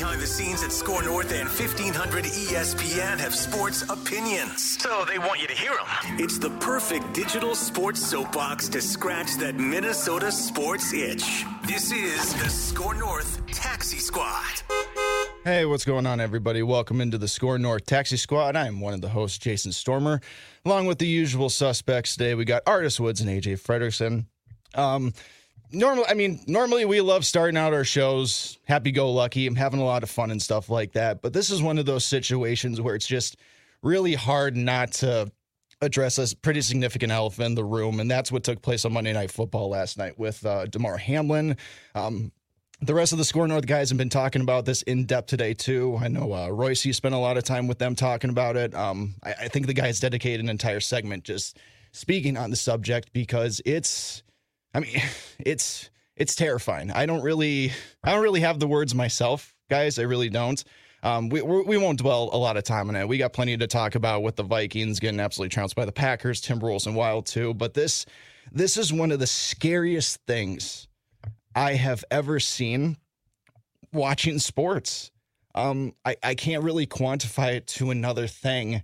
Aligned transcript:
behind 0.00 0.22
the 0.22 0.26
scenes 0.26 0.62
at 0.62 0.72
SKOR 0.72 1.02
North 1.02 1.30
and 1.30 1.46
1500 1.46 2.24
ESPN 2.24 3.18
have 3.18 3.34
sports 3.34 3.82
opinions. 3.90 4.78
So 4.80 5.04
they 5.04 5.18
want 5.18 5.42
you 5.42 5.46
to 5.46 5.52
hear 5.52 5.72
them. 5.72 6.18
It's 6.18 6.38
the 6.38 6.48
perfect 6.48 7.12
digital 7.12 7.54
sports 7.54 8.00
soapbox 8.00 8.70
to 8.70 8.80
scratch 8.80 9.36
that 9.36 9.56
Minnesota 9.56 10.32
sports 10.32 10.94
itch. 10.94 11.44
This 11.66 11.92
is 11.92 12.32
the 12.42 12.48
SKOR 12.48 12.94
North 12.94 13.46
Taxi 13.48 13.98
Squad. 13.98 14.62
Hey, 15.44 15.66
what's 15.66 15.84
going 15.84 16.06
on, 16.06 16.18
everybody? 16.18 16.62
Welcome 16.62 17.02
into 17.02 17.18
the 17.18 17.28
SKOR 17.28 17.58
North 17.58 17.84
Taxi 17.84 18.16
Squad. 18.16 18.56
I 18.56 18.68
am 18.68 18.80
one 18.80 18.94
of 18.94 19.02
the 19.02 19.10
hosts, 19.10 19.36
Jason 19.36 19.70
Stormer. 19.70 20.22
Along 20.64 20.86
with 20.86 20.98
the 20.98 21.06
usual 21.06 21.50
suspects 21.50 22.16
today, 22.16 22.34
we 22.34 22.46
got 22.46 22.62
Artis 22.66 22.98
Woods 22.98 23.20
and 23.20 23.28
AJ 23.28 23.60
Frederickson. 23.60 24.24
Um, 24.74 25.12
normally, 25.72 26.06
I 26.08 26.14
mean, 26.14 26.40
normally 26.46 26.84
we 26.84 27.00
love 27.00 27.24
starting 27.24 27.56
out 27.56 27.72
our 27.72 27.84
shows 27.84 28.58
happy 28.64 28.92
go 28.92 29.10
lucky. 29.12 29.46
I'm 29.46 29.56
having 29.56 29.80
a 29.80 29.84
lot 29.84 30.02
of 30.02 30.10
fun 30.10 30.30
and 30.30 30.40
stuff 30.40 30.68
like 30.68 30.92
that. 30.92 31.22
But 31.22 31.32
this 31.32 31.50
is 31.50 31.62
one 31.62 31.78
of 31.78 31.86
those 31.86 32.04
situations 32.04 32.80
where 32.80 32.94
it's 32.94 33.06
just 33.06 33.36
really 33.82 34.14
hard 34.14 34.56
not 34.56 34.92
to 34.92 35.30
address 35.82 36.18
a 36.18 36.36
pretty 36.36 36.60
significant 36.60 37.12
elephant 37.12 37.46
in 37.46 37.54
the 37.54 37.64
room, 37.64 38.00
and 38.00 38.10
that's 38.10 38.30
what 38.30 38.44
took 38.44 38.60
place 38.62 38.84
on 38.84 38.92
Monday 38.92 39.12
Night 39.12 39.30
Football 39.30 39.70
last 39.70 39.96
night 39.96 40.18
with 40.18 40.44
uh, 40.44 40.66
Damar 40.66 40.98
Hamlin. 40.98 41.56
Um, 41.94 42.32
the 42.82 42.94
rest 42.94 43.12
of 43.12 43.18
the 43.18 43.24
SKOR 43.24 43.46
North 43.46 43.66
guys 43.66 43.90
have 43.90 43.98
been 43.98 44.08
talking 44.08 44.40
about 44.42 44.64
this 44.64 44.82
in 44.82 45.04
depth 45.04 45.28
today 45.28 45.52
too. 45.52 45.98
I 46.00 46.08
know 46.08 46.32
uh, 46.32 46.48
Royce 46.48 46.82
spent 46.96 47.14
a 47.14 47.18
lot 47.18 47.36
of 47.36 47.44
time 47.44 47.66
with 47.66 47.78
them 47.78 47.94
talking 47.94 48.30
about 48.30 48.56
it. 48.56 48.74
Um, 48.74 49.14
I, 49.22 49.32
I 49.32 49.48
think 49.48 49.66
the 49.66 49.74
guys 49.74 50.00
dedicated 50.00 50.40
an 50.40 50.48
entire 50.48 50.80
segment 50.80 51.24
just 51.24 51.58
speaking 51.92 52.36
on 52.36 52.50
the 52.50 52.56
subject 52.56 53.12
because 53.12 53.60
it's, 53.66 54.22
I 54.74 54.80
mean, 54.80 55.00
it's 55.38 55.90
it's 56.16 56.34
terrifying. 56.34 56.90
I 56.90 57.06
don't 57.06 57.22
really, 57.22 57.72
I 58.04 58.12
don't 58.12 58.22
really 58.22 58.40
have 58.40 58.60
the 58.60 58.66
words 58.66 58.94
myself, 58.94 59.54
guys. 59.68 59.98
I 59.98 60.02
really 60.02 60.28
don't. 60.28 60.62
Um, 61.02 61.30
we 61.30 61.40
we 61.40 61.78
won't 61.78 61.98
dwell 61.98 62.28
a 62.32 62.36
lot 62.36 62.56
of 62.56 62.64
time 62.64 62.88
on 62.90 62.96
it. 62.96 63.08
We 63.08 63.16
got 63.18 63.32
plenty 63.32 63.56
to 63.56 63.66
talk 63.66 63.94
about 63.94 64.22
with 64.22 64.36
the 64.36 64.42
Vikings 64.42 65.00
getting 65.00 65.20
absolutely 65.20 65.48
trounced 65.48 65.74
by 65.74 65.86
the 65.86 65.92
Packers, 65.92 66.42
Timberwolves, 66.42 66.86
and 66.86 66.94
Wild 66.94 67.26
too. 67.26 67.54
But 67.54 67.74
this 67.74 68.04
this 68.52 68.76
is 68.76 68.92
one 68.92 69.12
of 69.12 69.18
the 69.18 69.26
scariest 69.26 70.20
things 70.26 70.88
I 71.54 71.74
have 71.74 72.04
ever 72.10 72.38
seen 72.38 72.96
watching 73.92 74.38
sports. 74.38 75.10
Um, 75.54 75.94
I, 76.04 76.16
I 76.22 76.34
can't 76.34 76.62
really 76.62 76.86
quantify 76.86 77.54
it 77.54 77.66
to 77.68 77.90
another 77.90 78.26
thing. 78.26 78.82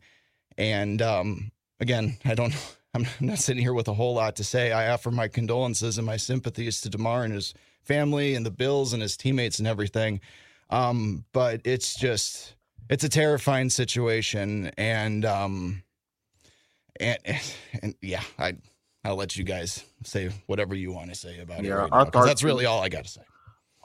And 0.59 1.01
um, 1.01 1.53
again, 1.81 2.17
I 2.25 2.35
don't, 2.35 2.53
I'm 2.97 3.07
not 3.21 3.39
sitting 3.39 3.63
here 3.63 3.75
with 3.75 3.89
a 3.89 3.95
whole 3.95 4.15
lot 4.15 4.37
to 4.37 4.45
say. 4.45 4.73
I 4.73 4.91
offer 4.91 5.11
my 5.11 5.29
condolences 5.29 5.99
and 5.99 6.07
my 6.07 6.17
sympathies 6.17 6.81
to 6.83 6.91
Damar 6.91 7.25
and 7.25 7.35
his 7.35 7.55
family 7.83 8.35
and 8.35 8.45
the 8.45 8.51
Bills 8.51 8.93
and 8.93 9.03
his 9.03 9.17
teammates 9.17 9.59
and 9.59 9.69
everything. 9.69 10.21
Um, 10.71 11.25
but 11.33 11.61
it's 11.65 11.95
just, 11.95 12.55
it's 12.89 13.05
a 13.05 13.09
terrifying 13.09 13.71
situation. 13.71 14.73
And, 14.77 15.25
um, 15.25 15.83
and, 16.99 17.19
and 17.83 17.95
yeah, 18.01 18.23
I, 18.39 18.55
I'll 19.05 19.17
let 19.17 19.37
you 19.37 19.45
guys 19.45 19.85
say 20.03 20.31
whatever 20.47 20.75
you 20.75 20.91
want 20.91 21.11
to 21.11 21.15
say 21.15 21.39
about 21.39 21.63
yeah, 21.63 21.85
it. 21.85 21.91
Right 21.91 22.15
now, 22.15 22.25
that's 22.25 22.43
really 22.43 22.67
all 22.67 22.83
I 22.83 22.89
got 22.89 23.05
to 23.05 23.11
say. 23.11 23.23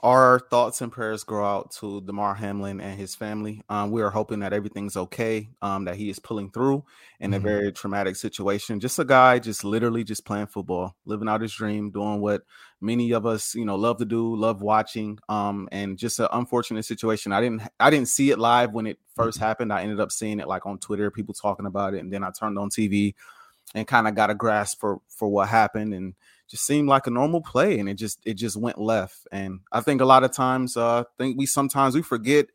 Our 0.02 0.40
thoughts 0.50 0.80
and 0.80 0.90
prayers 0.90 1.22
go 1.22 1.44
out 1.44 1.70
to 1.78 2.00
Damar 2.00 2.34
Hamlin 2.34 2.80
and 2.80 2.98
his 2.98 3.14
family. 3.14 3.62
Um, 3.68 3.92
we 3.92 4.02
are 4.02 4.10
hoping 4.10 4.40
that 4.40 4.52
everything's 4.52 4.96
okay, 4.96 5.48
um, 5.62 5.84
that 5.84 5.94
he 5.94 6.10
is 6.10 6.18
pulling 6.18 6.50
through 6.50 6.84
in 7.20 7.30
mm-hmm. 7.30 7.34
a 7.34 7.38
very 7.38 7.72
traumatic 7.72 8.16
situation. 8.16 8.80
Just 8.80 8.98
a 8.98 9.04
guy, 9.04 9.38
just 9.38 9.62
literally 9.62 10.02
just 10.02 10.24
playing 10.24 10.48
football, 10.48 10.96
living 11.04 11.28
out 11.28 11.40
his 11.40 11.54
dream, 11.54 11.92
doing 11.92 12.20
what 12.20 12.42
many 12.80 13.12
of 13.12 13.26
us, 13.26 13.54
you 13.54 13.64
know, 13.64 13.76
love 13.76 13.98
to 13.98 14.04
do, 14.04 14.34
love 14.34 14.60
watching. 14.60 15.20
Um, 15.28 15.68
and 15.70 15.96
just 15.96 16.18
an 16.18 16.26
unfortunate 16.32 16.84
situation. 16.84 17.30
I 17.30 17.40
didn't, 17.40 17.62
I 17.78 17.90
didn't 17.90 18.08
see 18.08 18.30
it 18.30 18.40
live 18.40 18.72
when 18.72 18.88
it 18.88 18.98
1st 19.16 19.28
mm-hmm. 19.28 19.44
happened. 19.44 19.72
I 19.72 19.82
ended 19.82 20.00
up 20.00 20.10
seeing 20.10 20.40
it 20.40 20.48
like 20.48 20.66
on 20.66 20.78
Twitter, 20.78 21.12
people 21.12 21.32
talking 21.32 21.66
about 21.66 21.94
it, 21.94 22.00
and 22.00 22.12
then 22.12 22.24
I 22.24 22.32
turned 22.32 22.58
on 22.58 22.70
TV 22.70 23.14
and 23.74 23.86
kind 23.86 24.08
of 24.08 24.14
got 24.14 24.30
a 24.30 24.34
grasp 24.34 24.80
for 24.80 25.00
for 25.08 25.28
what 25.28 25.48
happened 25.48 25.94
and 25.94 26.14
just 26.52 26.66
seemed 26.66 26.86
like 26.86 27.06
a 27.06 27.10
normal 27.10 27.40
play 27.40 27.78
and 27.78 27.88
it 27.88 27.94
just 27.94 28.20
it 28.26 28.34
just 28.34 28.58
went 28.58 28.78
left. 28.78 29.26
And 29.32 29.60
i 29.72 29.80
think 29.80 30.02
a 30.02 30.04
lot 30.04 30.22
of 30.22 30.32
times 30.32 30.76
uh 30.76 31.00
I 31.00 31.04
think 31.16 31.38
we 31.38 31.46
sometimes 31.46 31.94
we 31.94 32.02
forget 32.02 32.46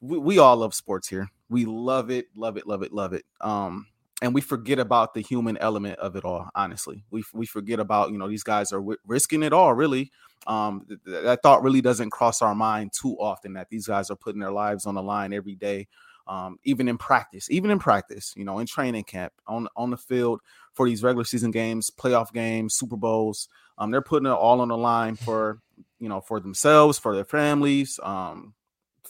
we, 0.00 0.18
we 0.18 0.38
all 0.38 0.56
love 0.56 0.72
sports 0.72 1.08
here. 1.08 1.28
We 1.50 1.64
love 1.64 2.12
it 2.12 2.28
love 2.36 2.56
it 2.56 2.64
love 2.64 2.84
it 2.84 2.92
love 2.92 3.12
it. 3.12 3.24
Um 3.40 3.88
and 4.22 4.32
we 4.32 4.40
forget 4.40 4.78
about 4.78 5.14
the 5.14 5.20
human 5.20 5.56
element 5.56 5.98
of 5.98 6.14
it 6.14 6.24
all 6.24 6.48
honestly. 6.54 7.02
We, 7.10 7.24
we 7.34 7.44
forget 7.44 7.80
about 7.80 8.12
you 8.12 8.18
know 8.18 8.28
these 8.28 8.44
guys 8.44 8.72
are 8.72 8.78
w- 8.78 8.98
risking 9.04 9.42
it 9.42 9.52
all 9.52 9.74
really. 9.74 10.12
Um 10.46 10.86
th- 10.88 11.24
that 11.24 11.42
thought 11.42 11.64
really 11.64 11.80
doesn't 11.80 12.10
cross 12.10 12.40
our 12.40 12.54
mind 12.54 12.92
too 12.92 13.16
often 13.18 13.54
that 13.54 13.68
these 13.68 13.88
guys 13.88 14.10
are 14.10 14.16
putting 14.16 14.40
their 14.40 14.52
lives 14.52 14.86
on 14.86 14.94
the 14.94 15.02
line 15.02 15.32
every 15.32 15.56
day 15.56 15.88
um, 16.26 16.58
even 16.64 16.88
in 16.88 16.98
practice, 16.98 17.50
even 17.50 17.70
in 17.70 17.78
practice, 17.78 18.32
you 18.36 18.44
know, 18.44 18.58
in 18.58 18.66
training 18.66 19.04
camp, 19.04 19.32
on 19.46 19.68
on 19.76 19.90
the 19.90 19.96
field 19.96 20.40
for 20.72 20.88
these 20.88 21.02
regular 21.02 21.24
season 21.24 21.50
games, 21.50 21.90
playoff 21.90 22.32
games, 22.32 22.74
Super 22.74 22.96
Bowls. 22.96 23.48
Um, 23.78 23.90
they're 23.90 24.02
putting 24.02 24.26
it 24.26 24.30
all 24.30 24.60
on 24.60 24.68
the 24.68 24.76
line 24.76 25.16
for 25.16 25.60
you 25.98 26.08
know 26.08 26.20
for 26.20 26.40
themselves, 26.40 26.98
for 26.98 27.14
their 27.14 27.24
families, 27.24 28.00
um, 28.02 28.54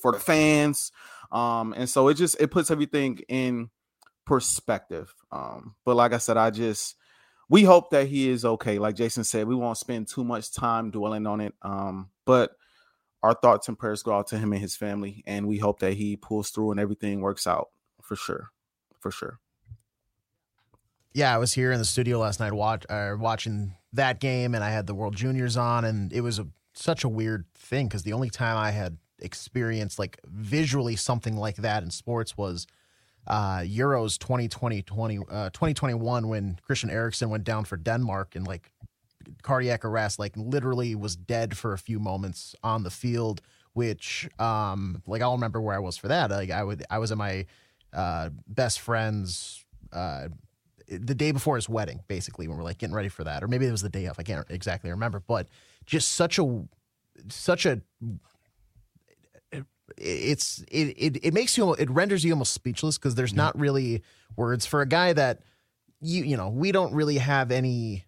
for 0.00 0.12
the 0.12 0.18
fans, 0.18 0.92
um, 1.32 1.74
and 1.76 1.88
so 1.88 2.08
it 2.08 2.14
just 2.14 2.40
it 2.40 2.50
puts 2.50 2.70
everything 2.70 3.20
in 3.28 3.70
perspective. 4.24 5.12
Um, 5.30 5.74
but 5.84 5.96
like 5.96 6.12
I 6.12 6.18
said, 6.18 6.36
I 6.36 6.50
just 6.50 6.96
we 7.48 7.62
hope 7.62 7.90
that 7.90 8.08
he 8.08 8.28
is 8.28 8.44
okay. 8.44 8.78
Like 8.78 8.96
Jason 8.96 9.24
said, 9.24 9.46
we 9.46 9.54
won't 9.54 9.78
spend 9.78 10.08
too 10.08 10.24
much 10.24 10.52
time 10.52 10.90
dwelling 10.90 11.26
on 11.26 11.40
it. 11.40 11.54
Um, 11.62 12.10
but 12.24 12.52
our 13.24 13.32
thoughts 13.32 13.68
and 13.68 13.78
prayers 13.78 14.02
go 14.02 14.12
out 14.12 14.26
to 14.26 14.38
him 14.38 14.52
and 14.52 14.60
his 14.60 14.76
family, 14.76 15.24
and 15.26 15.48
we 15.48 15.56
hope 15.56 15.78
that 15.78 15.94
he 15.94 16.14
pulls 16.14 16.50
through 16.50 16.70
and 16.72 16.78
everything 16.78 17.22
works 17.22 17.46
out 17.46 17.70
for 18.02 18.16
sure, 18.16 18.50
for 19.00 19.10
sure. 19.10 19.40
Yeah, 21.14 21.34
I 21.34 21.38
was 21.38 21.54
here 21.54 21.72
in 21.72 21.78
the 21.78 21.86
studio 21.86 22.18
last 22.18 22.38
night 22.38 22.52
watch, 22.52 22.84
uh, 22.90 23.14
watching 23.18 23.76
that 23.94 24.20
game, 24.20 24.54
and 24.54 24.62
I 24.62 24.68
had 24.68 24.86
the 24.86 24.94
World 24.94 25.16
Juniors 25.16 25.56
on, 25.56 25.86
and 25.86 26.12
it 26.12 26.20
was 26.20 26.38
a, 26.38 26.46
such 26.74 27.02
a 27.02 27.08
weird 27.08 27.46
thing 27.54 27.88
because 27.88 28.02
the 28.02 28.12
only 28.12 28.28
time 28.28 28.58
I 28.58 28.72
had 28.72 28.98
experienced 29.20 29.98
like 29.98 30.20
visually 30.26 30.94
something 30.94 31.34
like 31.34 31.56
that 31.56 31.82
in 31.82 31.90
sports 31.90 32.36
was 32.36 32.66
uh, 33.26 33.60
Euros 33.60 34.18
2020, 34.18 34.82
20, 34.82 35.18
uh, 35.30 35.48
2021 35.48 36.28
when 36.28 36.58
Christian 36.62 36.90
Eriksen 36.90 37.30
went 37.30 37.44
down 37.44 37.64
for 37.64 37.78
Denmark 37.78 38.36
and 38.36 38.46
like 38.46 38.70
cardiac 39.42 39.84
arrest, 39.84 40.18
like 40.18 40.36
literally 40.36 40.94
was 40.94 41.16
dead 41.16 41.56
for 41.56 41.72
a 41.72 41.78
few 41.78 41.98
moments 41.98 42.54
on 42.62 42.82
the 42.82 42.90
field, 42.90 43.40
which 43.72 44.28
um 44.38 45.02
like 45.06 45.22
I'll 45.22 45.34
remember 45.34 45.60
where 45.60 45.74
I 45.74 45.80
was 45.80 45.96
for 45.96 46.08
that. 46.08 46.30
Like 46.30 46.50
I 46.50 46.62
would 46.62 46.84
I 46.90 46.98
was 46.98 47.12
at 47.12 47.18
my 47.18 47.46
uh 47.92 48.30
best 48.46 48.80
friend's 48.80 49.64
uh 49.92 50.28
the 50.88 51.14
day 51.14 51.32
before 51.32 51.56
his 51.56 51.68
wedding, 51.68 52.00
basically, 52.08 52.46
when 52.48 52.56
we're 52.58 52.64
like 52.64 52.78
getting 52.78 52.94
ready 52.94 53.08
for 53.08 53.24
that. 53.24 53.42
Or 53.42 53.48
maybe 53.48 53.66
it 53.66 53.70
was 53.70 53.82
the 53.82 53.88
day 53.88 54.04
of, 54.04 54.18
I 54.18 54.22
can't 54.22 54.46
exactly 54.50 54.90
remember, 54.90 55.20
but 55.20 55.48
just 55.86 56.12
such 56.12 56.38
a 56.38 56.64
such 57.28 57.66
a 57.66 57.80
it's 59.96 60.64
it 60.70 60.94
it, 60.96 61.24
it 61.24 61.34
makes 61.34 61.56
you 61.56 61.72
it 61.74 61.90
renders 61.90 62.24
you 62.24 62.32
almost 62.32 62.52
speechless 62.52 62.98
because 62.98 63.14
there's 63.14 63.34
not 63.34 63.58
really 63.58 64.02
words 64.36 64.66
for 64.66 64.80
a 64.80 64.86
guy 64.86 65.12
that 65.12 65.40
you 66.00 66.24
you 66.24 66.36
know 66.36 66.48
we 66.48 66.72
don't 66.72 66.94
really 66.94 67.18
have 67.18 67.50
any 67.50 68.04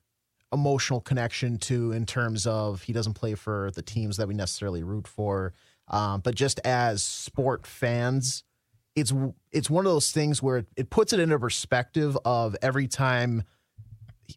emotional 0.53 1.01
connection 1.01 1.59
to 1.59 1.93
in 1.93 2.07
terms 2.07 2.47
of 2.47 2.83
he 2.83 2.93
doesn't 2.93 3.15
play 3.15 3.35
for 3.35 3.71
the 3.75 3.83
teams 3.83 4.17
that 4.17 4.29
we 4.29 4.35
necessarily 4.35 4.83
root 4.83 5.07
for. 5.09 5.53
Um, 5.89 6.21
but 6.21 6.35
just 6.35 6.61
as 6.65 7.03
sport 7.03 7.67
fans, 7.67 8.45
it's 8.95 9.13
it's 9.53 9.71
one 9.71 9.87
of 9.87 9.93
those 9.93 10.11
things 10.11 10.43
where 10.43 10.59
it, 10.59 10.67
it 10.77 10.91
puts 10.91 11.13
it 11.13 11.21
into 11.21 11.39
perspective 11.39 12.17
of 12.25 12.57
every 12.63 12.89
time 12.89 13.45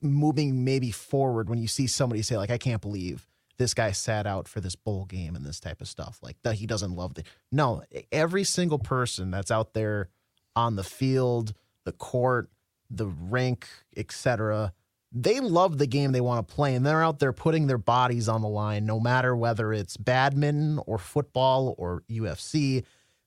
moving 0.02 0.64
maybe 0.64 0.92
forward 0.92 1.50
when 1.50 1.58
you 1.58 1.68
see 1.68 1.88
somebody 1.88 2.22
say 2.22 2.38
like 2.38 2.52
I 2.52 2.58
can't 2.58 2.82
believe 2.82 3.26
this 3.58 3.74
guy 3.74 3.92
sat 3.92 4.28
out 4.28 4.48
for 4.48 4.62
this 4.62 4.76
bowl 4.76 5.06
game 5.06 5.36
and 5.36 5.46
this 5.46 5.60
type 5.60 5.82
of 5.82 5.88
stuff 5.88 6.20
like 6.22 6.38
that 6.44 6.56
he 6.56 6.68
doesn't 6.68 6.96
love 6.96 7.16
the 7.16 7.24
no 7.52 7.82
every 8.12 8.44
single 8.44 8.78
person 8.78 9.32
that's 9.32 9.50
out 9.50 9.74
there 9.74 10.10
on 10.56 10.76
the 10.76 10.84
field 10.84 11.54
the 11.86 11.92
court 11.92 12.52
the 12.92 13.08
rink 13.08 13.68
etc 13.98 14.74
they 15.12 15.40
love 15.40 15.78
the 15.78 15.88
game 15.88 16.12
they 16.12 16.22
want 16.22 16.48
to 16.48 16.54
play 16.54 16.76
and 16.76 16.86
they're 16.86 17.04
out 17.04 17.20
there 17.20 17.34
putting 17.34 17.68
their 17.68 17.80
bodies 17.80 18.30
on 18.30 18.42
the 18.42 18.48
line 18.48 18.86
no 18.86 19.00
matter 19.00 19.36
whether 19.36 19.74
it's 19.74 19.98
badminton 19.98 20.80
or 20.86 20.98
football 20.98 21.74
or 21.78 22.04
UFC 22.10 22.84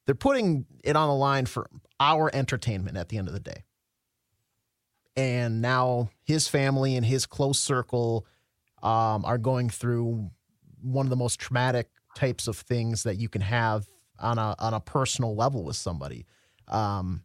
they're 0.07 0.15
putting 0.15 0.67
it 0.83 0.97
on 0.97 1.09
the 1.09 1.15
line 1.15 1.47
for 1.47 1.69
our 2.01 2.31
entertainment 2.35 2.97
at 2.97 3.09
the 3.09 3.19
end 3.19 3.29
of 3.29 3.35
the 3.35 3.41
day. 3.41 3.65
And 5.17 5.61
now 5.61 6.11
his 6.25 6.49
family 6.49 6.97
and 6.97 7.05
his 7.05 7.27
close 7.27 7.59
circle 7.59 8.27
um, 8.83 9.25
are 9.25 9.39
going 9.39 9.69
through 9.71 10.31
one 10.81 11.07
of 11.07 11.11
the 11.11 11.17
most 11.17 11.39
traumatic 11.39 11.89
types 12.17 12.49
of 12.49 12.57
things 12.57 13.05
that 13.05 13.17
you 13.17 13.29
can 13.29 13.43
have 13.43 13.87
on 14.19 14.39
a 14.39 14.55
on 14.59 14.75
a 14.75 14.81
personal 14.81 15.37
level 15.37 15.65
with 15.65 15.77
somebody. 15.77 16.27
Um, 16.67 17.23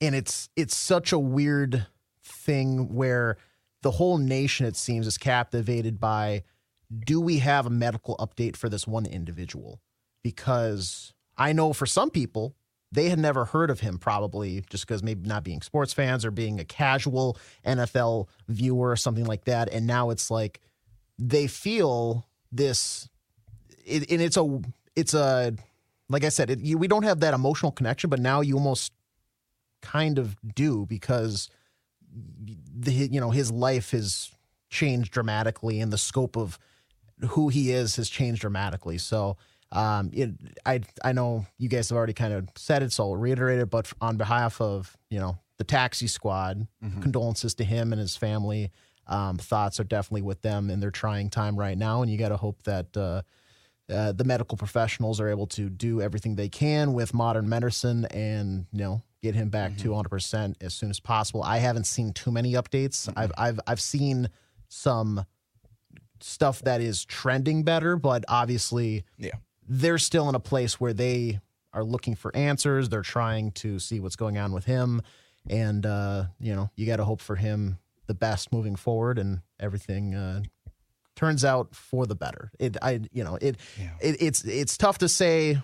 and 0.00 0.14
it's 0.14 0.50
it's 0.56 0.76
such 0.76 1.12
a 1.12 1.18
weird 1.18 1.86
thing 2.22 2.94
where 2.94 3.38
the 3.86 3.92
whole 3.92 4.18
nation, 4.18 4.66
it 4.66 4.74
seems, 4.74 5.06
is 5.06 5.16
captivated 5.16 6.00
by 6.00 6.42
do 7.04 7.20
we 7.20 7.38
have 7.38 7.66
a 7.66 7.70
medical 7.70 8.16
update 8.16 8.56
for 8.56 8.68
this 8.68 8.84
one 8.84 9.06
individual? 9.06 9.80
Because 10.24 11.14
I 11.38 11.52
know 11.52 11.72
for 11.72 11.86
some 11.86 12.10
people, 12.10 12.56
they 12.90 13.10
had 13.10 13.20
never 13.20 13.44
heard 13.44 13.70
of 13.70 13.78
him 13.78 13.98
probably 13.98 14.64
just 14.68 14.88
because 14.88 15.04
maybe 15.04 15.28
not 15.28 15.44
being 15.44 15.62
sports 15.62 15.92
fans 15.92 16.24
or 16.24 16.32
being 16.32 16.58
a 16.58 16.64
casual 16.64 17.38
NFL 17.64 18.26
viewer 18.48 18.90
or 18.90 18.96
something 18.96 19.24
like 19.24 19.44
that. 19.44 19.72
And 19.72 19.86
now 19.86 20.10
it's 20.10 20.32
like 20.32 20.60
they 21.16 21.46
feel 21.46 22.26
this, 22.50 23.08
it, 23.84 24.10
and 24.10 24.20
it's 24.20 24.36
a, 24.36 24.62
it's 24.96 25.14
a, 25.14 25.54
like 26.08 26.24
I 26.24 26.30
said, 26.30 26.50
it, 26.50 26.58
you, 26.58 26.76
we 26.76 26.88
don't 26.88 27.04
have 27.04 27.20
that 27.20 27.34
emotional 27.34 27.70
connection, 27.70 28.10
but 28.10 28.18
now 28.18 28.40
you 28.40 28.56
almost 28.56 28.90
kind 29.80 30.18
of 30.18 30.34
do 30.56 30.86
because 30.86 31.48
the, 32.74 32.92
you 32.92 33.20
know, 33.20 33.30
his 33.30 33.50
life 33.50 33.90
has 33.90 34.30
changed 34.70 35.12
dramatically 35.12 35.80
and 35.80 35.92
the 35.92 35.98
scope 35.98 36.36
of 36.36 36.58
who 37.28 37.48
he 37.48 37.72
is 37.72 37.96
has 37.96 38.08
changed 38.08 38.40
dramatically. 38.40 38.98
So, 38.98 39.36
um, 39.72 40.10
it, 40.12 40.30
I 40.64 40.80
I 41.04 41.12
know 41.12 41.46
you 41.58 41.68
guys 41.68 41.88
have 41.88 41.96
already 41.96 42.12
kind 42.12 42.32
of 42.32 42.48
said 42.56 42.82
it, 42.82 42.92
so 42.92 43.04
I'll 43.04 43.16
reiterate 43.16 43.58
it. 43.58 43.70
But 43.70 43.92
on 44.00 44.16
behalf 44.16 44.60
of 44.60 44.96
you 45.10 45.18
know 45.18 45.38
the 45.58 45.64
taxi 45.64 46.06
squad, 46.06 46.66
mm-hmm. 46.82 47.00
condolences 47.00 47.54
to 47.56 47.64
him 47.64 47.92
and 47.92 48.00
his 48.00 48.16
family. 48.16 48.70
Um, 49.08 49.38
thoughts 49.38 49.78
are 49.78 49.84
definitely 49.84 50.22
with 50.22 50.42
them 50.42 50.68
in 50.68 50.80
their 50.80 50.90
trying 50.90 51.30
time 51.30 51.56
right 51.56 51.78
now, 51.78 52.02
and 52.02 52.10
you 52.10 52.18
got 52.18 52.30
to 52.30 52.36
hope 52.36 52.64
that 52.64 52.96
uh, 52.96 53.22
uh, 53.88 54.12
the 54.12 54.24
medical 54.24 54.58
professionals 54.58 55.20
are 55.20 55.28
able 55.28 55.46
to 55.46 55.68
do 55.68 56.00
everything 56.00 56.34
they 56.34 56.48
can 56.48 56.92
with 56.92 57.14
modern 57.14 57.48
medicine 57.48 58.04
and 58.06 58.66
you 58.72 58.80
know 58.80 59.02
get 59.26 59.34
him 59.34 59.48
back 59.48 59.72
mm-hmm. 59.72 59.82
to 59.82 59.90
100 59.90 60.08
percent 60.08 60.56
as 60.60 60.74
soon 60.74 60.90
as 60.90 61.00
possible. 61.00 61.42
I 61.42 61.58
haven't 61.58 61.84
seen 61.84 62.12
too 62.12 62.30
many 62.30 62.54
updates. 62.54 63.08
Mm-hmm. 63.08 63.18
I've 63.18 63.32
I've 63.36 63.60
I've 63.66 63.80
seen 63.80 64.30
some 64.68 65.24
stuff 66.20 66.62
that 66.62 66.80
is 66.80 67.04
trending 67.04 67.62
better, 67.62 67.96
but 67.96 68.24
obviously, 68.28 69.04
yeah 69.18 69.32
they're 69.68 69.98
still 69.98 70.28
in 70.28 70.34
a 70.34 70.40
place 70.40 70.80
where 70.80 70.92
they 70.92 71.40
are 71.72 71.84
looking 71.84 72.14
for 72.14 72.34
answers. 72.34 72.88
They're 72.88 73.02
trying 73.02 73.52
to 73.52 73.78
see 73.78 74.00
what's 74.00 74.16
going 74.16 74.38
on 74.38 74.52
with 74.52 74.64
him. 74.64 75.02
And, 75.48 75.84
uh, 75.84 76.24
you 76.40 76.54
know, 76.54 76.70
you 76.76 76.86
got 76.86 76.96
to 76.96 77.04
hope 77.04 77.20
for 77.20 77.36
him 77.36 77.78
the 78.06 78.14
best 78.14 78.52
moving 78.52 78.76
forward 78.76 79.18
and 79.18 79.40
everything 79.60 80.14
uh, 80.14 80.42
turns 81.14 81.44
out 81.44 81.74
for 81.74 82.06
the 82.06 82.14
better. 82.14 82.50
It, 82.58 82.76
I, 82.80 83.00
you 83.12 83.24
know, 83.24 83.36
it, 83.40 83.56
yeah. 83.78 83.90
it 84.00 84.16
it's, 84.20 84.44
it's 84.44 84.76
tough 84.76 84.98
to 84.98 85.08
say 85.08 85.58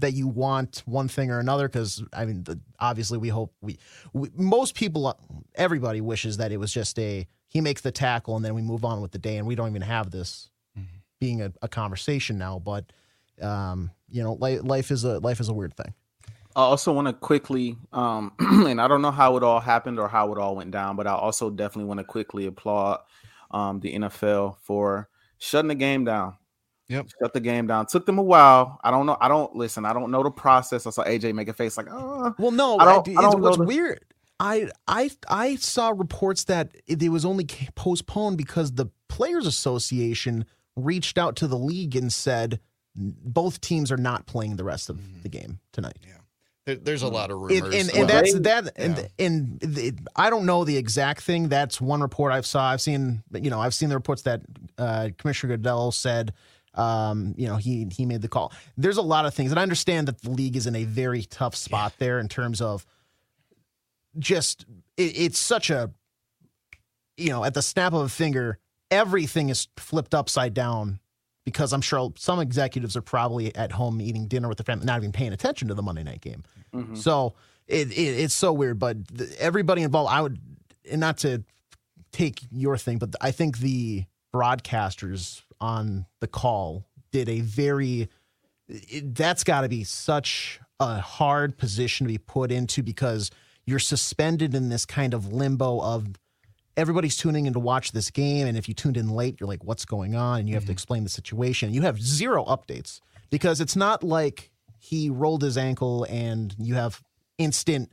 that 0.00 0.14
you 0.14 0.28
want 0.28 0.82
one 0.86 1.08
thing 1.08 1.30
or 1.30 1.38
another 1.38 1.68
because 1.68 2.02
I 2.12 2.24
mean, 2.24 2.44
the, 2.44 2.60
obviously, 2.78 3.18
we 3.18 3.28
hope 3.28 3.54
we, 3.60 3.78
we, 4.12 4.30
most 4.34 4.74
people, 4.74 5.18
everybody 5.54 6.00
wishes 6.00 6.36
that 6.38 6.52
it 6.52 6.58
was 6.58 6.72
just 6.72 6.98
a 6.98 7.26
he 7.48 7.60
makes 7.60 7.80
the 7.80 7.92
tackle 7.92 8.36
and 8.36 8.44
then 8.44 8.54
we 8.54 8.62
move 8.62 8.84
on 8.84 9.00
with 9.00 9.12
the 9.12 9.18
day, 9.18 9.36
and 9.36 9.46
we 9.46 9.54
don't 9.54 9.68
even 9.68 9.82
have 9.82 10.10
this 10.10 10.50
mm-hmm. 10.78 10.96
being 11.20 11.42
a, 11.42 11.52
a 11.62 11.68
conversation 11.68 12.38
now. 12.38 12.58
But 12.58 12.86
um, 13.40 13.90
you 14.08 14.22
know, 14.22 14.34
life, 14.34 14.60
life 14.62 14.90
is 14.90 15.04
a 15.04 15.18
life 15.18 15.40
is 15.40 15.48
a 15.48 15.54
weird 15.54 15.76
thing. 15.76 15.94
I 16.56 16.62
also 16.62 16.92
want 16.92 17.06
to 17.06 17.12
quickly, 17.12 17.76
um, 17.92 18.32
and 18.38 18.80
I 18.80 18.88
don't 18.88 19.02
know 19.02 19.10
how 19.12 19.36
it 19.36 19.42
all 19.42 19.60
happened 19.60 20.00
or 20.00 20.08
how 20.08 20.32
it 20.32 20.38
all 20.38 20.56
went 20.56 20.70
down, 20.70 20.96
but 20.96 21.06
I 21.06 21.12
also 21.12 21.50
definitely 21.50 21.84
want 21.84 21.98
to 21.98 22.04
quickly 22.04 22.46
applaud 22.46 23.00
um, 23.50 23.80
the 23.80 23.94
NFL 23.94 24.56
for 24.62 25.08
shutting 25.38 25.68
the 25.68 25.74
game 25.74 26.04
down. 26.04 26.34
Yep. 26.88 27.08
Shut 27.20 27.32
the 27.34 27.40
game 27.40 27.66
down. 27.66 27.86
Took 27.86 28.06
them 28.06 28.18
a 28.18 28.22
while. 28.22 28.80
I 28.82 28.90
don't 28.90 29.04
know. 29.04 29.16
I 29.20 29.28
don't 29.28 29.54
listen. 29.54 29.84
I 29.84 29.92
don't 29.92 30.10
know 30.10 30.22
the 30.22 30.30
process. 30.30 30.86
I 30.86 30.90
saw 30.90 31.04
AJ 31.04 31.34
make 31.34 31.48
a 31.48 31.52
face 31.52 31.76
like, 31.76 31.86
oh. 31.90 32.34
Well, 32.38 32.50
no. 32.50 32.78
I 32.78 32.84
don't, 32.86 33.08
I, 33.08 33.20
I 33.20 33.22
don't 33.22 33.40
what's 33.40 33.58
weird. 33.58 34.04
I 34.40 34.68
I 34.86 35.10
I 35.28 35.56
saw 35.56 35.90
reports 35.90 36.44
that 36.44 36.70
it 36.86 37.08
was 37.10 37.24
only 37.24 37.46
postponed 37.74 38.38
because 38.38 38.72
the 38.72 38.86
Players 39.08 39.46
Association 39.46 40.44
reached 40.76 41.18
out 41.18 41.36
to 41.36 41.46
the 41.46 41.58
league 41.58 41.96
and 41.96 42.12
said 42.12 42.60
both 42.94 43.60
teams 43.60 43.90
are 43.92 43.96
not 43.96 44.26
playing 44.26 44.56
the 44.56 44.64
rest 44.64 44.88
of 44.88 44.96
mm-hmm. 44.96 45.22
the 45.22 45.28
game 45.28 45.58
tonight. 45.72 45.98
Yeah. 46.06 46.74
there's 46.82 47.02
a 47.02 47.08
lot 47.08 47.30
of 47.30 47.38
rumors, 47.40 47.74
and, 47.74 47.90
and, 47.90 47.98
and 47.98 48.08
that's 48.08 48.38
that, 48.40 48.72
and, 48.76 49.08
and 49.18 49.60
the, 49.60 49.94
I 50.14 50.30
don't 50.30 50.46
know 50.46 50.64
the 50.64 50.76
exact 50.76 51.22
thing. 51.22 51.48
That's 51.48 51.80
one 51.80 52.00
report 52.00 52.32
I've 52.32 52.46
saw. 52.46 52.70
I've 52.70 52.80
seen, 52.80 53.22
you 53.32 53.50
know, 53.50 53.60
I've 53.60 53.74
seen 53.74 53.88
the 53.88 53.94
reports 53.94 54.22
that 54.22 54.42
uh, 54.76 55.08
Commissioner 55.16 55.56
Goodell 55.56 55.92
said, 55.92 56.32
um, 56.78 57.34
you 57.36 57.48
know, 57.48 57.56
he 57.56 57.88
he 57.90 58.06
made 58.06 58.22
the 58.22 58.28
call. 58.28 58.52
There's 58.76 58.96
a 58.96 59.02
lot 59.02 59.26
of 59.26 59.34
things, 59.34 59.50
and 59.50 59.58
I 59.58 59.62
understand 59.62 60.08
that 60.08 60.22
the 60.22 60.30
league 60.30 60.56
is 60.56 60.66
in 60.66 60.76
a 60.76 60.84
very 60.84 61.22
tough 61.22 61.54
spot 61.54 61.92
yeah. 61.94 62.06
there 62.06 62.18
in 62.20 62.28
terms 62.28 62.60
of 62.60 62.86
just 64.18 64.64
it, 64.96 65.18
it's 65.18 65.38
such 65.38 65.70
a, 65.70 65.90
you 67.16 67.30
know, 67.30 67.44
at 67.44 67.54
the 67.54 67.62
snap 67.62 67.92
of 67.92 68.02
a 68.02 68.08
finger, 68.08 68.58
everything 68.90 69.48
is 69.48 69.68
flipped 69.76 70.14
upside 70.14 70.54
down 70.54 71.00
because 71.44 71.72
I'm 71.72 71.80
sure 71.80 72.12
some 72.16 72.40
executives 72.40 72.96
are 72.96 73.02
probably 73.02 73.54
at 73.56 73.72
home 73.72 74.00
eating 74.00 74.28
dinner 74.28 74.48
with 74.48 74.58
the 74.58 74.64
family, 74.64 74.86
not 74.86 74.98
even 74.98 75.12
paying 75.12 75.32
attention 75.32 75.68
to 75.68 75.74
the 75.74 75.82
Monday 75.82 76.04
night 76.04 76.20
game. 76.20 76.44
Mm-hmm. 76.74 76.94
So 76.94 77.34
it, 77.66 77.90
it, 77.90 77.94
it's 77.94 78.34
so 78.34 78.52
weird. 78.52 78.78
But 78.78 79.08
the, 79.08 79.34
everybody 79.40 79.82
involved, 79.82 80.12
I 80.12 80.20
would, 80.20 80.38
and 80.90 81.00
not 81.00 81.18
to 81.18 81.42
take 82.12 82.40
your 82.52 82.76
thing, 82.76 82.98
but 82.98 83.14
I 83.20 83.30
think 83.30 83.58
the 83.58 84.04
broadcasters 84.32 85.42
on 85.60 86.06
the 86.20 86.28
call 86.28 86.86
did 87.12 87.28
a 87.28 87.40
very. 87.40 88.08
It, 88.68 89.14
that's 89.14 89.44
got 89.44 89.62
to 89.62 89.68
be 89.68 89.84
such 89.84 90.60
a 90.78 91.00
hard 91.00 91.56
position 91.56 92.06
to 92.06 92.12
be 92.12 92.18
put 92.18 92.52
into 92.52 92.82
because 92.82 93.30
you're 93.64 93.78
suspended 93.78 94.54
in 94.54 94.68
this 94.68 94.86
kind 94.86 95.14
of 95.14 95.32
limbo 95.32 95.80
of 95.80 96.06
everybody's 96.76 97.16
tuning 97.16 97.46
in 97.46 97.52
to 97.52 97.58
watch 97.58 97.92
this 97.92 98.10
game. 98.10 98.46
And 98.46 98.56
if 98.56 98.68
you 98.68 98.74
tuned 98.74 98.96
in 98.96 99.08
late, 99.08 99.40
you're 99.40 99.48
like, 99.48 99.64
what's 99.64 99.84
going 99.84 100.14
on? 100.14 100.40
And 100.40 100.48
you 100.48 100.54
have 100.54 100.62
mm-hmm. 100.62 100.68
to 100.68 100.72
explain 100.72 101.02
the 101.02 101.10
situation. 101.10 101.74
You 101.74 101.82
have 101.82 102.00
zero 102.00 102.44
updates 102.44 103.00
because 103.30 103.60
it's 103.60 103.74
not 103.74 104.04
like 104.04 104.50
he 104.78 105.10
rolled 105.10 105.42
his 105.42 105.58
ankle 105.58 106.04
and 106.04 106.54
you 106.58 106.76
have 106.76 107.02
instant 107.36 107.90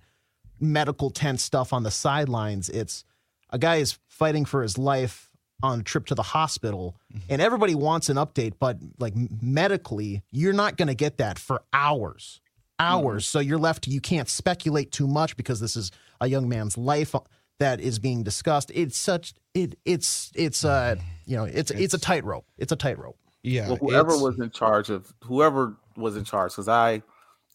medical 0.59 1.09
tense 1.09 1.43
stuff 1.43 1.73
on 1.73 1.83
the 1.83 1.91
sidelines. 1.91 2.69
It's 2.69 3.03
a 3.49 3.57
guy 3.57 3.77
is 3.77 3.97
fighting 4.07 4.45
for 4.45 4.61
his 4.61 4.77
life 4.77 5.29
on 5.63 5.79
a 5.79 5.83
trip 5.83 6.05
to 6.07 6.15
the 6.15 6.23
hospital 6.23 6.97
mm-hmm. 7.13 7.25
and 7.29 7.41
everybody 7.41 7.75
wants 7.75 8.09
an 8.09 8.17
update, 8.17 8.53
but 8.59 8.77
like 8.99 9.13
medically, 9.41 10.21
you're 10.31 10.53
not 10.53 10.77
going 10.77 10.87
to 10.87 10.95
get 10.95 11.17
that 11.17 11.39
for 11.39 11.61
hours. 11.73 12.41
Hours. 12.77 13.23
Mm-hmm. 13.23 13.37
So 13.37 13.39
you're 13.39 13.57
left, 13.57 13.87
you 13.87 14.01
can't 14.01 14.27
speculate 14.27 14.91
too 14.91 15.07
much 15.07 15.37
because 15.37 15.59
this 15.59 15.75
is 15.75 15.91
a 16.19 16.27
young 16.27 16.49
man's 16.49 16.77
life 16.77 17.15
that 17.59 17.79
is 17.79 17.99
being 17.99 18.23
discussed. 18.23 18.71
It's 18.73 18.97
such 18.97 19.33
it 19.53 19.77
it's 19.85 20.31
it's 20.35 20.65
uh 20.65 20.95
you 21.25 21.37
know 21.37 21.45
it's 21.45 21.71
it's, 21.71 21.81
it's 21.81 21.93
a 21.93 21.99
tightrope. 21.99 22.45
It's 22.57 22.71
a 22.71 22.75
tightrope. 22.75 23.17
Yeah. 23.43 23.67
Well, 23.67 23.77
whoever 23.77 24.17
was 24.17 24.39
in 24.39 24.49
charge 24.49 24.89
of 24.89 25.13
whoever 25.23 25.77
was 25.95 26.17
in 26.17 26.23
charge, 26.23 26.51
because 26.51 26.67
I 26.67 27.03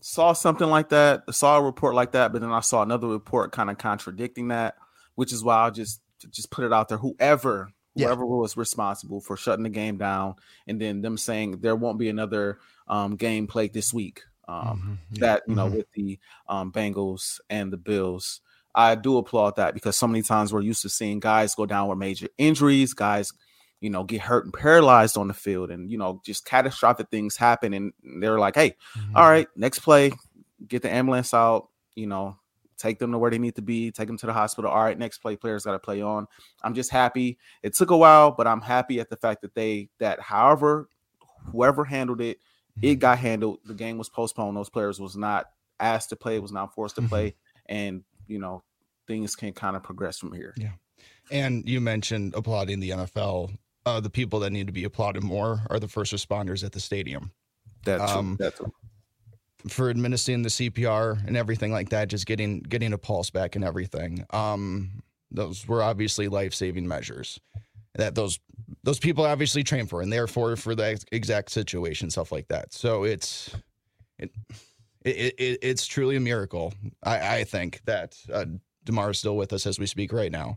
saw 0.00 0.33
something 0.33 0.69
like 0.69 0.90
that, 0.90 1.23
saw 1.35 1.59
a 1.59 1.62
report 1.62 1.95
like 1.95 2.12
that, 2.12 2.33
but 2.33 2.40
then 2.40 2.50
I 2.50 2.61
saw 2.61 2.83
another 2.83 3.09
report 3.09 3.52
kind 3.52 3.69
of 3.71 3.76
contradicting 3.76 4.49
that, 4.49 4.76
which 5.16 5.33
is 5.33 5.45
why 5.45 5.57
i'll 5.57 5.71
just 5.71 6.00
just 6.30 6.50
put 6.50 6.64
it 6.64 6.73
out 6.73 6.88
there. 6.88 6.99
Whoever 6.99 7.73
whoever 7.97 8.23
yeah. 8.23 8.28
was 8.28 8.56
responsible 8.56 9.20
for 9.20 9.37
shutting 9.37 9.64
the 9.64 9.70
game 9.70 9.99
down, 9.99 10.35
and 10.66 10.80
then 10.80 11.00
them 11.00 11.16
saying 11.16 11.61
there 11.61 11.76
won't 11.76 11.99
be 11.99 12.09
another 12.09 12.59
um, 12.88 13.16
game 13.16 13.47
played 13.47 13.73
this 13.73 13.92
week. 13.92 14.23
Um, 14.49 14.64
mm-hmm. 14.64 14.94
yeah. 15.12 15.20
That 15.20 15.42
you 15.47 15.54
know 15.54 15.66
mm-hmm. 15.66 15.76
with 15.76 15.92
the 15.92 16.18
um, 16.49 16.73
Bengals 16.73 17.40
and 17.49 17.73
the 17.73 17.76
Bills. 17.76 18.40
I 18.75 18.94
do 18.94 19.18
applaud 19.18 19.56
that 19.56 19.75
because 19.75 19.97
so 19.97 20.06
many 20.06 20.23
times 20.23 20.52
we're 20.52 20.61
used 20.61 20.82
to 20.82 20.88
seeing 20.88 21.18
guys 21.18 21.56
go 21.56 21.66
down 21.66 21.88
with 21.88 21.99
major 21.99 22.28
injuries, 22.38 22.94
guys, 22.94 23.32
you 23.80 23.90
know, 23.90 24.04
get 24.04 24.20
hurt 24.20 24.44
and 24.44 24.54
paralyzed 24.54 25.18
on 25.18 25.26
the 25.26 25.35
field, 25.35 25.70
and 25.70 25.90
you 25.90 25.99
know, 25.99 26.20
just 26.25 26.44
catastrophic 26.44 27.09
things 27.11 27.37
happen. 27.37 27.75
And 27.75 27.92
they're 28.20 28.38
like, 28.38 28.54
"Hey, 28.54 28.76
mm-hmm. 28.97 29.16
all 29.16 29.28
right, 29.28 29.49
next 29.56 29.80
play, 29.80 30.12
get 30.66 30.82
the 30.82 30.92
ambulance 30.92 31.35
out, 31.35 31.68
you 31.94 32.06
know, 32.06 32.37
take 32.80 32.99
them 32.99 33.12
to 33.12 33.18
where 33.18 33.30
they 33.30 33.38
need 33.38 33.56
to 33.56 33.62
be, 33.62 33.90
take 33.90 34.06
them 34.06 34.16
to 34.18 34.26
the 34.26 34.32
hospital. 34.32 34.70
All 34.70 34.82
right, 34.82 34.99
next 34.99 35.18
play, 35.18 35.37
players 35.37 35.64
got 35.64 35.72
to 35.72 35.78
play 35.78 36.02
on." 36.02 36.26
I'm 36.62 36.75
just 36.75 36.90
happy. 36.90 37.38
It 37.62 37.75
took 37.75 37.90
a 37.90 37.96
while, 37.96 38.30
but 38.30 38.46
I'm 38.46 38.60
happy 38.60 39.00
at 39.00 39.10
the 39.10 39.16
fact 39.16 39.42
that 39.42 39.54
they 39.54 39.88
that 39.99 40.20
however 40.20 40.88
whoever 41.52 41.84
handled 41.84 42.20
it, 42.20 42.38
it 42.82 42.87
mm-hmm. 42.87 42.99
got 42.99 43.18
handled. 43.18 43.58
The 43.64 43.75
game 43.75 43.99
was 43.99 44.08
postponed. 44.08 44.56
Those 44.56 44.70
players 44.70 45.00
was 45.00 45.16
not 45.16 45.46
asked 45.78 46.10
to 46.10 46.16
play, 46.16 46.38
was 46.38 46.52
not 46.52 46.75
forced 46.75 46.96
to 46.96 47.02
play, 47.02 47.28
mm-hmm. 47.28 47.75
and 47.75 48.04
you 48.26 48.38
know, 48.38 48.62
things 49.06 49.34
can 49.34 49.52
kind 49.52 49.76
of 49.76 49.82
progress 49.82 50.18
from 50.18 50.32
here. 50.32 50.54
Yeah. 50.56 50.70
And 51.30 51.68
you 51.68 51.80
mentioned 51.80 52.34
applauding 52.34 52.80
the 52.80 52.90
NFL. 52.90 53.56
Uh, 53.87 53.99
the 53.99 54.10
people 54.10 54.40
that 54.40 54.50
need 54.50 54.66
to 54.66 54.72
be 54.72 54.84
applauded 54.84 55.22
more 55.22 55.62
are 55.70 55.80
the 55.80 55.88
first 55.88 56.12
responders 56.12 56.62
at 56.62 56.72
the 56.72 56.80
stadium. 56.80 57.32
That's 57.84 58.12
um, 58.12 58.37
that's 58.38 58.60
for 59.69 59.90
administering 59.90 60.43
the 60.43 60.49
CPR 60.49 61.26
and 61.26 61.37
everything 61.37 61.73
like 61.73 61.90
that, 61.90 62.09
just 62.09 62.26
getting 62.26 62.61
getting 62.61 62.93
a 62.93 62.99
pulse 62.99 63.31
back 63.31 63.57
and 63.57 63.64
everything. 63.64 64.25
Um, 64.31 65.02
those 65.31 65.67
were 65.67 65.83
obviously 65.83 66.29
life 66.29 66.55
saving 66.55 66.88
measures 66.88 67.40
that 67.95 68.14
those 68.14 68.38
those 68.83 68.99
people 68.99 69.25
obviously 69.25 69.62
train 69.62 69.87
for, 69.87 70.02
and 70.02 70.12
therefore 70.12 70.57
for 70.57 70.75
the 70.75 71.02
exact 71.12 71.50
situation, 71.50 72.11
stuff 72.11 72.33
like 72.33 72.49
that. 72.49 72.73
So 72.73 73.05
it's 73.05 73.55
it 74.19 74.31
it, 75.05 75.35
it, 75.38 75.59
it's 75.62 75.87
truly 75.87 76.17
a 76.17 76.21
miracle. 76.21 76.73
I, 77.02 77.38
I 77.38 77.45
think 77.45 77.81
that 77.87 78.17
uh, 78.33 78.47
Damar 78.85 79.11
is 79.11 79.19
still 79.19 79.37
with 79.37 79.52
us 79.52 79.67
as 79.67 79.79
we 79.79 79.87
speak 79.87 80.12
right 80.12 80.33
now, 80.33 80.57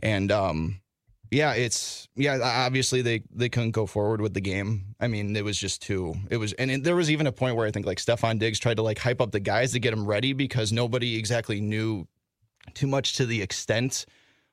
and 0.00 0.30
um, 0.30 0.80
yeah, 1.30 1.52
it's 1.52 2.08
yeah. 2.16 2.38
Obviously, 2.42 3.02
they 3.02 3.22
they 3.30 3.48
couldn't 3.48 3.72
go 3.72 3.86
forward 3.86 4.20
with 4.20 4.34
the 4.34 4.40
game. 4.40 4.94
I 5.00 5.08
mean, 5.08 5.36
it 5.36 5.44
was 5.44 5.58
just 5.58 5.82
too. 5.82 6.14
It 6.30 6.38
was, 6.38 6.52
and 6.54 6.70
it, 6.70 6.84
there 6.84 6.96
was 6.96 7.10
even 7.10 7.26
a 7.26 7.32
point 7.32 7.56
where 7.56 7.66
I 7.66 7.70
think 7.70 7.86
like 7.86 7.98
Stefon 7.98 8.38
Diggs 8.38 8.58
tried 8.58 8.76
to 8.78 8.82
like 8.82 8.98
hype 8.98 9.20
up 9.20 9.32
the 9.32 9.40
guys 9.40 9.72
to 9.72 9.80
get 9.80 9.90
them 9.90 10.06
ready 10.06 10.32
because 10.32 10.72
nobody 10.72 11.16
exactly 11.18 11.60
knew 11.60 12.06
too 12.74 12.86
much 12.86 13.14
to 13.14 13.26
the 13.26 13.42
extent 13.42 14.06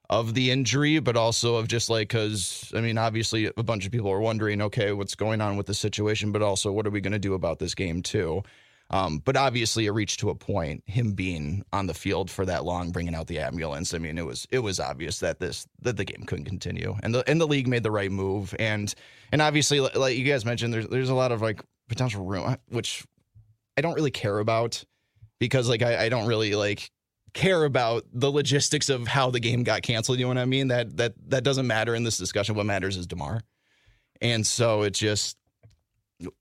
of 0.10 0.34
the 0.34 0.52
injury, 0.52 1.00
but 1.00 1.18
also 1.18 1.56
of 1.56 1.68
just 1.68 1.90
like 1.90 2.10
because 2.10 2.72
I 2.76 2.82
mean, 2.82 2.98
obviously, 2.98 3.50
a 3.58 3.64
bunch 3.64 3.86
of 3.86 3.92
people 3.92 4.12
are 4.12 4.20
wondering, 4.20 4.62
okay, 4.62 4.92
what's 4.92 5.16
going 5.16 5.42
on 5.42 5.58
with 5.58 5.68
the 5.68 5.74
situation, 5.74 6.32
but 6.32 6.42
also 6.42 6.72
what 6.72 6.86
are 6.86 6.92
we 6.92 7.02
going 7.02 7.14
to 7.14 7.20
do 7.20 7.34
about 7.36 7.60
this 7.60 7.74
game 7.74 8.02
too? 8.02 8.44
Um, 8.92 9.20
but 9.26 9.36
obviously, 9.36 9.88
it 9.88 9.92
reached 9.92 10.20
to 10.20 10.30
a 10.30 10.36
point. 10.36 10.84
Him 10.86 11.14
being 11.14 11.64
on 11.74 11.88
the 11.88 11.94
field 11.94 12.30
for 12.30 12.46
that 12.46 12.66
long, 12.66 12.92
bringing 12.92 13.16
out 13.16 13.28
the 13.28 13.40
ambulance. 13.40 13.94
I 13.94 13.98
mean, 13.98 14.18
it 14.18 14.26
was 14.26 14.48
it 14.52 14.60
was 14.60 14.80
obvious 14.80 15.20
that 15.20 15.40
this 15.40 15.66
that 15.82 15.98
the 15.98 16.06
game 16.06 16.26
couldn't 16.26 16.46
continue, 16.46 16.96
and 17.02 17.14
the 17.14 17.28
and 17.28 17.42
the 17.42 17.48
league 17.48 17.68
made 17.68 17.84
the 17.84 17.92
right 17.92 18.12
move. 18.12 18.54
And 18.60 18.94
and 19.32 19.42
obviously, 19.42 19.80
like 19.80 20.18
you 20.18 20.24
guys 20.24 20.46
mentioned, 20.46 20.74
there's 20.74 20.88
there's 20.88 21.10
a 21.10 21.16
lot 21.16 21.32
of 21.32 21.42
like 21.42 21.64
potential 21.90 22.26
room, 22.26 22.58
which 22.68 23.04
I 23.76 23.82
don't 23.82 23.96
really 23.96 24.12
care 24.12 24.38
about 24.38 24.84
because 25.40 25.68
like 25.68 25.82
I, 25.82 26.06
I 26.06 26.10
don't 26.10 26.28
really 26.28 26.54
like 26.54 26.92
care 27.34 27.66
about 27.66 28.06
the 28.14 28.32
logistics 28.32 28.90
of 28.90 29.08
how 29.08 29.30
the 29.30 29.40
game 29.40 29.64
got 29.64 29.82
canceled. 29.82 30.20
You 30.20 30.26
know 30.26 30.30
what 30.30 30.38
I 30.38 30.46
mean? 30.46 30.70
That 30.70 30.98
that 30.98 31.14
that 31.30 31.44
doesn't 31.44 31.68
matter 31.68 31.96
in 31.96 32.04
this 32.04 32.18
discussion. 32.18 32.56
What 32.56 32.66
matters 32.66 32.98
is 32.98 33.08
Damar, 33.08 33.42
and 34.22 34.46
so 34.46 34.84
it 34.84 34.92
just 34.92 35.38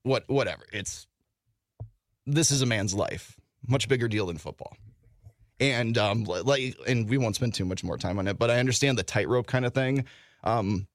what 0.02 0.24
whatever. 0.28 0.64
It's 0.72 1.06
this 2.26 2.50
is 2.50 2.62
a 2.62 2.66
man's 2.66 2.94
life. 2.94 3.38
Much 3.66 3.88
bigger 3.88 4.08
deal 4.08 4.26
than 4.26 4.38
football. 4.38 4.76
And 5.60 5.96
um, 5.96 6.24
like, 6.24 6.76
and 6.86 7.08
we 7.08 7.18
won't 7.18 7.36
spend 7.36 7.54
too 7.54 7.64
much 7.64 7.84
more 7.84 7.96
time 7.96 8.18
on 8.18 8.26
it, 8.26 8.38
but 8.38 8.50
I 8.50 8.58
understand 8.58 8.98
the 8.98 9.02
tightrope 9.02 9.46
kind 9.46 9.64
of 9.64 9.72
thing. 9.72 10.04
Um, 10.42 10.86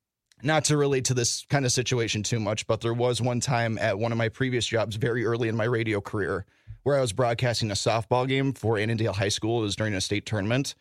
not 0.42 0.66
to 0.66 0.78
relate 0.78 1.06
to 1.06 1.14
this 1.14 1.46
kind 1.50 1.66
of 1.66 1.72
situation 1.72 2.24
too 2.24 2.40
much, 2.40 2.68
but 2.68 2.82
there 2.82 2.94
was 2.94 3.22
one 3.22 3.40
time 3.40 3.78
at 3.78 4.00
one 4.00 4.12
of 4.12 4.18
my 4.18 4.30
previous 4.30 4.66
jobs, 4.66 4.96
very 4.96 5.26
early 5.26 5.50
in 5.50 5.56
my 5.56 5.66
radio 5.66 6.00
career, 6.00 6.46
where 6.84 6.98
I 6.98 7.02
was 7.02 7.14
broadcasting 7.14 7.72
a 7.72 7.76
softball 7.76 8.28
game 8.28 8.54
for 8.54 8.78
Annandale 8.78 9.14
High 9.14 9.30
School. 9.30 9.60
It 9.60 9.64
was 9.64 9.76
during 9.76 9.94
a 9.94 10.02
state 10.02 10.26
tournament, 10.26 10.76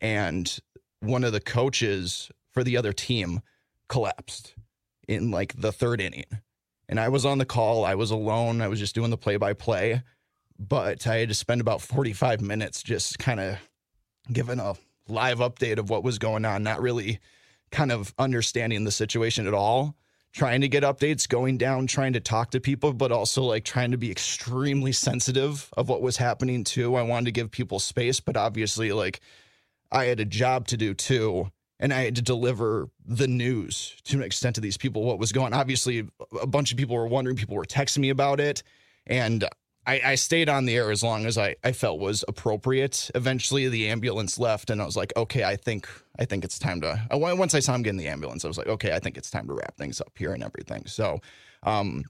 and 0.00 0.58
one 1.00 1.24
of 1.24 1.32
the 1.32 1.40
coaches 1.40 2.30
for 2.52 2.62
the 2.62 2.76
other 2.76 2.92
team 2.92 3.40
collapsed 3.88 4.54
in 5.08 5.30
like 5.30 5.60
the 5.60 5.72
third 5.72 6.00
inning 6.00 6.26
and 6.92 7.00
I 7.00 7.08
was 7.08 7.24
on 7.24 7.38
the 7.38 7.46
call. 7.46 7.86
I 7.86 7.94
was 7.94 8.10
alone. 8.10 8.60
I 8.60 8.68
was 8.68 8.78
just 8.78 8.94
doing 8.94 9.08
the 9.08 9.16
play 9.16 9.38
by 9.38 9.54
play, 9.54 10.02
but 10.58 11.06
I 11.06 11.16
had 11.16 11.30
to 11.30 11.34
spend 11.34 11.62
about 11.62 11.80
45 11.80 12.42
minutes 12.42 12.82
just 12.82 13.18
kind 13.18 13.40
of 13.40 13.56
giving 14.30 14.60
a 14.60 14.74
live 15.08 15.38
update 15.38 15.78
of 15.78 15.88
what 15.88 16.04
was 16.04 16.18
going 16.18 16.44
on, 16.44 16.62
not 16.62 16.82
really 16.82 17.18
kind 17.70 17.92
of 17.92 18.12
understanding 18.18 18.84
the 18.84 18.90
situation 18.90 19.46
at 19.46 19.54
all. 19.54 19.96
Trying 20.34 20.60
to 20.60 20.68
get 20.68 20.82
updates, 20.82 21.26
going 21.26 21.56
down, 21.56 21.86
trying 21.86 22.12
to 22.12 22.20
talk 22.20 22.50
to 22.50 22.60
people, 22.60 22.92
but 22.92 23.10
also 23.10 23.42
like 23.42 23.64
trying 23.64 23.92
to 23.92 23.98
be 23.98 24.10
extremely 24.10 24.92
sensitive 24.92 25.70
of 25.74 25.88
what 25.88 26.02
was 26.02 26.18
happening 26.18 26.62
too. 26.62 26.94
I 26.96 27.02
wanted 27.02 27.24
to 27.24 27.32
give 27.32 27.50
people 27.50 27.78
space, 27.78 28.20
but 28.20 28.36
obviously, 28.36 28.92
like, 28.92 29.20
I 29.90 30.04
had 30.04 30.20
a 30.20 30.26
job 30.26 30.68
to 30.68 30.76
do 30.76 30.92
too 30.92 31.50
and 31.82 31.92
I 31.92 32.04
had 32.04 32.14
to 32.14 32.22
deliver 32.22 32.88
the 33.04 33.26
news 33.26 33.96
to 34.04 34.16
an 34.16 34.22
extent 34.22 34.54
to 34.54 34.60
these 34.60 34.78
people 34.78 35.02
what 35.02 35.18
was 35.18 35.32
going. 35.32 35.52
Obviously, 35.52 36.06
a 36.40 36.46
bunch 36.46 36.70
of 36.70 36.78
people 36.78 36.94
were 36.94 37.08
wondering. 37.08 37.36
People 37.36 37.56
were 37.56 37.64
texting 37.64 37.98
me 37.98 38.10
about 38.10 38.38
it, 38.38 38.62
and 39.04 39.44
I, 39.84 40.00
I, 40.04 40.14
stayed 40.14 40.48
on 40.48 40.64
the 40.64 40.76
air 40.76 40.92
as 40.92 41.02
long 41.02 41.26
as 41.26 41.36
I, 41.36 41.56
I 41.64 41.72
felt 41.72 41.98
was 41.98 42.24
appropriate. 42.28 43.10
Eventually, 43.16 43.68
the 43.68 43.88
ambulance 43.88 44.38
left, 44.38 44.70
and 44.70 44.80
I 44.80 44.86
was 44.86 44.96
like, 44.96 45.12
okay, 45.16 45.42
I 45.42 45.56
think 45.56 45.88
I 46.20 46.24
think 46.24 46.44
it's 46.44 46.56
time 46.56 46.80
to. 46.82 47.04
Once 47.10 47.52
I 47.52 47.58
saw 47.58 47.74
him 47.74 47.82
get 47.82 47.90
in 47.90 47.96
the 47.96 48.06
ambulance, 48.06 48.44
I 48.44 48.48
was 48.48 48.58
like, 48.58 48.68
okay, 48.68 48.92
I 48.92 49.00
think 49.00 49.18
it's 49.18 49.30
time 49.30 49.48
to 49.48 49.54
wrap 49.54 49.76
things 49.76 50.00
up 50.00 50.12
here 50.16 50.32
and 50.32 50.44
everything. 50.44 50.86
So, 50.86 51.20
um, 51.64 52.04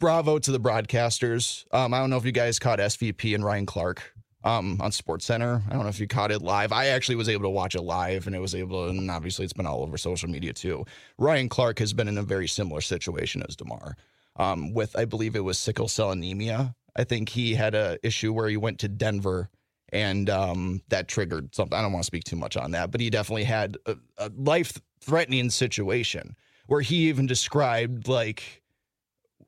bravo 0.00 0.40
to 0.40 0.50
the 0.50 0.60
broadcasters. 0.60 1.64
Um, 1.72 1.94
I 1.94 2.00
don't 2.00 2.10
know 2.10 2.16
if 2.16 2.24
you 2.24 2.32
guys 2.32 2.58
caught 2.58 2.80
SVP 2.80 3.36
and 3.36 3.44
Ryan 3.44 3.66
Clark 3.66 4.02
um, 4.44 4.78
on 4.80 4.92
Sports 4.92 5.26
Center. 5.26 5.62
I 5.68 5.72
don't 5.72 5.82
know 5.82 5.88
if 5.88 6.00
you 6.00 6.06
caught 6.06 6.30
it 6.30 6.42
live. 6.42 6.72
I 6.72 6.86
actually 6.86 7.16
was 7.16 7.28
able 7.28 7.42
to 7.42 7.50
watch 7.50 7.74
it 7.74 7.82
live, 7.82 8.26
and 8.26 8.34
it 8.34 8.40
was 8.40 8.54
able, 8.54 8.84
to, 8.84 8.90
and 8.90 9.10
obviously 9.10 9.44
it's 9.44 9.52
been 9.52 9.66
all 9.66 9.82
over 9.82 9.98
social 9.98 10.28
media 10.28 10.52
too. 10.52 10.84
Ryan 11.18 11.48
Clark 11.48 11.78
has 11.78 11.92
been 11.92 12.08
in 12.08 12.18
a 12.18 12.22
very 12.22 12.48
similar 12.48 12.80
situation 12.80 13.42
as 13.48 13.56
Damar, 13.56 13.96
um, 14.36 14.72
with 14.72 14.96
I 14.96 15.04
believe 15.04 15.36
it 15.36 15.40
was 15.44 15.58
sickle 15.58 15.88
cell 15.88 16.10
anemia. 16.10 16.74
I 16.96 17.04
think 17.04 17.28
he 17.28 17.54
had 17.54 17.74
a 17.74 17.98
issue 18.02 18.32
where 18.32 18.48
he 18.48 18.56
went 18.56 18.78
to 18.80 18.88
Denver, 18.88 19.50
and 19.92 20.30
um, 20.30 20.82
that 20.88 21.08
triggered 21.08 21.54
something. 21.54 21.78
I 21.78 21.82
don't 21.82 21.92
want 21.92 22.04
to 22.04 22.06
speak 22.06 22.24
too 22.24 22.36
much 22.36 22.56
on 22.56 22.70
that, 22.72 22.90
but 22.90 23.00
he 23.00 23.10
definitely 23.10 23.44
had 23.44 23.76
a, 23.86 23.96
a 24.18 24.30
life 24.36 24.80
threatening 25.00 25.50
situation 25.50 26.36
where 26.66 26.80
he 26.80 27.08
even 27.08 27.26
described 27.26 28.06
like 28.06 28.59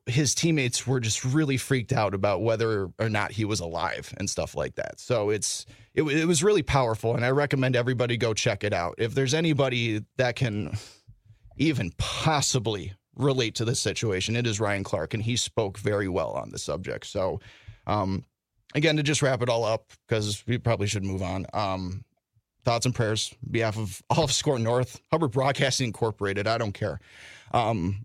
his 0.06 0.34
teammates 0.34 0.86
were 0.86 1.00
just 1.00 1.24
really 1.24 1.56
freaked 1.56 1.92
out 1.92 2.14
about 2.14 2.42
whether 2.42 2.90
or 2.98 3.08
not 3.08 3.32
he 3.32 3.44
was 3.44 3.60
alive 3.60 4.12
and 4.18 4.28
stuff 4.28 4.54
like 4.54 4.74
that. 4.74 4.98
So 4.98 5.30
it's 5.30 5.64
it, 5.94 6.02
it 6.02 6.26
was 6.26 6.42
really 6.42 6.62
powerful, 6.62 7.14
and 7.14 7.24
I 7.24 7.30
recommend 7.30 7.76
everybody 7.76 8.16
go 8.16 8.34
check 8.34 8.64
it 8.64 8.72
out. 8.72 8.96
If 8.98 9.14
there's 9.14 9.34
anybody 9.34 10.04
that 10.16 10.36
can 10.36 10.76
even 11.56 11.92
possibly 11.98 12.94
relate 13.14 13.54
to 13.56 13.64
this 13.64 13.78
situation, 13.78 14.36
it 14.36 14.46
is 14.46 14.58
Ryan 14.58 14.84
Clark, 14.84 15.14
and 15.14 15.22
he 15.22 15.36
spoke 15.36 15.78
very 15.78 16.08
well 16.08 16.30
on 16.30 16.50
the 16.50 16.58
subject. 16.58 17.06
So, 17.06 17.40
um, 17.86 18.24
again, 18.74 18.96
to 18.96 19.02
just 19.02 19.22
wrap 19.22 19.42
it 19.42 19.48
all 19.48 19.64
up 19.64 19.92
because 20.08 20.42
we 20.46 20.58
probably 20.58 20.86
should 20.86 21.04
move 21.04 21.22
on. 21.22 21.46
Um, 21.52 22.04
thoughts 22.64 22.86
and 22.86 22.94
prayers 22.94 23.34
behalf 23.50 23.76
of 23.76 24.02
all 24.10 24.24
of 24.24 24.32
SKOR 24.32 24.58
North, 24.58 25.00
Hubbard 25.10 25.32
Broadcasting 25.32 25.86
Incorporated. 25.86 26.46
I 26.46 26.58
don't 26.58 26.72
care. 26.72 27.00
Um, 27.52 28.04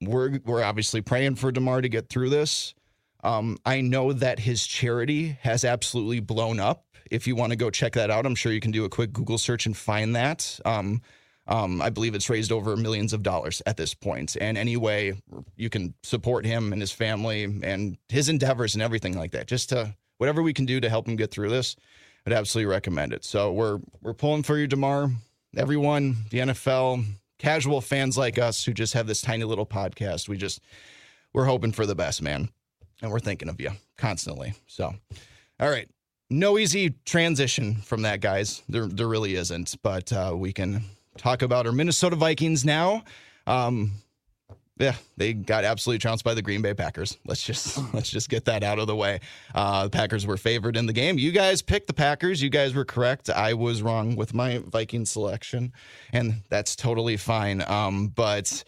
we're 0.00 0.38
we're 0.44 0.62
obviously 0.62 1.00
praying 1.00 1.36
for 1.36 1.52
Damar 1.52 1.80
to 1.80 1.88
get 1.88 2.08
through 2.08 2.30
this. 2.30 2.74
Um, 3.22 3.56
I 3.64 3.80
know 3.80 4.12
that 4.12 4.38
his 4.38 4.66
charity 4.66 5.38
has 5.40 5.64
absolutely 5.64 6.20
blown 6.20 6.60
up. 6.60 6.84
If 7.10 7.26
you 7.26 7.36
want 7.36 7.52
to 7.52 7.56
go 7.56 7.70
check 7.70 7.94
that 7.94 8.10
out, 8.10 8.26
I'm 8.26 8.34
sure 8.34 8.52
you 8.52 8.60
can 8.60 8.70
do 8.70 8.84
a 8.84 8.88
quick 8.88 9.12
Google 9.12 9.38
search 9.38 9.66
and 9.66 9.76
find 9.76 10.14
that. 10.14 10.60
Um, 10.64 11.00
um, 11.46 11.82
I 11.82 11.90
believe 11.90 12.14
it's 12.14 12.30
raised 12.30 12.52
over 12.52 12.76
millions 12.76 13.12
of 13.12 13.22
dollars 13.22 13.60
at 13.66 13.76
this 13.76 13.92
point. 13.94 14.36
And 14.40 14.56
anyway, 14.56 15.14
you 15.56 15.68
can 15.68 15.94
support 16.02 16.46
him 16.46 16.72
and 16.72 16.80
his 16.80 16.92
family 16.92 17.44
and 17.44 17.98
his 18.08 18.28
endeavors 18.28 18.74
and 18.74 18.82
everything 18.82 19.16
like 19.16 19.32
that. 19.32 19.46
Just 19.46 19.68
to 19.70 19.94
whatever 20.18 20.42
we 20.42 20.54
can 20.54 20.64
do 20.64 20.80
to 20.80 20.88
help 20.88 21.06
him 21.06 21.16
get 21.16 21.30
through 21.30 21.50
this, 21.50 21.76
I'd 22.26 22.32
absolutely 22.32 22.70
recommend 22.70 23.12
it. 23.12 23.24
So 23.24 23.52
we're 23.52 23.80
we're 24.02 24.14
pulling 24.14 24.42
for 24.42 24.56
you, 24.56 24.66
Damar. 24.66 25.10
Everyone, 25.56 26.16
the 26.30 26.38
NFL, 26.38 27.04
casual 27.38 27.80
fans 27.80 28.16
like 28.16 28.38
us 28.38 28.64
who 28.64 28.72
just 28.72 28.94
have 28.94 29.06
this 29.06 29.20
tiny 29.22 29.44
little 29.44 29.66
podcast, 29.66 30.28
we 30.28 30.36
just 30.36 30.60
we're 31.32 31.44
hoping 31.44 31.72
for 31.72 31.84
the 31.86 31.94
best, 31.94 32.22
man. 32.22 32.48
And 33.02 33.10
we're 33.10 33.20
thinking 33.20 33.48
of 33.48 33.60
you 33.60 33.72
constantly. 33.98 34.54
So, 34.66 34.94
all 35.60 35.70
right. 35.70 35.88
No 36.30 36.58
easy 36.58 36.94
transition 37.04 37.74
from 37.76 38.02
that, 38.02 38.20
guys. 38.20 38.62
There, 38.68 38.86
there 38.86 39.08
really 39.08 39.34
isn't. 39.34 39.76
But 39.82 40.12
uh, 40.12 40.32
we 40.34 40.52
can 40.52 40.84
talk 41.18 41.42
about 41.42 41.66
our 41.66 41.72
Minnesota 41.72 42.16
Vikings 42.16 42.64
now. 42.64 43.04
Um, 43.46 43.92
yeah, 44.76 44.96
they 45.16 45.32
got 45.32 45.64
absolutely 45.64 46.00
trounced 46.00 46.24
by 46.24 46.34
the 46.34 46.42
Green 46.42 46.60
Bay 46.60 46.74
Packers. 46.74 47.16
Let's 47.24 47.42
just 47.42 47.78
let's 47.94 48.10
just 48.10 48.28
get 48.28 48.46
that 48.46 48.62
out 48.62 48.78
of 48.78 48.86
the 48.86 48.96
way. 48.96 49.20
Uh, 49.54 49.84
the 49.84 49.90
Packers 49.90 50.26
were 50.26 50.36
favored 50.36 50.76
in 50.76 50.86
the 50.86 50.92
game. 50.92 51.18
You 51.18 51.30
guys 51.30 51.62
picked 51.62 51.86
the 51.86 51.94
Packers. 51.94 52.42
You 52.42 52.50
guys 52.50 52.74
were 52.74 52.84
correct. 52.84 53.30
I 53.30 53.54
was 53.54 53.82
wrong 53.82 54.16
with 54.16 54.34
my 54.34 54.58
Viking 54.66 55.06
selection, 55.06 55.72
and 56.12 56.42
that's 56.48 56.74
totally 56.74 57.16
fine. 57.16 57.62
Um, 57.66 58.08
but 58.08 58.64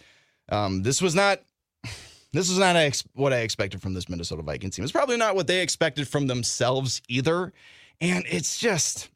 um, 0.49 0.83
this 0.83 1.03
was 1.03 1.15
not 1.15 1.41
this 2.33 2.49
was 2.49 2.59
not 2.59 3.03
what 3.15 3.33
I 3.33 3.39
expected 3.39 3.83
from 3.83 3.95
this 3.95 4.09
Minnesota 4.09 4.43
Vikings 4.43 4.77
team. 4.77 4.85
It's 4.85 4.93
probably 4.93 5.17
not 5.17 5.35
what 5.35 5.47
they 5.47 5.61
expected 5.61 6.07
from 6.07 6.29
themselves 6.29 7.03
either. 7.09 7.53
And 8.01 8.25
it's 8.29 8.59
just 8.59 9.09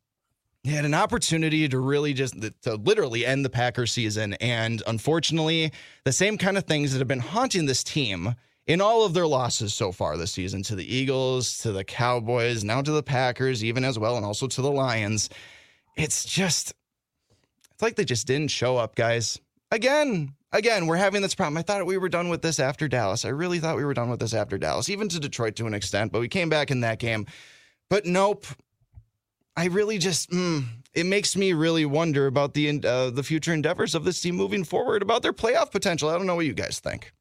he 0.62 0.70
had 0.70 0.84
an 0.84 0.94
opportunity 0.94 1.68
to 1.68 1.78
really 1.78 2.12
just 2.12 2.34
to 2.62 2.74
literally 2.74 3.24
end 3.24 3.44
the 3.44 3.50
Packers 3.50 3.92
season. 3.92 4.34
And 4.34 4.82
unfortunately, 4.86 5.72
the 6.04 6.12
same 6.12 6.36
kind 6.36 6.58
of 6.58 6.64
things 6.64 6.92
that 6.92 6.98
have 6.98 7.08
been 7.08 7.18
haunting 7.18 7.66
this 7.66 7.82
team 7.82 8.34
in 8.66 8.80
all 8.80 9.04
of 9.04 9.14
their 9.14 9.26
losses 9.26 9.72
so 9.72 9.90
far 9.90 10.16
this 10.16 10.32
season 10.32 10.62
to 10.64 10.76
the 10.76 10.94
Eagles, 10.94 11.58
to 11.58 11.72
the 11.72 11.82
Cowboys, 11.82 12.62
now 12.62 12.82
to 12.82 12.92
the 12.92 13.02
Packers, 13.02 13.64
even 13.64 13.84
as 13.84 13.98
well, 13.98 14.16
and 14.16 14.24
also 14.24 14.46
to 14.46 14.62
the 14.62 14.70
Lions. 14.70 15.30
It's 15.96 16.24
just, 16.24 16.74
it's 17.72 17.82
like 17.82 17.96
they 17.96 18.04
just 18.04 18.26
didn't 18.26 18.50
show 18.50 18.76
up, 18.76 18.94
guys. 18.94 19.40
Again, 19.72 20.34
again, 20.52 20.86
we're 20.86 20.96
having 20.96 21.22
this 21.22 21.34
problem. 21.34 21.56
I 21.56 21.62
thought 21.62 21.84
we 21.86 21.98
were 21.98 22.08
done 22.08 22.28
with 22.28 22.42
this 22.42 22.60
after 22.60 22.86
Dallas. 22.86 23.24
I 23.24 23.30
really 23.30 23.60
thought 23.60 23.76
we 23.76 23.84
were 23.84 23.94
done 23.94 24.10
with 24.10 24.20
this 24.20 24.34
after 24.34 24.58
Dallas, 24.58 24.90
even 24.90 25.08
to 25.08 25.18
Detroit 25.18 25.56
to 25.56 25.66
an 25.66 25.74
extent, 25.74 26.12
but 26.12 26.20
we 26.20 26.28
came 26.28 26.50
back 26.50 26.70
in 26.70 26.80
that 26.82 26.98
game. 26.98 27.26
But 27.88 28.04
nope, 28.04 28.46
I 29.60 29.66
really 29.66 29.98
just 29.98 30.30
mm, 30.30 30.64
it 30.94 31.04
makes 31.04 31.36
me 31.36 31.52
really 31.52 31.84
wonder 31.84 32.26
about 32.26 32.54
the 32.54 32.80
uh, 32.82 33.10
the 33.10 33.22
future 33.22 33.52
endeavors 33.52 33.94
of 33.94 34.04
this 34.04 34.18
team 34.18 34.34
moving 34.34 34.64
forward, 34.64 35.02
about 35.02 35.20
their 35.20 35.34
playoff 35.34 35.70
potential. 35.70 36.08
I 36.08 36.16
don't 36.16 36.24
know 36.24 36.34
what 36.34 36.46
you 36.46 36.54
guys 36.54 36.80
think. 36.80 37.12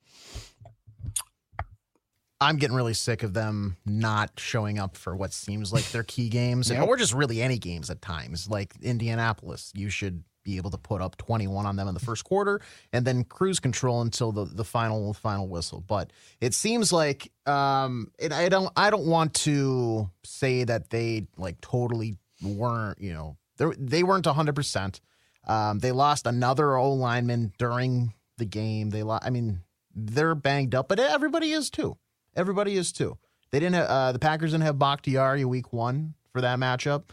I'm 2.39 2.55
getting 2.55 2.77
really 2.77 2.93
sick 2.93 3.23
of 3.23 3.33
them 3.33 3.75
not 3.85 4.31
showing 4.37 4.79
up 4.79 4.95
for 4.95 5.17
what 5.17 5.33
seems 5.33 5.73
like 5.73 5.83
their 5.91 6.03
key 6.03 6.29
games, 6.29 6.71
or 6.71 6.95
just 6.95 7.13
really 7.13 7.41
any 7.41 7.57
games 7.57 7.89
at 7.89 8.01
times. 8.01 8.49
Like 8.49 8.73
Indianapolis, 8.81 9.73
you 9.75 9.89
should 9.89 10.23
be 10.43 10.55
able 10.55 10.71
to 10.71 10.77
put 10.77 11.01
up 11.01 11.17
21 11.17 11.65
on 11.65 11.75
them 11.75 11.89
in 11.89 11.93
the 11.93 11.99
first 11.99 12.23
quarter 12.23 12.61
and 12.93 13.05
then 13.05 13.25
cruise 13.25 13.59
control 13.59 14.01
until 14.01 14.31
the, 14.31 14.45
the 14.45 14.63
final 14.63 15.13
final 15.13 15.49
whistle. 15.49 15.83
But 15.85 16.13
it 16.39 16.53
seems 16.53 16.93
like 16.93 17.33
um, 17.45 18.11
it, 18.17 18.31
I 18.31 18.47
don't 18.47 18.71
I 18.77 18.89
don't 18.91 19.07
want 19.07 19.33
to 19.45 20.09
say 20.23 20.63
that 20.63 20.89
they 20.89 21.27
like 21.35 21.59
totally 21.59 22.15
weren't 22.41 22.99
you 23.01 23.13
know 23.13 23.37
they 23.57 24.03
weren't 24.03 24.25
100%. 24.25 24.99
Um, 25.47 25.79
They 25.79 25.91
lost 25.91 26.25
another 26.25 26.77
O 26.77 26.93
lineman 26.93 27.53
during 27.57 28.13
the 28.37 28.45
game. 28.45 28.89
They 28.91 29.03
lost. 29.03 29.25
I 29.25 29.29
mean 29.29 29.61
they're 29.93 30.35
banged 30.35 30.75
up, 30.75 30.87
but 30.87 30.99
everybody 30.99 31.51
is 31.51 31.69
too. 31.69 31.97
Everybody 32.35 32.75
is 32.75 32.91
too. 32.91 33.17
They 33.51 33.59
didn't. 33.59 33.75
Have, 33.75 33.87
uh, 33.87 34.11
the 34.11 34.19
Packers 34.19 34.51
didn't 34.51 34.65
have 34.65 34.77
Bakhtiari 34.79 35.43
week 35.43 35.73
one 35.73 36.13
for 36.31 36.41
that 36.41 36.59
matchup. 36.59 37.05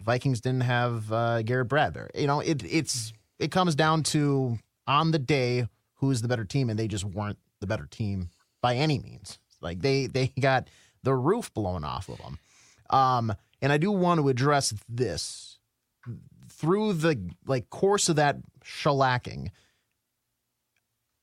Vikings 0.00 0.40
didn't 0.40 0.62
have 0.62 1.12
uh, 1.12 1.42
Garrett 1.42 1.68
Bradbury. 1.68 2.10
You 2.14 2.26
know, 2.26 2.40
it 2.40 2.62
it's 2.64 3.12
it 3.38 3.50
comes 3.50 3.74
down 3.74 4.02
to 4.04 4.58
on 4.86 5.10
the 5.10 5.18
day 5.18 5.68
who's 5.96 6.22
the 6.22 6.28
better 6.28 6.44
team, 6.44 6.70
and 6.70 6.78
they 6.78 6.88
just 6.88 7.04
weren't 7.04 7.38
the 7.60 7.66
better 7.66 7.86
team 7.86 8.30
by 8.62 8.76
any 8.76 8.98
means. 8.98 9.38
Like 9.60 9.80
they 9.80 10.06
they 10.06 10.32
got 10.40 10.68
the 11.02 11.14
roof 11.14 11.52
blown 11.54 11.84
off 11.84 12.08
of 12.08 12.18
them. 12.18 12.38
Um, 12.90 13.34
and 13.62 13.72
I 13.72 13.78
do 13.78 13.90
want 13.90 14.20
to 14.20 14.28
address 14.28 14.74
this 14.88 15.58
through 16.50 16.94
the 16.94 17.30
like 17.46 17.70
course 17.70 18.08
of 18.08 18.16
that 18.16 18.36
shellacking. 18.64 19.48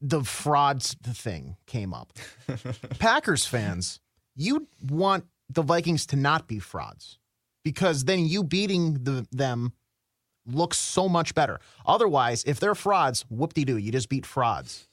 The 0.02 0.24
frauds 0.24 0.96
thing 1.04 1.56
came 1.66 1.94
up. 1.94 2.14
Packers 3.00 3.46
fans, 3.46 4.00
you 4.36 4.68
want 4.90 5.26
the 5.50 5.62
Vikings 5.62 6.06
to 6.08 6.16
not 6.16 6.48
be 6.48 6.60
frauds 6.60 7.20
because 7.64 8.04
then 8.06 8.26
you 8.26 8.44
beating 8.44 8.96
the, 9.04 9.26
them 9.32 9.74
looks 10.46 10.78
so 10.78 11.08
much 11.08 11.34
better. 11.34 11.60
Otherwise, 11.86 12.44
if 12.46 12.60
they're 12.60 12.76
frauds, 12.76 13.26
whoop 13.30 13.54
de 13.54 13.64
doo, 13.64 13.78
you 13.78 13.92
just 13.92 14.10
beat 14.10 14.26
frauds. 14.26 14.88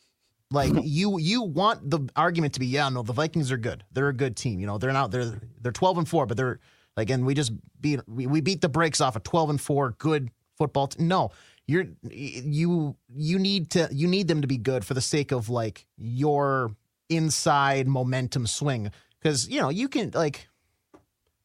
Like 0.50 0.72
you, 0.82 1.18
you 1.18 1.42
want 1.42 1.90
the 1.90 2.08
argument 2.14 2.54
to 2.54 2.60
be, 2.60 2.66
yeah, 2.66 2.88
no, 2.88 3.02
the 3.02 3.12
Vikings 3.12 3.50
are 3.50 3.56
good. 3.56 3.84
They're 3.92 4.08
a 4.08 4.14
good 4.14 4.36
team. 4.36 4.60
You 4.60 4.66
know, 4.66 4.78
they're 4.78 4.92
not 4.92 5.10
they're 5.10 5.40
they're 5.60 5.72
twelve 5.72 5.98
and 5.98 6.08
four, 6.08 6.26
but 6.26 6.36
they're 6.36 6.60
like, 6.96 7.10
and 7.10 7.26
we 7.26 7.34
just 7.34 7.52
beat 7.80 8.00
we, 8.06 8.26
we 8.26 8.40
beat 8.40 8.60
the 8.60 8.68
brakes 8.68 9.00
off 9.00 9.16
a 9.16 9.20
twelve 9.20 9.50
and 9.50 9.60
four 9.60 9.94
good 9.98 10.30
football. 10.56 10.88
T- 10.88 11.02
no, 11.02 11.30
you're 11.66 11.86
you 12.02 12.96
you 13.14 13.38
need 13.38 13.70
to 13.70 13.88
you 13.92 14.08
need 14.08 14.28
them 14.28 14.42
to 14.42 14.48
be 14.48 14.58
good 14.58 14.84
for 14.84 14.94
the 14.94 15.00
sake 15.00 15.32
of 15.32 15.48
like 15.48 15.86
your 15.96 16.70
inside 17.08 17.88
momentum 17.88 18.46
swing 18.46 18.90
because 19.20 19.48
you 19.48 19.60
know 19.60 19.68
you 19.68 19.88
can 19.88 20.10
like 20.14 20.48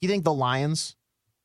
you 0.01 0.09
think 0.09 0.23
the 0.23 0.33
Lions 0.33 0.95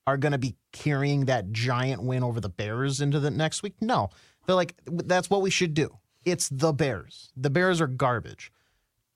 are 0.07 0.17
going 0.17 0.33
to 0.33 0.39
be 0.39 0.57
carrying 0.73 1.27
that 1.27 1.53
giant 1.53 2.03
win 2.03 2.23
over 2.23 2.41
the 2.41 2.49
Bears 2.49 3.01
into 3.01 3.21
the 3.21 3.31
next 3.31 3.63
week? 3.63 3.75
No. 3.81 4.11
They're 4.47 4.57
like, 4.57 4.75
that's 4.87 5.31
what 5.31 5.43
we 5.43 5.51
should 5.51 5.75
do. 5.75 5.99
It's 6.25 6.49
the 6.49 6.73
Bears. 6.73 7.31
The 7.37 7.51
Bears 7.51 7.81
are 7.81 7.87
garbage. 7.87 8.53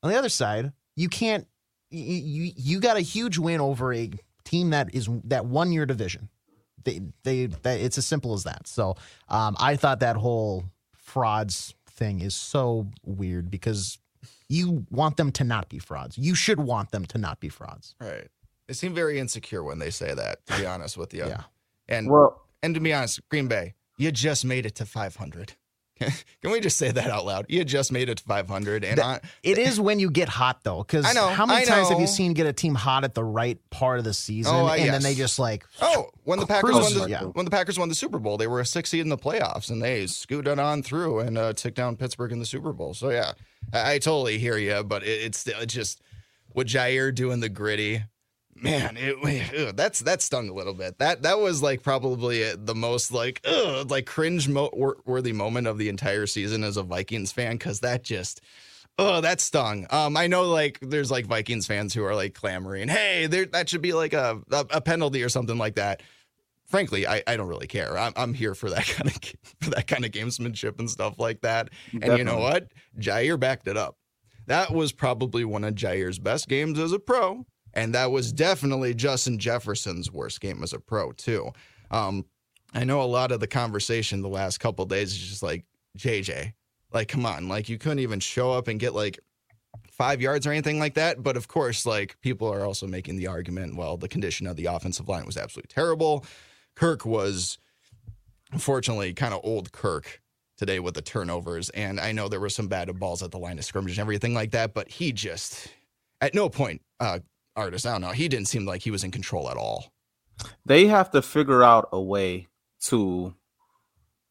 On 0.03 0.11
the 0.11 0.19
other 0.19 0.29
side, 0.29 0.73
you 0.97 1.09
can't. 1.09 1.47
You 1.91 2.17
you, 2.17 2.53
you 2.57 2.81
got 2.81 2.97
a 2.97 3.01
huge 3.01 3.39
win 3.39 3.61
over 3.61 3.93
a 3.93 4.11
team 4.45 4.71
that 4.71 4.95
is 4.95 5.09
that 5.25 5.47
won 5.47 5.73
your 5.73 5.87
division. 5.87 6.29
They 6.85 7.01
they 7.23 7.47
that, 7.47 7.81
it's 7.81 7.99
as 7.99 8.07
simple 8.07 8.35
as 8.35 8.45
that. 8.45 8.67
So 8.67 8.97
um, 9.29 9.57
I 9.59 9.77
thought 9.77 10.01
that 10.01 10.17
whole 10.17 10.65
frauds 10.93 11.75
thing 11.89 12.21
is 12.21 12.35
so 12.35 12.89
weird 13.05 13.51
because 13.51 13.99
you 14.49 14.87
want 14.91 15.17
them 15.17 15.33
to 15.33 15.45
not 15.45 15.69
be 15.69 15.79
frauds. 15.79 16.19
You 16.19 16.35
should 16.35 16.61
want 16.61 16.91
them 16.91 17.05
to 17.07 17.19
not 17.19 17.41
be 17.41 17.49
frauds. 17.49 17.95
Right. 18.01 18.29
They 18.67 18.75
seem 18.75 18.95
very 18.95 19.19
insecure 19.19 19.63
when 19.63 19.79
they 19.79 19.91
say 19.91 20.15
that, 20.15 20.45
to 20.47 20.59
be 20.59 20.67
honest 20.67 20.97
with 20.97 21.13
you. 21.13 21.27
Yeah. 21.27 21.43
And 21.89 22.09
Well, 22.09 22.43
and 22.63 22.75
to 22.75 22.81
be 22.81 22.95
honest, 22.95 23.21
Green 23.29 23.47
Bay, 23.47 23.75
you 23.99 24.11
just 24.11 24.45
made 24.45 24.65
it 24.65 24.75
to 24.77 24.87
500. 24.87 25.55
Can 26.43 26.51
we 26.51 26.61
just 26.61 26.77
say 26.77 26.91
that 26.91 27.11
out 27.11 27.25
loud? 27.25 27.47
You 27.49 27.65
just 27.65 27.93
made 27.93 28.09
it 28.09 28.19
to 28.19 28.25
500, 28.25 28.85
and 28.85 29.01
I, 29.01 29.21
It 29.43 29.59
is 29.59 29.79
when 29.81 29.99
you 30.01 30.11
get 30.11 30.29
hot 30.29 30.65
though, 30.65 30.83
because 30.83 31.07
I 31.07 31.13
know, 31.13 31.29
how 31.29 31.47
many 31.47 31.65
times 31.65 31.89
have 31.89 32.01
you 32.01 32.07
seen 32.07 32.35
get 32.35 32.47
a 32.47 32.53
team 32.53 32.75
hot 32.75 33.05
at 33.05 33.15
the 33.15 33.25
right 33.25 33.59
part 33.71 33.99
of 33.99 34.05
the 34.05 34.15
season, 34.15 34.55
Oh, 34.55 34.67
uh, 34.67 34.75
and 34.75 34.93
then 34.93 35.03
they 35.03 35.15
just 35.15 35.39
like 35.39 35.65
oh, 35.81 36.11
when 36.25 36.39
the 36.41 36.47
Packers 36.47 36.75
won 36.75 36.95
the 36.95 37.09
yeah. 37.09 37.23
when 37.23 37.45
the 37.45 37.51
Packers 37.51 37.79
won 37.79 37.89
the 37.89 37.95
Super 37.95 38.19
Bowl, 38.19 38.37
they 38.37 38.47
were 38.47 38.61
a 38.61 38.67
six 38.67 38.91
seed 38.91 39.01
in 39.01 39.09
the 39.09 39.19
playoffs, 39.19 39.71
and 39.71 39.83
they 39.83 40.07
scooted 40.07 40.59
on 40.59 40.83
through 40.83 41.21
and 41.21 41.39
uh, 41.39 41.53
took 41.53 41.75
down 41.75 41.97
Pittsburgh 41.97 42.33
in 42.33 42.39
the 42.41 42.47
Super 42.47 42.73
Bowl. 42.73 42.95
So 42.95 43.11
yeah, 43.11 43.33
I, 43.73 43.95
I 43.95 43.99
totally 43.99 44.39
hear 44.39 44.59
you, 44.59 44.83
but 44.83 45.03
it, 45.05 45.23
it's 45.23 45.39
still 45.39 45.61
it's 45.61 45.75
just 45.75 46.03
what 46.53 46.67
Jaire 46.67 47.15
doing 47.15 47.41
the 47.41 47.49
gritty. 47.49 48.03
Man, 48.57 48.97
it, 48.99 49.77
that's 49.77 50.01
that 50.01 50.23
stung 50.23 50.49
a 50.49 50.55
little 50.55 50.75
bit. 50.75 50.99
That 50.99 51.23
that 51.23 51.39
was 51.39 51.63
like 51.63 51.83
probably 51.83 52.55
the 52.55 52.75
most 52.75 53.13
like 53.13 53.41
ugh, 53.45 53.91
like 53.91 54.07
cringe 54.07 54.49
mo- 54.49 54.95
worthy 55.05 55.33
moment 55.33 55.67
of 55.67 55.79
the 55.79 55.89
entire 55.89 56.27
season 56.27 56.65
as 56.65 56.77
a 56.77 56.83
Vikings 56.83 57.33
fan 57.33 57.53
because 57.53 57.81
that 57.81 58.05
just 58.05 58.41
oh 58.99 59.21
that 59.21 59.41
stung. 59.41 59.87
Um, 59.91 60.17
I 60.17 60.27
know 60.27 60.45
like 60.45 60.79
there's 60.81 61.11
like 61.11 61.27
Vikings 61.27 61.67
fans 61.67 61.95
who 61.95 62.05
are 62.05 62.15
like 62.15 62.35
clamoring, 62.35 62.89
hey, 62.89 63.27
there 63.27 63.47
that 63.47 63.69
should 63.69 63.83
be 63.83 63.93
like 63.93 64.13
a 64.13 64.41
a, 64.51 64.67
a 64.71 64.81
penalty 64.81 65.23
or 65.23 65.29
something 65.29 65.59
like 65.59 65.77
that. 65.77 66.03
Frankly, 66.67 67.07
I, 67.07 67.23
I 67.27 67.37
don't 67.37 67.49
really 67.49 67.67
care. 67.67 67.97
I'm, 67.97 68.15
I'm 68.17 68.35
here 68.35 68.55
for 68.55 68.71
that 68.71 68.87
kind 68.87 69.11
of 69.11 69.17
for 69.61 69.71
that 69.71 69.87
kind 69.87 70.05
of 70.05 70.13
gamesmanship 70.13 70.79
and 70.79 70.89
stuff 70.89 71.19
like 71.19 71.43
that. 71.43 71.71
And 71.93 72.19
you 72.19 72.25
know 72.25 72.39
what? 72.39 72.69
Jaire 72.99 73.39
backed 73.39 73.69
it 73.69 73.77
up. 73.77 73.97
That 74.47 74.73
was 74.73 74.93
probably 74.93 75.45
one 75.45 75.65
of 75.65 75.75
Jaire's 75.75 76.19
best 76.19 76.49
games 76.49 76.79
as 76.79 76.93
a 76.93 76.99
pro. 76.99 77.47
And 77.75 77.95
that 77.95 78.11
was 78.11 78.33
definitely 78.33 78.95
Justin 78.95 79.39
Jefferson's 79.39 80.11
worst 80.11 80.41
game 80.41 80.63
as 80.63 80.73
a 80.73 80.79
pro, 80.79 81.13
too. 81.13 81.53
Um, 81.91 82.25
I 82.73 82.85
know 82.85 83.03
a 83.03 83.05
lot 83.05 83.33
of 83.33 83.41
the 83.41 83.47
conversation 83.47 84.23
the 84.23 84.29
last 84.29 84.59
couple 84.59 84.85
days 84.87 85.13
is 85.13 85.19
just 85.19 85.43
like, 85.43 85.65
JJ, 85.99 86.55
like, 86.93 87.09
come 87.09 87.27
on. 87.27 87.49
Like, 87.49 87.69
you 87.69 87.79
couldn't 87.79 88.01
even 88.01 88.21
show 88.21 88.53
up 88.53 88.69
and 88.69 88.81
get 88.81 88.95
like 88.95 89.19
five 89.91 90.21
yards 90.21 90.47
or 90.47 90.51
anything 90.51 90.79
like 90.79 90.95
that. 90.95 91.23
But 91.23 91.37
of 91.37 91.49
course, 91.49 91.87
like, 91.87 92.21
people 92.21 92.53
are 92.53 92.65
also 92.65 92.87
making 92.87 93.17
the 93.17 93.29
argument, 93.29 93.77
well, 93.77 93.97
the 93.97 94.09
condition 94.09 94.47
of 94.47 94.57
the 94.57 94.67
offensive 94.67 95.09
line 95.09 95.27
was 95.27 95.37
absolutely 95.37 95.73
terrible. 95.73 96.25
Kirk 96.75 97.05
was, 97.05 97.59
unfortunately, 98.53 99.13
kind 99.15 99.35
of 99.35 99.41
old 99.45 99.71
Kirk 99.73 100.21
today 100.57 100.81
with 100.81 100.95
the 100.95 101.03
turnovers. 101.03 101.71
And 101.71 102.01
I 102.01 102.13
know 102.13 102.29
there 102.29 102.41
were 102.41 102.49
some 102.49 102.69
bad 102.69 102.89
balls 102.99 103.23
at 103.23 103.31
the 103.31 103.39
line 103.39 103.59
of 103.59 103.65
scrimmage 103.65 103.93
and 103.93 104.01
everything 104.01 104.35
like 104.35 104.53
that, 104.53 104.75
but 104.75 104.89
he 104.89 105.13
just, 105.13 105.69
at 106.21 106.35
no 106.35 106.49
point, 106.49 106.83
uh, 107.01 107.21
artist, 107.57 107.87
I 107.87 107.93
don't 107.93 108.01
know, 108.01 108.11
he 108.11 108.29
didn't 108.29 108.49
seem 108.49 108.67
like 108.67 108.83
he 108.83 108.91
was 108.91 109.05
in 109.05 109.11
control 109.11 109.51
at 109.51 109.57
all. 109.57 109.93
they 110.67 110.87
have 110.87 111.11
to 111.13 111.23
figure 111.23 111.63
out 111.63 111.89
a 111.93 112.01
way 112.01 112.49
to 112.83 113.35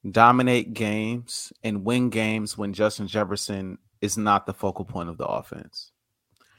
dominate 0.10 0.74
games 0.74 1.54
and 1.64 1.86
win 1.86 2.10
games 2.10 2.58
when 2.58 2.74
Justin 2.74 3.08
Jefferson 3.08 3.78
is 4.02 4.18
not 4.18 4.46
the 4.46 4.54
focal 4.54 4.86
point 4.86 5.10
of 5.10 5.18
the 5.18 5.26
offense. 5.26 5.92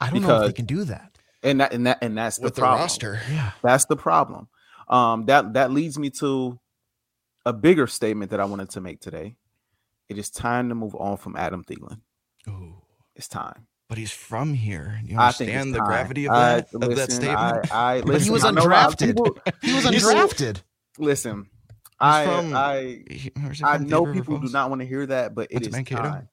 I 0.01 0.09
don't 0.09 0.23
know 0.23 0.41
if 0.41 0.47
they 0.47 0.53
can 0.53 0.65
do 0.65 0.83
that. 0.85 1.17
And 1.43 1.61
that 1.61 1.73
and 1.73 1.85
that 1.85 1.99
and 2.01 2.17
that's 2.17 2.37
the 2.37 2.45
with 2.45 2.55
the 2.55 2.61
problem. 2.61 2.81
roster. 2.81 3.19
Yeah, 3.31 3.51
That's 3.61 3.85
the 3.85 3.95
problem. 3.95 4.47
Um, 4.87 5.25
that 5.27 5.53
that 5.53 5.71
leads 5.71 5.97
me 5.99 6.09
to 6.11 6.59
a 7.45 7.53
bigger 7.53 7.85
statement 7.85 8.31
that 8.31 8.39
I 8.39 8.45
wanted 8.45 8.71
to 8.71 8.81
make 8.81 8.99
today. 8.99 9.35
It 10.09 10.17
is 10.17 10.31
time 10.31 10.69
to 10.69 10.75
move 10.75 10.95
on 10.95 11.17
from 11.17 11.35
Adam 11.35 11.63
Thielen. 11.63 12.01
Ooh. 12.47 12.75
It's 13.15 13.27
time. 13.27 13.67
But 13.87 13.97
he's 13.99 14.11
from 14.11 14.53
here. 14.55 14.99
You 15.03 15.17
I 15.19 15.31
think 15.31 15.49
it's 15.51 15.61
understand 15.61 15.75
the 15.75 15.79
gravity 15.81 16.25
of 16.25 16.31
I- 16.33 16.55
that, 16.61 16.73
of 16.73 16.95
that 16.95 17.11
statement? 17.11 17.71
I, 17.71 17.97
I, 17.97 18.01
But 18.05 18.21
he 18.21 18.29
was 18.31 18.43
I 18.43 18.51
know 18.51 18.61
a 18.61 18.65
lot 18.67 18.87
of 18.87 18.95
undrafted. 18.97 19.07
people- 19.07 19.37
he 19.61 19.73
was 19.75 19.85
undrafted. 19.85 20.61
listen, 20.97 21.47
I, 21.99 22.25
from- 22.25 22.55
I, 22.55 23.03
I 23.63 23.77
know 23.77 24.11
people 24.11 24.39
do 24.39 24.49
not 24.51 24.69
want 24.69 24.81
to 24.81 24.87
hear 24.87 25.05
that, 25.05 25.35
but 25.35 25.47
it 25.51 25.59
to 25.59 25.67
is 25.67 25.71
Mankato? 25.71 26.01
time. 26.01 26.29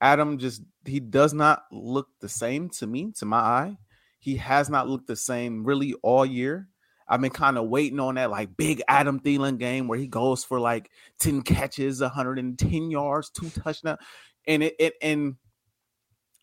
Adam 0.00 0.38
just 0.38 0.62
he 0.84 0.98
does 0.98 1.32
not 1.34 1.62
look 1.70 2.08
the 2.20 2.28
same 2.28 2.70
to 2.70 2.86
me, 2.86 3.12
to 3.18 3.24
my 3.26 3.38
eye. 3.38 3.76
He 4.18 4.36
has 4.36 4.68
not 4.68 4.88
looked 4.88 5.06
the 5.06 5.16
same 5.16 5.64
really 5.64 5.94
all 6.02 6.26
year. 6.26 6.68
I've 7.06 7.20
been 7.20 7.30
kind 7.30 7.58
of 7.58 7.68
waiting 7.68 8.00
on 8.00 8.14
that 8.16 8.30
like 8.30 8.56
big 8.56 8.82
Adam 8.88 9.20
Thielen 9.20 9.58
game 9.58 9.88
where 9.88 9.98
he 9.98 10.06
goes 10.06 10.42
for 10.44 10.58
like 10.60 10.90
10 11.20 11.42
catches, 11.42 12.00
110 12.00 12.90
yards, 12.90 13.30
two 13.30 13.50
touchdowns. 13.50 13.98
And 14.46 14.62
it, 14.62 14.74
it 14.78 14.94
and 15.02 15.34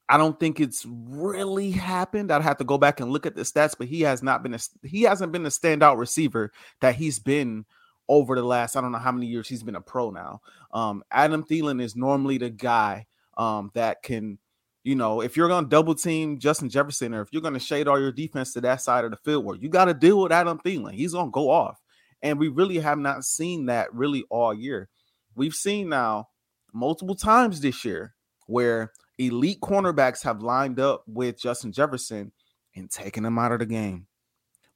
I 0.10 0.18
don't 0.18 0.40
think 0.40 0.60
it's 0.60 0.86
really 0.88 1.72
happened. 1.72 2.32
I'd 2.32 2.42
have 2.42 2.58
to 2.58 2.64
go 2.64 2.78
back 2.78 3.00
and 3.00 3.12
look 3.12 3.26
at 3.26 3.36
the 3.36 3.42
stats, 3.42 3.76
but 3.78 3.88
he 3.88 4.02
has 4.02 4.24
not 4.24 4.42
been 4.42 4.54
a 4.54 4.60
he 4.84 5.04
hasn't 5.04 5.32
been 5.32 5.46
a 5.46 5.50
standout 5.50 5.98
receiver 5.98 6.52
that 6.82 6.96
he's 6.96 7.20
been 7.20 7.66
over 8.08 8.36
the 8.36 8.44
last 8.44 8.76
I 8.78 8.82
don't 8.82 8.94
know 8.94 9.00
how 9.00 9.12
many 9.12 9.28
years 9.28 9.50
he's 9.50 9.64
been 9.64 9.76
a 9.76 9.82
pro 9.82 10.12
now. 10.12 10.42
Um, 10.72 11.04
Adam 11.12 11.44
Thielen 11.44 11.82
is 11.82 11.96
normally 11.96 12.38
the 12.38 12.50
guy 12.50 13.06
um, 13.38 13.70
that 13.74 14.02
can, 14.02 14.38
you 14.84 14.96
know, 14.96 15.22
if 15.22 15.36
you're 15.36 15.50
going 15.50 15.66
to 15.66 15.70
double 15.70 15.94
team 15.94 16.40
Justin 16.40 16.70
Jefferson 16.70 17.14
or 17.14 17.22
if 17.22 17.30
you're 17.32 17.42
going 17.42 17.54
to 17.54 17.60
shade 17.60 17.88
all 17.88 18.00
your 18.00 18.12
defense 18.14 18.54
to 18.54 18.62
that 18.62 18.82
side 18.82 19.04
of 19.04 19.12
the 19.12 19.18
field, 19.18 19.44
where 19.44 19.58
you 19.58 19.68
got 19.68 19.86
to 19.86 19.94
deal 19.94 20.22
with 20.22 20.32
Adam 20.32 20.60
Thielen, 20.60 20.94
he's 20.94 21.14
to 21.14 21.30
go 21.32 21.50
off. 21.50 21.82
And 22.22 22.40
we 22.40 22.48
really 22.48 22.80
have 22.80 22.98
not 22.98 23.26
seen 23.26 23.68
that 23.68 23.94
really 23.94 24.24
all 24.30 24.54
year. 24.54 24.90
We've 25.36 25.54
seen 25.54 25.90
now 25.90 26.30
multiple 26.74 27.16
times 27.16 27.62
this 27.62 27.86
year 27.86 28.16
where 28.48 28.92
elite 29.18 29.62
cornerbacks 29.62 30.24
have 30.24 30.42
lined 30.42 30.80
up 30.80 31.04
with 31.08 31.40
Justin 31.40 31.72
Jefferson 31.72 32.32
and 32.76 32.90
taken 32.90 33.26
him 33.26 33.40
out 33.40 33.52
of 33.52 33.60
the 33.60 33.66
game. 33.66 34.08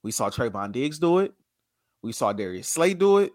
We 0.02 0.10
saw 0.10 0.30
Trevon 0.30 0.72
Diggs 0.72 0.98
do 0.98 1.18
it. 1.18 1.32
We 2.02 2.12
saw 2.12 2.32
Darius 2.32 2.68
Slay 2.68 2.94
do 2.94 3.18
it. 3.18 3.32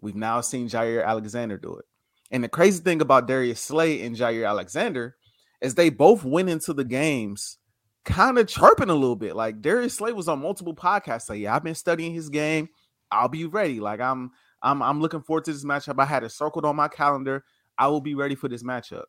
We've 0.00 0.14
now 0.14 0.40
seen 0.40 0.68
Jaire 0.68 1.04
Alexander 1.04 1.58
do 1.58 1.76
it. 1.76 1.84
And 2.30 2.44
the 2.44 2.48
crazy 2.48 2.82
thing 2.82 3.00
about 3.00 3.26
Darius 3.26 3.60
Slay 3.60 4.02
and 4.02 4.16
Jaire 4.16 4.48
Alexander 4.48 5.16
is 5.60 5.74
they 5.74 5.90
both 5.90 6.24
went 6.24 6.48
into 6.48 6.72
the 6.72 6.84
games 6.84 7.58
kind 8.04 8.38
of 8.38 8.46
chirping 8.46 8.90
a 8.90 8.94
little 8.94 9.16
bit. 9.16 9.34
Like 9.34 9.60
Darius 9.60 9.94
Slay 9.94 10.12
was 10.12 10.28
on 10.28 10.40
multiple 10.40 10.74
podcasts. 10.74 11.22
Say, 11.22 11.38
yeah, 11.38 11.56
I've 11.56 11.64
been 11.64 11.74
studying 11.74 12.12
his 12.14 12.28
game. 12.28 12.68
I'll 13.10 13.28
be 13.28 13.46
ready. 13.46 13.80
Like 13.80 14.00
I'm, 14.00 14.30
I'm, 14.62 14.82
I'm 14.82 15.00
looking 15.00 15.22
forward 15.22 15.44
to 15.46 15.52
this 15.52 15.64
matchup. 15.64 16.00
I 16.00 16.04
had 16.04 16.22
it 16.24 16.30
circled 16.30 16.64
on 16.64 16.76
my 16.76 16.88
calendar. 16.88 17.44
I 17.78 17.88
will 17.88 18.00
be 18.00 18.14
ready 18.14 18.34
for 18.34 18.48
this 18.48 18.62
matchup. 18.62 19.04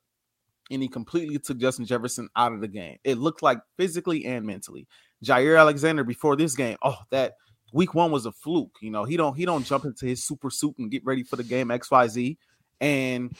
And 0.72 0.82
he 0.82 0.88
completely 0.88 1.38
took 1.38 1.58
Justin 1.58 1.86
Jefferson 1.86 2.28
out 2.36 2.52
of 2.52 2.62
the 2.62 2.68
game. 2.68 2.98
It 3.04 3.18
looked 3.18 3.44
like 3.44 3.60
physically 3.78 4.26
and 4.26 4.46
mentally. 4.46 4.88
Jaire 5.24 5.60
Alexander 5.60 6.04
before 6.04 6.36
this 6.36 6.56
game, 6.56 6.78
oh, 6.82 6.98
that 7.12 7.34
week 7.72 7.94
one 7.94 8.12
was 8.12 8.26
a 8.26 8.32
fluke. 8.32 8.76
You 8.82 8.90
know, 8.90 9.04
he 9.04 9.16
don't 9.18 9.36
he 9.36 9.46
don't 9.46 9.66
jump 9.66 9.86
into 9.86 10.06
his 10.06 10.24
super 10.24 10.50
suit 10.50 10.76
and 10.80 10.90
get 10.90 11.06
ready 11.06 11.24
for 11.24 11.36
the 11.36 11.44
game 11.44 11.68
XYZ. 11.68 12.38
And 12.82 13.36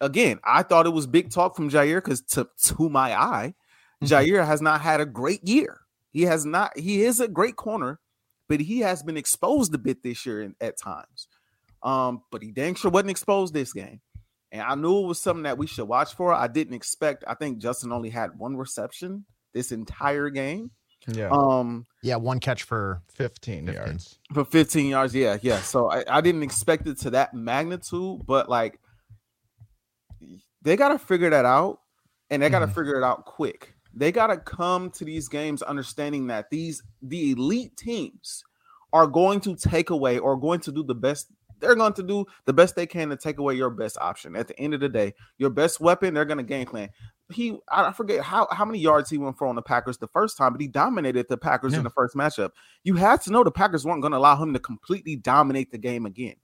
again, 0.00 0.38
I 0.44 0.62
thought 0.62 0.86
it 0.86 0.90
was 0.90 1.06
big 1.06 1.30
talk 1.30 1.56
from 1.56 1.70
Jaire 1.70 1.96
because 1.96 2.22
to, 2.22 2.48
to 2.64 2.88
my 2.88 3.14
eye, 3.14 3.54
mm-hmm. 4.02 4.46
Has 4.46 4.62
not 4.62 4.80
had 4.80 5.00
a 5.00 5.06
great 5.06 5.46
year. 5.46 5.80
He 6.12 6.22
has 6.22 6.44
not, 6.44 6.76
he 6.76 7.02
is 7.02 7.20
a 7.20 7.28
great 7.28 7.56
corner, 7.56 8.00
but 8.48 8.60
he 8.60 8.80
has 8.80 9.02
been 9.02 9.16
exposed 9.16 9.74
a 9.74 9.78
bit 9.78 10.02
this 10.02 10.26
year 10.26 10.42
in, 10.42 10.54
at 10.60 10.78
times. 10.78 11.28
Um, 11.82 12.22
but 12.30 12.42
he 12.42 12.50
dang 12.50 12.74
sure 12.74 12.90
wasn't 12.90 13.10
exposed 13.10 13.54
this 13.54 13.72
game. 13.72 14.00
And 14.52 14.62
I 14.62 14.74
knew 14.74 15.04
it 15.04 15.06
was 15.06 15.20
something 15.20 15.44
that 15.44 15.58
we 15.58 15.66
should 15.66 15.86
watch 15.86 16.14
for. 16.14 16.32
I 16.32 16.48
didn't 16.48 16.74
expect, 16.74 17.24
I 17.26 17.34
think 17.34 17.58
Justin 17.58 17.92
only 17.92 18.10
had 18.10 18.36
one 18.38 18.56
reception 18.56 19.24
this 19.52 19.72
entire 19.72 20.30
game. 20.30 20.70
Yeah. 21.06 21.30
Um. 21.30 21.86
Yeah, 22.02 22.16
one 22.16 22.40
catch 22.40 22.64
for 22.64 23.02
15, 23.14 23.66
15. 23.66 23.74
yards. 23.74 24.18
For 24.34 24.44
15 24.44 24.86
yards, 24.86 25.14
yeah, 25.14 25.38
yeah. 25.40 25.60
So 25.60 25.90
I, 25.90 26.04
I 26.06 26.20
didn't 26.20 26.42
expect 26.42 26.86
it 26.86 26.98
to 27.00 27.10
that 27.10 27.32
magnitude, 27.32 28.26
but 28.26 28.48
like 28.48 28.78
they 30.62 30.76
got 30.76 30.90
to 30.90 30.98
figure 30.98 31.30
that 31.30 31.44
out, 31.44 31.80
and 32.28 32.42
they 32.42 32.50
got 32.50 32.60
to 32.60 32.66
mm-hmm. 32.66 32.74
figure 32.74 32.96
it 32.96 33.04
out 33.04 33.24
quick. 33.24 33.74
They 33.94 34.12
got 34.12 34.28
to 34.28 34.36
come 34.36 34.90
to 34.90 35.04
these 35.04 35.28
games 35.28 35.62
understanding 35.62 36.26
that 36.28 36.50
these 36.50 36.82
the 37.02 37.32
elite 37.32 37.76
teams 37.76 38.44
are 38.92 39.06
going 39.06 39.40
to 39.40 39.56
take 39.56 39.90
away 39.90 40.18
or 40.18 40.36
going 40.36 40.60
to 40.60 40.72
do 40.72 40.82
the 40.82 40.94
best 40.94 41.28
they're 41.60 41.74
going 41.74 41.92
to 41.94 42.02
do 42.02 42.24
the 42.46 42.52
best 42.52 42.74
they 42.74 42.86
can 42.86 43.08
to 43.10 43.16
take 43.16 43.38
away 43.38 43.54
your 43.54 43.70
best 43.70 43.98
option. 44.00 44.34
At 44.36 44.48
the 44.48 44.58
end 44.58 44.74
of 44.74 44.80
the 44.80 44.88
day, 44.88 45.14
your 45.38 45.50
best 45.50 45.80
weapon, 45.80 46.14
they're 46.14 46.24
going 46.24 46.38
to 46.38 46.44
game 46.44 46.66
plan. 46.66 46.88
He, 47.32 47.58
I 47.70 47.92
forget 47.92 48.22
how, 48.22 48.48
how 48.50 48.64
many 48.64 48.80
yards 48.80 49.08
he 49.08 49.18
went 49.18 49.38
for 49.38 49.46
on 49.46 49.54
the 49.54 49.62
Packers 49.62 49.98
the 49.98 50.08
first 50.08 50.36
time, 50.36 50.52
but 50.52 50.60
he 50.60 50.66
dominated 50.66 51.26
the 51.28 51.36
Packers 51.36 51.72
yeah. 51.72 51.78
in 51.78 51.84
the 51.84 51.90
first 51.90 52.16
matchup. 52.16 52.50
You 52.82 52.96
had 52.96 53.20
to 53.22 53.30
know 53.30 53.44
the 53.44 53.52
Packers 53.52 53.84
weren't 53.84 54.02
going 54.02 54.12
to 54.12 54.18
allow 54.18 54.36
him 54.36 54.52
to 54.52 54.58
completely 54.58 55.16
dominate 55.16 55.70
the 55.70 55.78
game 55.78 56.06
again. 56.06 56.34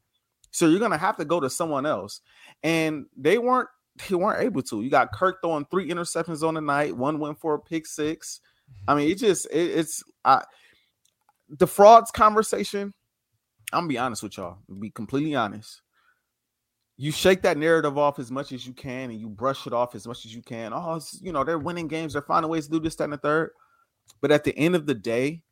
So 0.53 0.69
you're 0.69 0.79
going 0.79 0.93
to 0.93 0.97
have 0.97 1.17
to 1.17 1.25
go 1.25 1.41
to 1.41 1.51
someone 1.51 1.87
else. 1.87 2.21
And 2.63 3.07
they 3.17 3.39
weren't, 3.39 3.69
they 4.09 4.15
weren't 4.15 4.43
able 4.43 4.63
to. 4.63 4.83
You 4.83 4.91
got 4.91 5.13
Kirk 5.13 5.39
throwing 5.43 5.67
three 5.71 5.91
interceptions 5.91 6.47
on 6.47 6.55
the 6.55 6.61
night. 6.61 6.97
One 6.97 7.19
went 7.19 7.41
for 7.41 7.55
a 7.55 7.59
pick 7.59 7.87
six. 7.87 8.41
I 8.87 8.95
mean, 8.95 9.11
it 9.11 9.19
just, 9.19 9.47
it, 9.47 9.71
it's, 9.79 10.05
I, 10.25 10.45
the 11.49 11.67
frauds 11.67 12.11
conversation 12.11 12.95
I'm 13.73 13.81
gonna 13.81 13.89
be 13.89 13.99
honest 13.99 14.23
with 14.23 14.37
y'all. 14.37 14.59
Be 14.79 14.91
completely 14.91 15.35
honest. 15.35 15.83
You 16.97 17.13
shake 17.13 17.43
that 17.43 17.59
narrative 17.59 17.99
off 17.99 18.19
as 18.19 18.31
much 18.31 18.53
as 18.53 18.67
you 18.67 18.73
can, 18.73 19.11
and 19.11 19.21
you 19.21 19.29
brush 19.29 19.67
it 19.67 19.73
off 19.73 19.95
as 19.95 20.07
much 20.07 20.25
as 20.25 20.35
you 20.35 20.43
can. 20.43 20.73
Oh, 20.73 21.01
you 21.21 21.33
know 21.33 21.45
they're 21.45 21.59
winning 21.59 21.89
games. 21.89 22.15
They're 22.15 22.23
finding 22.23 22.51
ways 22.51 22.67
to 22.67 22.73
do 22.73 22.81
this, 22.81 22.97
that, 22.97 23.05
and 23.05 23.13
the 23.13 23.19
third. 23.19 23.51
But 24.21 24.31
at 24.31 24.45
the 24.45 24.57
end 24.57 24.77
of 24.77 24.87
the 24.87 24.95
day, 24.95 25.43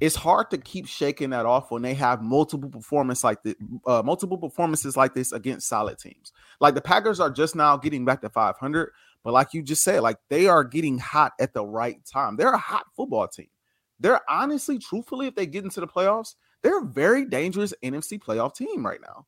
it's 0.00 0.16
hard 0.16 0.50
to 0.50 0.58
keep 0.58 0.86
shaking 0.86 1.30
that 1.30 1.46
off 1.46 1.70
when 1.70 1.82
they 1.82 1.94
have 1.94 2.22
multiple 2.22 2.70
performance 2.70 3.24
like 3.24 3.42
the 3.42 3.56
uh, 3.86 4.02
multiple 4.04 4.38
performances 4.38 4.96
like 4.96 5.14
this 5.14 5.32
against 5.32 5.68
solid 5.68 5.98
teams. 5.98 6.32
Like 6.60 6.74
the 6.74 6.80
Packers 6.80 7.20
are 7.20 7.30
just 7.30 7.56
now 7.56 7.76
getting 7.76 8.04
back 8.04 8.20
to 8.22 8.28
500, 8.28 8.92
but 9.24 9.32
like 9.32 9.54
you 9.54 9.62
just 9.62 9.82
said, 9.82 10.00
like 10.00 10.18
they 10.28 10.46
are 10.46 10.62
getting 10.62 10.98
hot 10.98 11.32
at 11.40 11.52
the 11.52 11.64
right 11.64 11.98
time. 12.04 12.36
They're 12.36 12.52
a 12.52 12.58
hot 12.58 12.86
football 12.96 13.26
team. 13.28 13.48
They're 13.98 14.20
honestly, 14.30 14.78
truthfully, 14.78 15.26
if 15.26 15.34
they 15.34 15.46
get 15.46 15.64
into 15.64 15.80
the 15.80 15.88
playoffs, 15.88 16.34
they're 16.62 16.80
a 16.80 16.86
very 16.86 17.24
dangerous 17.24 17.72
NFC 17.82 18.18
playoff 18.18 18.54
team 18.54 18.84
right 18.84 19.00
now. 19.00 19.26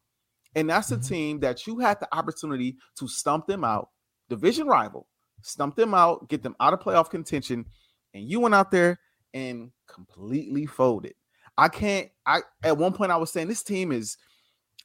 And 0.54 0.68
that's 0.68 0.90
a 0.90 0.96
mm-hmm. 0.96 1.06
team 1.06 1.40
that 1.40 1.66
you 1.66 1.78
had 1.78 2.00
the 2.00 2.08
opportunity 2.14 2.76
to 2.98 3.06
stump 3.06 3.46
them 3.46 3.64
out, 3.64 3.90
division 4.28 4.66
rival, 4.66 5.06
stump 5.42 5.76
them 5.76 5.94
out, 5.94 6.28
get 6.28 6.42
them 6.42 6.56
out 6.60 6.72
of 6.72 6.80
playoff 6.80 7.10
contention. 7.10 7.66
And 8.14 8.28
you 8.28 8.40
went 8.40 8.54
out 8.54 8.70
there 8.70 8.98
and 9.32 9.70
completely 9.86 10.66
folded. 10.66 11.14
I 11.56 11.68
can't. 11.68 12.08
I 12.26 12.40
at 12.64 12.78
one 12.78 12.92
point 12.92 13.12
I 13.12 13.16
was 13.16 13.30
saying 13.30 13.48
this 13.48 13.62
team 13.62 13.92
is 13.92 14.16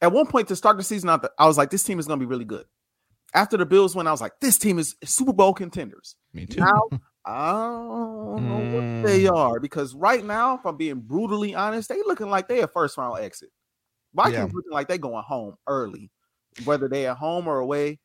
at 0.02 0.12
one 0.12 0.26
point 0.26 0.48
to 0.48 0.56
start 0.56 0.76
the 0.76 0.84
season 0.84 1.08
out, 1.08 1.26
I 1.38 1.46
was 1.46 1.56
like, 1.56 1.70
this 1.70 1.82
team 1.82 1.98
is 1.98 2.06
gonna 2.06 2.20
be 2.20 2.26
really 2.26 2.44
good. 2.44 2.66
After 3.34 3.56
the 3.56 3.66
Bills 3.66 3.96
went, 3.96 4.08
I 4.08 4.12
was 4.12 4.20
like, 4.20 4.38
this 4.40 4.58
team 4.58 4.78
is 4.78 4.94
Super 5.04 5.32
Bowl 5.32 5.52
contenders. 5.52 6.16
Me 6.32 6.46
too. 6.46 6.60
Now 6.60 6.82
I 7.26 7.52
don't 7.52 8.48
know 8.48 8.60
mm. 8.60 8.72
what 8.72 9.06
they 9.06 9.24
mm. 9.24 9.36
are 9.36 9.58
because 9.58 9.94
right 9.94 10.24
now, 10.24 10.54
if 10.54 10.64
I'm 10.64 10.76
being 10.76 11.00
brutally 11.00 11.56
honest, 11.56 11.88
they 11.88 11.96
looking 12.06 12.30
like 12.30 12.46
they 12.46 12.60
a 12.60 12.68
first 12.68 12.96
round 12.96 13.18
exit. 13.18 13.50
Vikings 14.14 14.36
yeah. 14.36 14.44
looking 14.44 14.72
like 14.72 14.86
they 14.86 14.96
going 14.96 15.24
home 15.24 15.56
early, 15.66 16.10
whether 16.64 16.88
they 16.88 17.06
at 17.06 17.16
home 17.16 17.48
or 17.48 17.58
away. 17.58 17.98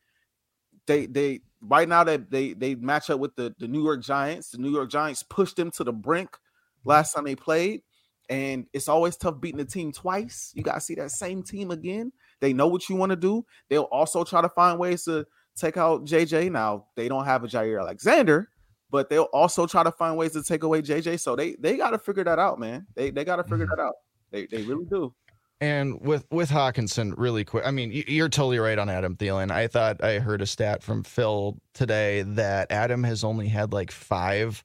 They 0.88 1.06
they 1.06 1.42
right 1.62 1.88
now 1.88 2.04
that 2.04 2.32
they, 2.32 2.54
they 2.54 2.74
they 2.74 2.76
match 2.76 3.12
up 3.12 3.20
with 3.20 3.36
the 3.36 3.54
the 3.60 3.68
New 3.68 3.84
York 3.84 4.02
Giants. 4.02 4.50
The 4.50 4.58
New 4.58 4.72
York 4.72 4.90
Giants 4.90 5.22
pushed 5.22 5.56
them 5.56 5.70
to 5.72 5.84
the 5.84 5.94
brink 5.94 6.36
last 6.84 7.14
time 7.14 7.26
they 7.26 7.36
played, 7.36 7.82
and 8.28 8.66
it's 8.74 8.90
always 8.90 9.18
tough 9.18 9.40
beating 9.40 9.60
the 9.60 9.66
team 9.66 9.92
twice. 9.92 10.52
You 10.56 10.64
got 10.64 10.76
to 10.76 10.82
see 10.82 10.96
that 10.96 11.12
same 11.12 11.44
team 11.44 11.70
again. 11.70 12.12
They 12.40 12.54
know 12.54 12.68
what 12.68 12.90
you 12.90 12.96
want 12.96 13.12
to 13.12 13.16
do. 13.16 13.46
They'll 13.70 13.84
also 13.84 14.24
try 14.24 14.42
to 14.42 14.50
find 14.50 14.80
ways 14.80 15.04
to 15.04 15.28
take 15.56 15.78
out 15.78 16.06
JJ. 16.06 16.52
Now 16.52 16.88
they 16.96 17.08
don't 17.08 17.26
have 17.26 17.44
a 17.44 17.48
Jaire 17.48 17.80
Alexander 17.80 18.50
but 18.92 19.10
they'll 19.10 19.30
also 19.34 19.66
try 19.66 19.84
to 19.84 19.92
find 19.92 20.18
ways 20.18 20.34
to 20.34 20.44
take 20.44 20.64
away 20.64 20.82
JJ. 20.82 21.20
So 21.20 21.36
they 21.36 21.56
they 21.56 21.78
got 21.78 21.92
to 21.92 21.98
figure 21.98 22.24
that 22.26 22.38
out, 22.38 22.60
man. 22.60 22.86
They 22.96 23.10
they 23.10 23.24
got 23.24 23.38
to 23.38 23.44
figure 23.44 23.66
mm-hmm. 23.66 23.80
that 23.80 23.84
out. 23.84 23.96
They 24.32 24.46
they 24.46 24.62
really 24.64 24.86
do. 24.86 25.14
And 25.62 26.02
with 26.02 26.26
with 26.32 26.50
Hockenson, 26.50 27.14
really 27.18 27.46
quick. 27.46 27.66
I 27.66 27.72
mean, 27.72 27.92
you're 28.08 28.30
totally 28.30 28.60
right 28.60 28.78
on 28.78 28.90
Adam 28.90 29.16
Thielen. 29.16 29.52
I 29.52 29.68
thought 29.68 30.04
I 30.04 30.20
heard 30.20 30.42
a 30.42 30.46
stat 30.46 30.84
from 30.84 31.04
Phil 31.04 31.58
today 31.74 32.24
that 32.24 32.72
Adam 32.72 33.04
has 33.04 33.24
only 33.24 33.48
had 33.48 33.72
like 33.72 33.92
five 33.92 34.64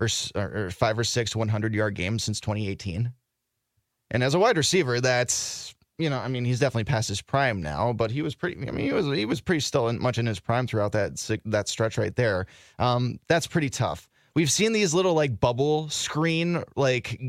or, 0.00 0.08
or 0.36 0.70
five 0.70 0.98
or 0.98 1.04
six 1.04 1.34
100 1.34 1.74
yard 1.74 1.94
games 1.94 2.22
since 2.22 2.40
2018. 2.40 3.12
And 4.10 4.22
as 4.22 4.34
a 4.34 4.38
wide 4.38 4.56
receiver, 4.56 5.00
that's 5.00 5.74
you 5.98 6.08
know, 6.08 6.18
I 6.18 6.28
mean, 6.28 6.44
he's 6.44 6.60
definitely 6.60 6.84
past 6.84 7.08
his 7.08 7.20
prime 7.20 7.60
now, 7.60 7.92
but 7.92 8.10
he 8.10 8.22
was 8.22 8.34
pretty. 8.34 8.56
I 8.66 8.70
mean, 8.70 8.86
he 8.86 8.92
was 8.92 9.06
he 9.06 9.24
was 9.24 9.40
pretty 9.40 9.60
still 9.60 9.88
in, 9.88 10.00
much 10.00 10.16
in 10.16 10.26
his 10.26 10.38
prime 10.38 10.66
throughout 10.66 10.92
that 10.92 11.40
that 11.44 11.68
stretch 11.68 11.98
right 11.98 12.14
there. 12.14 12.46
Um, 12.78 13.18
that's 13.26 13.48
pretty 13.48 13.68
tough. 13.68 14.08
We've 14.34 14.50
seen 14.50 14.72
these 14.72 14.94
little 14.94 15.14
like 15.14 15.40
bubble 15.40 15.88
screen 15.90 16.62
like 16.76 17.20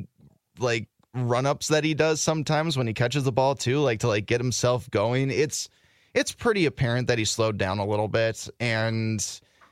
like 0.59 0.87
run 1.15 1.47
ups 1.47 1.67
that 1.69 1.83
he 1.83 1.95
does 1.95 2.21
sometimes 2.21 2.77
when 2.77 2.85
he 2.85 2.93
catches 2.93 3.23
the 3.23 3.31
ball 3.31 3.55
too, 3.55 3.79
like 3.79 3.99
to 4.01 4.07
like 4.07 4.27
get 4.27 4.39
himself 4.39 4.89
going. 4.91 5.31
It's 5.31 5.67
it's 6.13 6.31
pretty 6.31 6.67
apparent 6.67 7.07
that 7.07 7.17
he 7.17 7.25
slowed 7.25 7.57
down 7.57 7.79
a 7.79 7.85
little 7.85 8.07
bit, 8.07 8.47
and 8.59 9.25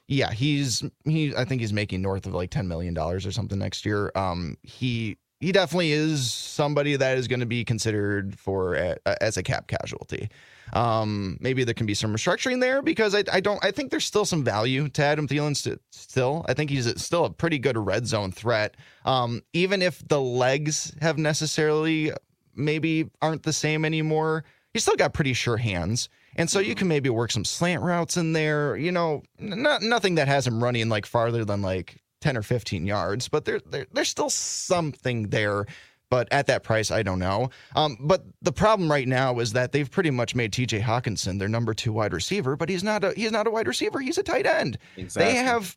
yeah, 0.08 0.32
he's 0.32 0.84
he. 1.06 1.36
I 1.36 1.46
think 1.46 1.62
he's 1.62 1.74
making 1.74 2.02
north 2.02 2.26
of 2.26 2.34
like 2.34 2.50
ten 2.50 2.68
million 2.68 2.96
dollars 2.96 3.28
or 3.28 3.32
something 3.32 3.60
next 3.60 3.86
year. 3.86 4.12
Um, 4.16 4.58
he 4.64 5.18
he 5.40 5.52
definitely 5.52 5.92
is 5.92 6.32
somebody 6.32 6.96
that 6.96 7.18
is 7.18 7.28
going 7.28 7.40
to 7.40 7.46
be 7.46 7.64
considered 7.64 8.38
for 8.40 8.76
a, 8.76 8.98
a, 9.06 9.24
as 9.24 9.38
a 9.38 9.44
cap 9.44 9.68
casualty. 9.68 10.30
Um, 10.74 11.38
maybe 11.40 11.64
there 11.64 11.74
can 11.74 11.86
be 11.86 11.94
some 11.94 12.14
restructuring 12.14 12.60
there 12.60 12.82
because 12.82 13.16
I, 13.16 13.24
I 13.32 13.40
don't 13.40 13.64
I 13.64 13.72
think 13.72 13.90
there's 13.90 14.06
still 14.06 14.26
some 14.26 14.44
value 14.44 14.90
to 14.90 15.04
Adam 15.04 15.28
Thielen. 15.28 15.56
St- 15.56 15.80
still, 15.92 16.46
I 16.50 16.54
think 16.54 16.70
he's 16.70 17.02
still 17.02 17.26
a 17.26 17.30
pretty 17.30 17.60
good 17.60 17.78
red 17.78 18.06
zone 18.06 18.32
threat. 18.32 18.76
Um, 19.06 19.44
even 19.54 19.82
if 19.82 20.06
the 20.08 20.20
legs 20.20 20.94
have 21.02 21.18
necessarily 21.18 22.12
maybe 22.54 23.10
aren't 23.22 23.44
the 23.44 23.54
same 23.54 23.86
anymore, 23.86 24.44
he's 24.74 24.84
still 24.84 24.96
got 24.96 25.14
pretty 25.14 25.34
sure 25.34 25.58
hands. 25.58 26.10
And 26.36 26.50
so 26.50 26.60
you 26.60 26.76
can 26.76 26.88
maybe 26.88 27.10
work 27.10 27.32
some 27.32 27.46
slant 27.46 27.82
routes 27.82 28.18
in 28.18 28.34
there, 28.34 28.76
you 28.76 28.92
know, 28.92 29.24
not 29.40 29.82
nothing 29.82 30.16
that 30.16 30.28
has 30.28 30.46
him 30.46 30.64
running 30.64 30.90
like 30.90 31.06
farther 31.06 31.44
than 31.46 31.62
like 31.62 31.98
10 32.22 32.38
or 32.38 32.44
15 32.44 32.86
yards, 32.86 33.28
but 33.28 33.46
there, 33.46 33.60
there 33.66 33.86
there's 33.92 34.10
still 34.10 34.30
something 34.30 35.30
there. 35.30 35.66
But 36.10 36.30
at 36.32 36.48
that 36.48 36.64
price, 36.64 36.90
I 36.90 37.04
don't 37.04 37.20
know. 37.20 37.50
Um, 37.76 37.98
but 38.00 38.24
the 38.42 38.54
problem 38.54 38.90
right 38.90 39.08
now 39.08 39.40
is 39.40 39.52
that 39.54 39.74
they've 39.74 39.92
pretty 39.92 40.10
much 40.10 40.36
made 40.36 40.54
T.J. 40.54 40.80
Hockenson 40.80 41.38
their 41.38 41.50
number 41.50 41.74
two 41.74 41.92
wide 41.92 42.14
receiver, 42.14 42.56
but 42.56 42.70
he's 42.70 42.84
not 42.84 43.04
a 43.04 43.12
he's 43.12 43.32
not 43.32 43.46
a 43.46 43.52
wide 43.52 43.68
receiver. 43.68 44.00
He's 44.00 44.18
a 44.18 44.24
tight 44.24 44.46
end. 44.46 44.78
Exactly. 44.96 45.34
They 45.34 45.40
have 45.40 45.76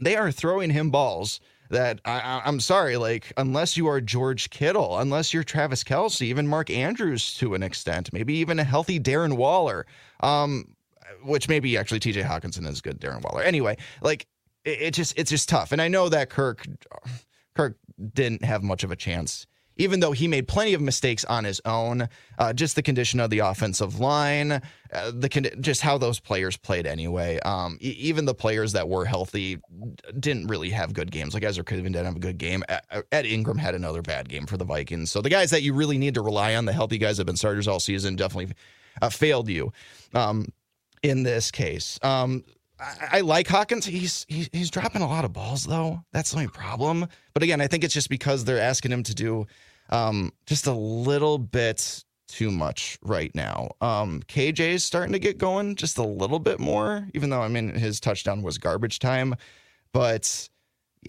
they 0.00 0.16
are 0.16 0.30
throwing 0.30 0.70
him 0.70 0.90
balls 0.90 1.40
that 1.70 2.00
I, 2.04 2.42
am 2.44 2.60
sorry, 2.60 2.96
like 2.96 3.32
unless 3.36 3.76
you 3.76 3.88
are 3.88 4.00
George 4.00 4.50
Kittle, 4.50 4.98
unless 4.98 5.34
you're 5.34 5.42
Travis 5.42 5.82
Kelce, 5.82 6.22
even 6.22 6.46
Mark 6.46 6.70
Andrews 6.70 7.34
to 7.38 7.54
an 7.54 7.62
extent, 7.62 8.12
maybe 8.12 8.34
even 8.34 8.58
a 8.58 8.64
healthy 8.64 9.00
Darren 9.00 9.36
Waller, 9.36 9.86
um, 10.20 10.76
which 11.24 11.48
maybe 11.48 11.76
actually 11.76 12.00
T.J. 12.00 12.22
Hockenson 12.22 12.68
is 12.68 12.80
good, 12.80 13.00
Darren 13.00 13.22
Waller. 13.22 13.42
Anyway, 13.42 13.76
like 14.00 14.26
it, 14.66 14.82
it 14.82 14.94
just 14.94 15.18
it's 15.18 15.30
just 15.30 15.48
tough. 15.48 15.72
And 15.72 15.80
I 15.80 15.88
know 15.88 16.08
that 16.08 16.28
Kirk 16.28 16.66
Kirk 17.54 17.78
didn't 18.12 18.44
have 18.44 18.62
much 18.62 18.84
of 18.84 18.90
a 18.90 18.96
chance 18.96 19.46
even 19.76 20.00
though 20.00 20.12
he 20.12 20.26
made 20.26 20.48
plenty 20.48 20.74
of 20.74 20.80
mistakes 20.80 21.24
on 21.24 21.44
his 21.44 21.60
own, 21.64 22.08
uh, 22.38 22.52
just 22.52 22.76
the 22.76 22.82
condition 22.82 23.20
of 23.20 23.30
the 23.30 23.40
offensive 23.40 24.00
line, 24.00 24.52
uh, 24.52 25.10
the 25.14 25.28
con- 25.28 25.48
just 25.60 25.82
how 25.82 25.98
those 25.98 26.18
players 26.18 26.56
played 26.56 26.86
anyway. 26.86 27.38
Um, 27.40 27.78
e- 27.80 27.96
even 27.98 28.24
the 28.24 28.34
players 28.34 28.72
that 28.72 28.88
were 28.88 29.04
healthy 29.04 29.58
didn't 30.18 30.46
really 30.46 30.70
have 30.70 30.94
good 30.94 31.10
games. 31.10 31.34
Like 31.34 31.44
Ezra 31.44 31.64
Cleveland 31.64 31.94
didn't 31.94 32.06
have 32.06 32.16
a 32.16 32.20
good 32.20 32.38
game. 32.38 32.64
Ed 33.12 33.26
Ingram 33.26 33.58
had 33.58 33.74
another 33.74 34.02
bad 34.02 34.28
game 34.28 34.46
for 34.46 34.56
the 34.56 34.64
Vikings. 34.64 35.10
So 35.10 35.20
the 35.20 35.30
guys 35.30 35.50
that 35.50 35.62
you 35.62 35.74
really 35.74 35.98
need 35.98 36.14
to 36.14 36.22
rely 36.22 36.54
on, 36.54 36.64
the 36.64 36.72
healthy 36.72 36.98
guys 36.98 37.18
that 37.18 37.22
have 37.22 37.26
been 37.26 37.36
starters 37.36 37.68
all 37.68 37.80
season, 37.80 38.16
definitely 38.16 38.54
uh, 39.02 39.10
failed 39.10 39.48
you. 39.48 39.72
Um, 40.14 40.46
in 41.02 41.22
this 41.22 41.50
case, 41.50 41.98
um, 42.02 42.42
I, 42.78 43.18
I 43.18 43.20
like 43.20 43.48
Hawkins. 43.48 43.86
He's, 43.86 44.26
he's 44.28 44.70
dropping 44.70 45.02
a 45.02 45.08
lot 45.08 45.24
of 45.24 45.32
balls 45.32 45.64
though. 45.64 46.02
That's 46.12 46.30
the 46.30 46.38
only 46.38 46.48
problem. 46.48 47.06
But 47.34 47.42
again, 47.42 47.60
I 47.60 47.66
think 47.66 47.84
it's 47.84 47.94
just 47.94 48.10
because 48.10 48.44
they're 48.44 48.60
asking 48.60 48.92
him 48.92 49.02
to 49.04 49.14
do 49.14 49.46
um, 49.90 50.32
just 50.46 50.66
a 50.66 50.72
little 50.72 51.38
bit 51.38 52.04
too 52.28 52.50
much 52.50 52.98
right 53.02 53.34
now. 53.34 53.70
Um, 53.80 54.22
KJ 54.28 54.58
is 54.60 54.84
starting 54.84 55.12
to 55.12 55.18
get 55.18 55.38
going 55.38 55.76
just 55.76 55.98
a 55.98 56.02
little 56.02 56.38
bit 56.38 56.58
more, 56.58 57.08
even 57.14 57.30
though 57.30 57.40
I 57.40 57.48
mean 57.48 57.74
his 57.74 58.00
touchdown 58.00 58.42
was 58.42 58.58
garbage 58.58 58.98
time. 58.98 59.36
But 59.92 60.48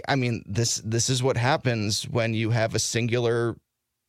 I 0.08 0.16
mean 0.16 0.44
this 0.46 0.82
this 0.86 1.10
is 1.10 1.24
what 1.24 1.38
happens 1.38 2.04
when 2.04 2.34
you 2.34 2.52
have 2.52 2.76
a 2.76 2.80
singular 2.80 3.58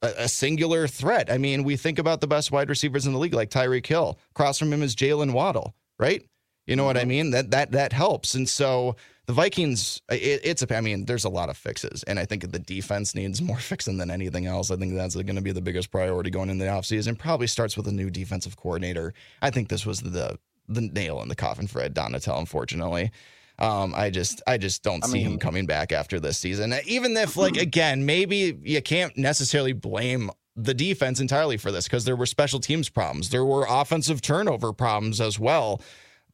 a, 0.03 0.13
a 0.19 0.29
singular 0.29 0.87
threat. 0.87 1.31
I 1.31 1.39
mean, 1.39 1.65
we 1.65 1.77
think 1.77 1.99
about 1.99 2.21
the 2.21 2.27
best 2.27 2.53
wide 2.53 2.69
receivers 2.69 3.07
in 3.07 3.13
the 3.13 3.19
league, 3.19 3.35
like 3.35 3.51
Tyreek 3.51 3.87
Hill. 3.87 4.19
Across 4.31 4.59
from 4.59 4.73
him 4.73 4.83
is 4.83 4.95
Jaylen 4.95 5.33
Waddle, 5.33 5.75
right? 5.99 6.23
You 6.69 6.77
know 6.77 6.85
what 6.85 6.99
I 6.99 7.01
mm-hmm. 7.01 7.09
mean? 7.09 7.31
That 7.31 7.51
that 7.51 7.73
that 7.73 7.93
helps. 7.95 8.35
And 8.35 8.47
so 8.47 8.95
the 9.25 9.33
Vikings, 9.33 10.03
it, 10.11 10.43
it's 10.45 10.63
a. 10.63 10.77
I 10.77 10.83
mean, 10.83 11.07
there's 11.07 11.25
a 11.25 11.31
lot 11.31 11.49
of 11.49 11.57
fixes, 11.57 12.03
and 12.03 12.19
I 12.19 12.27
think 12.27 12.53
the 12.53 12.59
defense 12.59 13.15
needs 13.15 13.41
more 13.41 13.57
fixing 13.59 13.97
than 13.97 14.11
anything 14.11 14.45
else. 14.47 14.71
I 14.71 14.77
think 14.77 14.95
that's 14.95 15.15
going 15.15 15.35
to 15.35 15.43
be 15.43 15.53
the 15.53 15.63
biggest 15.63 15.91
priority 15.91 16.29
going 16.29 16.51
in 16.51 16.59
the 16.59 16.67
offseason. 16.67 17.19
Probably 17.19 17.47
starts 17.47 17.75
with 17.75 17.89
a 17.89 17.93
new 17.93 18.11
defensive 18.11 18.57
coordinator. 18.57 19.15
I 19.41 19.51
think 19.51 19.71
this 19.71 19.87
was 19.87 20.01
the 20.01 20.39
the 20.69 20.83
nail 20.83 21.23
in 21.23 21.29
the 21.29 21.35
coffin 21.35 21.67
for 21.67 21.81
Ed 21.81 21.95
Donatell. 21.95 22.39
Unfortunately, 22.39 23.13
um, 23.59 23.95
I 23.97 24.11
just 24.11 24.43
I 24.47 24.59
just 24.59 24.83
don't 24.83 25.03
I 25.03 25.07
see 25.07 25.15
mean, 25.15 25.27
him 25.27 25.39
coming 25.39 25.65
back 25.65 25.91
after 25.91 26.21
this 26.21 26.37
season. 26.37 26.75
Even 26.85 27.17
if, 27.17 27.35
like, 27.35 27.57
again, 27.57 28.05
maybe 28.05 28.59
you 28.63 28.83
can't 28.83 29.17
necessarily 29.17 29.73
blame 29.73 30.31
the 30.55 30.75
defense 30.75 31.19
entirely 31.19 31.57
for 31.57 31.73
this 31.73 31.85
because 31.85 32.05
there 32.05 32.17
were 32.17 32.27
special 32.27 32.61
teams 32.61 32.91
problems, 32.91 33.31
there 33.31 33.45
were 33.45 33.65
offensive 33.67 34.21
turnover 34.21 34.75
problems 34.75 35.19
as 35.19 35.39
well 35.39 35.81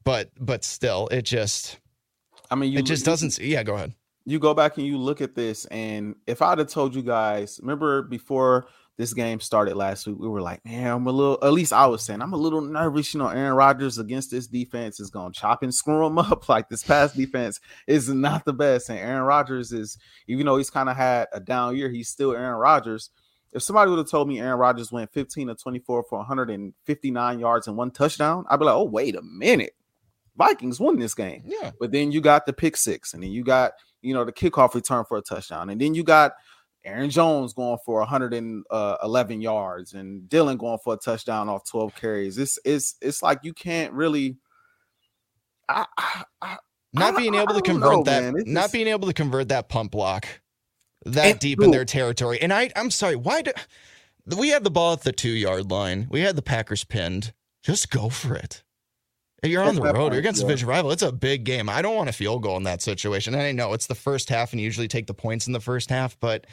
but 0.05 0.31
but 0.39 0.65
still, 0.65 1.09
it 1.09 1.23
just. 1.23 1.81
I 2.51 2.55
mean, 2.55 2.73
you, 2.73 2.79
it 2.79 2.87
just 2.87 3.05
doesn't. 3.05 3.39
Yeah, 3.39 3.63
go 3.63 3.75
ahead. 3.75 3.95
You 4.27 4.39
go 4.39 4.55
back 4.55 4.79
and 4.79 4.87
you 4.87 4.97
look 4.97 5.21
at 5.21 5.35
this, 5.35 5.65
and 5.67 6.15
if 6.27 6.41
I'd 6.41 6.59
have 6.59 6.69
told 6.69 6.95
you 6.95 7.03
guys, 7.03 7.59
remember 7.61 8.03
before 8.03 8.67
this 8.97 9.13
game 9.13 9.41
started 9.41 9.77
last 9.77 10.07
week, 10.07 10.17
we 10.19 10.29
were 10.29 10.41
like, 10.41 10.65
man, 10.65 10.87
I'm 10.87 11.07
a 11.07 11.11
little. 11.11 11.39
At 11.43 11.53
least 11.53 11.73
I 11.73 11.87
was 11.87 12.03
saying, 12.03 12.23
I'm 12.23 12.33
a 12.33 12.39
little 12.39 12.61
nervous. 12.61 13.13
You 13.13 13.19
know, 13.19 13.29
Aaron 13.29 13.55
Rodgers 13.55 13.99
against 13.99 14.31
this 14.31 14.47
defense 14.47 15.01
is 15.01 15.11
going 15.11 15.33
to 15.33 15.39
chop 15.39 15.63
and 15.63 15.75
screw 15.75 16.07
him 16.07 16.19
up. 16.19 16.49
Like 16.55 16.69
this 16.69 16.85
past 16.85 17.17
defense 17.17 17.59
is 17.87 18.09
not 18.09 18.45
the 18.45 18.53
best, 18.53 18.89
and 18.89 18.99
Aaron 18.99 19.25
Rodgers 19.25 19.73
is, 19.73 19.99
even 20.29 20.47
though 20.47 20.57
he's 20.57 20.71
kind 20.71 20.89
of 20.89 20.97
had 20.97 21.27
a 21.33 21.41
down 21.41 21.77
year, 21.77 21.89
he's 21.89 22.09
still 22.09 22.33
Aaron 22.33 22.59
Rodgers. 22.59 23.11
If 23.53 23.63
somebody 23.63 23.89
would 23.91 23.99
have 23.99 24.11
told 24.11 24.29
me 24.29 24.41
Aaron 24.41 24.59
Rodgers 24.59 24.91
went 24.93 25.13
15 25.13 25.49
to 25.49 25.55
24 25.55 26.05
for 26.09 26.19
159 26.19 27.39
yards 27.39 27.69
and 27.69 27.77
one 27.77 27.93
touchdown, 27.93 28.45
I'd 28.51 28.59
be 28.59 28.65
like, 28.65 28.75
oh, 28.75 28.85
wait 28.85 29.15
a 29.15 29.23
minute. 29.23 29.75
Vikings 30.37 30.81
won 30.81 30.99
this 30.99 31.15
game. 31.15 31.43
Yeah. 31.47 31.71
But 31.79 31.93
then 31.93 32.13
you 32.13 32.21
got 32.21 32.47
the 32.47 32.53
pick 32.53 32.77
six, 32.77 33.15
and 33.15 33.23
then 33.23 33.31
you 33.31 33.45
got, 33.45 33.73
you 34.03 34.15
know, 34.15 34.25
the 34.25 34.33
kickoff 34.33 34.75
return 34.75 35.05
for 35.05 35.17
a 35.19 35.23
touchdown. 35.23 35.71
And 35.71 35.81
then 35.81 35.95
you 35.95 36.03
got 36.03 36.33
Aaron 36.85 37.11
Jones 37.11 37.55
going 37.55 37.79
for 37.85 38.01
111 38.01 38.67
uh, 38.71 39.41
yards 39.41 39.95
and 39.95 40.29
Dillon 40.29 40.57
going 40.57 40.79
for 40.85 40.95
a 40.95 40.97
touchdown 40.97 41.49
off 41.49 41.69
12 41.69 41.95
carries. 41.95 42.39
It's 42.39 42.59
it's 42.65 42.97
it's 43.01 43.23
like 43.23 43.41
you 43.43 43.53
can't 43.53 43.93
really 43.93 44.37
I, 45.69 45.87
I, 46.43 46.57
not 46.93 47.17
being 47.17 47.35
able 47.35 47.55
to 47.55 47.63
convert 47.63 47.93
know, 47.93 48.03
that 48.05 48.47
not 48.47 48.63
just, 48.63 48.73
being 48.73 48.89
able 48.89 49.09
to 49.09 49.15
convert 49.15 49.49
that 49.49 49.69
punt 49.69 49.91
block 49.91 50.27
that 51.07 51.41
deep 51.41 51.63
in 51.63 51.71
their 51.71 51.85
territory. 51.85 52.41
And 52.41 52.53
I 52.53 52.71
I'm 52.77 52.91
sorry, 52.91 53.17
why 53.17 53.43
do 53.43 53.53
we 54.37 54.49
had 54.49 54.65
the 54.65 54.71
ball 54.71 54.95
at 54.95 55.03
the 55.03 55.13
two 55.13 55.31
yard 55.31 55.71
line? 55.71 56.07
We 56.11 56.21
had 56.21 56.37
the 56.37 56.43
Packers 56.43 56.85
pinned. 56.85 57.33
Just 57.63 57.91
go 57.91 58.09
for 58.09 58.35
it. 58.35 58.63
You're 59.43 59.63
on 59.63 59.75
the 59.75 59.83
road. 59.83 60.13
You're 60.13 60.21
against 60.21 60.41
yeah. 60.41 60.47
a 60.47 60.49
division 60.49 60.69
rival. 60.69 60.91
It's 60.91 61.03
a 61.03 61.13
big 61.13 61.45
game. 61.45 61.69
I 61.69 61.83
don't 61.83 61.97
want 61.97 62.09
a 62.09 62.13
field 62.13 62.43
goal 62.43 62.57
in 62.57 62.63
that 62.63 62.81
situation. 62.81 63.35
And 63.35 63.43
I 63.43 63.53
know 63.53 63.73
it's 63.75 63.87
the 63.87 63.95
first 63.95 64.29
half, 64.29 64.53
and 64.53 64.61
you 64.61 64.65
usually 64.65 64.89
take 64.89 65.07
the 65.07 65.15
points 65.15 65.47
in 65.47 65.53
the 65.53 65.61
first 65.61 65.91
half, 65.91 66.19
but 66.19 66.47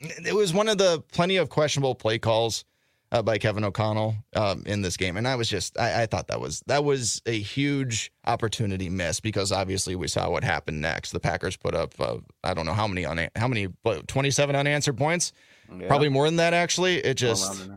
it 0.00 0.34
was 0.34 0.52
one 0.52 0.68
of 0.68 0.78
the 0.78 1.02
plenty 1.12 1.36
of 1.36 1.48
questionable 1.48 1.94
play 1.94 2.18
calls 2.18 2.64
uh, 3.10 3.22
by 3.22 3.38
Kevin 3.38 3.64
O'Connell 3.64 4.16
um, 4.36 4.62
in 4.66 4.82
this 4.82 4.96
game, 4.96 5.16
and 5.16 5.26
I 5.26 5.34
was 5.36 5.48
just 5.48 5.78
I, 5.78 6.02
I, 6.02 6.06
thought 6.06 6.28
that 6.28 6.40
was 6.40 6.62
that 6.66 6.84
was 6.84 7.22
a 7.24 7.38
huge 7.38 8.12
opportunity 8.26 8.90
miss 8.90 9.18
because 9.18 9.50
obviously 9.50 9.96
we 9.96 10.08
saw 10.08 10.28
what 10.28 10.44
happened 10.44 10.80
next. 10.80 11.12
The 11.12 11.20
Packers 11.20 11.56
put 11.56 11.74
up 11.74 11.98
uh, 11.98 12.18
I 12.44 12.52
don't 12.54 12.66
know 12.66 12.74
how 12.74 12.86
many 12.86 13.06
on 13.06 13.28
how 13.34 13.48
many 13.48 13.68
27 14.06 14.54
unanswered 14.54 14.98
points, 14.98 15.32
yeah. 15.74 15.88
probably 15.88 16.10
more 16.10 16.26
than 16.26 16.36
that 16.36 16.54
actually. 16.54 16.98
It 16.98 17.14
just. 17.14 17.68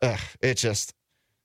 Ugh, 0.00 0.20
it 0.40 0.54
just 0.54 0.94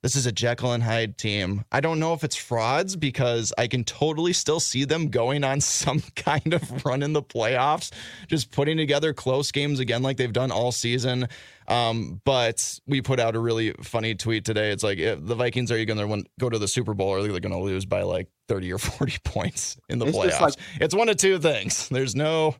this 0.04 0.16
is 0.16 0.26
a 0.26 0.32
Jekyll 0.32 0.72
and 0.72 0.82
Hyde 0.82 1.16
team. 1.16 1.64
I 1.72 1.80
don't 1.80 1.98
know 1.98 2.12
if 2.12 2.24
it's 2.24 2.36
frauds 2.36 2.94
because 2.94 3.54
I 3.56 3.66
can 3.66 3.84
totally 3.84 4.34
still 4.34 4.60
see 4.60 4.84
them 4.84 5.08
going 5.08 5.44
on 5.44 5.60
some 5.62 6.02
kind 6.14 6.52
of 6.52 6.84
run 6.84 7.02
in 7.02 7.14
the 7.14 7.22
playoffs, 7.22 7.90
just 8.28 8.50
putting 8.50 8.76
together 8.76 9.14
close 9.14 9.50
games 9.50 9.80
again 9.80 10.02
like 10.02 10.18
they've 10.18 10.30
done 10.30 10.52
all 10.52 10.72
season. 10.72 11.26
Um, 11.68 12.20
but 12.26 12.78
we 12.86 13.00
put 13.00 13.18
out 13.18 13.34
a 13.34 13.38
really 13.38 13.72
funny 13.82 14.14
tweet 14.14 14.44
today. 14.44 14.72
It's 14.72 14.82
like, 14.82 14.98
the 14.98 15.34
Vikings 15.34 15.72
are 15.72 15.78
you 15.78 15.86
going 15.86 16.06
to 16.06 16.28
go 16.38 16.50
to 16.50 16.58
the 16.58 16.68
Super 16.68 16.92
Bowl 16.92 17.08
or 17.08 17.20
are 17.20 17.22
they 17.22 17.28
going 17.40 17.54
to 17.54 17.58
lose 17.58 17.86
by 17.86 18.02
like 18.02 18.28
30 18.48 18.74
or 18.74 18.78
40 18.78 19.16
points 19.24 19.78
in 19.88 19.98
the 20.00 20.04
it's 20.04 20.18
playoffs? 20.18 20.40
Like, 20.42 20.54
it's 20.82 20.94
one 20.94 21.08
of 21.08 21.16
two 21.16 21.38
things. 21.38 21.88
There's 21.88 22.14
no 22.14 22.56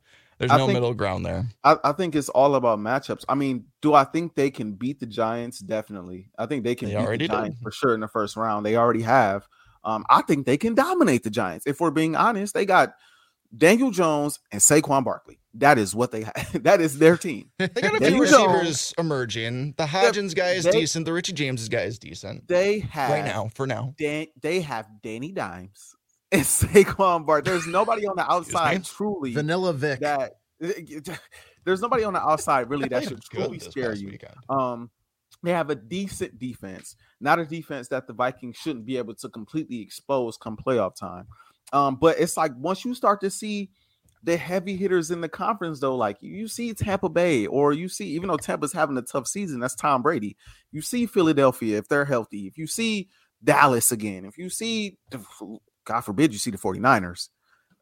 there's 0.49 0.53
I 0.53 0.59
no 0.59 0.67
think, 0.67 0.77
middle 0.77 0.95
ground 0.95 1.25
there. 1.25 1.47
I, 1.63 1.77
I, 1.85 1.93
think 1.93 2.15
it's 2.15 2.29
all 2.29 2.55
about 2.55 2.79
matchups. 2.79 3.25
I 3.29 3.35
mean, 3.35 3.67
do 3.81 3.95
I 3.95 4.05
think 4.05 4.35
they 4.35 4.51
can 4.51 4.73
beat 4.73 5.01
the 5.01 5.07
Giants? 5.07 5.59
Definitely. 5.59 6.31
I 6.39 6.47
think 6.47 6.65
they 6.65 6.75
can 6.75 6.89
they 6.89 7.17
beat 7.17 7.29
the 7.29 7.29
Giants 7.29 7.59
did. 7.59 7.63
for 7.63 7.71
sure 7.71 7.95
in 7.95 8.01
the 8.01 8.09
first 8.09 8.37
round. 8.37 8.65
They 8.65 8.77
already 8.77 9.03
have. 9.03 9.47
Um, 9.85 10.05
I 10.09 10.23
think 10.23 10.47
they 10.47 10.57
can 10.57 10.75
dominate 10.75 11.23
the 11.25 11.31
Giants. 11.31 11.67
If 11.67 11.81
we're 11.81 11.91
being 11.91 12.17
honest, 12.17 12.55
they 12.55 12.67
got 12.67 12.95
Daniel 13.57 13.91
Jones 13.91 14.41
and 14.51 14.61
Saquon 14.61 15.05
Barkley. 15.05 15.41
That 15.55 15.79
is 15.79 15.95
what 15.95 16.11
they 16.11 16.23
have. 16.23 16.51
that 16.65 16.81
is 16.81 16.99
their 16.99 17.17
team. 17.17 17.51
they 17.59 17.69
got 17.69 18.01
a 18.01 18.05
few 18.05 18.21
receivers 18.21 18.95
emerging. 18.99 19.75
The 19.77 19.85
Hodgins 19.85 20.35
guy 20.35 20.51
is 20.53 20.65
they, 20.65 20.73
decent. 20.73 21.07
The 21.07 21.13
Richie 21.13 21.33
James 21.33 21.69
guy 21.69 21.83
is 21.83 21.99
decent. 21.99 22.49
They 22.49 22.81
have 22.81 23.11
right 23.11 23.25
now 23.25 23.51
for 23.55 23.67
now. 23.67 23.95
Dan, 23.99 24.27
they 24.41 24.61
have 24.63 24.89
Danny 25.03 25.33
Dimes 25.33 25.95
and 26.35 26.43
Saquon 26.43 27.25
Bart. 27.25 27.45
There's 27.45 27.67
nobody 27.67 28.07
on 28.07 28.17
the 28.17 28.31
outside 28.31 28.85
truly 28.85 29.35
Vanilla 29.35 29.73
Vic 29.73 30.01
that 30.01 30.35
there's 31.65 31.81
nobody 31.81 32.05
on 32.05 32.13
the 32.13 32.21
outside 32.21 32.69
really 32.69 32.89
that 32.89 33.05
should 33.09 33.23
truly 33.23 33.59
scare 33.59 33.95
you. 33.95 34.09
Weekend. 34.09 34.35
Um, 34.49 34.91
they 35.43 35.51
have 35.51 35.71
a 35.71 35.75
decent 35.75 36.39
defense, 36.39 36.97
not 37.21 37.39
a 37.39 37.45
defense 37.45 37.89
that 37.89 38.07
the 38.07 38.15
Vikings 38.15 38.57
shouldn't 38.57 38.87
be 38.87 38.97
able 38.97 39.15
to 39.17 39.29
completely 39.29 39.81
expose 39.81 40.37
come 40.37 40.57
playoff 40.57 40.97
time. 40.97 41.27
Um, 41.73 41.97
but 41.97 42.19
it's 42.19 42.37
like 42.37 42.53
once 42.57 42.85
you 42.85 42.95
start 42.95 43.21
to 43.21 43.31
see 43.31 43.71
the 44.23 44.39
heavy 44.39 44.77
hitters 44.77 45.11
in 45.11 45.21
the 45.21 45.29
conference, 45.29 45.81
though, 45.81 45.97
like 45.97 46.17
you 46.21 46.49
see 46.49 46.73
Tampa 46.73 47.11
Bay, 47.11 47.47
or 47.47 47.75
you 47.75 47.89
see, 47.89 48.07
even 48.09 48.29
though 48.29 48.39
Tampa's 48.39 48.73
having 48.73 48.97
a 48.97 49.03
tough 49.03 49.27
season, 49.27 49.61
that's 49.61 49.75
Tom 49.75 50.03
Brady. 50.03 50.37
You 50.73 50.81
see 50.81 51.05
Philadelphia 51.05 51.77
if 51.77 51.89
they're 51.89 52.07
healthy, 52.07 52.47
if 52.47 52.57
you 52.57 52.67
see 52.67 53.09
Dallas 53.43 53.93
again, 53.93 54.25
if 54.25 54.39
you 54.39 54.49
see 54.49 54.97
God 55.85 56.01
forbid 56.01 56.33
you 56.33 56.39
see 56.39 56.51
the 56.51 56.59
49ers. 56.59 57.29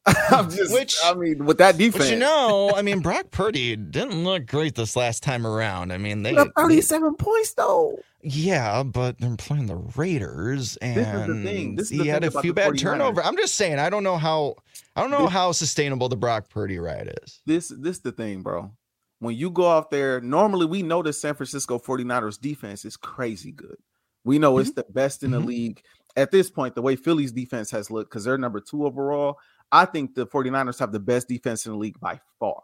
I'm 0.30 0.50
just, 0.50 0.72
which, 0.72 0.96
I 1.04 1.14
mean, 1.14 1.44
with 1.44 1.58
that 1.58 1.78
defense, 1.78 2.10
you 2.10 2.16
know, 2.16 2.72
I 2.74 2.82
mean, 2.82 3.00
Brock 3.02 3.30
Purdy 3.30 3.76
didn't 3.76 4.24
look 4.24 4.46
great 4.46 4.74
this 4.74 4.96
last 4.96 5.22
time 5.22 5.46
around. 5.46 5.92
I 5.92 5.98
mean, 5.98 6.24
they 6.24 6.34
got 6.34 6.48
37 6.56 7.12
they, 7.12 7.24
points 7.24 7.54
though. 7.54 8.00
Yeah, 8.20 8.82
but 8.82 9.20
they're 9.20 9.36
playing 9.36 9.66
the 9.66 9.76
Raiders, 9.76 10.76
and 10.78 10.96
this 10.96 11.06
is 11.06 11.26
the 11.26 11.42
thing. 11.44 11.76
This 11.76 11.92
is 11.92 12.00
he 12.00 12.08
had 12.08 12.24
a 12.24 12.30
few 12.40 12.52
bad 12.52 12.78
turnovers. 12.78 13.24
I'm 13.24 13.36
just 13.36 13.54
saying, 13.54 13.78
I 13.78 13.90
don't 13.90 14.02
know 14.02 14.16
how, 14.16 14.56
I 14.96 15.02
don't 15.02 15.10
know 15.10 15.24
this, 15.24 15.32
how 15.32 15.52
sustainable 15.52 16.08
the 16.08 16.16
Brock 16.16 16.48
Purdy 16.48 16.78
ride 16.80 17.16
is. 17.22 17.40
This, 17.46 17.68
this 17.68 18.00
the 18.00 18.12
thing, 18.12 18.42
bro. 18.42 18.72
When 19.20 19.36
you 19.36 19.50
go 19.50 19.70
out 19.70 19.92
there, 19.92 20.20
normally 20.20 20.66
we 20.66 20.82
know 20.82 21.02
the 21.02 21.12
San 21.12 21.34
Francisco 21.34 21.78
49ers 21.78 22.40
defense 22.40 22.84
is 22.84 22.96
crazy 22.96 23.52
good. 23.52 23.76
We 24.24 24.40
know 24.40 24.54
mm-hmm. 24.54 24.62
it's 24.62 24.72
the 24.72 24.84
best 24.90 25.22
in 25.22 25.30
the 25.30 25.38
mm-hmm. 25.38 25.46
league 25.46 25.82
at 26.16 26.30
this 26.30 26.50
point, 26.50 26.74
the 26.74 26.82
way 26.82 26.96
Philly's 26.96 27.32
defense 27.32 27.70
has 27.70 27.90
looked, 27.90 28.10
because 28.10 28.24
they're 28.24 28.38
number 28.38 28.60
two 28.60 28.86
overall, 28.86 29.38
I 29.70 29.84
think 29.86 30.14
the 30.14 30.26
49ers 30.26 30.78
have 30.78 30.92
the 30.92 31.00
best 31.00 31.28
defense 31.28 31.66
in 31.66 31.72
the 31.72 31.78
league 31.78 31.98
by 32.00 32.20
far. 32.38 32.62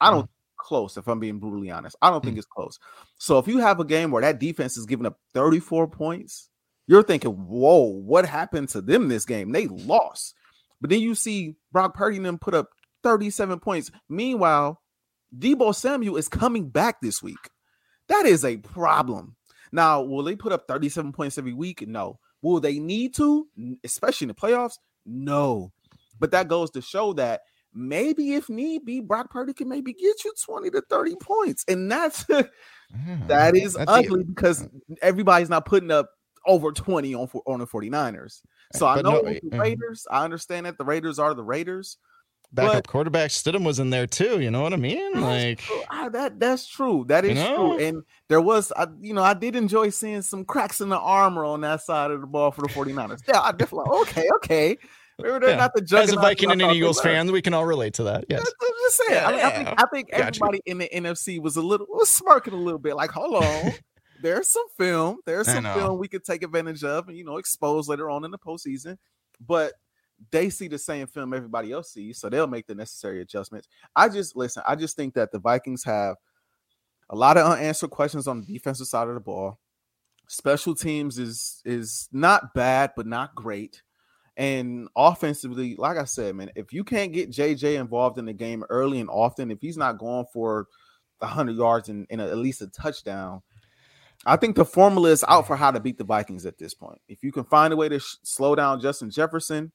I 0.00 0.10
don't 0.10 0.26
mm. 0.26 0.28
close, 0.58 0.96
if 0.96 1.08
I'm 1.08 1.20
being 1.20 1.38
brutally 1.38 1.70
honest. 1.70 1.96
I 2.02 2.10
don't 2.10 2.20
mm. 2.20 2.24
think 2.24 2.38
it's 2.38 2.46
close. 2.46 2.78
So 3.18 3.38
if 3.38 3.48
you 3.48 3.58
have 3.58 3.80
a 3.80 3.84
game 3.84 4.10
where 4.10 4.22
that 4.22 4.40
defense 4.40 4.76
is 4.76 4.86
giving 4.86 5.06
up 5.06 5.18
34 5.34 5.88
points, 5.88 6.48
you're 6.86 7.02
thinking, 7.02 7.30
whoa, 7.30 7.84
what 7.84 8.26
happened 8.26 8.68
to 8.70 8.80
them 8.80 9.08
this 9.08 9.24
game? 9.24 9.52
They 9.52 9.68
lost. 9.68 10.34
But 10.80 10.90
then 10.90 11.00
you 11.00 11.14
see 11.14 11.56
Brock 11.72 11.94
Purdy 11.94 12.16
and 12.16 12.26
them 12.26 12.38
put 12.38 12.54
up 12.54 12.68
37 13.02 13.60
points. 13.60 13.90
Meanwhile, 14.08 14.80
Deebo 15.36 15.74
Samuel 15.74 16.16
is 16.16 16.28
coming 16.28 16.68
back 16.68 17.00
this 17.00 17.22
week. 17.22 17.50
That 18.08 18.26
is 18.26 18.44
a 18.44 18.56
problem. 18.56 19.36
Now, 19.72 20.02
will 20.02 20.24
they 20.24 20.34
put 20.34 20.52
up 20.52 20.66
37 20.66 21.12
points 21.12 21.38
every 21.38 21.52
week? 21.52 21.86
No. 21.86 22.18
Will 22.42 22.60
they 22.60 22.78
need 22.78 23.14
to, 23.16 23.46
especially 23.84 24.26
in 24.26 24.28
the 24.28 24.34
playoffs? 24.34 24.74
No. 25.04 25.72
But 26.18 26.30
that 26.32 26.48
goes 26.48 26.70
to 26.72 26.82
show 26.82 27.12
that 27.14 27.42
maybe 27.72 28.34
if 28.34 28.48
need 28.48 28.84
be, 28.84 29.00
Brock 29.00 29.30
Purdy 29.30 29.52
can 29.52 29.68
maybe 29.68 29.92
get 29.92 30.24
you 30.24 30.32
20 30.44 30.70
to 30.70 30.82
30 30.88 31.16
points. 31.16 31.64
And 31.68 31.90
that's 31.90 32.24
mm-hmm. 32.24 33.26
that 33.26 33.56
is 33.56 33.74
that's 33.74 33.90
ugly 33.90 34.22
the, 34.22 34.28
because 34.28 34.68
everybody's 35.02 35.50
not 35.50 35.66
putting 35.66 35.90
up 35.90 36.10
over 36.46 36.72
20 36.72 37.14
on 37.14 37.28
on 37.46 37.60
the 37.60 37.66
49ers. 37.66 38.40
So 38.74 38.86
eh, 38.86 38.90
I 38.90 39.02
know 39.02 39.20
no, 39.20 39.22
the 39.22 39.36
uh-huh. 39.36 39.58
Raiders, 39.58 40.06
I 40.10 40.24
understand 40.24 40.66
that 40.66 40.78
the 40.78 40.84
Raiders 40.84 41.18
are 41.18 41.34
the 41.34 41.44
Raiders. 41.44 41.98
Backup 42.52 42.74
but, 42.74 42.88
quarterback 42.88 43.30
Stidham 43.30 43.64
was 43.64 43.78
in 43.78 43.90
there 43.90 44.06
too. 44.06 44.40
You 44.40 44.50
know 44.50 44.62
what 44.62 44.72
I 44.72 44.76
mean? 44.76 45.20
Like 45.20 45.62
I, 45.70 45.84
ah, 45.90 46.08
that 46.08 46.40
that's 46.40 46.66
true. 46.66 47.04
That 47.08 47.24
is 47.24 47.30
you 47.30 47.44
know? 47.44 47.76
true. 47.76 47.86
And 47.86 48.02
there 48.28 48.40
was 48.40 48.72
I, 48.76 48.86
you 49.00 49.14
know, 49.14 49.22
I 49.22 49.34
did 49.34 49.54
enjoy 49.54 49.90
seeing 49.90 50.22
some 50.22 50.44
cracks 50.44 50.80
in 50.80 50.88
the 50.88 50.98
armor 50.98 51.44
on 51.44 51.60
that 51.60 51.82
side 51.82 52.10
of 52.10 52.20
the 52.20 52.26
ball 52.26 52.50
for 52.50 52.62
the 52.62 52.68
49ers. 52.68 53.20
Yeah, 53.28 53.40
I 53.40 53.52
definitely 53.52 53.90
like, 53.90 54.08
okay, 54.08 54.28
okay. 54.36 54.78
Maybe 55.22 55.38
they're 55.38 55.50
yeah. 55.50 55.56
not 55.56 55.74
the 55.74 55.98
As 55.98 56.12
a 56.12 56.16
Viking 56.16 56.50
and 56.50 56.62
an 56.62 56.70
Eagles 56.70 57.00
fan, 57.00 57.30
we 57.30 57.42
can 57.42 57.54
all 57.54 57.66
relate 57.66 57.94
to 57.94 58.04
that. 58.04 58.24
Yes. 58.28 58.40
I'm 58.40 58.68
just 58.68 58.96
saying. 58.96 59.12
Yeah, 59.12 59.28
I, 59.28 59.32
mean, 59.32 59.40
I, 59.40 59.50
think, 59.50 59.80
I 59.80 59.86
think 59.86 60.10
everybody 60.12 60.60
in 60.66 60.78
the 60.78 60.88
NFC 60.92 61.40
was 61.40 61.56
a 61.56 61.62
little 61.62 61.86
was 61.90 62.08
smirking 62.08 62.54
a 62.54 62.56
little 62.56 62.78
bit, 62.78 62.96
like, 62.96 63.10
hold 63.10 63.44
on. 63.44 63.72
There's 64.22 64.48
some 64.48 64.66
film. 64.76 65.18
There's 65.24 65.46
some 65.46 65.64
film 65.64 65.98
we 65.98 66.08
could 66.08 66.24
take 66.24 66.42
advantage 66.42 66.84
of 66.84 67.08
and 67.08 67.16
you 67.16 67.24
know 67.24 67.38
expose 67.38 67.88
later 67.88 68.10
on 68.10 68.24
in 68.24 68.30
the 68.30 68.38
postseason. 68.38 68.98
But 69.40 69.72
they 70.30 70.50
see 70.50 70.68
the 70.68 70.78
same 70.78 71.06
film 71.06 71.34
everybody 71.34 71.72
else 71.72 71.92
sees, 71.92 72.18
so 72.18 72.28
they'll 72.28 72.46
make 72.46 72.66
the 72.66 72.74
necessary 72.74 73.20
adjustments. 73.20 73.68
I 73.96 74.08
just 74.08 74.36
listen, 74.36 74.62
I 74.66 74.76
just 74.76 74.96
think 74.96 75.14
that 75.14 75.32
the 75.32 75.38
Vikings 75.38 75.84
have 75.84 76.16
a 77.08 77.16
lot 77.16 77.36
of 77.36 77.50
unanswered 77.50 77.90
questions 77.90 78.28
on 78.28 78.40
the 78.40 78.46
defensive 78.46 78.86
side 78.86 79.08
of 79.08 79.14
the 79.14 79.20
ball. 79.20 79.58
Special 80.28 80.74
teams 80.74 81.18
is 81.18 81.60
is 81.64 82.08
not 82.12 82.54
bad, 82.54 82.92
but 82.96 83.06
not 83.06 83.34
great. 83.34 83.82
And 84.36 84.88
offensively, 84.96 85.74
like 85.76 85.98
I 85.98 86.04
said, 86.04 86.34
man, 86.34 86.50
if 86.54 86.72
you 86.72 86.84
can't 86.84 87.12
get 87.12 87.30
JJ 87.30 87.78
involved 87.78 88.18
in 88.18 88.26
the 88.26 88.32
game 88.32 88.64
early 88.70 89.00
and 89.00 89.10
often, 89.10 89.50
if 89.50 89.58
he's 89.60 89.76
not 89.76 89.98
going 89.98 90.24
for 90.32 90.66
100 91.18 91.56
yards 91.56 91.88
and, 91.88 92.06
and 92.10 92.20
at 92.20 92.38
least 92.38 92.62
a 92.62 92.68
touchdown, 92.68 93.42
I 94.24 94.36
think 94.36 94.56
the 94.56 94.64
formula 94.64 95.10
is 95.10 95.24
out 95.28 95.46
for 95.46 95.56
how 95.56 95.70
to 95.70 95.80
beat 95.80 95.98
the 95.98 96.04
Vikings 96.04 96.46
at 96.46 96.58
this 96.58 96.74
point. 96.74 97.00
If 97.08 97.22
you 97.22 97.32
can 97.32 97.44
find 97.44 97.72
a 97.72 97.76
way 97.76 97.88
to 97.88 97.98
sh- 97.98 98.16
slow 98.22 98.54
down 98.54 98.80
Justin 98.80 99.10
Jefferson, 99.10 99.72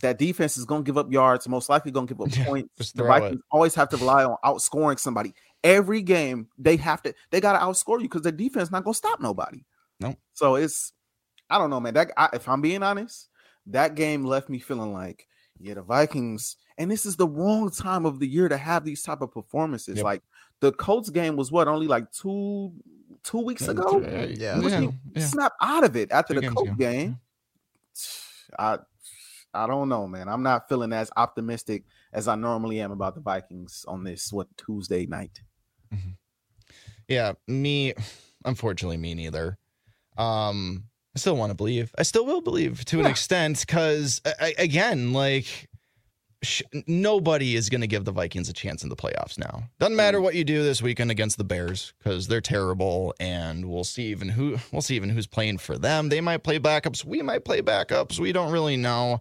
that 0.00 0.18
defense 0.18 0.56
is 0.56 0.64
going 0.64 0.84
to 0.84 0.86
give 0.86 0.98
up 0.98 1.10
yards, 1.10 1.48
most 1.48 1.68
likely 1.68 1.90
going 1.90 2.06
to 2.06 2.14
give 2.14 2.20
up 2.20 2.46
points. 2.46 2.92
the 2.92 3.04
Vikings 3.04 3.36
it. 3.36 3.44
always 3.50 3.74
have 3.74 3.88
to 3.90 3.96
rely 3.96 4.24
on 4.24 4.36
outscoring 4.44 4.98
somebody. 4.98 5.34
Every 5.64 6.02
game, 6.02 6.48
they 6.56 6.76
have 6.76 7.02
to, 7.02 7.14
they 7.30 7.40
got 7.40 7.54
to 7.54 7.58
outscore 7.58 7.98
you 7.98 8.04
because 8.04 8.22
the 8.22 8.32
defense 8.32 8.70
not 8.70 8.84
going 8.84 8.94
to 8.94 8.98
stop 8.98 9.20
nobody. 9.20 9.64
No. 10.00 10.08
Nope. 10.08 10.18
So 10.32 10.54
it's 10.54 10.92
I 11.50 11.58
don't 11.58 11.70
know, 11.70 11.80
man. 11.80 11.94
That 11.94 12.12
I, 12.16 12.28
if 12.34 12.48
I'm 12.48 12.60
being 12.60 12.82
honest, 12.82 13.28
that 13.66 13.94
game 13.94 14.24
left 14.24 14.48
me 14.48 14.58
feeling 14.58 14.92
like, 14.92 15.26
yeah, 15.58 15.74
the 15.74 15.82
Vikings, 15.82 16.56
and 16.76 16.90
this 16.90 17.06
is 17.06 17.16
the 17.16 17.26
wrong 17.26 17.70
time 17.70 18.06
of 18.06 18.20
the 18.20 18.26
year 18.26 18.48
to 18.48 18.56
have 18.56 18.84
these 18.84 19.02
type 19.02 19.20
of 19.20 19.32
performances. 19.32 19.96
Yep. 19.96 20.04
Like 20.04 20.22
the 20.60 20.72
Colts 20.72 21.10
game 21.10 21.36
was 21.36 21.50
what 21.50 21.68
only 21.68 21.86
like 21.86 22.10
two 22.12 22.72
two 23.24 23.38
weeks 23.38 23.66
ago. 23.66 24.00
Yeah, 24.00 24.58
yeah, 24.58 24.90
yeah. 25.14 25.26
snap 25.26 25.52
out 25.60 25.84
of 25.84 25.96
it 25.96 26.12
after 26.12 26.34
Two 26.34 26.40
the 26.40 26.48
Colts 26.48 26.70
game. 26.78 27.18
I 28.58 28.78
I 29.54 29.66
don't 29.66 29.88
know, 29.88 30.06
man. 30.06 30.28
I'm 30.28 30.42
not 30.42 30.68
feeling 30.68 30.92
as 30.92 31.10
optimistic 31.16 31.84
as 32.12 32.28
I 32.28 32.34
normally 32.34 32.80
am 32.80 32.92
about 32.92 33.14
the 33.14 33.20
Vikings 33.20 33.84
on 33.88 34.04
this 34.04 34.32
what 34.32 34.48
Tuesday 34.56 35.06
night. 35.06 35.40
Mm-hmm. 35.92 36.10
Yeah, 37.08 37.32
me. 37.46 37.94
Unfortunately, 38.44 38.98
me 38.98 39.14
neither. 39.14 39.58
Um, 40.16 40.84
I 41.16 41.18
still 41.18 41.36
want 41.36 41.50
to 41.50 41.54
believe. 41.54 41.94
I 41.98 42.02
still 42.02 42.26
will 42.26 42.42
believe 42.42 42.84
to 42.86 43.00
an 43.00 43.06
extent 43.06 43.64
because, 43.66 44.20
again, 44.58 45.12
like 45.12 45.68
sh- 46.42 46.62
nobody 46.86 47.56
is 47.56 47.68
going 47.68 47.80
to 47.80 47.86
give 47.86 48.04
the 48.04 48.12
Vikings 48.12 48.48
a 48.48 48.52
chance 48.52 48.82
in 48.82 48.88
the 48.88 48.96
playoffs 48.96 49.38
now. 49.38 49.64
Doesn't 49.78 49.96
matter 49.96 50.18
mm. 50.18 50.22
what 50.22 50.34
you 50.34 50.44
do 50.44 50.62
this 50.62 50.82
weekend 50.82 51.10
against 51.10 51.38
the 51.38 51.44
Bears 51.44 51.92
because 51.98 52.28
they're 52.28 52.40
terrible, 52.40 53.14
and 53.20 53.64
we'll 53.68 53.84
see 53.84 54.06
even 54.06 54.28
who 54.28 54.58
we'll 54.72 54.82
see 54.82 54.96
even 54.96 55.08
who's 55.08 55.26
playing 55.26 55.58
for 55.58 55.78
them. 55.78 56.08
They 56.08 56.20
might 56.20 56.42
play 56.42 56.58
backups. 56.58 57.04
We 57.04 57.22
might 57.22 57.44
play 57.44 57.62
backups. 57.62 58.18
We 58.18 58.32
don't 58.32 58.52
really 58.52 58.76
know, 58.76 59.20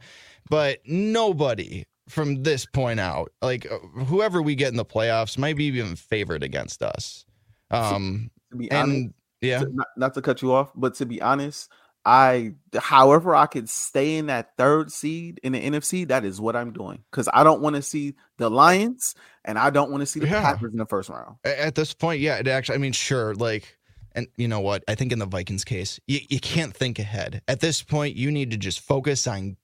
but 0.49 0.79
nobody 0.85 1.85
from 2.07 2.43
this 2.43 2.65
point 2.65 2.99
out, 2.99 3.31
like 3.41 3.69
uh, 3.69 3.79
whoever 4.05 4.41
we 4.41 4.55
get 4.55 4.69
in 4.69 4.77
the 4.77 4.85
playoffs, 4.85 5.37
might 5.37 5.57
be 5.57 5.65
even 5.65 5.95
favored 5.95 6.43
against 6.43 6.81
us. 6.81 7.25
Um, 7.69 8.31
to 8.51 8.57
be 8.57 8.71
and 8.71 8.91
honest, 8.91 9.09
yeah, 9.41 9.63
not, 9.71 9.87
not 9.97 10.13
to 10.13 10.21
cut 10.21 10.41
you 10.41 10.53
off, 10.53 10.71
but 10.75 10.95
to 10.95 11.05
be 11.05 11.21
honest. 11.21 11.69
I, 12.07 12.53
however, 12.79 13.35
I 13.35 13.47
could 13.47 13.67
stay 13.67 14.15
in 14.15 14.27
that 14.27 14.55
third 14.55 14.93
seed 14.93 15.41
in 15.43 15.51
the 15.51 15.61
NFC. 15.61 16.07
That 16.07 16.23
is 16.23 16.39
what 16.39 16.55
I'm 16.55 16.71
doing 16.71 17.03
because 17.11 17.27
I 17.33 17.43
don't 17.43 17.59
want 17.59 17.75
to 17.75 17.81
see 17.81 18.15
the 18.37 18.49
Lions 18.49 19.13
and 19.43 19.59
I 19.59 19.71
don't 19.71 19.91
want 19.91 20.03
to 20.03 20.05
see 20.05 20.21
the 20.21 20.27
yeah. 20.27 20.41
Packers 20.41 20.71
in 20.71 20.77
the 20.77 20.85
first 20.85 21.09
round. 21.09 21.35
At 21.43 21.75
this 21.75 21.93
point, 21.93 22.21
yeah, 22.21 22.37
it 22.37 22.47
actually. 22.47 22.75
I 22.75 22.77
mean, 22.77 22.93
sure, 22.93 23.35
like, 23.35 23.77
and 24.15 24.25
you 24.37 24.47
know 24.47 24.61
what? 24.61 24.85
I 24.87 24.95
think 24.95 25.11
in 25.11 25.19
the 25.19 25.25
Vikings 25.25 25.65
case, 25.65 25.99
you, 26.07 26.21
you 26.29 26.39
can't 26.39 26.73
think 26.73 26.97
ahead. 26.97 27.41
At 27.45 27.59
this 27.59 27.83
point, 27.83 28.15
you 28.15 28.31
need 28.31 28.51
to 28.51 28.57
just 28.57 28.79
focus 28.79 29.27
on 29.27 29.57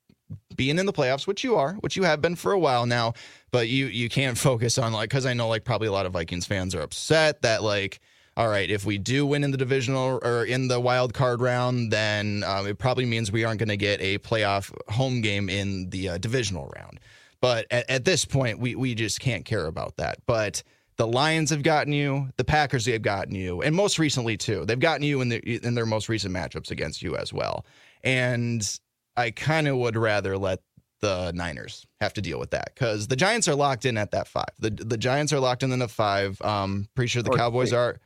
being 0.54 0.80
in 0.80 0.86
the 0.86 0.92
playoffs, 0.92 1.26
which 1.26 1.46
you 1.46 1.56
are, 1.56 1.76
which 1.76 1.96
you 1.96 2.04
have 2.04 2.22
been 2.22 2.36
for 2.36 2.52
a 2.52 2.60
while 2.60 2.86
now. 2.86 3.14
But 3.52 3.70
you 3.70 3.86
you 3.86 4.10
can't 4.10 4.38
focus 4.38 4.78
on 4.78 4.92
like 4.92 5.10
because 5.10 5.26
I 5.26 5.34
know 5.34 5.48
like 5.48 5.64
probably 5.64 5.88
a 5.88 5.94
lot 5.94 6.06
of 6.06 6.12
Vikings 6.12 6.46
fans 6.46 6.76
are 6.76 6.82
upset 6.82 7.42
that 7.44 7.64
like 7.64 8.02
all 8.36 8.48
right, 8.48 8.70
if 8.70 8.84
we 8.86 8.98
do 8.98 9.26
win 9.26 9.44
in 9.44 9.52
the 9.52 9.58
divisional 9.58 10.20
or 10.24 10.46
in 10.46 10.68
the 10.68 10.80
wild 10.80 11.14
card 11.14 11.40
round, 11.40 11.92
then 11.92 12.44
um, 12.46 12.66
it 12.66 12.80
probably 12.80 13.06
means 13.06 13.32
we 13.32 13.44
aren't 13.44 13.60
going 13.60 13.70
to 13.70 13.78
get 13.78 14.02
a 14.02 14.18
playoff 14.20 14.74
home 14.92 15.22
game 15.22 15.50
in 15.50 15.90
the 15.92 16.10
uh, 16.10 16.18
divisional 16.18 16.72
round. 16.76 17.00
But 17.42 17.68
at, 17.70 17.90
at, 17.90 18.06
this 18.06 18.26
point, 18.26 18.58
we 18.60 18.74
we 18.74 18.96
just 18.96 19.20
can't 19.20 19.46
care 19.46 19.68
about 19.68 19.98
that. 19.98 20.18
But 20.26 20.64
the 20.96 21.06
Lions 21.06 21.50
have 21.52 21.62
gotten 21.62 21.94
you, 21.94 22.30
the 22.38 22.44
Packers 22.44 22.86
have 22.88 23.02
gotten 23.02 23.36
you, 23.36 23.62
and 23.62 23.76
most 23.76 24.00
recently 24.00 24.38
too, 24.38 24.66
they've 24.66 24.80
gotten 24.80 25.04
you 25.04 25.22
in 25.22 25.30
the 25.30 25.38
in 25.64 25.76
their 25.76 25.86
most 25.86 26.10
recent 26.10 26.34
matchups 26.34 26.72
against 26.72 27.02
you 27.04 27.16
as 27.16 27.32
well. 27.32 27.66
And 28.04 28.68
I 29.16 29.32
kind 29.32 29.68
of 29.68 29.78
would 29.78 29.96
rather 29.96 30.38
let 30.38 30.60
the 31.02 31.32
Niners 31.36 31.86
have 32.00 32.14
to 32.14 32.22
deal 32.22 32.40
with 32.40 32.52
that 32.52 32.72
because 32.74 33.08
the 33.08 33.16
Giants 33.18 33.48
are 33.50 33.56
locked 33.56 33.86
in 33.86 33.98
at 33.98 34.12
that 34.12 34.28
five. 34.28 34.50
The 34.58 34.72
the 34.72 34.98
Giants 34.98 35.34
are 35.34 35.40
locked 35.40 35.62
in 35.62 35.80
at 35.80 35.92
five. 35.92 36.42
Um, 36.42 36.88
pretty 36.96 37.10
sure 37.10 37.22
the 37.22 37.32
or 37.32 37.38
Cowboys 37.38 37.70
six. 37.70 37.78
are 37.78 38.00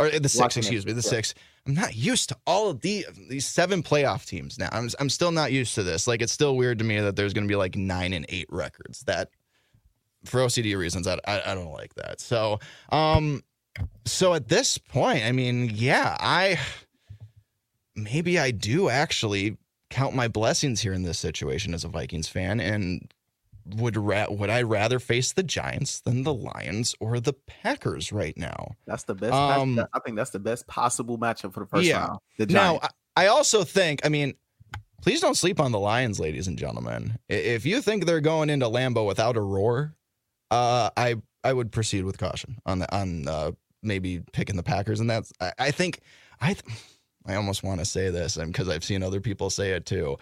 or 0.00 0.18
the 0.18 0.28
six, 0.28 0.56
excuse 0.56 0.86
me, 0.86 0.92
the 0.92 1.02
yeah. 1.04 1.10
six. 1.10 1.34
I'm 1.66 1.74
not 1.74 1.94
used 1.94 2.30
to 2.30 2.36
all 2.46 2.70
of 2.70 2.80
the 2.80 3.06
these 3.28 3.46
seven 3.46 3.82
playoff 3.82 4.26
teams 4.26 4.58
now. 4.58 4.68
I'm 4.72 4.88
I'm 4.98 5.10
still 5.10 5.30
not 5.30 5.52
used 5.52 5.74
to 5.74 5.82
this. 5.82 6.06
Like 6.06 6.22
it's 6.22 6.32
still 6.32 6.56
weird 6.56 6.78
to 6.78 6.84
me 6.84 6.98
that 7.00 7.16
there's 7.16 7.34
going 7.34 7.44
to 7.44 7.48
be 7.48 7.56
like 7.56 7.76
nine 7.76 8.12
and 8.12 8.24
eight 8.28 8.46
records. 8.50 9.00
That 9.02 9.28
for 10.24 10.40
OCD 10.40 10.76
reasons, 10.76 11.06
I, 11.06 11.18
I 11.26 11.52
I 11.52 11.54
don't 11.54 11.72
like 11.72 11.94
that. 11.94 12.20
So 12.20 12.60
um, 12.90 13.42
so 14.06 14.34
at 14.34 14.48
this 14.48 14.78
point, 14.78 15.24
I 15.24 15.32
mean, 15.32 15.70
yeah, 15.74 16.16
I 16.18 16.58
maybe 17.94 18.38
I 18.38 18.50
do 18.50 18.88
actually 18.88 19.58
count 19.90 20.14
my 20.14 20.28
blessings 20.28 20.80
here 20.80 20.92
in 20.92 21.02
this 21.02 21.18
situation 21.18 21.74
as 21.74 21.84
a 21.84 21.88
Vikings 21.88 22.28
fan 22.28 22.60
and 22.60 23.12
would 23.66 23.96
ra- 23.96 24.26
would 24.28 24.50
I 24.50 24.62
rather 24.62 24.98
face 24.98 25.32
the 25.32 25.42
Giants 25.42 26.00
than 26.00 26.22
the 26.22 26.34
Lions 26.34 26.94
or 27.00 27.20
the 27.20 27.32
Packers 27.32 28.12
right 28.12 28.36
now? 28.36 28.76
That's 28.86 29.04
the 29.04 29.14
best. 29.14 29.32
Um, 29.32 29.84
I 29.92 29.98
think 30.00 30.16
that's 30.16 30.30
the 30.30 30.38
best 30.38 30.66
possible 30.66 31.18
matchup 31.18 31.52
for 31.54 31.60
the 31.60 31.66
first 31.66 31.84
yeah. 31.84 32.06
round. 32.06 32.18
The 32.38 32.46
Giants. 32.46 32.82
Now, 32.82 32.88
I 33.16 33.26
also 33.26 33.64
think. 33.64 34.00
I 34.04 34.08
mean, 34.08 34.34
please 35.02 35.20
don't 35.20 35.36
sleep 35.36 35.60
on 35.60 35.72
the 35.72 35.78
Lions, 35.78 36.20
ladies 36.20 36.48
and 36.48 36.58
gentlemen. 36.58 37.18
If 37.28 37.66
you 37.66 37.80
think 37.80 38.06
they're 38.06 38.20
going 38.20 38.50
into 38.50 38.66
Lambeau 38.66 39.06
without 39.06 39.36
a 39.36 39.42
roar, 39.42 39.94
uh, 40.50 40.90
I 40.96 41.16
I 41.44 41.52
would 41.52 41.72
proceed 41.72 42.04
with 42.04 42.18
caution 42.18 42.58
on 42.66 42.80
the 42.80 42.94
on 42.94 43.28
uh, 43.28 43.52
maybe 43.82 44.22
picking 44.32 44.56
the 44.56 44.62
Packers, 44.62 45.00
and 45.00 45.10
that's 45.10 45.32
I, 45.40 45.52
I 45.58 45.70
think 45.70 46.00
I. 46.40 46.54
Th- 46.54 46.64
I 47.26 47.34
almost 47.34 47.62
want 47.62 47.80
to 47.80 47.84
say 47.84 48.08
this 48.08 48.38
because 48.38 48.70
I've 48.70 48.82
seen 48.82 49.02
other 49.02 49.20
people 49.20 49.50
say 49.50 49.72
it 49.72 49.84
too 49.84 50.16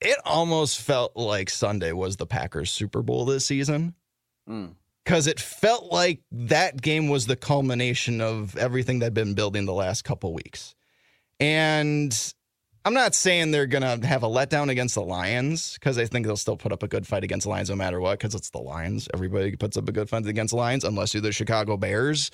it 0.00 0.18
almost 0.24 0.80
felt 0.80 1.16
like 1.16 1.50
Sunday 1.50 1.92
was 1.92 2.16
the 2.16 2.26
Packers 2.26 2.70
Super 2.70 3.02
Bowl 3.02 3.24
this 3.24 3.46
season. 3.46 3.94
Because 4.46 5.26
mm. 5.26 5.30
it 5.30 5.40
felt 5.40 5.90
like 5.90 6.20
that 6.30 6.80
game 6.80 7.08
was 7.08 7.26
the 7.26 7.36
culmination 7.36 8.20
of 8.20 8.56
everything 8.56 8.98
they've 8.98 9.12
been 9.12 9.34
building 9.34 9.64
the 9.64 9.72
last 9.72 10.02
couple 10.02 10.34
weeks. 10.34 10.74
And 11.40 12.34
I'm 12.84 12.94
not 12.94 13.14
saying 13.14 13.50
they're 13.50 13.66
going 13.66 14.00
to 14.00 14.06
have 14.06 14.22
a 14.22 14.28
letdown 14.28 14.68
against 14.68 14.94
the 14.94 15.02
Lions 15.02 15.74
because 15.74 15.96
I 15.96 16.04
think 16.04 16.26
they'll 16.26 16.36
still 16.36 16.56
put 16.56 16.70
up 16.70 16.82
a 16.82 16.88
good 16.88 17.06
fight 17.06 17.24
against 17.24 17.44
the 17.44 17.50
Lions 17.50 17.70
no 17.70 17.76
matter 17.76 17.98
what 17.98 18.18
because 18.18 18.34
it's 18.34 18.50
the 18.50 18.58
Lions. 18.58 19.08
Everybody 19.14 19.56
puts 19.56 19.78
up 19.78 19.88
a 19.88 19.92
good 19.92 20.10
fight 20.10 20.26
against 20.26 20.52
the 20.52 20.58
Lions 20.58 20.84
unless 20.84 21.14
you're 21.14 21.22
the 21.22 21.32
Chicago 21.32 21.78
Bears. 21.78 22.30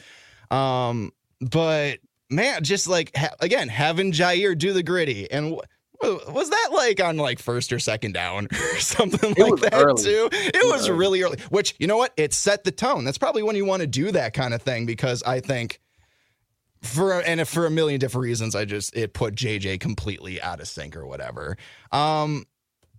Um, 0.51 1.13
but 1.41 1.99
man, 2.31 2.65
just 2.65 2.89
like, 2.89 3.17
ha- 3.17 3.37
again, 3.39 3.69
having 3.69 4.11
Jaire 4.11 4.59
do 4.59 4.73
the 4.73 4.83
Griddy 4.83 5.31
and 5.31 5.61
was 6.03 6.51
that 6.51 6.69
like 6.73 7.01
on 7.03 7.17
like 7.17 7.39
first 7.39 7.73
or 7.73 7.79
second 7.79 8.13
down 8.13 8.49
or 8.53 8.79
something 8.79 9.35
It 9.37 9.39
like 9.39 9.61
that 9.71 9.75
early. 9.75 10.03
too? 10.03 10.29
It, 10.33 10.65
was 10.65 10.83
was 10.83 10.91
really 10.91 11.23
early. 11.23 11.39
Which 11.51 11.75
you 11.79 11.87
know 11.87 11.97
what? 11.97 12.13
It 12.17 12.33
set 12.33 12.65
the 12.65 12.73
tone. 12.73 13.05
That's 13.05 13.19
probably 13.19 13.43
when 13.43 13.57
you 13.57 13.65
want 13.65 13.81
to 13.81 13.87
do 13.87 14.11
that 14.13 14.33
kind 14.33 14.55
of 14.55 14.63
thing 14.63 14.87
because 14.87 15.23
I 15.23 15.41
think 15.41 15.81
for 16.83 17.21
and 17.21 17.41
if 17.41 17.49
for 17.49 17.67
a 17.67 17.71
million 17.71 18.01
different 18.01 18.25
reasons, 18.25 18.55
I 18.55 18.65
just 18.65 18.97
it 18.97 19.13
put 19.13 19.35
JJ 19.35 19.81
completely 19.81 20.41
out 20.41 20.61
of 20.61 20.69
sync 20.69 20.97
or 20.97 21.07
whatever. 21.07 21.57
Um, 21.93 22.47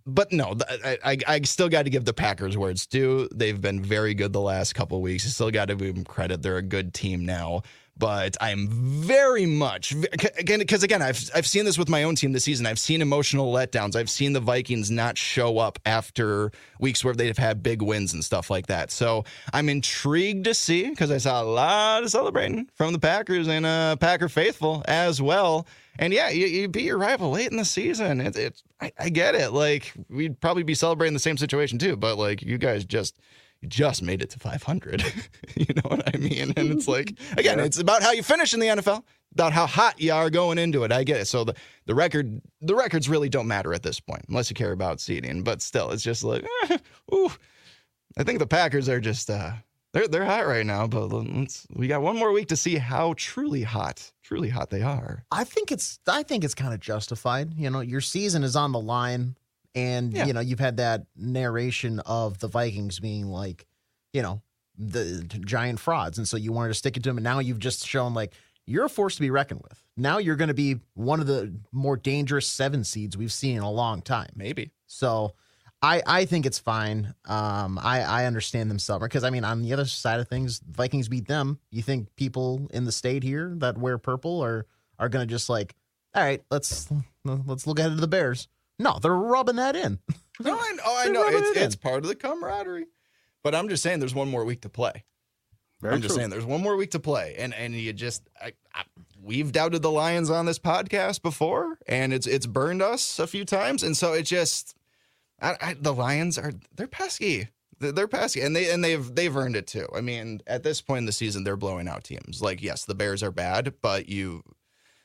but 0.06 0.32
no, 0.32 0.56
I, 0.68 0.98
I 1.04 1.16
I 1.26 1.40
still 1.42 1.68
got 1.68 1.84
to 1.84 1.90
give 1.90 2.04
the 2.04 2.12
Packers 2.12 2.56
where 2.56 2.70
it's 2.70 2.86
due. 2.86 3.28
They've 3.34 3.60
been 3.60 3.80
very 3.82 4.14
good 4.14 4.32
the 4.32 4.40
last 4.40 4.74
couple 4.74 5.00
weeks. 5.00 5.24
You 5.24 5.30
still 5.30 5.50
got 5.50 5.66
to 5.68 5.76
give 5.76 5.94
them 5.94 6.04
credit. 6.04 6.42
They're 6.42 6.56
a 6.58 6.62
good 6.62 6.94
team 6.94 7.24
now. 7.24 7.62
But 8.02 8.36
I'm 8.40 8.66
very 8.66 9.46
much 9.46 9.92
again 10.36 10.58
because 10.58 10.82
again 10.82 11.00
I've 11.00 11.30
I've 11.36 11.46
seen 11.46 11.64
this 11.64 11.78
with 11.78 11.88
my 11.88 12.02
own 12.02 12.16
team 12.16 12.32
this 12.32 12.42
season. 12.42 12.66
I've 12.66 12.80
seen 12.80 13.00
emotional 13.00 13.52
letdowns. 13.52 13.94
I've 13.94 14.10
seen 14.10 14.32
the 14.32 14.40
Vikings 14.40 14.90
not 14.90 15.16
show 15.16 15.58
up 15.58 15.78
after 15.86 16.50
weeks 16.80 17.04
where 17.04 17.14
they've 17.14 17.38
had 17.38 17.62
big 17.62 17.80
wins 17.80 18.12
and 18.12 18.24
stuff 18.24 18.50
like 18.50 18.66
that. 18.66 18.90
So 18.90 19.24
I'm 19.52 19.68
intrigued 19.68 20.46
to 20.46 20.54
see 20.54 20.90
because 20.90 21.12
I 21.12 21.18
saw 21.18 21.44
a 21.44 21.44
lot 21.44 22.02
of 22.02 22.10
celebrating 22.10 22.68
from 22.74 22.92
the 22.92 22.98
Packers 22.98 23.46
and 23.46 23.64
uh, 23.64 23.94
Packer 23.94 24.28
faithful 24.28 24.82
as 24.88 25.22
well. 25.22 25.68
And 25.96 26.12
yeah, 26.12 26.28
you, 26.28 26.46
you 26.46 26.66
beat 26.66 26.86
your 26.86 26.98
rival 26.98 27.30
late 27.30 27.52
in 27.52 27.56
the 27.56 27.64
season. 27.64 28.20
It's 28.20 28.36
it 28.36 28.60
I, 28.80 28.90
I 28.98 29.08
get 29.10 29.36
it. 29.36 29.52
Like 29.52 29.92
we'd 30.08 30.40
probably 30.40 30.64
be 30.64 30.74
celebrating 30.74 31.14
the 31.14 31.20
same 31.20 31.36
situation 31.38 31.78
too, 31.78 31.94
but 31.94 32.18
like 32.18 32.42
you 32.42 32.58
guys 32.58 32.84
just 32.84 33.14
you 33.62 33.68
just 33.68 34.02
made 34.02 34.20
it 34.20 34.30
to 34.30 34.38
500. 34.38 35.04
you 35.54 35.66
know 35.76 35.88
what 35.88 36.14
I 36.14 36.18
mean? 36.18 36.52
And 36.56 36.72
it's 36.72 36.88
like 36.88 37.14
again, 37.36 37.60
it's 37.60 37.78
about 37.78 38.02
how 38.02 38.10
you 38.10 38.22
finish 38.22 38.52
in 38.52 38.60
the 38.60 38.66
NFL, 38.66 39.04
about 39.32 39.52
how 39.52 39.66
hot 39.66 40.00
you 40.00 40.12
are 40.12 40.28
going 40.28 40.58
into 40.58 40.82
it. 40.84 40.92
I 40.92 41.04
get 41.04 41.20
it. 41.20 41.26
So 41.26 41.44
the 41.44 41.54
the 41.86 41.94
record 41.94 42.42
the 42.60 42.74
records 42.74 43.08
really 43.08 43.28
don't 43.28 43.46
matter 43.46 43.72
at 43.72 43.82
this 43.82 44.00
point 44.00 44.24
unless 44.28 44.50
you 44.50 44.54
care 44.54 44.72
about 44.72 45.00
seeding. 45.00 45.42
But 45.42 45.62
still, 45.62 45.90
it's 45.90 46.02
just 46.02 46.24
like, 46.24 46.44
ooh, 47.14 47.30
I 48.18 48.24
think 48.24 48.40
the 48.40 48.46
Packers 48.46 48.88
are 48.88 49.00
just 49.00 49.30
uh 49.30 49.52
they're 49.92 50.08
they're 50.08 50.24
hot 50.24 50.46
right 50.46 50.66
now. 50.66 50.86
But 50.86 51.06
let's 51.06 51.66
we 51.74 51.86
got 51.86 52.02
one 52.02 52.16
more 52.16 52.32
week 52.32 52.48
to 52.48 52.56
see 52.56 52.76
how 52.76 53.14
truly 53.16 53.62
hot, 53.62 54.10
truly 54.22 54.48
hot 54.48 54.70
they 54.70 54.82
are. 54.82 55.24
I 55.30 55.44
think 55.44 55.70
it's 55.70 56.00
I 56.08 56.24
think 56.24 56.42
it's 56.42 56.54
kind 56.54 56.74
of 56.74 56.80
justified. 56.80 57.54
You 57.54 57.70
know, 57.70 57.80
your 57.80 58.00
season 58.00 58.42
is 58.42 58.56
on 58.56 58.72
the 58.72 58.80
line, 58.80 59.36
and 59.74 60.12
Yeah. 60.12 60.26
you 60.26 60.32
know 60.32 60.40
you've 60.40 60.60
had 60.60 60.76
that 60.78 61.06
narration 61.16 62.00
of 62.00 62.38
the 62.38 62.48
Vikings 62.48 63.00
being 63.00 63.26
like, 63.28 63.66
you 64.12 64.22
know, 64.22 64.42
the 64.78 65.22
giant 65.44 65.80
frauds, 65.80 66.18
and 66.18 66.26
so 66.26 66.36
you 66.36 66.52
wanted 66.52 66.68
to 66.68 66.74
stick 66.74 66.96
it 66.96 67.02
to 67.04 67.10
them, 67.10 67.18
and 67.18 67.24
now 67.24 67.38
you've 67.38 67.58
just 67.58 67.86
shown 67.86 68.14
like 68.14 68.32
you're 68.66 68.84
a 68.84 68.88
force 68.88 69.16
to 69.16 69.20
be 69.20 69.30
reckoned 69.30 69.60
with. 69.62 69.82
Now 69.96 70.18
you're 70.18 70.36
going 70.36 70.48
to 70.48 70.54
be 70.54 70.76
one 70.94 71.20
of 71.20 71.26
the 71.26 71.52
more 71.72 71.96
dangerous 71.96 72.46
seven 72.46 72.84
seeds 72.84 73.16
we've 73.16 73.32
seen 73.32 73.56
in 73.56 73.62
a 73.62 73.70
long 73.70 74.00
time. 74.02 74.30
Maybe. 74.36 74.70
So 74.86 75.34
I 75.82 76.00
I 76.06 76.24
think 76.26 76.46
it's 76.46 76.58
fine. 76.58 77.14
Um, 77.26 77.78
I 77.82 78.02
I 78.02 78.24
understand 78.26 78.70
them 78.70 78.78
suffering 78.78 79.08
because 79.08 79.24
I 79.24 79.30
mean 79.30 79.44
on 79.44 79.62
the 79.62 79.72
other 79.72 79.84
side 79.84 80.20
of 80.20 80.28
things, 80.28 80.60
Vikings 80.66 81.08
beat 81.08 81.26
them. 81.26 81.58
You 81.70 81.82
think 81.82 82.14
people 82.16 82.68
in 82.72 82.84
the 82.84 82.92
state 82.92 83.22
here 83.24 83.52
that 83.58 83.76
wear 83.78 83.98
purple 83.98 84.42
are 84.44 84.66
are 84.98 85.08
gonna 85.08 85.26
just 85.26 85.48
like, 85.48 85.74
all 86.14 86.22
right, 86.22 86.42
let's 86.50 86.88
let's 87.24 87.66
look 87.66 87.78
ahead 87.78 87.92
to 87.92 88.00
the 88.00 88.06
Bears. 88.08 88.48
No, 88.82 88.98
they're 89.00 89.14
rubbing 89.14 89.56
that 89.56 89.76
in. 89.76 89.98
No, 90.40 90.54
I, 90.54 90.76
oh, 90.84 91.04
I 91.06 91.08
know 91.08 91.26
it's 91.26 91.56
it 91.56 91.62
it's 91.62 91.76
part 91.76 91.98
of 91.98 92.08
the 92.08 92.14
camaraderie. 92.14 92.86
But 93.44 93.54
I'm 93.54 93.68
just 93.68 93.82
saying, 93.82 94.00
there's 94.00 94.14
one 94.14 94.28
more 94.28 94.44
week 94.44 94.62
to 94.62 94.68
play. 94.68 95.04
Very 95.80 95.94
I'm 95.94 96.02
just 96.02 96.14
saying, 96.14 96.30
there's 96.30 96.46
one 96.46 96.62
more 96.62 96.76
week 96.76 96.92
to 96.92 97.00
play, 97.00 97.34
and 97.38 97.52
and 97.54 97.74
you 97.74 97.92
just 97.92 98.28
I, 98.40 98.52
I, 98.74 98.84
we've 99.20 99.52
doubted 99.52 99.82
the 99.82 99.90
Lions 99.90 100.30
on 100.30 100.46
this 100.46 100.58
podcast 100.58 101.22
before, 101.22 101.78
and 101.86 102.12
it's 102.12 102.26
it's 102.26 102.46
burned 102.46 102.82
us 102.82 103.18
a 103.18 103.26
few 103.26 103.44
times, 103.44 103.82
and 103.82 103.96
so 103.96 104.12
it 104.12 104.22
just 104.22 104.76
I, 105.40 105.56
I, 105.60 105.74
the 105.74 105.92
Lions 105.92 106.38
are 106.38 106.52
they're 106.74 106.86
pesky. 106.86 107.48
They're, 107.80 107.90
they're 107.92 108.08
pesky, 108.08 108.42
and 108.42 108.54
they 108.54 108.70
and 108.70 108.82
they've 108.82 109.12
they've 109.14 109.36
earned 109.36 109.56
it 109.56 109.66
too. 109.66 109.88
I 109.94 110.00
mean, 110.00 110.40
at 110.46 110.62
this 110.62 110.80
point 110.80 110.98
in 110.98 111.06
the 111.06 111.12
season, 111.12 111.42
they're 111.42 111.56
blowing 111.56 111.88
out 111.88 112.04
teams. 112.04 112.40
Like, 112.40 112.62
yes, 112.62 112.84
the 112.84 112.94
Bears 112.94 113.22
are 113.24 113.32
bad, 113.32 113.74
but 113.82 114.08
you 114.08 114.44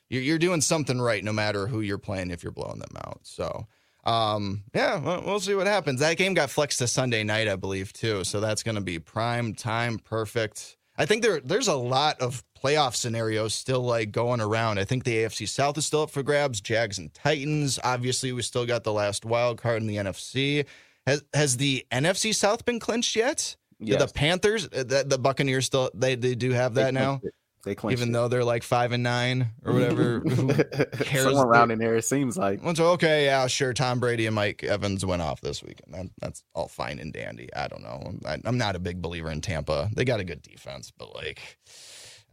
you're, 0.09 0.21
you're 0.21 0.37
doing 0.37 0.61
something 0.61 0.99
right, 0.99 1.23
no 1.23 1.33
matter 1.33 1.67
who 1.67 1.81
you're 1.81 1.97
playing. 1.97 2.31
If 2.31 2.43
you're 2.43 2.51
blowing 2.51 2.79
them 2.79 2.95
out, 2.97 3.19
so. 3.23 3.67
Um, 4.05 4.63
yeah, 4.73 4.99
well, 4.99 5.21
we'll 5.25 5.39
see 5.41 5.53
what 5.53 5.67
happens. 5.67 5.99
That 5.99 6.15
game 6.15 6.33
got 6.33 6.49
flexed 6.49 6.79
to 6.79 6.87
Sunday 6.87 7.25
night, 7.25 7.49
I 7.49 7.57
believe, 7.57 7.91
too. 7.91 8.23
So 8.23 8.39
that's 8.39 8.63
going 8.63 8.75
to 8.75 8.81
be 8.81 8.99
prime 8.99 9.53
time, 9.53 9.99
perfect. 9.99 10.77
I 10.97 11.05
think 11.05 11.21
there 11.21 11.39
there's 11.39 11.67
a 11.67 11.75
lot 11.75 12.19
of 12.21 12.43
playoff 12.57 12.95
scenarios 12.95 13.53
still 13.53 13.81
like 13.81 14.11
going 14.11 14.41
around. 14.41 14.79
I 14.79 14.85
think 14.85 15.03
the 15.03 15.15
AFC 15.17 15.47
South 15.47 15.77
is 15.77 15.85
still 15.85 16.03
up 16.03 16.09
for 16.09 16.23
grabs. 16.23 16.59
Jags 16.59 16.97
and 16.97 17.13
Titans. 17.13 17.79
Obviously, 17.83 18.31
we 18.31 18.41
still 18.41 18.65
got 18.65 18.83
the 18.83 18.93
last 18.93 19.25
wild 19.25 19.61
card 19.61 19.81
in 19.81 19.87
the 19.87 19.97
NFC. 19.97 20.65
Has 21.05 21.23
has 21.33 21.57
the 21.57 21.85
NFC 21.91 22.33
South 22.33 22.65
been 22.65 22.79
clinched 22.79 23.15
yet? 23.15 23.55
Yes. 23.79 24.01
The 24.01 24.11
Panthers, 24.11 24.65
uh, 24.65 24.83
the, 24.83 25.03
the 25.05 25.19
Buccaneers 25.19 25.65
still 25.65 25.91
they 25.93 26.15
they 26.15 26.33
do 26.33 26.51
have 26.51 26.73
They 26.73 26.83
that 26.83 26.93
now, 26.93 27.21
it. 27.23 27.33
They 27.63 27.75
clinched 27.75 27.99
even 27.99 28.09
it. 28.09 28.13
though 28.13 28.27
they're 28.27 28.43
like 28.43 28.63
five 28.63 28.91
and 28.91 29.03
nine 29.03 29.49
or 29.65 29.73
whatever. 29.73 30.19
Who 30.29 30.47
cares? 30.53 31.23
Somewhere 31.23 31.45
around 31.45 31.71
in 31.71 31.79
there, 31.79 31.95
it 31.95 32.05
seems 32.05 32.37
like. 32.37 32.61
So, 32.75 32.91
okay, 32.91 33.25
yeah, 33.25 33.47
sure. 33.47 33.73
Tom 33.73 33.99
Brady 33.99 34.25
and 34.25 34.35
Mike 34.35 34.63
Evans 34.63 35.05
went 35.05 35.21
off 35.21 35.41
this 35.41 35.61
weekend. 35.63 35.93
That, 35.93 36.05
that's 36.19 36.43
all 36.55 36.67
fine 36.67 36.99
and 36.99 37.11
dandy. 37.11 37.49
I 37.53 37.67
don't 37.67 37.83
know. 37.83 38.13
I, 38.25 38.37
I'm 38.45 38.57
not 38.57 38.75
a 38.75 38.79
big 38.79 39.01
believer 39.01 39.29
in 39.31 39.41
Tampa. 39.41 39.89
They 39.93 40.05
got 40.05 40.19
a 40.19 40.23
good 40.23 40.41
defense, 40.41 40.91
but 40.97 41.13
like, 41.15 41.57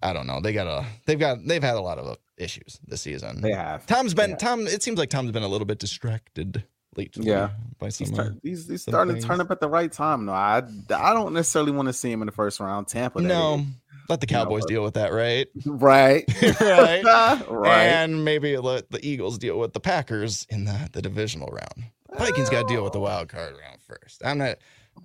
I 0.03 0.13
don't 0.13 0.27
know. 0.27 0.41
They 0.41 0.53
got 0.53 0.67
a. 0.67 0.87
They've 1.07 1.19
got. 1.19 1.39
They've 1.45 1.63
had 1.63 1.77
a 1.77 1.81
lot 1.81 1.99
of 1.99 2.07
uh, 2.07 2.17
issues 2.37 2.79
this 2.87 3.01
season. 3.03 3.41
They 3.41 3.53
have. 3.53 3.87
Tom's 3.87 4.15
been 4.15 4.31
Yeah. 4.31 4.37
Tom. 4.37 4.67
It 4.67 4.83
seems 4.83 4.99
like 4.99 5.11
Tom's 5.11 5.33
been 5.33 5.43
a 5.43 5.49
little 5.49 5.67
bit 5.67 5.79
distracted 5.79 6.65
lately. 6.97 7.27
Yeah. 7.27 7.51
by 7.79 7.89
some. 7.89 8.09
He's, 8.09 8.19
uh, 8.19 8.23
turn, 8.23 8.41
he's, 8.43 8.69
he's 8.69 8.83
some 8.85 8.93
starting 8.93 9.15
to 9.17 9.21
turn 9.23 9.41
up 9.41 9.51
at 9.51 9.61
the 9.61 9.69
right 9.69 9.91
time. 9.91 10.27
No, 10.27 10.33
I, 10.33 10.63
I 10.95 11.13
don't 11.15 11.33
necessarily 11.33 11.73
want 11.73 11.89
to 11.89 11.93
see 11.93 12.11
him 12.11 12.23
in 12.23 12.27
the 12.27 12.33
first 12.33 12.61
round. 12.61 12.87
Tampa. 12.89 13.21
no, 13.21 13.57
is. 13.57 13.65
Let 14.09 14.21
the 14.21 14.27
You 14.29 14.37
know, 14.37 14.45
Cowboys 14.45 14.65
deal 14.67 14.83
with 14.83 14.95
that, 14.95 15.13
right? 15.13 15.49
Right. 15.65 16.25
right. 16.61 17.03
right. 17.49 17.87
And 17.87 18.25
maybe 18.25 18.57
let 18.59 18.91
the 18.91 19.05
Eagles 19.07 19.39
deal 19.39 19.59
with 19.59 19.73
the 19.73 19.81
Packers 19.81 20.47
in 20.51 20.65
the, 20.65 20.89
the 20.93 21.03
divisional 21.03 21.49
round. 21.49 21.91
Vikings 22.17 22.51
got 22.51 22.69
to 22.69 22.75
deal 22.75 22.85
with 22.85 22.93
the 22.93 23.01
wild 23.01 23.29
card 23.29 23.55
round 23.61 23.81
first. 23.83 24.23
I'm 24.25 24.39
not. 24.39 24.59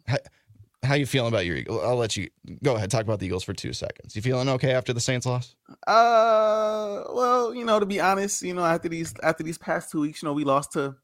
How, 0.07 0.17
how 0.83 0.93
you 0.93 1.05
feeling 1.05 1.29
about 1.29 1.45
your 1.45 1.57
Eagles? 1.57 1.81
I'll 1.83 1.95
let 1.95 2.15
you 2.15 2.29
go 2.63 2.75
ahead. 2.75 2.91
Talk 2.91 3.01
about 3.01 3.19
the 3.19 3.25
Eagles 3.25 3.43
for 3.43 3.53
two 3.53 3.73
seconds. 3.73 4.15
You 4.15 4.21
feeling 4.21 4.47
okay 4.49 4.73
after 4.73 4.93
the 4.93 5.01
Saints 5.01 5.25
loss? 5.25 5.55
Uh, 5.87 7.03
well, 7.13 7.53
you 7.53 7.65
know, 7.65 7.79
to 7.79 7.85
be 7.85 7.99
honest, 7.99 8.41
you 8.43 8.53
know, 8.53 8.63
after 8.63 8.87
these 8.89 9.13
after 9.23 9.43
these 9.43 9.57
past 9.57 9.91
two 9.91 10.01
weeks, 10.01 10.21
you 10.21 10.27
know, 10.27 10.33
we 10.33 10.43
lost 10.43 10.73
to 10.73 10.95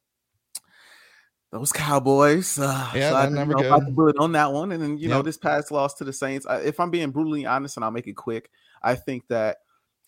those 1.56 1.72
Cowboys. 1.72 2.60
Uh, 2.60 2.92
Yeah, 2.94 3.12
so 3.12 3.16
I 3.16 3.30
never 3.30 3.54
know 3.54 3.80
good. 3.80 3.96
bullet 3.96 4.18
on 4.20 4.34
that 4.34 4.52
one, 4.52 4.72
and 4.72 4.84
then 4.84 4.98
you 4.98 5.08
know, 5.08 5.22
this 5.22 5.38
past 5.38 5.72
loss 5.72 5.94
to 5.96 6.04
the 6.04 6.12
Saints. 6.14 6.46
I, 6.46 6.60
if 6.60 6.80
I'm 6.80 6.92
being 6.92 7.12
brutally 7.12 7.46
honest, 7.46 7.78
and 7.78 7.84
I'll 7.86 7.92
make 7.92 8.08
it 8.08 8.14
quick, 8.14 8.50
I 8.84 8.96
think 8.96 9.28
that 9.30 9.58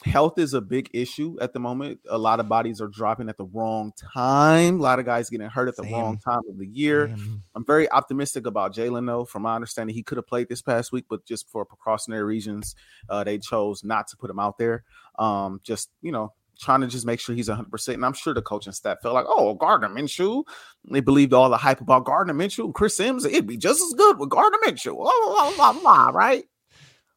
health 0.03 0.37
is 0.37 0.53
a 0.53 0.61
big 0.61 0.89
issue 0.93 1.37
at 1.39 1.53
the 1.53 1.59
moment. 1.59 2.01
A 2.09 2.17
lot 2.17 2.39
of 2.41 2.49
bodies 2.49 2.81
are 2.81 2.87
dropping 2.87 3.29
at 3.29 3.37
the 3.37 3.45
wrong 3.45 3.93
time. 4.13 4.79
A 4.79 4.83
lot 4.83 4.99
of 4.99 5.05
guys 5.05 5.29
getting 5.29 5.47
hurt 5.47 5.69
at 5.69 5.75
the 5.77 5.83
wrong 5.83 6.19
time 6.19 6.41
of 6.49 6.57
the 6.57 6.67
year. 6.67 7.15
I'm 7.55 7.65
very 7.65 7.89
optimistic 7.89 8.45
about 8.45 8.75
Jalen, 8.75 9.07
though. 9.07 9.23
From 9.23 9.43
my 9.43 9.55
understanding, 9.55 9.95
he 9.95 10.03
could 10.03 10.17
have 10.17 10.27
played 10.27 10.49
this 10.49 10.61
past 10.61 10.91
week, 10.91 11.05
but 11.09 11.25
just 11.25 11.49
for 11.49 11.63
precautionary 11.63 12.23
reasons, 12.23 12.75
uh, 13.09 13.23
they 13.23 13.37
chose 13.39 13.83
not 13.85 14.07
to 14.09 14.17
put 14.17 14.29
him 14.29 14.39
out 14.39 14.57
there. 14.57 14.83
Um, 15.17 15.61
just 15.63 15.89
you 16.01 16.11
know, 16.11 16.33
trying 16.57 16.81
to 16.81 16.87
just 16.87 17.05
make 17.05 17.19
sure 17.19 17.35
he's 17.35 17.49
100. 17.49 17.69
percent 17.69 17.95
And 17.95 18.05
I'm 18.05 18.13
sure 18.13 18.33
the 18.33 18.41
coaching 18.41 18.73
staff 18.73 19.01
felt 19.01 19.15
like, 19.15 19.25
oh, 19.27 19.53
Gardner 19.55 19.89
Minshew. 19.89 20.43
They 20.89 20.99
believed 20.99 21.33
all 21.33 21.49
the 21.49 21.57
hype 21.57 21.81
about 21.81 22.05
Gardner 22.05 22.33
Minshew 22.33 22.65
and 22.65 22.73
Chris 22.73 22.95
Sims. 22.95 23.25
It'd 23.25 23.47
be 23.47 23.57
just 23.57 23.81
as 23.81 23.93
good 23.93 24.19
with 24.19 24.29
Gardner 24.29 24.59
Minshew. 24.65 24.95
Blah, 24.95 25.11
blah, 25.25 25.55
blah, 25.55 25.81
blah, 25.81 26.09
right? 26.09 26.45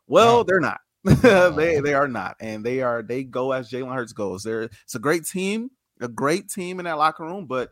Well, 0.07 0.45
they're 0.45 0.61
not. 0.61 0.81
No. 1.23 1.51
they 1.51 1.81
they 1.81 1.95
are 1.95 2.09
not, 2.09 2.37
and 2.41 2.63
they 2.63 2.83
are 2.83 3.03
they 3.03 3.25
go 3.25 3.53
as 3.53 3.71
Jalen 3.71 3.95
Hurts 3.95 4.13
goes. 4.13 4.43
They're 4.43 4.65
it's 4.65 4.95
a 4.95 4.99
great 4.99 5.25
team, 5.25 5.71
a 5.99 6.09
great 6.09 6.51
team 6.51 6.79
in 6.79 6.85
that 6.85 6.99
locker 6.99 7.25
room, 7.25 7.47
but 7.47 7.71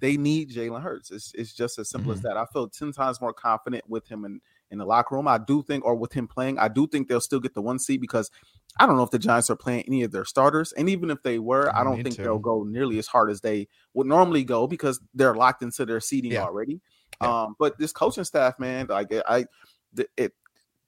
they 0.00 0.16
need 0.16 0.50
Jalen 0.50 0.82
Hurts. 0.82 1.10
It's 1.10 1.32
it's 1.34 1.52
just 1.52 1.80
as 1.80 1.90
simple 1.90 2.12
as 2.12 2.18
mm-hmm. 2.18 2.28
that. 2.28 2.36
I 2.36 2.46
feel 2.52 2.68
ten 2.68 2.92
times 2.92 3.20
more 3.20 3.32
confident 3.32 3.88
with 3.88 4.06
him 4.06 4.24
in 4.24 4.40
in 4.70 4.78
the 4.78 4.84
locker 4.86 5.14
room. 5.14 5.28
I 5.28 5.38
do 5.38 5.62
think, 5.62 5.84
or 5.84 5.94
with 5.94 6.12
him 6.12 6.26
playing, 6.28 6.58
I 6.58 6.68
do 6.68 6.86
think 6.86 7.08
they'll 7.08 7.20
still 7.20 7.40
get 7.40 7.54
the 7.54 7.62
one 7.62 7.78
seed 7.78 8.00
because 8.00 8.30
I 8.78 8.86
don't 8.86 8.96
know 8.96 9.02
if 9.02 9.10
the 9.10 9.18
Giants 9.18 9.50
are 9.50 9.56
playing 9.56 9.84
any 9.86 10.02
of 10.02 10.12
their 10.12 10.24
starters, 10.24 10.72
and 10.72 10.88
even 10.88 11.10
if 11.10 11.22
they 11.22 11.38
were, 11.38 11.74
I 11.74 11.82
don't 11.84 12.02
think 12.02 12.16
to. 12.16 12.22
they'll 12.22 12.38
go 12.38 12.64
nearly 12.64 12.98
as 12.98 13.06
hard 13.06 13.30
as 13.30 13.40
they 13.40 13.68
would 13.94 14.06
normally 14.06 14.44
go 14.44 14.66
because 14.66 15.00
they're 15.14 15.34
locked 15.34 15.62
into 15.62 15.84
their 15.86 16.00
seeding 16.00 16.32
Yeah. 16.32 16.44
already. 16.44 16.80
Yeah. 17.20 17.42
Um, 17.42 17.56
but 17.58 17.78
this 17.78 17.92
coaching 17.92 18.24
staff, 18.24 18.58
man, 18.58 18.86
like 18.88 19.12
I, 19.26 19.46
the- 19.92 20.08
it, 20.16 20.32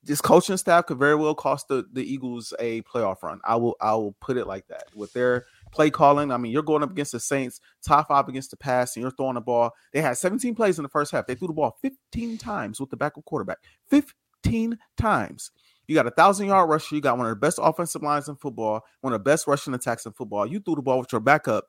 this 0.03 0.21
coaching 0.23 0.57
staff 0.57 0.87
could 0.87 0.99
very 0.99 1.15
well 1.15 1.35
cost 1.35 1.69
the, 1.69 1.85
the 1.93 2.03
Eagles 2.03 2.55
a 2.59 2.81
playoff 2.83 3.23
run. 3.23 3.39
I 3.45 3.57
will 3.57 3.77
I 3.83 3.95
will 3.95 4.13
put 4.21 4.39
it 4.39 4.47
like 4.47 4.67
that. 4.69 4.85
With 4.95 5.13
their 5.13 5.45
play 5.71 5.91
calling, 5.91 6.31
I 6.31 6.37
mean, 6.37 6.53
you're 6.53 6.63
going 6.63 6.83
up 6.83 6.91
against 6.91 7.13
the 7.13 7.21
Saints, 7.21 7.61
top 7.83 8.09
five 8.09 8.29
against 8.29 8.51
the 8.51 8.57
pass, 8.57 8.97
and 8.97 9.03
you're 9.03 9.11
throwing 9.11 9.35
the 9.35 9.41
ball. 9.41 9.71
They 9.93 10.01
had 10.01 10.17
17 10.17 10.55
plays 10.55 10.79
in 10.79 10.83
the 10.83 10.89
first 10.89 11.13
half. 11.13 11.27
They 11.27 11.35
threw 11.35 11.49
the 11.49 11.55
ball 11.55 11.77
15 11.83 12.39
times 12.39 12.81
with 12.81 12.91
the 12.91 12.97
backup 12.97 13.25
quarterback. 13.25 13.59
15 13.89 14.79
times. 14.97 15.51
You 15.87 15.97
got 15.97 16.07
a 16.07 16.13
thousand 16.13 16.47
yard 16.47 16.71
rusher. 16.71 16.95
You 16.95 17.01
got 17.01 17.19
one 17.19 17.27
of 17.27 17.31
the 17.31 17.41
best 17.41 17.59
offensive 17.61 18.03
lines 18.03 18.29
in 18.29 18.37
football, 18.37 18.83
one 19.01 19.13
of 19.13 19.19
the 19.19 19.25
best 19.25 19.47
rushing 19.47 19.75
attacks 19.75 20.07
in 20.07 20.13
football. 20.13 20.47
You 20.47 20.61
threw 20.61 20.77
the 20.77 20.83
ball 20.83 21.01
with 21.01 21.11
your 21.11 21.21
backup 21.21 21.65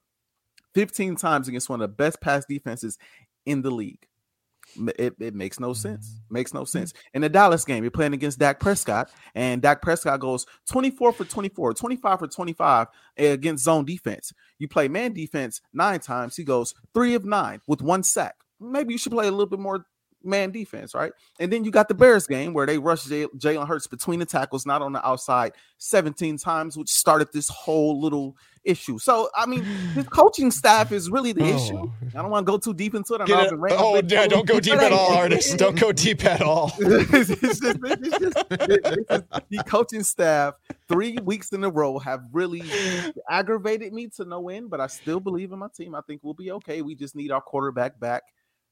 15 0.75 1.15
times 1.15 1.47
against 1.47 1.69
one 1.69 1.81
of 1.81 1.89
the 1.89 1.95
best 1.95 2.21
pass 2.21 2.45
defenses 2.47 2.97
in 3.45 3.61
the 3.63 3.71
league. 3.71 4.05
It, 4.97 5.15
it 5.19 5.35
makes 5.35 5.59
no 5.59 5.73
sense. 5.73 6.09
Mm-hmm. 6.09 6.33
Makes 6.33 6.53
no 6.53 6.65
sense. 6.65 6.93
Mm-hmm. 6.93 7.15
In 7.15 7.21
the 7.21 7.29
Dallas 7.29 7.65
game, 7.65 7.83
you're 7.83 7.91
playing 7.91 8.13
against 8.13 8.39
Dak 8.39 8.59
Prescott, 8.59 9.09
and 9.35 9.61
Dak 9.61 9.81
Prescott 9.81 10.19
goes 10.19 10.45
24 10.69 11.13
for 11.13 11.25
24, 11.25 11.73
25 11.73 12.19
for 12.19 12.27
25 12.27 12.87
eh, 13.17 13.27
against 13.27 13.63
zone 13.63 13.85
defense. 13.85 14.33
You 14.59 14.67
play 14.67 14.87
man 14.87 15.13
defense 15.13 15.61
nine 15.73 15.99
times, 15.99 16.35
he 16.35 16.43
goes 16.43 16.73
three 16.93 17.15
of 17.15 17.25
nine 17.25 17.61
with 17.67 17.81
one 17.81 18.03
sack. 18.03 18.35
Maybe 18.59 18.93
you 18.93 18.97
should 18.97 19.11
play 19.11 19.27
a 19.27 19.31
little 19.31 19.47
bit 19.47 19.59
more 19.59 19.85
man 20.23 20.51
defense, 20.51 20.93
right? 20.93 21.11
And 21.39 21.51
then 21.51 21.63
you 21.63 21.71
got 21.71 21.87
the 21.87 21.93
Bears 21.93 22.27
game 22.27 22.53
where 22.53 22.65
they 22.65 22.77
rushed 22.77 23.09
Jalen 23.09 23.67
Hurts 23.67 23.87
between 23.87 24.19
the 24.19 24.25
tackles, 24.25 24.65
not 24.65 24.81
on 24.81 24.93
the 24.93 25.05
outside, 25.05 25.53
17 25.77 26.37
times, 26.37 26.77
which 26.77 26.89
started 26.89 27.29
this 27.33 27.49
whole 27.49 27.99
little 27.99 28.35
issue. 28.63 28.99
So, 28.99 29.29
I 29.35 29.45
mean, 29.45 29.63
his 29.63 30.07
coaching 30.09 30.51
staff 30.51 30.91
is 30.91 31.09
really 31.09 31.31
the 31.33 31.43
oh. 31.43 31.55
issue. 31.55 31.91
I 32.17 32.21
don't 32.21 32.29
want 32.29 32.45
to 32.45 32.51
go 32.51 32.57
too 32.57 32.73
deep 32.73 32.95
into 32.95 33.15
it. 33.15 33.21
it. 33.21 33.59
Oh, 33.71 34.01
yeah, 34.07 34.27
don't 34.27 34.47
go 34.47 34.59
deep 34.59 34.75
at 34.75 34.91
all, 34.91 35.13
artists. 35.13 35.55
Don't 35.55 35.79
go 35.79 35.91
deep 35.91 36.23
at 36.25 36.41
all. 36.41 36.73
it's 36.79 37.29
just, 37.29 37.63
it's 37.63 38.19
just, 38.19 38.35
the 39.49 39.63
coaching 39.65 40.03
staff, 40.03 40.55
three 40.87 41.17
weeks 41.23 41.51
in 41.51 41.63
a 41.63 41.69
row, 41.69 41.99
have 41.99 42.23
really 42.31 42.63
aggravated 43.29 43.93
me 43.93 44.07
to 44.15 44.25
no 44.25 44.49
end, 44.49 44.69
but 44.69 44.79
I 44.79 44.87
still 44.87 45.19
believe 45.19 45.51
in 45.51 45.59
my 45.59 45.67
team. 45.75 45.95
I 45.95 46.01
think 46.01 46.21
we'll 46.23 46.33
be 46.33 46.51
okay. 46.51 46.81
We 46.81 46.95
just 46.95 47.15
need 47.15 47.31
our 47.31 47.41
quarterback 47.41 47.99
back 47.99 48.23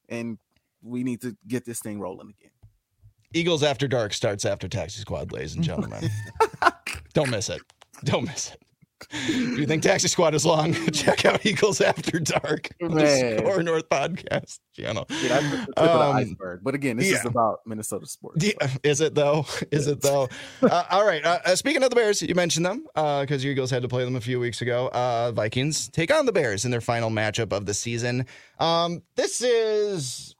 and 0.08 0.38
we 0.82 1.04
need 1.04 1.20
to 1.22 1.36
get 1.46 1.64
this 1.64 1.80
thing 1.80 2.00
rolling 2.00 2.34
again. 2.38 2.50
Eagles 3.32 3.62
After 3.62 3.86
Dark 3.86 4.12
starts 4.12 4.44
after 4.44 4.66
Taxi 4.66 5.00
Squad, 5.00 5.30
ladies 5.30 5.54
and 5.54 5.62
gentlemen. 5.62 6.10
Don't 7.14 7.30
miss 7.30 7.48
it. 7.48 7.62
Don't 8.04 8.24
miss 8.24 8.52
it. 8.52 8.60
If 9.10 9.58
you 9.58 9.66
think 9.66 9.82
Taxi 9.82 10.08
Squad 10.08 10.34
is 10.34 10.44
long, 10.44 10.72
check 10.92 11.24
out 11.24 11.44
Eagles 11.44 11.80
After 11.80 12.18
Dark, 12.18 12.70
SKOR 12.80 13.62
North 13.62 13.88
podcast 13.88 14.58
channel. 14.74 15.06
The 15.08 15.66
um, 15.76 16.16
iceberg. 16.16 16.60
But 16.62 16.74
again, 16.74 16.96
this 16.96 17.10
yeah. 17.10 17.18
is 17.18 17.24
about 17.24 17.60
Minnesota 17.66 18.06
sports. 18.06 18.44
Yeah, 18.44 18.68
is 18.82 19.00
it 19.00 19.14
though? 19.14 19.46
Is 19.70 19.86
it 19.86 20.00
though? 20.00 20.28
uh, 20.62 20.84
all 20.90 21.06
right. 21.06 21.24
Uh, 21.24 21.38
uh, 21.44 21.56
speaking 21.56 21.82
of 21.82 21.90
the 21.90 21.96
Bears, 21.96 22.22
you 22.22 22.34
mentioned 22.34 22.66
them 22.66 22.84
because 22.94 23.30
uh, 23.30 23.44
your 23.44 23.52
Eagles 23.52 23.70
had 23.70 23.82
to 23.82 23.88
play 23.88 24.04
them 24.04 24.16
a 24.16 24.20
few 24.20 24.40
weeks 24.40 24.60
ago. 24.60 24.88
Uh, 24.88 25.32
Vikings 25.32 25.88
take 25.88 26.12
on 26.12 26.26
the 26.26 26.32
Bears 26.32 26.64
in 26.64 26.70
their 26.70 26.80
final 26.80 27.10
matchup 27.10 27.52
of 27.52 27.66
the 27.66 27.74
season. 27.74 28.26
Um, 28.58 29.02
this 29.16 29.42
is 29.42 30.34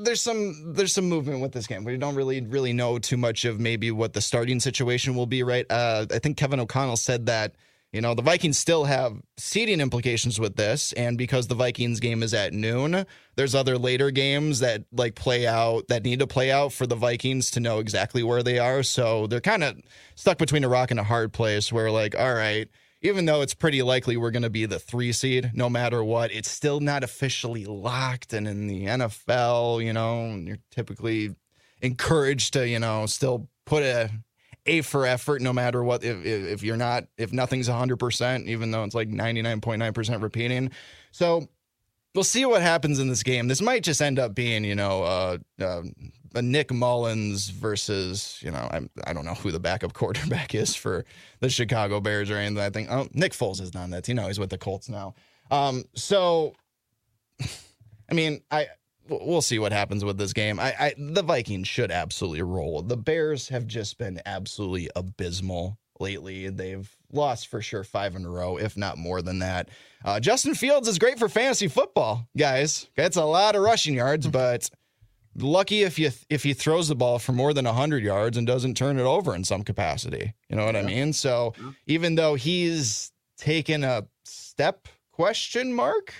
there's 0.00 0.20
some 0.20 0.72
there's 0.72 0.92
some 0.92 1.08
movement 1.08 1.40
with 1.40 1.52
this 1.52 1.66
game. 1.66 1.84
We 1.84 1.96
don't 1.96 2.14
really 2.14 2.40
really 2.40 2.72
know 2.72 2.98
too 2.98 3.16
much 3.16 3.44
of 3.44 3.60
maybe 3.60 3.90
what 3.90 4.12
the 4.12 4.20
starting 4.20 4.60
situation 4.60 5.14
will 5.14 5.26
be. 5.26 5.42
Right? 5.42 5.66
Uh, 5.70 6.06
I 6.10 6.18
think 6.18 6.36
Kevin 6.36 6.60
O'Connell 6.60 6.96
said 6.96 7.26
that 7.26 7.54
you 7.92 8.00
know 8.00 8.14
the 8.14 8.22
Vikings 8.22 8.58
still 8.58 8.84
have 8.84 9.20
seeding 9.36 9.80
implications 9.80 10.38
with 10.38 10.56
this, 10.56 10.92
and 10.92 11.18
because 11.18 11.46
the 11.46 11.54
Vikings 11.54 12.00
game 12.00 12.22
is 12.22 12.34
at 12.34 12.52
noon, 12.52 13.04
there's 13.36 13.54
other 13.54 13.78
later 13.78 14.10
games 14.10 14.60
that 14.60 14.84
like 14.92 15.14
play 15.14 15.46
out 15.46 15.88
that 15.88 16.02
need 16.02 16.20
to 16.20 16.26
play 16.26 16.50
out 16.50 16.72
for 16.72 16.86
the 16.86 16.96
Vikings 16.96 17.50
to 17.52 17.60
know 17.60 17.78
exactly 17.78 18.22
where 18.22 18.42
they 18.42 18.58
are. 18.58 18.82
So 18.82 19.26
they're 19.26 19.40
kind 19.40 19.64
of 19.64 19.78
stuck 20.14 20.38
between 20.38 20.64
a 20.64 20.68
rock 20.68 20.90
and 20.90 21.00
a 21.00 21.04
hard 21.04 21.32
place. 21.32 21.72
Where 21.72 21.90
like, 21.90 22.18
all 22.18 22.34
right 22.34 22.68
even 23.00 23.26
though 23.26 23.42
it's 23.42 23.54
pretty 23.54 23.82
likely 23.82 24.16
we're 24.16 24.30
going 24.30 24.42
to 24.42 24.50
be 24.50 24.66
the 24.66 24.78
three 24.78 25.12
seed 25.12 25.52
no 25.54 25.70
matter 25.70 26.02
what, 26.02 26.32
it's 26.32 26.50
still 26.50 26.80
not 26.80 27.04
officially 27.04 27.64
locked. 27.64 28.32
And 28.32 28.48
in 28.48 28.66
the 28.66 28.86
NFL, 28.86 29.84
you 29.84 29.92
know, 29.92 30.34
you're 30.36 30.58
typically 30.70 31.34
encouraged 31.80 32.54
to, 32.54 32.68
you 32.68 32.78
know, 32.78 33.06
still 33.06 33.48
put 33.64 33.82
a 33.82 34.10
A 34.66 34.80
for 34.82 35.06
effort 35.06 35.42
no 35.42 35.52
matter 35.52 35.84
what. 35.84 36.02
If, 36.02 36.24
if 36.24 36.62
you're 36.62 36.76
not, 36.76 37.04
if 37.16 37.32
nothing's 37.32 37.68
100%, 37.68 38.46
even 38.46 38.70
though 38.72 38.82
it's 38.82 38.94
like 38.94 39.08
99.9% 39.08 40.22
repeating. 40.22 40.72
So 41.12 41.48
we'll 42.14 42.24
see 42.24 42.44
what 42.44 42.62
happens 42.62 42.98
in 42.98 43.08
this 43.08 43.22
game. 43.22 43.46
This 43.46 43.62
might 43.62 43.84
just 43.84 44.02
end 44.02 44.18
up 44.18 44.34
being, 44.34 44.64
you 44.64 44.74
know, 44.74 45.02
uh, 45.04 45.38
uh, 45.60 45.82
a 46.34 46.42
Nick 46.42 46.72
Mullens 46.72 47.50
versus, 47.50 48.38
you 48.42 48.50
know, 48.50 48.68
I'm, 48.70 48.90
I 49.04 49.12
don't 49.12 49.24
know 49.24 49.34
who 49.34 49.50
the 49.50 49.60
backup 49.60 49.92
quarterback 49.94 50.54
is 50.54 50.74
for 50.74 51.04
the 51.40 51.48
Chicago 51.48 52.00
Bears 52.00 52.30
or 52.30 52.36
anything. 52.36 52.58
I 52.58 52.70
think, 52.70 52.90
oh, 52.90 53.08
Nick 53.12 53.32
Foles 53.32 53.60
is 53.60 53.74
on 53.74 53.90
that. 53.90 54.08
You 54.08 54.14
know, 54.14 54.26
he's 54.26 54.38
with 54.38 54.50
the 54.50 54.58
Colts 54.58 54.88
now. 54.88 55.14
Um, 55.50 55.84
so, 55.94 56.54
I 58.10 58.14
mean, 58.14 58.42
I 58.50 58.68
we'll 59.08 59.42
see 59.42 59.58
what 59.58 59.72
happens 59.72 60.04
with 60.04 60.18
this 60.18 60.32
game. 60.32 60.60
I, 60.60 60.74
I 60.78 60.94
the 60.96 61.22
Vikings 61.22 61.68
should 61.68 61.90
absolutely 61.90 62.42
roll. 62.42 62.82
The 62.82 62.96
Bears 62.96 63.48
have 63.48 63.66
just 63.66 63.98
been 63.98 64.20
absolutely 64.26 64.90
abysmal 64.94 65.78
lately. 66.00 66.48
They've 66.48 66.88
lost 67.12 67.48
for 67.48 67.60
sure 67.60 67.84
five 67.84 68.14
in 68.14 68.24
a 68.24 68.30
row, 68.30 68.56
if 68.56 68.76
not 68.76 68.98
more 68.98 69.22
than 69.22 69.40
that. 69.40 69.68
Uh, 70.04 70.20
Justin 70.20 70.54
Fields 70.54 70.88
is 70.88 70.98
great 70.98 71.18
for 71.18 71.28
fantasy 71.28 71.68
football, 71.68 72.28
guys. 72.36 72.88
It's 72.96 73.16
a 73.16 73.24
lot 73.24 73.56
of 73.56 73.62
rushing 73.62 73.94
yards, 73.94 74.26
but 74.28 74.70
lucky 75.42 75.82
if 75.82 75.98
you 75.98 76.10
if 76.28 76.42
he 76.42 76.52
throws 76.52 76.88
the 76.88 76.94
ball 76.94 77.18
for 77.18 77.32
more 77.32 77.52
than 77.52 77.64
100 77.64 78.02
yards 78.02 78.36
and 78.36 78.46
doesn't 78.46 78.76
turn 78.76 78.98
it 78.98 79.04
over 79.04 79.34
in 79.34 79.44
some 79.44 79.62
capacity. 79.62 80.34
You 80.48 80.56
know 80.56 80.66
what 80.66 80.74
yeah. 80.74 80.82
i 80.82 80.84
mean? 80.84 81.12
So 81.12 81.54
yeah. 81.60 81.70
even 81.86 82.14
though 82.14 82.34
he's 82.34 83.12
taken 83.36 83.84
a 83.84 84.06
step 84.24 84.88
question 85.12 85.72
mark 85.72 86.12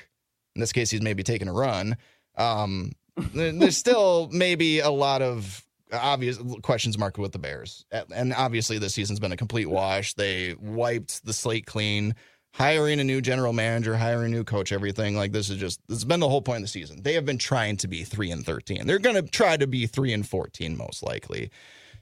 in 0.55 0.61
this 0.61 0.73
case 0.73 0.91
he's 0.91 1.03
maybe 1.03 1.23
taken 1.23 1.47
a 1.47 1.53
run 1.53 1.97
um 2.37 2.91
there's 3.33 3.77
still 3.77 4.29
maybe 4.33 4.81
a 4.81 4.91
lot 4.91 5.23
of 5.23 5.65
obvious 5.93 6.39
questions 6.63 6.99
marked 6.99 7.19
with 7.19 7.33
the 7.33 7.39
bears. 7.39 7.85
And 8.15 8.35
obviously 8.35 8.79
this 8.79 8.95
season's 8.95 9.21
been 9.21 9.33
a 9.33 9.37
complete 9.37 9.67
wash. 9.67 10.15
They 10.15 10.55
wiped 10.61 11.25
the 11.25 11.33
slate 11.33 11.67
clean 11.67 12.15
hiring 12.53 13.01
a 13.01 13.05
new 13.05 13.21
general 13.21 13.53
manager, 13.53 13.97
hiring 13.97 14.33
a 14.33 14.37
new 14.37 14.45
coach, 14.45 14.73
everything 14.73 15.17
like 15.17 15.33
this 15.33 15.51
is 15.51 15.59
just 15.59 15.81
has 15.89 16.05
been 16.05 16.21
the 16.21 16.29
whole 16.29 16.43
point 16.43 16.59
of 16.59 16.63
the 16.63 16.69
season. 16.69 17.03
They 17.03 17.15
have 17.15 17.25
been 17.25 17.39
trying 17.39 17.77
to 17.79 17.89
be 17.89 18.05
three 18.05 18.31
and 18.31 18.45
thirteen. 18.45 18.87
They're 18.87 18.99
going 18.99 19.17
to 19.17 19.23
try 19.23 19.57
to 19.57 19.67
be 19.67 19.87
three 19.87 20.13
and 20.13 20.27
fourteen 20.27 20.77
most 20.77 21.03
likely. 21.03 21.51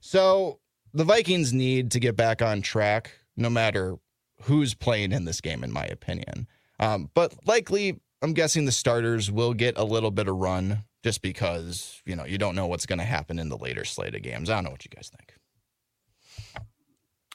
So 0.01 0.61
the 0.95 1.05
Vikings 1.05 1.53
need 1.53 1.91
to 1.93 2.01
get 2.01 2.17
back 2.17 2.43
on 2.43 2.63
track, 2.63 3.13
no 3.37 3.51
matter 3.51 3.97
who's 4.43 4.75
playing 4.75 5.13
in 5.13 5.25
this 5.25 5.41
game, 5.41 5.65
in 5.65 5.73
my 5.73 5.85
opinion. 5.85 6.47
Um, 6.79 7.11
but 7.15 7.35
likely, 7.47 8.01
I'm 8.23 8.33
guessing 8.33 8.65
the 8.65 8.73
starters 8.73 9.31
will 9.31 9.55
get 9.55 9.79
a 9.79 9.85
little 9.85 10.11
bit 10.11 10.29
of 10.29 10.37
run 10.37 10.85
just 11.03 11.23
because 11.23 12.03
you 12.05 12.17
know 12.17 12.25
you 12.25 12.39
don't 12.39 12.55
know 12.55 12.67
what's 12.67 12.87
going 12.87 12.99
to 12.99 13.05
happen 13.05 13.39
in 13.39 13.49
the 13.49 13.59
later 13.59 13.85
slate 13.85 14.15
of 14.15 14.23
games. 14.23 14.51
I 14.51 14.55
don't 14.55 14.65
know 14.65 14.71
what 14.71 14.85
you 14.85 14.91
guys 14.95 15.11
think. 15.17 15.35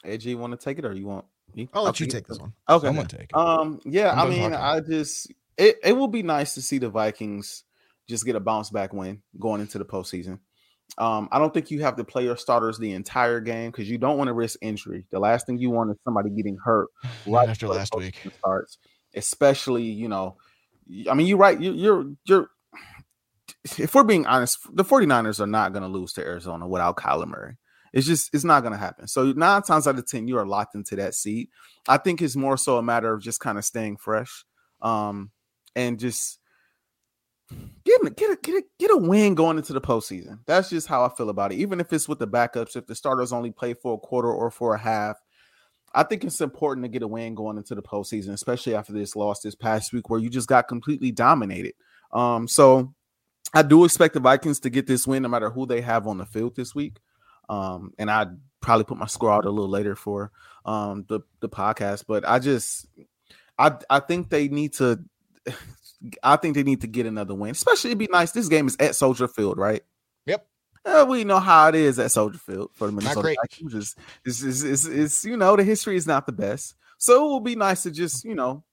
AG, 0.04 0.28
you 0.28 0.38
want 0.38 0.58
to 0.58 0.62
take 0.62 0.78
it 0.78 0.84
or 0.84 0.92
you 0.92 1.06
want? 1.06 1.24
I'll 1.72 1.84
let 1.84 2.00
you 2.00 2.06
take 2.06 2.26
this 2.26 2.38
one. 2.38 2.52
Okay, 2.68 2.88
I'm 2.88 2.94
gonna 2.94 3.08
take 3.08 3.30
it. 3.30 3.34
Um, 3.34 3.80
yeah, 3.84 4.12
I'm 4.12 4.26
i 4.26 4.30
mean, 4.30 4.54
I 4.54 4.80
just 4.80 5.32
it 5.56 5.76
it 5.84 5.92
will 5.92 6.08
be 6.08 6.22
nice 6.22 6.54
to 6.54 6.62
see 6.62 6.78
the 6.78 6.88
Vikings 6.88 7.64
just 8.08 8.24
get 8.24 8.36
a 8.36 8.40
bounce 8.40 8.70
back 8.70 8.92
win 8.92 9.22
going 9.38 9.60
into 9.60 9.78
the 9.78 9.84
postseason. 9.84 10.38
Um, 10.98 11.28
I 11.32 11.38
don't 11.38 11.54
think 11.54 11.70
you 11.70 11.80
have 11.82 11.96
to 11.96 12.04
play 12.04 12.24
your 12.24 12.36
starters 12.36 12.78
the 12.78 12.92
entire 12.92 13.40
game 13.40 13.70
because 13.70 13.88
you 13.88 13.96
don't 13.96 14.18
want 14.18 14.28
to 14.28 14.34
risk 14.34 14.58
injury. 14.60 15.06
The 15.10 15.18
last 15.18 15.46
thing 15.46 15.58
you 15.58 15.70
want 15.70 15.90
is 15.90 15.96
somebody 16.04 16.30
getting 16.30 16.58
hurt 16.62 16.88
right 17.26 17.48
after 17.48 17.68
last 17.68 17.94
week 17.96 18.16
starts, 18.38 18.78
especially 19.14 19.84
you 19.84 20.08
know. 20.08 20.36
I 21.10 21.14
mean, 21.14 21.26
you're 21.26 21.38
right. 21.38 21.58
You're 21.60 21.74
you're, 21.74 22.12
you're 22.24 22.50
if 23.78 23.94
we're 23.94 24.02
being 24.02 24.26
honest, 24.26 24.58
the 24.74 24.84
49ers 24.84 25.40
are 25.40 25.46
not 25.46 25.72
going 25.72 25.82
to 25.82 25.88
lose 25.88 26.12
to 26.14 26.22
Arizona 26.22 26.66
without 26.66 26.96
Kyler 26.96 27.28
Murray. 27.28 27.56
It's 27.92 28.06
just 28.06 28.34
it's 28.34 28.44
not 28.44 28.60
going 28.60 28.72
to 28.72 28.78
happen. 28.78 29.06
So 29.06 29.32
nine 29.32 29.62
times 29.62 29.86
out 29.86 29.98
of 29.98 30.06
ten, 30.06 30.28
you 30.28 30.38
are 30.38 30.46
locked 30.46 30.74
into 30.74 30.96
that 30.96 31.14
seat. 31.14 31.50
I 31.88 31.98
think 31.98 32.22
it's 32.22 32.36
more 32.36 32.56
so 32.56 32.78
a 32.78 32.82
matter 32.82 33.12
of 33.12 33.22
just 33.22 33.40
kind 33.40 33.58
of 33.58 33.64
staying 33.64 33.98
fresh, 33.98 34.44
um, 34.80 35.30
and 35.76 35.98
just 35.98 36.38
get 37.84 38.00
a, 38.02 38.10
get 38.10 38.30
a, 38.30 38.38
get 38.42 38.54
a, 38.54 38.62
get 38.78 38.90
a 38.90 38.96
win 38.96 39.34
going 39.34 39.58
into 39.58 39.72
the 39.72 39.80
postseason. 39.80 40.38
That's 40.46 40.70
just 40.70 40.86
how 40.86 41.04
I 41.04 41.10
feel 41.10 41.28
about 41.28 41.52
it. 41.52 41.56
Even 41.56 41.80
if 41.80 41.92
it's 41.92 42.08
with 42.08 42.18
the 42.18 42.28
backups, 42.28 42.76
if 42.76 42.86
the 42.86 42.94
starters 42.94 43.32
only 43.32 43.50
play 43.50 43.74
for 43.74 43.94
a 43.94 43.98
quarter 43.98 44.32
or 44.32 44.50
for 44.50 44.74
a 44.74 44.78
half, 44.78 45.16
I 45.94 46.02
think 46.04 46.24
it's 46.24 46.40
important 46.40 46.84
to 46.84 46.88
get 46.88 47.02
a 47.02 47.08
win 47.08 47.34
going 47.34 47.58
into 47.58 47.74
the 47.74 47.82
postseason, 47.82 48.32
especially 48.32 48.74
after 48.74 48.94
this 48.94 49.14
loss 49.14 49.40
this 49.40 49.54
past 49.54 49.92
week 49.92 50.08
where 50.08 50.20
you 50.20 50.30
just 50.30 50.48
got 50.48 50.68
completely 50.68 51.12
dominated. 51.12 51.74
Um, 52.12 52.48
so 52.48 52.94
I 53.52 53.62
do 53.62 53.84
expect 53.84 54.14
the 54.14 54.20
Vikings 54.20 54.60
to 54.60 54.70
get 54.70 54.86
this 54.86 55.06
win 55.06 55.22
no 55.22 55.28
matter 55.28 55.50
who 55.50 55.66
they 55.66 55.82
have 55.82 56.06
on 56.06 56.16
the 56.16 56.24
field 56.24 56.56
this 56.56 56.74
week. 56.74 56.98
Um, 57.52 57.92
and 57.98 58.10
I'd 58.10 58.30
probably 58.60 58.84
put 58.84 58.96
my 58.96 59.06
score 59.06 59.30
out 59.30 59.44
a 59.44 59.50
little 59.50 59.68
later 59.68 59.94
for 59.94 60.30
um 60.64 61.04
the 61.08 61.20
the 61.40 61.48
podcast, 61.48 62.04
but 62.08 62.26
I 62.26 62.38
just 62.38 62.86
I 63.58 63.72
I 63.90 64.00
think 64.00 64.30
they 64.30 64.48
need 64.48 64.72
to 64.74 65.00
I 66.22 66.36
think 66.36 66.54
they 66.54 66.62
need 66.62 66.80
to 66.80 66.86
get 66.86 67.06
another 67.06 67.34
win. 67.34 67.50
Especially 67.50 67.90
it'd 67.90 67.98
be 67.98 68.08
nice. 68.10 68.32
This 68.32 68.48
game 68.48 68.66
is 68.66 68.76
at 68.80 68.94
Soldier 68.94 69.28
Field, 69.28 69.58
right? 69.58 69.82
Yep. 70.26 70.46
Uh, 70.84 71.06
we 71.08 71.24
know 71.24 71.38
how 71.38 71.68
it 71.68 71.74
is 71.74 71.98
at 71.98 72.10
Soldier 72.10 72.38
Field 72.38 72.70
for 72.72 72.86
the 72.86 72.92
Minnesota 72.92 73.34
Vikings. 73.40 73.74
It's, 73.74 73.96
it's, 74.24 74.42
it's, 74.42 74.62
it's, 74.62 74.86
it's, 74.86 75.24
you 75.24 75.36
know 75.36 75.54
the 75.54 75.62
history 75.62 75.96
is 75.96 76.06
not 76.06 76.26
the 76.26 76.32
best, 76.32 76.74
so 76.96 77.26
it 77.26 77.28
will 77.28 77.40
be 77.40 77.54
nice 77.54 77.82
to 77.82 77.90
just 77.90 78.24
you 78.24 78.34
know 78.34 78.64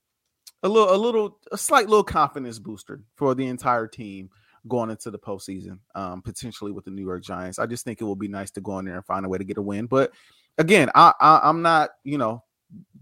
a 0.62 0.68
little 0.68 0.94
a 0.94 0.96
little 0.96 1.38
a 1.52 1.58
slight 1.58 1.88
little 1.88 2.04
confidence 2.04 2.58
booster 2.58 3.02
for 3.14 3.34
the 3.34 3.46
entire 3.46 3.86
team 3.86 4.30
going 4.68 4.90
into 4.90 5.10
the 5.10 5.18
postseason, 5.18 5.78
um, 5.94 6.22
potentially 6.22 6.72
with 6.72 6.84
the 6.84 6.90
New 6.90 7.04
York 7.04 7.22
Giants. 7.22 7.58
I 7.58 7.66
just 7.66 7.84
think 7.84 8.00
it 8.00 8.04
will 8.04 8.16
be 8.16 8.28
nice 8.28 8.50
to 8.52 8.60
go 8.60 8.78
in 8.78 8.84
there 8.84 8.96
and 8.96 9.04
find 9.04 9.24
a 9.24 9.28
way 9.28 9.38
to 9.38 9.44
get 9.44 9.58
a 9.58 9.62
win. 9.62 9.86
But 9.86 10.12
again, 10.58 10.90
I, 10.94 11.12
I 11.20 11.40
I'm 11.44 11.62
not, 11.62 11.90
you 12.04 12.18
know, 12.18 12.44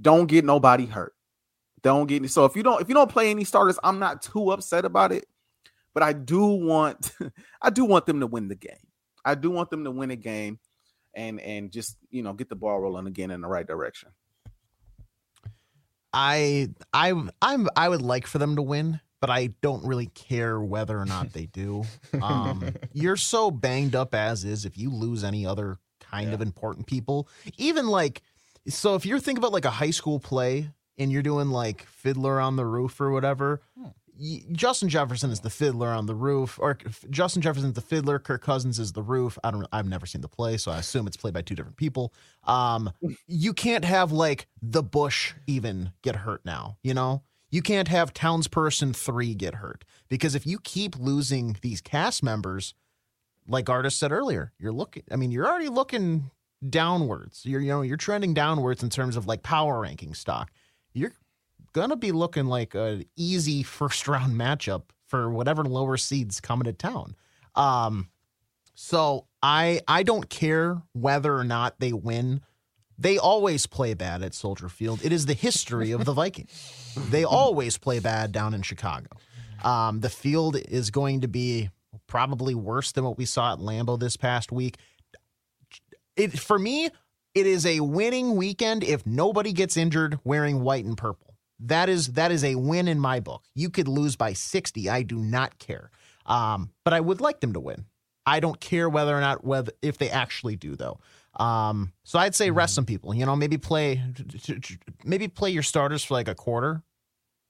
don't 0.00 0.26
get 0.26 0.44
nobody 0.44 0.86
hurt. 0.86 1.14
Don't 1.82 2.06
get 2.06 2.16
any. 2.16 2.28
So 2.28 2.44
if 2.44 2.56
you 2.56 2.62
don't 2.62 2.80
if 2.80 2.88
you 2.88 2.94
don't 2.94 3.10
play 3.10 3.30
any 3.30 3.44
starters, 3.44 3.78
I'm 3.82 3.98
not 3.98 4.22
too 4.22 4.50
upset 4.52 4.84
about 4.84 5.12
it. 5.12 5.26
But 5.94 6.02
I 6.02 6.12
do 6.12 6.46
want 6.46 7.12
I 7.62 7.70
do 7.70 7.84
want 7.84 8.06
them 8.06 8.20
to 8.20 8.26
win 8.26 8.48
the 8.48 8.54
game. 8.54 8.76
I 9.24 9.34
do 9.34 9.50
want 9.50 9.70
them 9.70 9.84
to 9.84 9.90
win 9.90 10.10
a 10.10 10.16
game 10.16 10.58
and 11.14 11.40
and 11.40 11.70
just 11.70 11.96
you 12.10 12.22
know 12.22 12.32
get 12.32 12.48
the 12.48 12.56
ball 12.56 12.80
rolling 12.80 13.06
again 13.06 13.30
in 13.30 13.40
the 13.40 13.48
right 13.48 13.66
direction. 13.66 14.10
I 16.12 16.70
I 16.92 17.12
I'm 17.42 17.68
I 17.76 17.88
would 17.88 18.02
like 18.02 18.26
for 18.26 18.38
them 18.38 18.56
to 18.56 18.62
win, 18.62 19.00
but 19.20 19.30
I 19.30 19.48
don't 19.60 19.84
really 19.84 20.06
care 20.06 20.60
whether 20.60 20.98
or 20.98 21.04
not 21.04 21.32
they 21.32 21.46
do. 21.46 21.84
Um, 22.22 22.74
you're 22.92 23.16
so 23.16 23.50
banged 23.50 23.94
up 23.94 24.14
as 24.14 24.44
is. 24.44 24.64
If 24.64 24.78
you 24.78 24.90
lose 24.90 25.24
any 25.24 25.46
other 25.46 25.78
kind 26.00 26.28
yeah. 26.28 26.34
of 26.34 26.42
important 26.42 26.86
people, 26.86 27.28
even 27.56 27.88
like 27.88 28.22
so, 28.68 28.94
if 28.94 29.06
you're 29.06 29.18
thinking 29.18 29.42
about 29.42 29.52
like 29.52 29.64
a 29.64 29.70
high 29.70 29.90
school 29.90 30.18
play 30.20 30.70
and 30.98 31.10
you're 31.10 31.22
doing 31.22 31.48
like 31.48 31.84
Fiddler 31.86 32.40
on 32.40 32.56
the 32.56 32.66
Roof 32.66 33.00
or 33.00 33.10
whatever, 33.10 33.60
hmm. 33.78 33.88
Justin 34.50 34.88
Jefferson 34.88 35.30
is 35.30 35.40
the 35.40 35.50
fiddler 35.50 35.88
on 35.88 36.06
the 36.06 36.14
roof, 36.14 36.58
or 36.60 36.76
Justin 37.08 37.40
Jefferson's 37.40 37.74
the 37.74 37.80
fiddler. 37.80 38.18
Kirk 38.18 38.42
Cousins 38.42 38.78
is 38.78 38.92
the 38.92 39.02
roof. 39.02 39.38
I 39.44 39.52
don't. 39.52 39.66
I've 39.72 39.86
never 39.86 40.06
seen 40.06 40.22
the 40.22 40.28
play, 40.28 40.56
so 40.56 40.72
I 40.72 40.78
assume 40.78 41.06
it's 41.06 41.16
played 41.16 41.34
by 41.34 41.42
two 41.42 41.54
different 41.54 41.76
people. 41.76 42.12
Um, 42.44 42.90
you 43.28 43.52
can't 43.52 43.84
have 43.84 44.10
like 44.10 44.48
the 44.60 44.82
Bush 44.82 45.34
even 45.46 45.92
get 46.02 46.16
hurt 46.16 46.44
now. 46.44 46.78
You 46.82 46.94
know, 46.94 47.22
you 47.50 47.62
can't 47.62 47.88
have 47.88 48.12
Townsperson 48.12 48.94
three 48.94 49.34
get 49.34 49.56
hurt 49.56 49.84
because 50.08 50.34
if 50.34 50.46
you 50.46 50.58
keep 50.62 50.98
losing 50.98 51.56
these 51.62 51.80
cast 51.80 52.22
members, 52.22 52.74
like 53.46 53.68
artist 53.70 53.98
said 53.98 54.12
earlier, 54.12 54.52
you're 54.58 54.72
looking. 54.72 55.04
I 55.10 55.16
mean, 55.16 55.30
you're 55.30 55.46
already 55.46 55.68
looking 55.68 56.30
downwards. 56.68 57.42
You're 57.44 57.60
you 57.60 57.68
know 57.68 57.82
you're 57.82 57.96
trending 57.96 58.34
downwards 58.34 58.82
in 58.82 58.90
terms 58.90 59.16
of 59.16 59.26
like 59.26 59.42
power 59.42 59.80
ranking 59.80 60.14
stock. 60.14 60.50
You're 60.92 61.12
gonna 61.72 61.96
be 61.96 62.12
looking 62.12 62.46
like 62.46 62.74
an 62.74 63.04
easy 63.16 63.62
first 63.64 64.06
round 64.08 64.38
matchup 64.38 64.84
for 65.06 65.30
whatever 65.30 65.64
lower 65.64 65.96
seeds 65.96 66.40
coming 66.40 66.64
to 66.64 66.72
town. 66.72 67.16
Um, 67.54 68.08
so 68.74 69.26
I 69.42 69.80
I 69.88 70.02
don't 70.02 70.28
care 70.28 70.82
whether 70.92 71.34
or 71.34 71.44
not 71.44 71.80
they 71.80 71.92
win. 71.92 72.42
They 72.98 73.16
always 73.16 73.66
play 73.66 73.94
bad 73.94 74.22
at 74.22 74.34
Soldier 74.34 74.68
Field. 74.68 75.00
It 75.04 75.12
is 75.12 75.26
the 75.26 75.34
history 75.34 75.92
of 75.92 76.04
the 76.04 76.12
Vikings. 76.12 76.94
They 77.10 77.24
always 77.24 77.78
play 77.78 78.00
bad 78.00 78.32
down 78.32 78.54
in 78.54 78.62
Chicago. 78.62 79.08
Um, 79.62 80.00
the 80.00 80.10
field 80.10 80.56
is 80.56 80.90
going 80.90 81.20
to 81.20 81.28
be 81.28 81.70
probably 82.06 82.54
worse 82.54 82.92
than 82.92 83.04
what 83.04 83.18
we 83.18 83.24
saw 83.24 83.52
at 83.52 83.58
Lambeau 83.58 83.98
this 83.98 84.16
past 84.16 84.50
week. 84.50 84.78
It 86.16 86.38
for 86.38 86.58
me, 86.58 86.90
it 87.34 87.46
is 87.46 87.64
a 87.64 87.80
winning 87.80 88.36
weekend 88.36 88.82
if 88.82 89.06
nobody 89.06 89.52
gets 89.52 89.76
injured 89.76 90.18
wearing 90.24 90.62
white 90.62 90.84
and 90.84 90.96
purple. 90.96 91.36
That 91.60 91.88
is 91.88 92.08
that 92.08 92.32
is 92.32 92.42
a 92.44 92.56
win 92.56 92.88
in 92.88 92.98
my 92.98 93.20
book. 93.20 93.44
You 93.54 93.70
could 93.70 93.88
lose 93.88 94.16
by 94.16 94.32
60. 94.32 94.88
I 94.88 95.02
do 95.02 95.18
not 95.18 95.58
care. 95.58 95.90
Um, 96.26 96.70
but 96.84 96.94
I 96.94 97.00
would 97.00 97.20
like 97.20 97.40
them 97.40 97.52
to 97.52 97.60
win. 97.60 97.86
I 98.26 98.40
don't 98.40 98.60
care 98.60 98.88
whether 98.88 99.16
or 99.16 99.20
not 99.20 99.44
whether 99.44 99.72
if 99.82 99.98
they 99.98 100.10
actually 100.10 100.56
do 100.56 100.76
though. 100.76 100.98
Um, 101.36 101.92
so 102.04 102.18
I'd 102.18 102.34
say 102.34 102.50
rest 102.50 102.72
mm-hmm. 102.72 102.74
some 102.74 102.86
people. 102.86 103.14
You 103.14 103.26
know, 103.26 103.36
maybe 103.36 103.58
play 103.58 104.02
maybe 105.04 105.28
play 105.28 105.50
your 105.50 105.62
starters 105.62 106.04
for 106.04 106.14
like 106.14 106.28
a 106.28 106.34
quarter, 106.34 106.82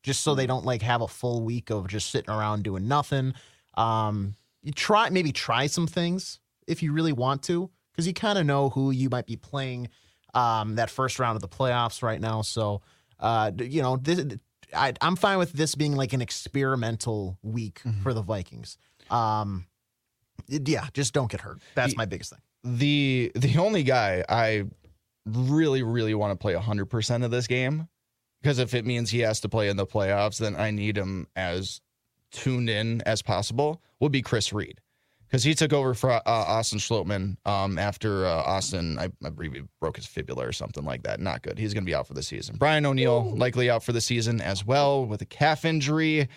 just 0.03 0.23
so 0.23 0.35
they 0.35 0.43
mm-hmm. 0.43 0.49
don't 0.49 0.65
like 0.65 0.83
have 0.83 1.01
a 1.01 1.09
full 1.09 1.43
week 1.43 1.71
of 1.71 1.89
just 1.89 2.11
sitting 2.11 2.31
around 2.31 2.65
doing 2.65 2.89
nothing. 2.89 3.35
Um, 3.75 4.35
you 4.63 4.73
try 4.73 5.09
maybe 5.11 5.33
try 5.33 5.67
some 5.67 5.87
things 5.87 6.41
if 6.67 6.83
you 6.83 6.93
really 6.93 7.13
want 7.13 7.43
to, 7.45 7.71
because 7.93 8.07
you 8.07 8.13
kind 8.13 8.39
of 8.39 8.47
know 8.47 8.71
who 8.71 8.91
you 8.91 9.09
might 9.09 9.27
be 9.27 9.37
playing 9.37 9.89
um, 10.35 10.75
that 10.75 10.91
first 10.91 11.19
round 11.19 11.37
of 11.37 11.43
the 11.43 11.49
playoffs 11.49 12.03
right 12.03 12.21
now. 12.21 12.43
So 12.43 12.83
uh, 13.21 13.51
you 13.59 13.83
know, 13.83 13.97
this, 13.97 14.25
I, 14.75 14.95
am 15.01 15.17
fine 15.17 15.39
with 15.39 15.53
this 15.53 15.75
being 15.75 15.97
like 15.97 16.13
an 16.13 16.21
experimental 16.21 17.39
week 17.43 17.81
mm-hmm. 17.85 18.03
for 18.03 18.15
the 18.15 18.23
Vikings. 18.23 18.79
Um, 19.11 19.67
yeah, 20.49 20.87
just 20.93 21.15
don't 21.15 21.31
get 21.31 21.41
hurt. 21.41 21.61
That's 21.75 21.97
my 21.97 22.05
biggest 22.05 22.31
thing. 22.31 22.41
The 22.65 23.33
the 23.35 23.59
only 23.59 23.83
guy 23.83 24.25
I 24.29 24.65
really 25.27 25.83
really 25.83 26.15
want 26.15 26.33
to 26.33 26.37
play 26.37 26.55
100% 26.55 27.25
of 27.25 27.31
this 27.31 27.47
game 27.47 27.89
because 28.43 28.59
if 28.59 28.75
it 28.75 28.87
means 28.87 29.11
he 29.11 29.21
has 29.21 29.41
to 29.41 29.49
play 29.49 29.69
in 29.69 29.77
the 29.77 29.87
playoffs, 29.87 30.39
then 30.39 30.57
I 30.57 30.71
need 30.71 30.97
him 30.97 31.27
as 31.37 31.81
tuned 32.31 32.71
in 32.71 33.03
as 33.03 33.23
possible. 33.23 33.83
Would 34.01 34.13
be 34.13 34.23
Chris 34.23 34.53
Reed 34.53 34.81
because 35.29 35.45
he 35.45 35.55
took 35.55 35.73
over 35.73 35.93
for 35.93 36.11
uh, 36.11 36.23
Austin 36.27 36.79
Schlottmann 36.79 37.37
um, 37.47 37.79
after 37.79 38.27
uh, 38.27 38.43
Austin, 38.43 38.99
I, 38.99 39.09
I, 39.25 39.31
believe 39.31 39.53
he 39.53 39.63
broke 39.81 39.97
his 39.97 40.07
fibula 40.07 40.47
or 40.47 40.53
something 40.53 40.85
like 40.85 41.03
that. 41.03 41.21
Not 41.21 41.43
good. 41.43 41.59
He's 41.59 41.75
going 41.75 41.85
to 41.85 41.91
be 41.91 41.95
out 41.95 42.07
for 42.07 42.15
the 42.15 42.23
season. 42.23 42.57
Brian 42.57 42.87
O'Neill 42.87 43.35
likely 43.37 43.69
out 43.69 43.83
for 43.83 43.93
the 43.93 44.01
season 44.01 44.41
as 44.41 44.65
well 44.65 45.05
with 45.05 45.21
a 45.21 45.27
calf 45.27 45.65
injury. 45.65 46.29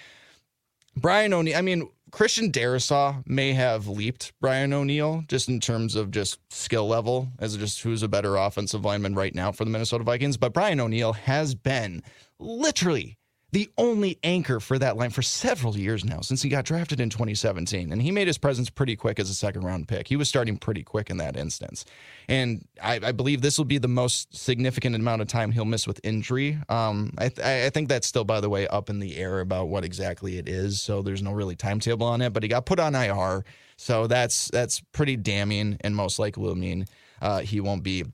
Brian 0.98 1.34
O'Neill, 1.34 1.58
I 1.58 1.62
mean, 1.62 1.90
Christian 2.12 2.52
Darrisaw 2.52 3.24
may 3.26 3.54
have 3.54 3.88
leaped 3.88 4.34
Brian 4.42 4.74
O'Neill 4.74 5.24
just 5.28 5.48
in 5.48 5.60
terms 5.60 5.96
of 5.96 6.12
just 6.12 6.40
skill 6.50 6.88
level 6.88 7.30
as 7.40 7.56
just 7.56 7.82
who's 7.82 8.04
a 8.04 8.08
better 8.08 8.36
offensive 8.36 8.84
lineman 8.84 9.16
right 9.16 9.34
now 9.34 9.52
for 9.52 9.64
the 9.64 9.72
Minnesota 9.72 10.04
Vikings. 10.04 10.36
But 10.38 10.54
Brian 10.54 10.80
O'Neill 10.80 11.14
has 11.14 11.56
been 11.56 12.04
literally 12.38 13.18
the 13.52 13.70
only 13.78 14.18
anchor 14.24 14.60
for 14.60 14.80
that 14.80 14.96
line 14.96 15.10
for 15.10 15.22
several 15.22 15.78
years 15.78 16.06
now 16.06 16.22
since 16.22 16.42
he 16.42 16.50
got 16.50 16.64
drafted 16.64 17.02
in 17.02 17.10
2017. 17.10 17.92
And 17.92 18.02
he 18.02 18.10
made 18.10 18.28
his 18.28 18.38
presence 18.38 18.70
pretty 18.70 18.96
quick 18.96 19.20
as 19.20 19.30
a 19.30 19.34
second 19.34 19.64
round 19.64 19.88
pick. 19.88 20.08
He 20.08 20.16
was 20.16 20.30
starting 20.30 20.58
pretty 20.58 20.84
quick 20.84 21.10
in 21.10 21.18
that 21.18 21.36
instance. 21.36 21.84
And 22.30 22.66
I, 22.82 23.00
I 23.04 23.12
believe 23.12 23.42
this 23.42 23.58
will 23.58 23.66
be 23.66 23.78
the 23.78 23.90
most 23.90 24.36
significant 24.36 24.96
amount 24.96 25.22
of 25.22 25.28
time 25.28 25.52
he'll 25.52 25.66
miss 25.66 25.86
with 25.86 26.00
injury. 26.04 26.60
Um, 26.70 27.14
I, 27.18 27.30
th- 27.30 27.46
I 27.46 27.70
think 27.72 27.90
that's 27.90 28.08
still, 28.08 28.24
by 28.24 28.40
the 28.40 28.50
way, 28.50 28.68
up 28.68 28.90
in 28.90 29.00
the 29.00 29.18
air 29.18 29.42
about 29.42 29.68
what 29.68 29.84
exactly 29.84 30.38
it 30.38 30.48
is. 30.48 30.82
So 30.82 31.02
there's 31.02 31.22
no 31.22 31.34
really 31.34 31.56
timetable 31.56 32.08
on 32.08 32.22
it, 32.22 32.32
but 32.32 32.44
he 32.44 32.50
got 32.50 32.66
put 32.66 32.80
on 32.80 32.96
IR. 32.96 33.44
So 33.76 34.08
that's 34.08 34.50
that's 34.50 34.80
pretty 34.92 35.18
damning 35.18 35.78
and 35.82 35.96
most 35.96 36.20
likely 36.20 36.44
will 36.44 36.56
mean 36.56 36.86
uh, 37.22 37.40
he 37.40 37.60
won't 37.60 37.84
be 37.84 38.06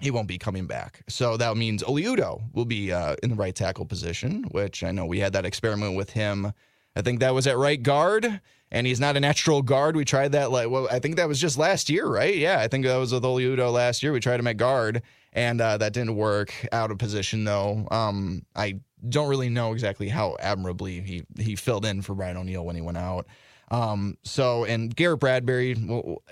he 0.00 0.10
won't 0.10 0.28
be 0.28 0.38
coming 0.38 0.66
back. 0.66 1.02
So 1.08 1.36
that 1.36 1.56
means 1.56 1.82
Oli 1.82 2.04
Udoh 2.04 2.42
will 2.52 2.64
be 2.64 2.92
uh, 2.92 3.16
in 3.22 3.30
the 3.30 3.36
right 3.36 3.54
tackle 3.54 3.86
position, 3.86 4.44
which 4.50 4.84
I 4.84 4.90
know 4.90 5.06
we 5.06 5.20
had 5.20 5.32
that 5.32 5.46
experiment 5.46 5.96
with 5.96 6.10
him. 6.10 6.52
I 6.94 7.02
think 7.02 7.20
that 7.20 7.34
was 7.34 7.46
at 7.46 7.58
right 7.58 7.82
guard, 7.82 8.40
and 8.70 8.86
he's 8.86 9.00
not 9.00 9.16
a 9.16 9.20
natural 9.20 9.62
guard. 9.62 9.96
We 9.96 10.04
tried 10.04 10.32
that 10.32 10.50
like 10.50 10.68
well, 10.70 10.88
I 10.90 10.98
think 10.98 11.16
that 11.16 11.28
was 11.28 11.40
just 11.40 11.58
last 11.58 11.88
year, 11.88 12.06
right? 12.06 12.34
Yeah, 12.36 12.58
I 12.60 12.68
think 12.68 12.84
that 12.84 12.96
was 12.96 13.12
with 13.12 13.24
Oli 13.24 13.44
Udoh 13.44 13.72
last 13.72 14.02
year. 14.02 14.12
We 14.12 14.20
tried 14.20 14.40
him 14.40 14.46
at 14.46 14.56
guard, 14.56 15.02
and 15.32 15.60
uh, 15.60 15.78
that 15.78 15.92
didn't 15.92 16.16
work. 16.16 16.52
Out 16.72 16.90
of 16.90 16.98
position 16.98 17.44
though. 17.44 17.86
Um, 17.90 18.44
I 18.54 18.80
don't 19.08 19.28
really 19.28 19.48
know 19.50 19.72
exactly 19.72 20.08
how 20.08 20.36
admirably 20.40 21.00
he 21.00 21.24
he 21.38 21.54
filled 21.56 21.84
in 21.84 22.02
for 22.02 22.14
Brian 22.14 22.36
O'Neill 22.36 22.64
when 22.64 22.76
he 22.76 22.82
went 22.82 22.98
out. 22.98 23.26
Um, 23.70 24.16
so 24.24 24.64
and 24.64 24.94
Garrett 24.94 25.20
Bradbury. 25.20 25.74
Well, 25.74 26.22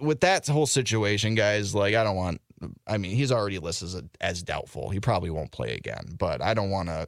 with 0.00 0.20
that 0.20 0.46
whole 0.48 0.66
situation, 0.66 1.34
guys, 1.34 1.74
like 1.74 1.94
I 1.94 2.04
don't 2.04 2.16
want 2.16 2.40
I 2.86 2.98
mean, 2.98 3.16
he's 3.16 3.32
already 3.32 3.58
listed 3.58 3.88
as, 3.88 4.02
as 4.20 4.42
doubtful. 4.42 4.90
He 4.90 5.00
probably 5.00 5.30
won't 5.30 5.52
play 5.52 5.74
again, 5.74 6.16
but 6.18 6.42
I 6.42 6.54
don't 6.54 6.70
want 6.70 6.88
to. 6.88 7.06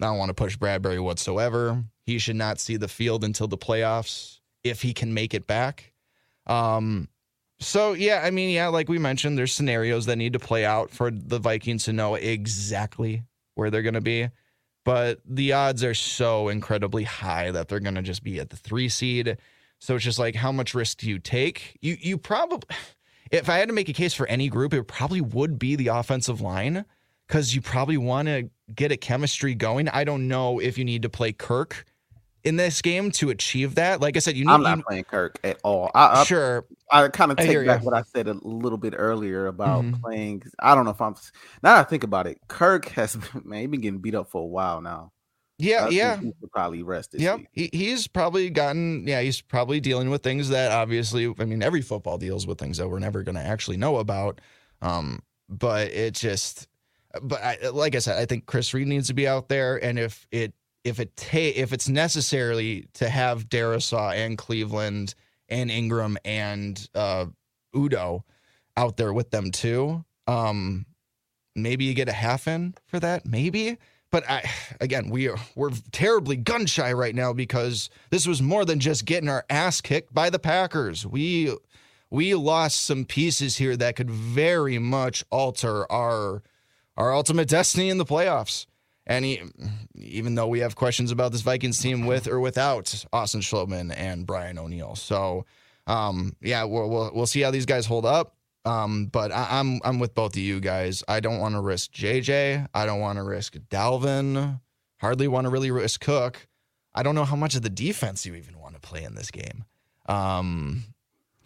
I 0.00 0.06
don't 0.06 0.18
want 0.18 0.30
to 0.30 0.34
push 0.34 0.56
Bradbury 0.56 0.98
whatsoever. 0.98 1.84
He 2.06 2.18
should 2.18 2.34
not 2.34 2.58
see 2.58 2.76
the 2.76 2.88
field 2.88 3.22
until 3.22 3.46
the 3.46 3.58
playoffs 3.58 4.40
if 4.64 4.82
he 4.82 4.92
can 4.94 5.14
make 5.14 5.32
it 5.32 5.46
back. 5.46 5.92
Um, 6.46 7.08
so 7.60 7.92
yeah, 7.92 8.22
I 8.24 8.30
mean, 8.30 8.50
yeah, 8.50 8.68
like 8.68 8.88
we 8.88 8.98
mentioned, 8.98 9.38
there's 9.38 9.52
scenarios 9.52 10.06
that 10.06 10.16
need 10.16 10.32
to 10.32 10.40
play 10.40 10.64
out 10.64 10.90
for 10.90 11.10
the 11.12 11.38
Vikings 11.38 11.84
to 11.84 11.92
know 11.92 12.16
exactly 12.16 13.22
where 13.54 13.70
they're 13.70 13.82
going 13.82 13.94
to 13.94 14.00
be. 14.00 14.28
But 14.84 15.20
the 15.24 15.52
odds 15.52 15.84
are 15.84 15.94
so 15.94 16.48
incredibly 16.48 17.04
high 17.04 17.52
that 17.52 17.68
they're 17.68 17.78
going 17.78 17.94
to 17.94 18.02
just 18.02 18.24
be 18.24 18.40
at 18.40 18.50
the 18.50 18.56
three 18.56 18.88
seed. 18.88 19.38
So 19.78 19.94
it's 19.94 20.04
just 20.04 20.18
like, 20.18 20.34
how 20.34 20.50
much 20.50 20.74
risk 20.74 20.98
do 20.98 21.08
you 21.08 21.18
take? 21.18 21.78
You 21.80 21.96
you 22.00 22.18
probably 22.18 22.68
if 23.32 23.48
I 23.48 23.56
had 23.56 23.68
to 23.68 23.74
make 23.74 23.88
a 23.88 23.94
case 23.94 24.14
for 24.14 24.26
any 24.26 24.48
group, 24.48 24.74
it 24.74 24.84
probably 24.84 25.22
would 25.22 25.58
be 25.58 25.74
the 25.74 25.88
offensive 25.88 26.40
line 26.40 26.84
because 27.26 27.54
you 27.54 27.62
probably 27.62 27.96
want 27.96 28.28
to 28.28 28.50
get 28.74 28.92
a 28.92 28.96
chemistry 28.96 29.54
going. 29.54 29.88
I 29.88 30.04
don't 30.04 30.28
know 30.28 30.58
if 30.58 30.76
you 30.76 30.84
need 30.84 31.02
to 31.02 31.08
play 31.08 31.32
Kirk 31.32 31.86
in 32.44 32.56
this 32.56 32.82
game 32.82 33.10
to 33.12 33.30
achieve 33.30 33.76
that. 33.76 34.00
Like 34.00 34.16
I 34.16 34.20
said, 34.20 34.36
you 34.36 34.44
need. 34.44 34.52
I'm 34.52 34.62
not 34.62 34.78
you, 34.78 34.84
playing 34.84 35.04
Kirk 35.04 35.38
at 35.42 35.58
all. 35.64 35.90
I, 35.94 36.20
I, 36.20 36.24
sure. 36.24 36.66
I 36.90 37.08
kind 37.08 37.30
of 37.30 37.38
take 37.38 37.66
back 37.66 37.80
you. 37.80 37.86
what 37.86 37.94
I 37.94 38.02
said 38.02 38.28
a 38.28 38.34
little 38.34 38.78
bit 38.78 38.94
earlier 38.96 39.46
about 39.46 39.82
mm-hmm. 39.82 40.00
playing. 40.02 40.42
I 40.60 40.74
don't 40.74 40.84
know 40.84 40.90
if 40.90 41.00
I'm. 41.00 41.14
Now 41.62 41.76
I 41.76 41.84
think 41.84 42.04
about 42.04 42.26
it, 42.26 42.38
Kirk 42.48 42.88
has 42.90 43.16
man, 43.44 43.70
been 43.70 43.80
getting 43.80 44.00
beat 44.00 44.14
up 44.14 44.30
for 44.30 44.42
a 44.42 44.46
while 44.46 44.82
now. 44.82 45.12
Yeah, 45.62 45.88
yeah. 45.88 46.18
He 46.18 46.32
probably 46.50 46.82
rested. 46.82 47.20
Yeah, 47.20 47.38
he, 47.52 47.70
he's 47.72 48.08
probably 48.08 48.50
gotten. 48.50 49.06
Yeah, 49.06 49.20
he's 49.20 49.40
probably 49.40 49.80
dealing 49.80 50.10
with 50.10 50.22
things 50.22 50.48
that 50.48 50.72
obviously. 50.72 51.32
I 51.38 51.44
mean, 51.44 51.62
every 51.62 51.82
football 51.82 52.18
deals 52.18 52.46
with 52.46 52.58
things 52.58 52.78
that 52.78 52.88
we're 52.88 52.98
never 52.98 53.22
going 53.22 53.36
to 53.36 53.42
actually 53.42 53.76
know 53.76 53.96
about. 53.96 54.40
Um, 54.80 55.22
but 55.48 55.88
it 55.92 56.14
just. 56.14 56.66
But 57.22 57.42
I, 57.42 57.68
like 57.68 57.94
I 57.94 57.98
said, 57.98 58.18
I 58.18 58.24
think 58.24 58.46
Chris 58.46 58.72
Reed 58.74 58.88
needs 58.88 59.08
to 59.08 59.14
be 59.14 59.28
out 59.28 59.48
there, 59.48 59.76
and 59.82 59.98
if 59.98 60.26
it 60.32 60.54
if 60.82 60.98
it 60.98 61.16
ta- 61.16 61.38
if 61.54 61.72
it's 61.72 61.88
necessary 61.88 62.88
to 62.94 63.08
have 63.08 63.48
Darrisaw 63.48 64.14
and 64.14 64.36
Cleveland 64.36 65.14
and 65.48 65.70
Ingram 65.70 66.18
and 66.24 66.88
uh, 66.94 67.26
Udoh 67.74 68.22
out 68.76 68.96
there 68.96 69.12
with 69.12 69.30
them 69.30 69.50
too, 69.50 70.04
um, 70.26 70.86
maybe 71.54 71.84
you 71.84 71.94
get 71.94 72.08
a 72.08 72.12
half 72.12 72.48
in 72.48 72.74
for 72.86 72.98
that, 72.98 73.26
maybe. 73.26 73.78
But 74.12 74.28
I, 74.30 74.48
again, 74.80 75.10
we 75.10 75.28
are 75.28 75.38
we're 75.56 75.70
terribly 75.90 76.36
gun 76.36 76.66
shy 76.66 76.92
right 76.92 77.14
now 77.14 77.32
because 77.32 77.90
this 78.10 78.28
was 78.28 78.40
more 78.40 78.64
than 78.64 78.78
just 78.78 79.04
getting 79.04 79.28
our 79.28 79.44
ass 79.50 79.80
kicked 79.80 80.14
by 80.14 80.30
the 80.30 80.38
Packers. 80.38 81.04
We 81.04 81.52
we 82.10 82.34
lost 82.36 82.82
some 82.82 83.04
pieces 83.04 83.56
here 83.56 83.76
that 83.76 83.96
could 83.96 84.10
very 84.10 84.78
much 84.78 85.24
alter 85.32 85.90
our 85.90 86.42
our 86.96 87.12
ultimate 87.12 87.48
destiny 87.48 87.88
in 87.88 87.98
the 87.98 88.04
playoffs. 88.04 88.66
And 89.04 89.24
he, 89.24 89.42
even 89.96 90.36
though 90.36 90.46
we 90.46 90.60
have 90.60 90.76
questions 90.76 91.10
about 91.10 91.32
this 91.32 91.40
Vikings 91.40 91.80
team 91.80 92.06
with 92.06 92.28
or 92.28 92.38
without 92.38 93.04
Austin 93.12 93.40
Schlottmann 93.40 93.92
and 93.96 94.24
Brian 94.24 94.58
O'Neill, 94.58 94.94
so 94.94 95.44
um, 95.88 96.36
yeah, 96.40 96.62
we'll, 96.62 96.88
we'll 96.88 97.10
we'll 97.12 97.26
see 97.26 97.40
how 97.40 97.50
these 97.50 97.66
guys 97.66 97.86
hold 97.86 98.06
up. 98.06 98.36
Um, 98.64 99.06
but 99.06 99.32
I, 99.32 99.58
am 99.58 99.74
I'm, 99.74 99.80
I'm 99.84 99.98
with 99.98 100.14
both 100.14 100.34
of 100.34 100.42
you 100.42 100.60
guys. 100.60 101.02
I 101.08 101.20
don't 101.20 101.40
want 101.40 101.54
to 101.54 101.60
risk 101.60 101.92
JJ. 101.92 102.68
I 102.72 102.86
don't 102.86 103.00
want 103.00 103.16
to 103.16 103.22
risk 103.24 103.54
Dalvin. 103.70 104.60
Hardly 105.00 105.28
want 105.28 105.46
to 105.46 105.50
really 105.50 105.70
risk 105.70 106.00
Cook. 106.00 106.46
I 106.94 107.02
don't 107.02 107.14
know 107.14 107.24
how 107.24 107.36
much 107.36 107.56
of 107.56 107.62
the 107.62 107.70
defense 107.70 108.24
you 108.24 108.34
even 108.34 108.58
want 108.58 108.74
to 108.74 108.80
play 108.80 109.02
in 109.02 109.14
this 109.14 109.30
game. 109.30 109.64
Um, 110.06 110.84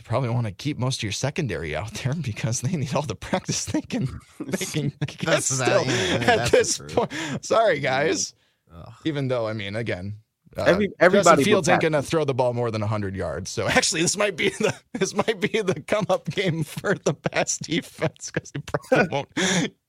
probably 0.07 0.31
want 0.31 0.47
to 0.47 0.53
keep 0.53 0.79
most 0.79 1.01
of 1.01 1.03
your 1.03 1.13
secondary 1.13 1.75
out 1.75 1.93
there 1.95 2.15
because 2.23 2.61
they 2.61 2.77
need 2.77 2.95
all 2.95 3.03
the 3.03 3.15
practice 3.15 3.65
they 3.67 3.83
can 3.83 4.21
they 4.41 4.65
can 4.65 4.93
get 5.07 5.43
still 5.43 5.85
yeah, 5.85 6.25
at 6.29 6.51
this 6.51 6.79
point. 6.79 7.13
Sorry, 7.41 7.81
guys. 7.81 8.35
Ugh. 8.75 8.93
Even 9.05 9.29
though 9.29 9.47
I 9.47 9.53
mean, 9.53 9.77
again, 9.77 10.17
uh, 10.57 10.65
Every, 10.65 10.89
everybody 10.99 11.37
Justin 11.37 11.45
Fields 11.45 11.69
ain't 11.69 11.83
gonna 11.83 12.03
throw 12.03 12.25
the 12.25 12.35
ball 12.35 12.55
more 12.55 12.71
than 12.71 12.83
hundred 12.83 13.15
yards. 13.15 13.51
So 13.51 13.69
actually, 13.69 14.03
this 14.03 14.17
might 14.17 14.37
be 14.37 14.49
the 14.51 14.75
this 14.95 15.15
might 15.15 15.41
be 15.41 15.61
the 15.61 15.81
come 15.87 16.07
up 16.09 16.31
game 16.31 16.65
for 16.65 16.95
the 16.95 17.15
pass 17.15 17.59
defense 17.59 18.31
because 18.33 18.53
they 18.53 18.61
probably 18.61 19.09
won't. 19.13 19.29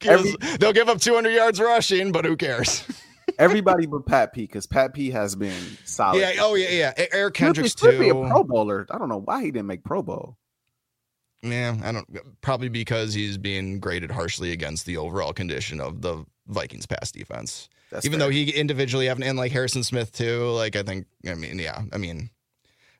Every, 0.04 0.36
they'll 0.60 0.74
give 0.74 0.90
up 0.90 1.00
200 1.00 1.30
yards 1.30 1.60
rushing, 1.60 2.12
but 2.12 2.26
who 2.26 2.36
cares? 2.36 2.84
everybody 3.40 3.86
but 3.86 4.06
Pat 4.06 4.34
P 4.34 4.42
because 4.42 4.66
Pat 4.68 4.94
P 4.94 5.12
has 5.12 5.36
been 5.36 5.78
solid. 5.86 6.20
Yeah. 6.20 6.34
Oh 6.40 6.56
yeah. 6.56 6.94
Yeah. 6.98 7.06
Eric 7.12 7.36
Kendricks 7.36 7.76
too. 7.76 7.90
Could 7.90 8.00
be 8.00 8.10
a 8.10 8.14
Pro 8.14 8.44
Bowler. 8.44 8.86
I 8.92 8.98
don't 8.98 9.10
know 9.10 9.22
why 9.22 9.42
he 9.42 9.52
didn't 9.52 9.68
make 9.68 9.84
Pro 9.84 10.02
Bowl. 10.02 10.38
Yeah, 11.44 11.78
I 11.84 11.92
don't. 11.92 12.08
Probably 12.42 12.70
because 12.70 13.14
he's 13.14 13.38
being 13.38 13.80
graded 13.80 14.12
harshly 14.12 14.52
against 14.52 14.86
the 14.86 14.98
overall 14.98 15.34
condition 15.34 15.80
of 15.80 16.02
the 16.02 16.26
Vikings 16.48 16.88
pass 16.88 17.12
defense. 17.12 17.70
That's 17.92 18.06
Even 18.06 18.20
fair. 18.20 18.28
though 18.28 18.32
he 18.34 18.52
individually 18.52 19.06
have 19.08 19.22
and 19.22 19.38
like 19.38 19.52
Harrison 19.52 19.84
Smith 19.84 20.12
too. 20.12 20.50
Like 20.50 20.76
I 20.76 20.84
think. 20.84 21.08
I 21.28 21.36
mean, 21.36 21.60
yeah. 21.60 21.82
I 21.94 21.98
mean, 21.98 22.30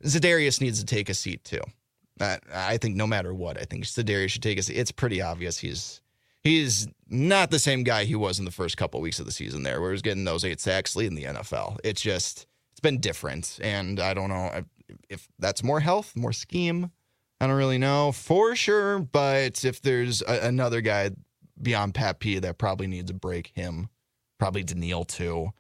Za'Darius 0.04 0.62
needs 0.62 0.80
to 0.80 0.86
take 0.86 1.10
a 1.10 1.14
seat 1.14 1.44
too. 1.44 1.62
I, 2.20 2.40
I 2.54 2.78
think 2.78 2.96
no 2.96 3.06
matter 3.06 3.34
what, 3.34 3.60
I 3.60 3.66
think 3.66 3.84
Za'Darius 3.84 4.30
should 4.30 4.44
take 4.44 4.58
a 4.58 4.64
seat. 4.64 4.78
It's 4.78 4.92
pretty 4.92 5.22
obvious 5.22 5.58
he's 5.60 6.02
he's 6.44 6.88
not 7.10 7.52
the 7.52 7.60
same 7.60 7.84
guy 7.84 8.06
he 8.06 8.16
was 8.16 8.40
in 8.40 8.46
the 8.46 8.52
first 8.52 8.78
couple 8.78 9.02
weeks 9.02 9.20
of 9.20 9.26
the 9.26 9.32
season 9.32 9.64
there, 9.64 9.82
where 9.82 9.92
he 9.92 9.94
was 9.94 10.02
getting 10.02 10.24
those 10.24 10.46
eight 10.46 10.60
sacks 10.60 10.96
leading 10.96 11.16
the 11.16 11.26
NFL. 11.26 11.78
It's 11.84 12.02
just, 12.02 12.48
it's 12.72 12.80
been 12.80 13.00
different. 13.00 13.60
And 13.62 14.00
I 14.00 14.14
don't 14.14 14.30
know 14.30 14.64
if 15.10 15.28
that's 15.40 15.64
more 15.64 15.80
health, 15.80 16.16
more 16.16 16.34
scheme. 16.34 16.92
I 17.40 17.48
don't 17.48 17.58
really 17.58 17.78
know 17.78 18.12
for 18.12 18.56
sure. 18.56 19.00
But 19.00 19.64
if 19.64 19.82
there's 19.82 20.22
a, 20.22 20.48
another 20.48 20.82
guy 20.82 21.12
beyond 21.62 21.94
Pat 21.94 22.20
P 22.20 22.40
that 22.40 22.58
probably 22.58 22.88
needs 22.88 23.12
a 23.12 23.14
break, 23.14 23.48
him, 23.48 23.90
probably 24.38 24.64
Danielle 24.64 25.06
too. 25.06 25.52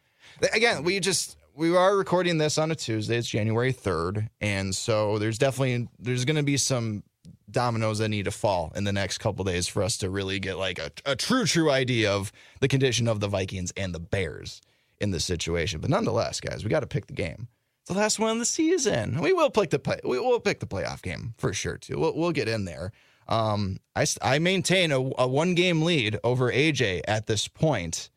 Again, 0.53 0.83
we 0.83 0.99
just, 0.99 1.37
we 1.55 1.75
are 1.75 1.97
recording 1.97 2.37
this 2.37 2.57
on 2.57 2.71
a 2.71 2.75
Tuesday. 2.75 3.17
It's 3.17 3.27
January 3.27 3.73
3rd. 3.73 4.29
And 4.41 4.75
so 4.75 5.17
there's 5.17 5.37
definitely, 5.37 5.87
there's 5.99 6.25
going 6.25 6.35
to 6.35 6.43
be 6.43 6.57
some 6.57 7.03
dominoes 7.49 7.99
that 7.99 8.09
need 8.09 8.25
to 8.25 8.31
fall 8.31 8.71
in 8.75 8.83
the 8.83 8.93
next 8.93 9.19
couple 9.19 9.43
days 9.45 9.67
for 9.67 9.81
us 9.81 9.97
to 9.97 10.09
really 10.09 10.39
get 10.39 10.57
like 10.57 10.79
a, 10.79 10.91
a 11.05 11.15
true, 11.15 11.45
true 11.45 11.71
idea 11.71 12.11
of 12.11 12.31
the 12.59 12.67
condition 12.67 13.07
of 13.07 13.19
the 13.19 13.27
Vikings 13.27 13.71
and 13.77 13.95
the 13.95 13.99
Bears 13.99 14.61
in 14.99 15.11
this 15.11 15.25
situation. 15.25 15.79
But 15.79 15.89
nonetheless, 15.89 16.39
guys, 16.39 16.63
we 16.63 16.69
got 16.69 16.81
to 16.81 16.87
pick 16.87 17.07
the 17.07 17.13
game. 17.13 17.47
It's 17.81 17.93
the 17.93 17.97
last 17.99 18.19
one 18.19 18.31
of 18.31 18.39
the 18.39 18.45
season. 18.45 19.21
We 19.21 19.31
will 19.33 19.49
pick 19.49 19.69
the 19.69 19.79
play. 19.79 19.99
We 20.03 20.19
will 20.19 20.39
pick 20.41 20.59
the 20.59 20.67
playoff 20.67 21.01
game 21.01 21.33
for 21.37 21.53
sure 21.53 21.77
too. 21.77 21.97
We'll, 21.97 22.15
we'll 22.15 22.31
get 22.33 22.49
in 22.49 22.65
there. 22.65 22.91
Um, 23.29 23.79
I 23.95 24.05
I 24.21 24.39
maintain 24.39 24.91
a, 24.91 24.99
a 25.17 25.27
one 25.27 25.55
game 25.55 25.81
lead 25.81 26.19
over 26.23 26.51
AJ 26.51 27.01
at 27.07 27.27
this 27.27 27.47
point. 27.47 28.09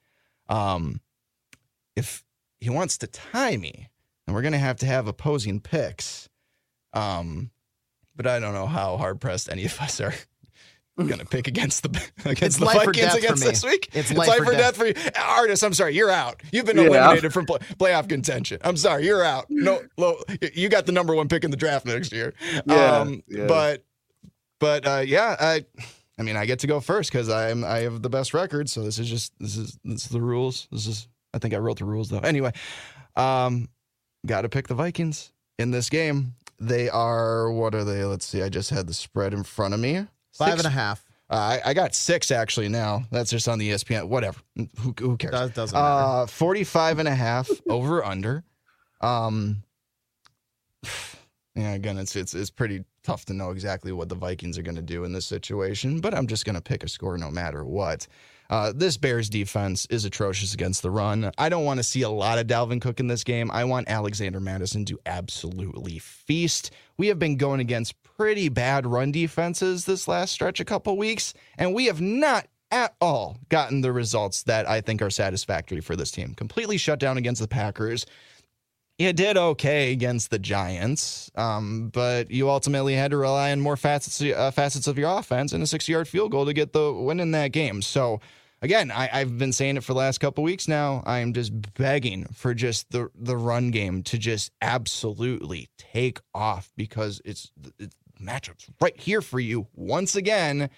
Um, 0.51 1.01
if 1.97 2.23
he 2.61 2.69
wants 2.69 2.99
to 2.99 3.07
tie 3.07 3.57
me, 3.57 3.89
then 4.27 4.35
we're 4.35 4.43
gonna 4.43 4.59
have 4.59 4.77
to 4.79 4.87
have 4.87 5.07
opposing 5.07 5.61
picks. 5.61 6.29
Um, 6.93 7.51
but 8.17 8.27
I 8.27 8.39
don't 8.39 8.53
know 8.53 8.67
how 8.67 8.99
hard 8.99 9.21
pressed 9.21 9.51
any 9.51 9.65
of 9.65 9.81
us 9.81 10.01
are 10.01 10.13
going 10.97 11.19
to 11.19 11.25
pick 11.25 11.49
against 11.49 11.83
the 11.83 11.89
against 12.25 12.43
it's 12.43 12.57
the 12.59 12.67
Vikings 12.67 13.15
against 13.15 13.43
this 13.43 13.65
week. 13.65 13.89
It's, 13.93 14.11
it's 14.11 14.19
life, 14.19 14.29
life, 14.29 14.41
or 14.41 14.53
death. 14.53 14.59
death. 14.59 14.77
for 14.77 14.87
you, 14.87 14.95
Artist. 15.19 15.63
I'm 15.63 15.73
sorry, 15.73 15.95
you're 15.95 16.11
out. 16.11 16.43
You've 16.53 16.67
been 16.67 16.77
yeah. 16.77 16.85
eliminated 16.85 17.33
from 17.33 17.47
play, 17.47 17.59
playoff 17.79 18.09
contention. 18.09 18.59
I'm 18.63 18.77
sorry, 18.77 19.07
you're 19.07 19.25
out. 19.25 19.47
No, 19.49 19.81
you 20.53 20.69
got 20.69 20.87
the 20.87 20.93
number 20.93 21.15
one 21.15 21.29
pick 21.29 21.45
in 21.45 21.51
the 21.51 21.57
draft 21.57 21.87
next 21.87 22.13
year. 22.13 22.35
Yeah, 22.67 22.99
um, 22.99 23.23
yeah. 23.29 23.47
but 23.47 23.85
but 24.59 24.87
uh, 24.87 25.03
yeah, 25.05 25.37
I. 25.39 25.65
I 26.21 26.23
mean, 26.23 26.37
I 26.37 26.45
get 26.45 26.59
to 26.59 26.67
go 26.67 26.81
first 26.81 27.11
because 27.11 27.31
I'm 27.31 27.65
I 27.65 27.79
have 27.79 28.03
the 28.03 28.11
best 28.11 28.35
record. 28.35 28.69
So 28.69 28.83
this 28.83 28.99
is 28.99 29.09
just 29.09 29.33
this 29.41 29.57
is 29.57 29.79
this 29.83 30.05
is 30.05 30.11
the 30.11 30.21
rules. 30.21 30.69
This 30.71 30.87
is 30.87 31.09
I 31.33 31.39
think 31.39 31.55
I 31.55 31.57
wrote 31.57 31.79
the 31.79 31.87
rules 31.87 32.11
though. 32.11 32.19
Anyway, 32.19 32.53
um, 33.17 33.69
got 34.27 34.43
to 34.43 34.51
pick 34.51 34.69
the 34.69 34.75
Vikings 34.75 35.33
in 35.59 35.71
this 35.71 35.89
game. 35.89 36.35
They 36.59 36.91
are 36.91 37.51
what 37.51 37.75
are 37.75 37.85
they? 37.85 38.05
Let's 38.05 38.27
see. 38.27 38.43
I 38.43 38.51
just 38.51 38.69
had 38.69 38.87
the 38.87 38.93
spread 38.93 39.33
in 39.33 39.45
front 39.45 39.73
of 39.73 39.81
me. 39.81 40.07
Five 40.35 40.51
six, 40.51 40.65
and 40.65 40.67
a 40.67 40.71
half. 40.71 41.03
Uh, 41.31 41.35
I, 41.65 41.71
I 41.71 41.75
got 41.75 41.95
six 41.95 42.31
actually 42.31 42.69
now. 42.69 43.05
That's 43.11 43.31
just 43.31 43.49
on 43.49 43.59
the 43.59 43.71
ESPN. 43.71 44.07
Whatever. 44.09 44.41
Who, 44.57 44.95
who 45.01 45.17
cares? 45.17 45.33
That 45.33 45.55
doesn't 45.55 45.75
matter. 45.75 46.23
Uh, 46.23 46.27
45 46.27 46.99
and 46.99 47.09
a 47.09 47.15
half 47.15 47.49
over 47.71 48.05
under. 48.05 48.45
Um, 49.01 49.63
yeah, 51.55 51.73
again, 51.73 51.97
it's, 51.97 52.15
it's, 52.15 52.35
it's 52.35 52.51
pretty 52.51 52.85
tough 53.03 53.25
to 53.27 53.33
know 53.33 53.51
exactly 53.51 53.93
what 53.93 54.09
the 54.09 54.15
Vikings 54.15 54.59
are 54.59 54.63
going 54.63 54.77
to 54.77 54.83
do 54.83 55.05
in 55.05 55.13
this 55.13 55.27
situation, 55.27 56.01
but 56.01 56.15
I'm 56.15 56.27
just 56.27 56.45
going 56.45 56.55
to 56.55 56.61
pick 56.61 56.83
a 56.83 56.89
score 56.89 57.17
no 57.17 57.31
matter 57.31 57.65
what. 57.65 58.07
Uh, 58.51 58.73
this 58.75 58.97
Bears 58.97 59.31
defense 59.31 59.87
is 59.91 60.05
atrocious 60.05 60.55
against 60.55 60.83
the 60.83 60.91
run. 60.91 61.31
I 61.39 61.49
don't 61.49 61.65
want 61.65 61.79
to 61.79 61.85
see 61.85 62.03
a 62.03 62.11
lot 62.11 62.39
of 62.39 62.49
Dalvin 62.49 62.81
Cook 62.81 62.99
in 62.99 63.07
this 63.07 63.23
game. 63.23 63.49
I 63.51 63.65
want 63.65 63.89
Alexander 63.89 64.41
Mattison 64.41 64.85
to 64.87 64.99
absolutely 65.07 66.01
feast. 66.01 66.73
We 66.99 67.07
have 67.07 67.19
been 67.19 67.37
going 67.37 67.61
against 67.61 68.03
pretty 68.03 68.49
bad 68.49 68.87
run 68.87 69.13
defenses 69.13 69.85
this 69.85 70.09
last 70.09 70.33
stretch, 70.33 70.59
a 70.59 70.65
couple 70.65 70.97
weeks, 70.97 71.33
and 71.59 71.75
we 71.75 71.87
have 71.87 72.01
not 72.01 72.49
at 72.73 72.95
all 73.01 73.39
gotten 73.49 73.81
the 73.81 73.93
results 73.93 74.43
that 74.45 74.69
I 74.69 74.81
think 74.81 75.01
are 75.01 75.11
satisfactory 75.11 75.81
for 75.81 75.97
this 75.97 76.11
team. 76.11 76.35
Completely 76.35 76.77
shut 76.77 76.99
down 76.99 77.19
against 77.19 77.41
the 77.41 77.49
Packers. 77.49 78.05
You 79.01 79.15
did 79.15 79.39
okay 79.39 79.93
against 79.93 80.31
the 80.31 80.39
Giants, 80.39 81.31
um, 81.35 81.89
but 81.89 82.31
you 82.31 82.51
ultimately 82.51 82.95
had 82.95 83.13
to 83.13 83.17
rely 83.17 83.51
on 83.51 83.59
more 83.59 83.79
facets, 83.79 84.21
uh, 84.21 84.51
facets 84.51 84.87
of 84.87 84.99
your 84.99 85.19
offense 85.19 85.55
and 85.55 85.63
a 85.63 85.67
60 85.67 85.91
yard 85.91 86.07
field 86.07 86.33
goal 86.33 86.45
to 86.45 86.53
get 86.53 86.75
the 86.75 86.93
win 86.93 87.19
in 87.19 87.31
that 87.31 87.51
game. 87.51 87.81
So 87.81 88.21
again, 88.61 88.91
I, 88.91 89.07
have 89.07 89.39
been 89.39 89.55
saying 89.55 89.79
it 89.79 89.85
for 89.85 89.95
the 89.95 89.99
last 90.01 90.19
couple 90.19 90.45
weeks 90.45 90.69
now. 90.69 91.03
I 91.07 91.21
am 91.21 91.33
just 91.33 91.51
begging 91.73 92.27
for 92.35 92.53
just 92.53 92.91
the 92.91 93.09
the 93.15 93.39
run 93.39 93.71
game 93.71 94.03
to 94.03 94.19
just 94.19 94.53
absolutely 94.61 95.71
take 95.79 96.21
off 96.35 96.71
because 96.77 97.23
it's, 97.25 97.51
it's 97.79 97.97
matchups 98.21 98.69
right 98.83 99.01
here 99.01 99.23
for 99.23 99.41
you 99.41 99.67
once 99.73 100.15
again. 100.15 100.69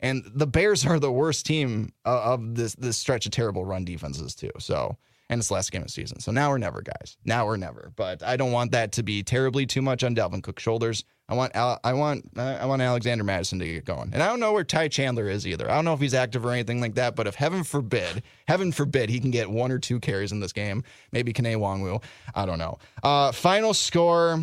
And 0.00 0.24
the 0.34 0.48
Bears 0.48 0.84
are 0.84 0.98
the 0.98 1.12
worst 1.12 1.46
team 1.46 1.92
of 2.04 2.56
this 2.56 2.74
this 2.74 2.96
stretch 2.96 3.24
of 3.24 3.30
terrible 3.30 3.64
run 3.64 3.84
defenses 3.84 4.34
too. 4.34 4.50
So 4.58 4.96
and 5.28 5.38
it's 5.38 5.48
the 5.48 5.54
last 5.54 5.72
game 5.72 5.82
of 5.82 5.90
season. 5.90 6.20
So 6.20 6.32
now 6.32 6.50
or 6.50 6.58
never, 6.58 6.82
guys. 6.82 7.16
Now 7.24 7.46
or 7.46 7.56
never. 7.56 7.92
But 7.96 8.22
I 8.22 8.36
don't 8.36 8.52
want 8.52 8.72
that 8.72 8.92
to 8.92 9.02
be 9.02 9.22
terribly 9.22 9.66
too 9.66 9.82
much 9.82 10.02
on 10.02 10.14
Dalvin 10.14 10.42
Cook's 10.42 10.62
shoulders. 10.62 11.04
I 11.28 11.34
want 11.34 11.54
I 11.54 11.92
want 11.92 12.30
I 12.38 12.64
want 12.64 12.80
Alexander 12.80 13.22
Mattison 13.22 13.58
to 13.58 13.66
get 13.66 13.84
going. 13.84 14.10
And 14.14 14.22
I 14.22 14.28
don't 14.28 14.40
know 14.40 14.52
where 14.52 14.64
Ty 14.64 14.88
Chandler 14.88 15.28
is 15.28 15.46
either. 15.46 15.70
I 15.70 15.74
don't 15.74 15.84
know 15.84 15.92
if 15.92 16.00
he's 16.00 16.14
active 16.14 16.46
or 16.46 16.52
anything 16.52 16.80
like 16.80 16.94
that. 16.94 17.16
But 17.16 17.26
if 17.26 17.34
heaven 17.34 17.64
forbid, 17.64 18.22
heaven 18.46 18.72
forbid, 18.72 19.10
he 19.10 19.20
can 19.20 19.30
get 19.30 19.50
one 19.50 19.70
or 19.70 19.78
two 19.78 20.00
carries 20.00 20.32
in 20.32 20.40
this 20.40 20.54
game, 20.54 20.82
maybe 21.12 21.34
Kene 21.34 21.56
Nwangwu. 21.56 22.02
I 22.34 22.46
don't 22.46 22.58
know. 22.58 22.78
Uh, 23.02 23.32
final 23.32 23.74
score. 23.74 24.42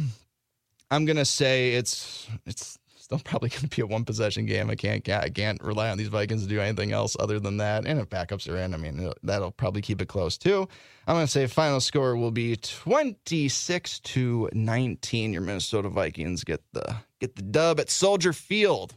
I'm 0.91 1.05
gonna 1.05 1.25
say 1.25 1.73
it's 1.73 2.27
it's 2.45 2.77
still 3.05 3.19
probably 3.19 3.49
going 3.49 3.61
to 3.61 3.67
be 3.67 3.81
a 3.81 3.85
one 3.85 4.03
possession 4.03 4.45
game. 4.45 4.69
I 4.69 4.75
can't 4.75 5.07
I 5.07 5.29
can't 5.29 5.61
rely 5.63 5.89
on 5.89 5.97
these 5.97 6.07
Vikings 6.09 6.43
to 6.43 6.49
do 6.49 6.59
anything 6.59 6.91
else 6.91 7.15
other 7.19 7.39
than 7.39 7.57
that. 7.57 7.85
And 7.85 7.99
if 7.99 8.09
backups 8.09 8.51
are 8.51 8.57
in, 8.57 8.73
I 8.73 8.77
mean 8.77 9.11
that'll 9.23 9.51
probably 9.51 9.81
keep 9.81 10.01
it 10.01 10.07
close 10.07 10.37
too. 10.37 10.67
I'm 11.07 11.15
going 11.15 11.25
to 11.25 11.31
say 11.31 11.47
final 11.47 11.79
score 11.79 12.17
will 12.17 12.31
be 12.31 12.55
26 12.55 13.99
to 13.99 14.49
19. 14.51 15.33
Your 15.33 15.41
Minnesota 15.41 15.89
Vikings 15.89 16.43
get 16.43 16.61
the 16.73 16.95
get 17.21 17.35
the 17.35 17.43
dub 17.43 17.79
at 17.79 17.89
Soldier 17.89 18.33
Field, 18.33 18.95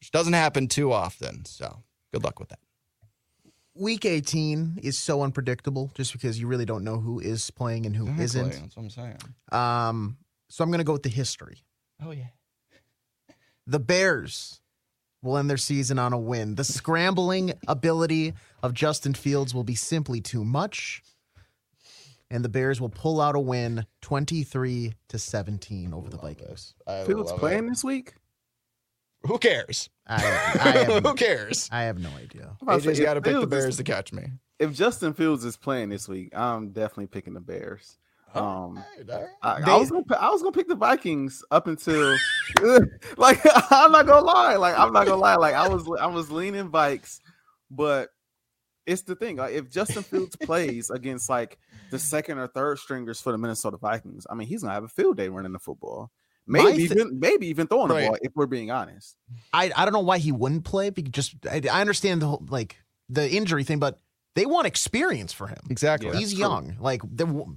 which 0.00 0.10
doesn't 0.10 0.32
happen 0.32 0.66
too 0.66 0.92
often. 0.92 1.44
So 1.44 1.82
good 2.12 2.24
luck 2.24 2.40
with 2.40 2.50
that. 2.50 2.58
Week 3.78 4.06
18 4.06 4.80
is 4.82 4.98
so 4.98 5.22
unpredictable 5.22 5.92
just 5.94 6.12
because 6.12 6.40
you 6.40 6.46
really 6.46 6.64
don't 6.64 6.82
know 6.82 6.98
who 6.98 7.20
is 7.20 7.50
playing 7.50 7.84
and 7.84 7.94
who 7.94 8.08
exactly. 8.08 8.52
not 8.52 8.62
That's 8.62 8.76
what 8.76 8.82
I'm 8.82 8.90
saying. 8.90 9.18
Um, 9.52 10.16
so 10.48 10.64
I'm 10.64 10.70
going 10.70 10.78
to 10.78 10.84
go 10.84 10.94
with 10.94 11.02
the 11.02 11.10
history. 11.10 11.62
Oh 12.02 12.10
yeah 12.10 12.28
the 13.66 13.78
Bears 13.80 14.60
will 15.22 15.36
end 15.36 15.50
their 15.50 15.56
season 15.56 15.98
on 15.98 16.12
a 16.12 16.18
win. 16.18 16.54
The 16.54 16.64
scrambling 16.64 17.52
ability 17.66 18.34
of 18.62 18.74
Justin 18.74 19.14
Fields 19.14 19.54
will 19.54 19.64
be 19.64 19.74
simply 19.74 20.20
too 20.20 20.44
much. 20.44 21.02
And 22.30 22.44
the 22.44 22.48
Bears 22.48 22.80
will 22.80 22.88
pull 22.88 23.20
out 23.20 23.36
a 23.36 23.40
win 23.40 23.86
23 24.02 24.94
to 25.08 25.18
17 25.18 25.94
over 25.94 26.10
the 26.10 26.16
Vikings. 26.16 26.74
I 26.86 27.04
Fields 27.04 27.32
playing 27.32 27.66
it. 27.66 27.70
this 27.70 27.84
week. 27.84 28.14
Who 29.22 29.38
cares? 29.38 29.90
I, 30.06 30.14
I, 30.14 30.18
have, 30.18 31.02
Who 31.04 31.14
cares? 31.14 31.68
I 31.72 31.82
have 31.82 31.98
no 31.98 32.10
idea. 32.10 32.56
I'm 32.60 32.68
about 32.68 32.82
to 32.82 32.88
AJ's 32.90 32.98
say, 32.98 33.04
got 33.04 33.14
to 33.14 33.18
if 33.18 33.24
pick 33.24 33.32
the 33.32 33.40
Fields 33.40 33.44
is- 33.54 33.62
Bears 33.62 33.76
to 33.78 33.84
catch 33.84 34.12
me. 34.12 34.24
If 34.58 34.72
Justin 34.72 35.12
Fields 35.12 35.44
is 35.44 35.56
playing 35.56 35.90
this 35.90 36.08
week, 36.08 36.34
I'm 36.36 36.70
definitely 36.70 37.08
picking 37.08 37.34
the 37.34 37.40
Bears. 37.40 37.98
Um, 38.34 38.42
All 38.42 38.74
right, 38.74 39.10
all 39.10 39.20
right. 39.20 39.28
I, 39.42 39.60
They- 39.62 39.70
I 39.72 39.76
was 39.76 39.90
gonna, 39.90 40.04
I 40.18 40.30
was 40.30 40.42
gonna 40.42 40.52
pick 40.52 40.68
the 40.68 40.74
Vikings 40.74 41.42
up 41.50 41.66
until, 41.68 42.16
like, 43.16 43.40
I'm 43.70 43.92
not 43.92 44.06
gonna 44.06 44.24
lie, 44.26 44.56
like, 44.56 44.78
I'm 44.78 44.92
not 44.92 45.06
gonna 45.06 45.20
lie, 45.20 45.36
like, 45.36 45.54
I 45.54 45.68
was, 45.68 45.88
I 46.00 46.06
was 46.06 46.30
leaning 46.30 46.68
Vikes, 46.70 47.20
but 47.70 48.10
it's 48.86 49.02
the 49.02 49.16
thing, 49.16 49.36
like, 49.36 49.54
if 49.54 49.70
Justin 49.70 50.02
Fields 50.02 50.36
plays 50.42 50.90
against 50.90 51.28
like 51.30 51.58
the 51.90 51.98
second 51.98 52.38
or 52.38 52.46
third 52.48 52.78
stringers 52.78 53.20
for 53.20 53.32
the 53.32 53.38
Minnesota 53.38 53.76
Vikings, 53.78 54.26
I 54.28 54.34
mean, 54.34 54.48
he's 54.48 54.62
gonna 54.62 54.74
have 54.74 54.84
a 54.84 54.88
field 54.88 55.16
day 55.16 55.28
running 55.28 55.52
the 55.52 55.58
football, 55.58 56.10
maybe 56.46 56.86
thi- 56.88 56.94
even, 56.94 57.18
maybe 57.18 57.46
even 57.46 57.66
throwing 57.68 57.88
Right. 57.90 58.02
the 58.02 58.06
ball, 58.08 58.18
if 58.22 58.32
we're 58.34 58.46
being 58.46 58.70
honest. 58.70 59.16
I, 59.52 59.72
I 59.74 59.84
don't 59.84 59.94
know 59.94 60.00
why 60.00 60.18
he 60.18 60.30
wouldn't 60.32 60.64
play. 60.64 60.90
Because 60.90 61.10
just 61.12 61.34
I, 61.50 61.62
I 61.72 61.80
understand 61.80 62.22
the 62.22 62.26
whole, 62.26 62.44
like 62.48 62.76
the 63.08 63.28
injury 63.30 63.64
thing, 63.64 63.78
but 63.78 63.98
they 64.36 64.44
want 64.44 64.66
experience 64.66 65.32
for 65.32 65.46
him. 65.48 65.58
Exactly. 65.70 66.10
Yeah. 66.10 66.18
he's 66.18 66.32
true. 66.32 66.40
young. 66.40 66.76
Like 66.78 67.00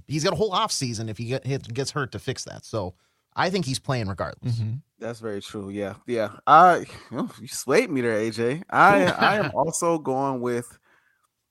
he's 0.08 0.24
got 0.24 0.32
a 0.32 0.36
whole 0.36 0.50
off 0.50 0.72
season 0.72 1.08
if 1.10 1.18
he 1.18 1.26
get, 1.26 1.72
gets 1.72 1.90
hurt 1.90 2.12
to 2.12 2.18
fix 2.18 2.44
that. 2.44 2.64
So 2.64 2.94
I 3.36 3.50
think 3.50 3.66
he's 3.66 3.78
playing 3.78 4.08
regardless. 4.08 4.56
Mhm. 4.58 4.80
That's 4.98 5.20
very 5.20 5.42
true. 5.42 5.68
Yeah, 5.68 5.94
yeah. 6.06 6.30
I 6.46 6.86
you 7.10 7.48
swayed 7.48 7.90
me 7.90 8.00
there, 8.00 8.18
AJ. 8.18 8.62
I 8.70 9.04
I 9.04 9.36
am 9.36 9.50
also 9.54 9.98
going 9.98 10.40
with, 10.40 10.78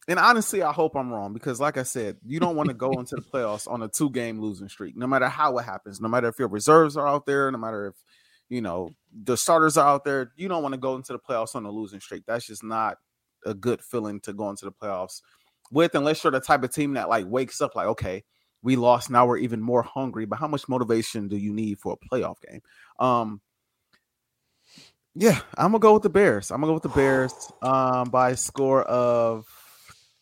and 0.08 0.18
honestly, 0.18 0.64
I 0.64 0.72
hope 0.72 0.96
I'm 0.96 1.12
wrong 1.12 1.34
because, 1.34 1.60
like 1.60 1.78
I 1.78 1.84
said, 1.84 2.18
you 2.26 2.40
don't 2.40 2.56
want 2.56 2.70
to 2.70 2.76
go 2.76 2.92
into 2.94 3.16
the 3.16 3.22
playoffs 3.22 3.72
on 3.72 3.84
a 3.84 3.88
two 3.88 4.10
game 4.10 4.42
losing 4.42 4.68
streak, 4.68 4.98
no 4.98 5.06
matter 5.08 5.30
how 5.30 5.58
it 5.60 5.64
happens, 5.64 6.02
no 6.02 6.10
matter 6.10 6.28
if 6.28 6.40
your 6.40 6.48
reserves 6.48 6.98
are 6.98 7.08
out 7.08 7.28
there, 7.28 7.52
no 7.52 7.58
matter 7.60 7.88
if 7.88 7.96
you 8.50 8.62
know 8.62 8.90
the 9.14 9.38
starters 9.38 9.78
are 9.78 9.88
out 9.88 10.06
there. 10.06 10.32
You 10.36 10.48
don't 10.48 10.64
want 10.64 10.74
to 10.74 10.80
go 10.80 10.96
into 10.96 11.14
the 11.14 11.20
playoffs 11.20 11.56
on 11.56 11.66
a 11.66 11.72
losing 11.72 12.00
streak. 12.00 12.24
That's 12.28 12.48
just 12.48 12.64
not 12.64 12.98
a 13.46 13.54
good 13.54 13.82
feeling 13.82 14.20
to 14.22 14.34
go 14.34 14.50
into 14.50 14.66
the 14.66 14.72
playoffs 14.72 15.22
with, 15.72 15.96
unless 15.96 16.24
you're 16.24 16.32
the 16.32 16.40
type 16.40 16.64
of 16.64 16.74
team 16.74 16.94
that 16.94 17.10
like 17.10 17.26
wakes 17.28 17.62
up 17.62 17.76
like, 17.76 17.88
okay, 17.88 18.24
we 18.62 18.76
lost, 18.76 19.10
now 19.10 19.26
we're 19.26 19.38
even 19.38 19.62
more 19.62 19.84
hungry. 19.84 20.26
But 20.26 20.40
how 20.40 20.48
much 20.48 20.68
motivation 20.68 21.28
do 21.28 21.38
you 21.38 21.54
need 21.54 21.80
for 21.80 21.94
a 21.94 22.16
playoff 22.16 22.36
game? 22.48 22.62
Um, 23.00 23.42
yeah, 25.16 25.40
I'm 25.58 25.72
gonna 25.72 25.80
go 25.80 25.94
with 25.94 26.04
the 26.04 26.10
Bears. 26.10 26.52
I'm 26.52 26.62
gonna 26.62 26.72
go 26.72 26.76
with 26.76 26.84
the 26.84 26.90
Bears 26.90 27.34
um 27.62 28.10
by 28.10 28.32
a 28.32 28.38
score 28.38 28.84
of 28.84 29.48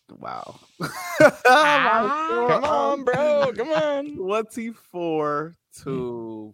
wow. 0.10 0.60
By 0.80 0.90
a 1.20 2.26
score 2.28 2.48
Come 2.50 2.64
on, 2.64 3.04
bro. 3.04 3.52
Come 3.56 3.70
on. 3.70 4.18
24 4.18 5.56
to 5.84 6.54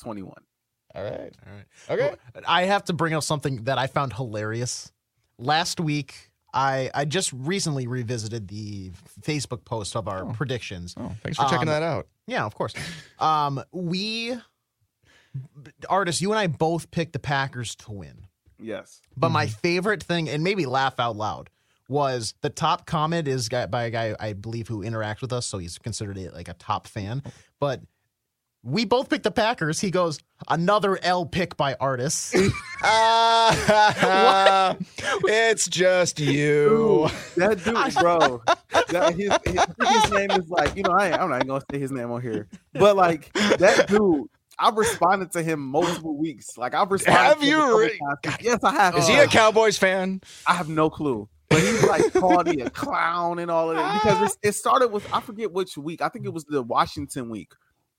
21. 0.00 0.34
All 0.96 1.02
right. 1.04 1.32
All 1.46 1.52
right. 1.52 1.64
Okay. 1.90 2.16
Well, 2.34 2.44
I 2.48 2.64
have 2.64 2.84
to 2.84 2.92
bring 2.92 3.12
up 3.14 3.22
something 3.22 3.64
that 3.64 3.78
I 3.78 3.86
found 3.86 4.14
hilarious. 4.14 4.90
Last 5.38 5.78
week, 5.78 6.30
I 6.54 6.90
I 6.94 7.04
just 7.04 7.32
recently 7.34 7.86
revisited 7.86 8.48
the 8.48 8.90
Facebook 9.20 9.64
post 9.64 9.94
of 9.94 10.08
our 10.08 10.24
Oh. 10.24 10.32
predictions. 10.32 10.94
Oh, 10.96 11.12
thanks 11.22 11.36
for 11.38 11.44
checking 11.44 11.60
Um, 11.68 11.74
that 11.74 11.82
out. 11.82 12.08
Yeah, 12.26 12.44
of 12.44 12.54
course. 12.54 12.72
Um, 13.18 13.62
we 13.72 14.36
artists, 15.88 16.22
you 16.22 16.30
and 16.32 16.38
I 16.38 16.46
both 16.46 16.90
picked 16.90 17.12
the 17.12 17.18
Packers 17.18 17.74
to 17.76 17.92
win. 17.92 18.26
Yes. 18.58 19.02
But 19.16 19.28
my 19.30 19.46
favorite 19.46 20.02
thing, 20.02 20.28
and 20.30 20.42
maybe 20.42 20.64
laugh 20.64 20.98
out 20.98 21.14
loud, 21.16 21.50
was 21.88 22.34
the 22.40 22.48
top 22.50 22.86
comment 22.86 23.28
is 23.28 23.48
by 23.50 23.84
a 23.84 23.90
guy 23.90 24.16
I 24.18 24.32
believe 24.32 24.66
who 24.68 24.82
interacts 24.82 25.20
with 25.20 25.32
us, 25.32 25.46
so 25.46 25.58
he's 25.58 25.78
considered 25.78 26.16
it 26.16 26.32
like 26.32 26.48
a 26.48 26.54
top 26.54 26.86
fan. 26.86 27.22
But 27.60 27.82
we 28.66 28.84
both 28.84 29.08
picked 29.08 29.22
the 29.22 29.30
Packers. 29.30 29.80
He 29.80 29.92
goes, 29.92 30.18
another 30.48 30.98
L 31.02 31.24
pick 31.24 31.56
by 31.56 31.76
artists. 31.80 32.34
Ah, 32.88 34.76
it's 35.24 35.66
just 35.66 36.20
you. 36.20 37.08
That 37.36 37.64
dude, 37.64 37.94
bro. 38.00 38.42
That 38.90 39.14
his, 39.14 39.32
his, 39.46 39.64
his 39.88 40.12
name 40.12 40.30
is 40.32 40.48
like, 40.50 40.76
you 40.76 40.82
know, 40.82 40.92
I 40.92 41.10
I'm 41.10 41.30
not 41.30 41.46
gonna 41.46 41.62
say 41.72 41.78
his 41.78 41.90
name 41.90 42.10
on 42.10 42.20
here. 42.20 42.48
But 42.74 42.94
like 42.94 43.32
that 43.32 43.86
dude, 43.88 44.26
I've 44.58 44.76
responded 44.76 45.32
to 45.32 45.42
him 45.42 45.60
multiple 45.60 46.16
weeks. 46.16 46.58
Like 46.58 46.74
I've 46.74 46.90
responded 46.90 47.18
Have 47.18 47.40
to 47.40 47.46
him 47.46 47.50
you 47.50 47.80
re- 47.80 47.98
times. 48.22 48.36
Yes, 48.42 48.62
I 48.62 48.72
have. 48.72 48.96
Is 48.98 49.08
he 49.08 49.16
a 49.16 49.26
Cowboys 49.26 49.78
fan? 49.78 50.20
I 50.46 50.52
have 50.52 50.68
no 50.68 50.90
clue. 50.90 51.28
But 51.48 51.60
he's 51.60 51.82
like 51.84 52.12
called 52.12 52.46
me 52.46 52.60
a 52.60 52.70
clown 52.70 53.38
and 53.38 53.50
all 53.50 53.70
of 53.70 53.76
that 53.76 54.02
because 54.02 54.22
it's, 54.22 54.38
it 54.42 54.52
started 54.52 54.88
with 54.88 55.10
I 55.12 55.20
forget 55.20 55.50
which 55.50 55.78
week. 55.78 56.02
I 56.02 56.10
think 56.10 56.26
it 56.26 56.32
was 56.32 56.44
the 56.44 56.62
Washington 56.62 57.30
week. 57.30 57.52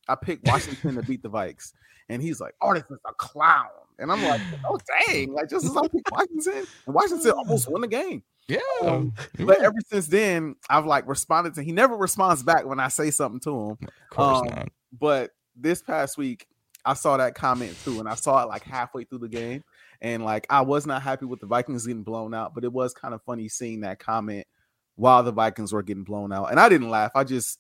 I 0.08 0.16
picked 0.16 0.48
Washington 0.48 0.96
to 0.96 1.04
beat 1.04 1.22
the 1.24 1.30
Vikes, 1.30 1.74
and 2.10 2.22
he's 2.22 2.40
like, 2.40 2.56
"Oh, 2.62 2.74
this 2.74 2.84
is 2.90 2.98
a 3.06 3.14
clown," 3.14 3.68
and 4.00 4.12
I'm 4.12 4.24
like, 4.24 4.42
"Oh, 4.66 4.78
dang!" 5.08 5.34
Like 5.34 5.50
just 5.50 5.66
as 5.66 5.76
I 5.76 5.88
picked 5.88 6.12
Washington, 6.12 6.66
and 6.86 6.96
Washington 6.96 7.32
almost 7.32 7.70
won 7.70 7.82
the 7.82 7.88
game. 7.88 8.24
Yeah. 8.48 8.60
Um, 8.82 9.14
But 9.40 9.62
ever 9.62 9.76
since 9.88 10.08
then, 10.08 10.56
I've 10.70 10.86
like 10.86 11.08
responded 11.08 11.56
to. 11.56 11.64
He 11.64 11.72
never 11.72 11.96
responds 11.98 12.44
back 12.44 12.66
when 12.66 12.80
I 12.80 12.88
say 12.88 13.12
something 13.12 13.42
to 13.42 13.50
him. 13.50 13.78
of 13.82 14.10
course 14.10 14.40
um, 14.40 14.48
not. 14.48 14.70
But 14.98 15.32
this 15.56 15.82
past 15.82 16.18
week, 16.18 16.48
I 16.86 16.94
saw 16.94 17.18
that 17.18 17.36
comment 17.36 17.76
too, 17.84 18.00
and 18.00 18.08
I 18.08 18.16
saw 18.16 18.42
it 18.44 18.48
like 18.48 18.64
halfway 18.64 19.04
through 19.04 19.20
the 19.20 19.28
game, 19.28 19.64
and 20.02 20.24
like 20.24 20.48
I 20.50 20.62
was 20.62 20.88
not 20.88 21.02
happy 21.02 21.26
with 21.26 21.42
the 21.42 21.46
Vikings 21.48 21.86
getting 21.86 22.04
blown 22.04 22.34
out, 22.34 22.56
but 22.56 22.64
it 22.64 22.72
was 22.72 22.94
kind 22.94 23.14
of 23.14 23.22
funny 23.24 23.50
seeing 23.50 23.82
that 23.82 24.00
comment 24.00 24.48
while 24.96 25.24
the 25.24 25.32
Vikings 25.32 25.74
were 25.74 25.84
getting 25.84 26.04
blown 26.06 26.32
out, 26.32 26.46
and 26.46 26.60
I 26.60 26.70
didn't 26.70 26.90
laugh. 26.90 27.12
I 27.14 27.24
just, 27.26 27.60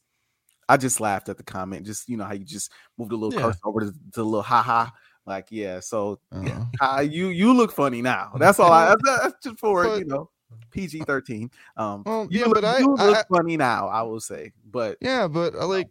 I 0.69 0.77
just 0.77 0.99
laughed 0.99 1.29
at 1.29 1.37
the 1.37 1.43
comment. 1.43 1.85
Just 1.85 2.09
you 2.09 2.17
know 2.17 2.25
how 2.25 2.33
you 2.33 2.43
just 2.45 2.71
moved 2.97 3.11
a 3.11 3.15
little 3.15 3.33
Yeah. 3.39 3.47
cursor 3.47 3.59
over 3.65 3.79
to, 3.81 3.87
to 3.87 3.93
the 4.13 4.23
little 4.23 4.41
ha 4.41 4.61
ha. 4.61 4.91
Like 5.25 5.47
yeah, 5.49 5.79
so 5.81 6.19
Uh-huh. 6.31 6.63
uh, 6.79 7.01
you 7.01 7.27
you 7.27 7.53
look 7.53 7.71
funny 7.71 8.01
now. 8.01 8.31
That's 8.37 8.59
all. 8.59 8.71
I 8.71 8.87
that's, 8.87 9.01
that's 9.23 9.43
just 9.43 9.59
for 9.59 9.83
But- 9.83 9.99
you 9.99 10.05
know 10.05 10.29
PG 10.71 11.01
thirteen. 11.01 11.51
Um, 11.75 12.03
Well, 12.05 12.27
you 12.29 12.39
yeah, 12.41 12.45
look, 12.45 12.55
but 12.55 12.65
I- 12.65 12.79
you 12.79 12.95
I- 12.97 13.05
look 13.07 13.27
funny 13.29 13.57
now. 13.57 13.87
I 13.87 14.01
will 14.03 14.19
say, 14.21 14.51
but 14.71 14.97
Yeah, 15.01 15.27
but 15.27 15.53
uh, 15.55 15.67
like, 15.67 15.89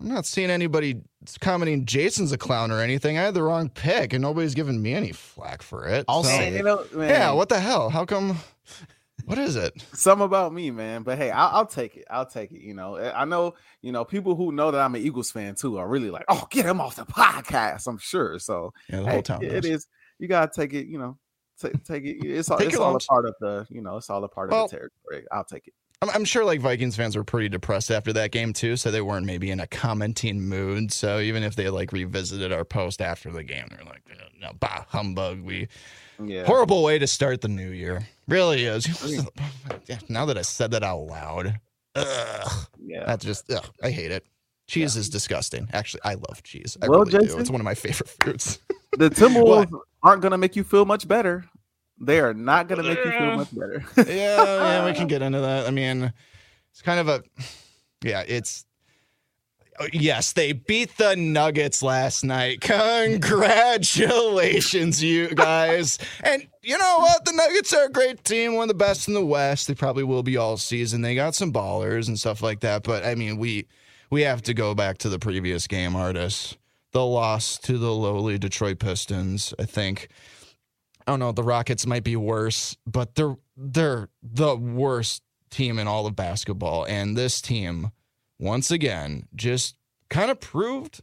I'm 0.00 0.08
not 0.08 0.24
seeing 0.26 0.48
anybody 0.50 1.00
commenting 1.40 1.84
Jason's 1.84 2.32
a 2.32 2.38
clown 2.38 2.70
or 2.70 2.80
anything. 2.80 3.18
I 3.18 3.22
had 3.22 3.34
the 3.34 3.42
wrong 3.42 3.68
pick, 3.68 4.12
and 4.14 4.22
nobody's 4.22 4.54
giving 4.54 4.80
me 4.80 4.94
any 4.94 5.12
flack 5.12 5.60
for 5.62 5.86
it. 5.86 6.04
I'll 6.08 6.22
So- 6.22 6.30
say 6.30 6.56
you 6.56 6.62
know, 6.62 6.84
man, 6.94 7.08
Yeah, 7.10 7.32
what 7.32 7.48
the 7.50 7.60
hell? 7.60 7.90
How 7.90 8.04
come? 8.06 8.38
What 9.28 9.38
is 9.38 9.56
it? 9.56 9.74
some 9.92 10.20
about 10.20 10.52
me, 10.52 10.70
man. 10.70 11.02
But 11.02 11.18
hey, 11.18 11.30
I'll, 11.30 11.48
I'll 11.58 11.66
take 11.66 11.96
it. 11.96 12.04
I'll 12.10 12.26
take 12.26 12.50
it. 12.52 12.60
You 12.60 12.74
know, 12.74 12.96
Eh, 12.96 13.12
I 13.14 13.24
know. 13.24 13.54
You 13.82 13.92
know, 13.92 14.04
people 14.04 14.34
who 14.34 14.52
know 14.52 14.70
that 14.70 14.80
I'm 14.80 14.94
an 14.94 15.02
Eagles 15.02 15.30
fan 15.30 15.54
too 15.54 15.76
are 15.78 15.86
really 15.88 16.10
like, 16.10 16.24
"Oh, 16.28 16.46
get 16.50 16.66
him 16.66 16.80
off 16.80 16.96
the 16.96 17.04
podcast." 17.06 17.86
I'm 17.86 17.98
sure. 17.98 18.38
So 18.38 18.72
Yeah, 18.88 19.00
the 19.00 19.04
hey, 19.06 19.12
whole 19.12 19.22
town. 19.22 19.44
it 19.44 19.52
knows. 19.52 19.64
is. 19.66 19.86
You 20.18 20.28
gotta 20.28 20.50
take 20.54 20.72
it. 20.74 20.86
You 20.86 20.98
know, 20.98 21.18
take 21.60 21.84
take 21.84 22.04
it. 22.04 22.24
It's 22.26 22.50
all. 22.50 22.58
Take 22.58 22.68
it's 22.68 22.76
your 22.76 22.84
all 22.86 22.96
a 22.96 23.00
part 23.00 23.26
of 23.26 23.34
the. 23.40 23.66
You 23.70 23.82
know, 23.82 23.96
it's 23.98 24.10
all 24.10 24.24
a 24.24 24.28
part 24.28 24.50
Well- 24.50 24.64
of 24.64 24.70
the 24.70 24.76
territory. 24.78 25.26
I'll 25.30 25.44
take 25.44 25.68
it. 25.68 25.74
I'm, 26.00 26.10
I'm 26.10 26.24
sure 26.24 26.44
like 26.44 26.60
Vikings 26.60 26.94
fans 26.94 27.16
were 27.16 27.24
pretty 27.24 27.48
depressed 27.48 27.90
after 27.90 28.12
that 28.12 28.30
game 28.30 28.52
too, 28.52 28.76
so 28.76 28.92
they 28.92 29.00
weren't 29.00 29.26
maybe 29.26 29.50
in 29.50 29.58
a 29.58 29.66
commenting 29.66 30.40
mood. 30.40 30.92
So 30.92 31.18
even 31.18 31.42
if 31.42 31.56
they 31.56 31.70
like 31.70 31.90
revisited 31.92 32.52
our 32.52 32.64
post 32.64 33.02
after 33.02 33.32
the 33.32 33.42
game, 33.42 33.66
they're 33.70 33.84
like, 33.84 34.02
"No, 34.40 34.52
bah 34.60 34.84
humbug." 34.88 35.40
We 35.40 35.66
Yeah. 36.24 36.44
horrible 36.44 36.82
way 36.82 36.98
to 36.98 37.06
start 37.06 37.40
the 37.40 37.48
new 37.48 37.70
year. 37.70 38.06
Really 38.26 38.64
is. 38.64 38.86
Yeah, 39.86 39.98
now 40.08 40.26
that 40.26 40.36
I 40.36 40.42
said 40.42 40.70
that 40.72 40.82
out 40.82 41.00
loud, 41.00 41.60
ugh, 41.94 42.66
Yeah. 42.78 43.04
that's 43.06 43.24
just 43.24 43.50
ugh, 43.50 43.64
I 43.82 43.90
hate 43.90 44.10
it. 44.10 44.26
Cheese 44.66 44.96
is 44.96 45.08
disgusting. 45.08 45.66
Actually, 45.72 46.02
I 46.04 46.14
love 46.14 46.42
cheese. 46.42 46.76
I 46.82 46.88
Well, 46.88 47.00
really 47.00 47.12
do. 47.12 47.20
Jason- 47.20 47.40
It's 47.40 47.50
one 47.50 47.60
of 47.60 47.64
my 47.64 47.74
favorite 47.74 48.08
foods. 48.22 48.58
The 48.98 49.08
Timberwolves 49.20 49.70
aren't 50.02 50.20
gonna 50.22 50.36
make 50.36 50.56
you 50.56 50.64
feel 50.64 50.84
much 50.84 51.08
better. 51.08 51.44
They 52.00 52.20
are 52.20 52.34
not 52.34 52.68
gonna 52.68 52.82
make 52.82 52.98
you 53.02 53.10
feel 53.12 53.36
much 53.36 53.48
better. 53.54 53.82
yeah, 53.96 54.44
yeah, 54.44 54.84
we 54.84 54.92
can 54.92 55.06
get 55.12 55.22
into 55.22 55.40
that. 55.40 55.66
I 55.66 55.70
mean, 55.70 56.12
it's 56.70 56.82
kind 56.82 57.00
of 57.00 57.08
a, 57.08 57.22
yeah, 58.04 58.24
it's. 58.28 58.66
Oh, 59.80 59.86
Yes, 59.92 60.32
they 60.32 60.52
beat 60.52 60.96
the 60.96 61.16
Nuggets 61.16 61.82
last 61.82 62.24
night. 62.24 62.60
Congratulations, 62.60 65.02
you 65.02 65.28
guys. 65.28 65.98
And 66.22 66.46
you 66.62 66.78
know 66.78 66.96
what? 66.98 67.24
The 67.24 67.32
Nuggets 67.32 67.72
are 67.72 67.86
a 67.86 67.90
great 67.90 68.24
team, 68.24 68.54
one 68.54 68.64
of 68.64 68.68
the 68.68 68.74
best 68.74 69.08
in 69.08 69.14
the 69.14 69.24
West. 69.24 69.68
They 69.68 69.74
probably 69.74 70.04
will 70.04 70.22
be 70.22 70.36
all 70.36 70.56
season. 70.56 71.02
They 71.02 71.14
got 71.14 71.34
some 71.34 71.52
ballers 71.52 72.08
and 72.08 72.18
stuff 72.18 72.42
like 72.42 72.60
that. 72.60 72.82
But 72.82 73.04
I 73.04 73.14
mean, 73.14 73.38
we 73.38 73.66
we 74.10 74.22
have 74.22 74.42
to 74.42 74.54
go 74.54 74.74
back 74.74 74.98
to 74.98 75.08
the 75.08 75.18
previous 75.18 75.66
game, 75.66 75.96
artists. 75.96 76.56
The 76.92 77.04
loss 77.04 77.58
to 77.58 77.76
the 77.76 77.92
lowly 77.92 78.38
Detroit 78.38 78.78
Pistons, 78.78 79.52
I 79.58 79.64
think. 79.64 80.08
I 81.06 81.12
don't 81.12 81.20
know. 81.20 81.32
The 81.32 81.42
Rockets 81.42 81.86
might 81.86 82.04
be 82.04 82.16
worse, 82.16 82.76
but 82.86 83.14
they're 83.14 83.36
they're 83.56 84.08
the 84.22 84.56
worst 84.56 85.22
team 85.50 85.78
in 85.78 85.88
all 85.88 86.06
of 86.06 86.16
basketball. 86.16 86.84
And 86.84 87.16
this 87.16 87.40
team, 87.40 87.92
once 88.38 88.70
again, 88.70 89.28
just 89.34 89.76
kind 90.10 90.30
of 90.30 90.40
proved 90.40 91.00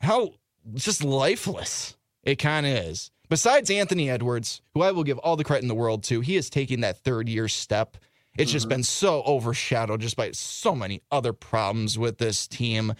how 0.00 0.32
just 0.74 1.04
lifeless 1.04 1.96
it 2.22 2.36
kind 2.36 2.66
of 2.66 2.72
is. 2.72 3.10
besides 3.28 3.70
Anthony 3.70 4.10
Edwards, 4.10 4.60
who 4.74 4.82
I 4.82 4.92
will 4.92 5.04
give 5.04 5.18
all 5.18 5.36
the 5.36 5.44
credit 5.44 5.62
in 5.62 5.68
the 5.68 5.74
world 5.74 6.04
to, 6.04 6.20
he 6.20 6.36
is 6.36 6.50
taking 6.50 6.80
that 6.80 6.98
third 6.98 7.28
year 7.28 7.48
step. 7.48 7.96
It's 8.36 8.50
mm-hmm. 8.50 8.56
just 8.56 8.68
been 8.68 8.82
so 8.82 9.22
overshadowed 9.22 10.00
just 10.00 10.16
by 10.16 10.30
so 10.32 10.74
many 10.74 11.02
other 11.10 11.32
problems 11.32 11.98
with 11.98 12.18
this 12.18 12.46
team. 12.46 12.94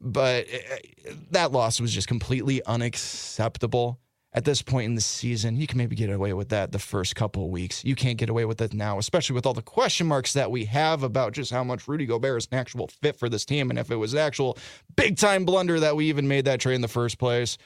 But 0.00 0.46
eh, 0.50 0.60
eh, 1.06 1.12
that 1.30 1.52
loss 1.52 1.80
was 1.80 1.92
just 1.92 2.08
completely 2.08 2.64
unacceptable 2.64 3.98
at 4.34 4.44
this 4.44 4.62
point 4.62 4.86
in 4.86 4.94
the 4.96 5.00
season, 5.00 5.56
you 5.56 5.66
can 5.66 5.78
maybe 5.78 5.94
get 5.94 6.10
away 6.10 6.32
with 6.32 6.48
that 6.48 6.72
the 6.72 6.78
first 6.78 7.14
couple 7.14 7.44
of 7.44 7.50
weeks. 7.50 7.84
You 7.84 7.94
can't 7.94 8.18
get 8.18 8.28
away 8.28 8.44
with 8.44 8.60
it 8.60 8.74
now, 8.74 8.98
especially 8.98 9.34
with 9.34 9.46
all 9.46 9.54
the 9.54 9.62
question 9.62 10.08
marks 10.08 10.32
that 10.32 10.50
we 10.50 10.64
have 10.64 11.04
about 11.04 11.32
just 11.32 11.52
how 11.52 11.62
much 11.62 11.86
Rudy 11.86 12.04
Gobert 12.04 12.38
is 12.38 12.48
an 12.50 12.58
actual 12.58 12.88
fit 12.88 13.16
for 13.16 13.28
this 13.28 13.44
team 13.44 13.70
and 13.70 13.78
if 13.78 13.92
it 13.92 13.96
was 13.96 14.12
an 14.12 14.18
actual 14.18 14.58
big 14.96 15.16
time 15.16 15.44
blunder 15.44 15.78
that 15.80 15.94
we 15.94 16.06
even 16.06 16.26
made 16.26 16.46
that 16.46 16.58
trade 16.58 16.74
in 16.74 16.80
the 16.80 16.88
first 16.88 17.18
place. 17.18 17.58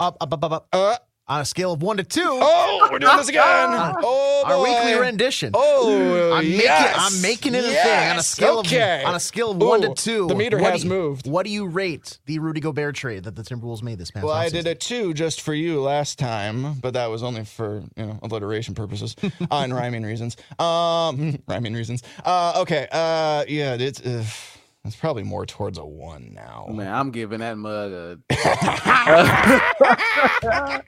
Up, 0.00 0.16
up, 0.20 0.32
up, 0.32 0.44
up, 0.44 0.52
up. 0.52 0.68
Uh, 0.72 0.96
on 1.28 1.40
a 1.40 1.44
scale 1.44 1.72
of 1.72 1.82
one 1.82 1.96
to 1.96 2.04
two. 2.04 2.22
Oh, 2.24 2.88
we're 2.90 2.98
doing 2.98 3.16
this 3.16 3.28
again. 3.28 3.42
oh, 3.42 4.42
our 4.46 4.62
weekly 4.62 4.94
rendition. 4.94 5.50
Oh, 5.54 6.34
I'm 6.34 6.46
yes. 6.46 6.62
making 6.62 7.00
I'm 7.00 7.22
making 7.22 7.54
it 7.54 7.64
yes. 7.72 7.84
a 7.84 7.88
thing 7.88 8.10
on 8.10 8.18
a 8.18 8.22
scale 8.22 8.58
okay. 8.60 9.02
of 9.02 9.08
on 9.08 9.14
a 9.14 9.20
scale 9.20 9.50
of 9.50 9.62
Ooh, 9.62 9.68
one 9.68 9.80
to 9.82 9.94
two. 9.94 10.28
The 10.28 10.34
meter 10.34 10.58
has 10.58 10.84
you, 10.84 10.90
moved. 10.90 11.28
What 11.28 11.44
do 11.44 11.52
you 11.52 11.66
rate 11.66 12.18
the 12.26 12.38
Rudy 12.38 12.60
Gobert 12.60 12.94
trade 12.94 13.24
that 13.24 13.34
the 13.34 13.42
Timberwolves 13.42 13.82
made 13.82 13.98
this 13.98 14.10
past? 14.10 14.24
Well, 14.24 14.34
I 14.34 14.48
did 14.48 14.66
a 14.66 14.74
two 14.74 15.14
just 15.14 15.40
for 15.40 15.54
you 15.54 15.80
last 15.80 16.18
time, 16.18 16.74
but 16.74 16.94
that 16.94 17.06
was 17.06 17.22
only 17.22 17.44
for 17.44 17.82
you 17.96 18.06
know 18.06 18.18
alliteration 18.22 18.74
purposes 18.74 19.16
uh, 19.22 19.28
and 19.50 19.74
rhyming 19.74 20.04
reasons. 20.04 20.36
Um, 20.58 21.38
rhyming 21.48 21.74
reasons. 21.74 22.02
Uh, 22.24 22.60
okay. 22.62 22.86
Uh, 22.90 23.44
yeah, 23.48 23.74
it's. 23.74 24.00
Uh, 24.00 24.24
it's 24.86 24.96
probably 24.96 25.22
more 25.22 25.46
towards 25.46 25.78
a 25.78 25.84
one 25.84 26.32
now. 26.34 26.66
Man, 26.68 26.92
I'm 26.92 27.10
giving 27.10 27.40
that 27.40 27.58
mug 27.58 27.92
a. 27.92 28.18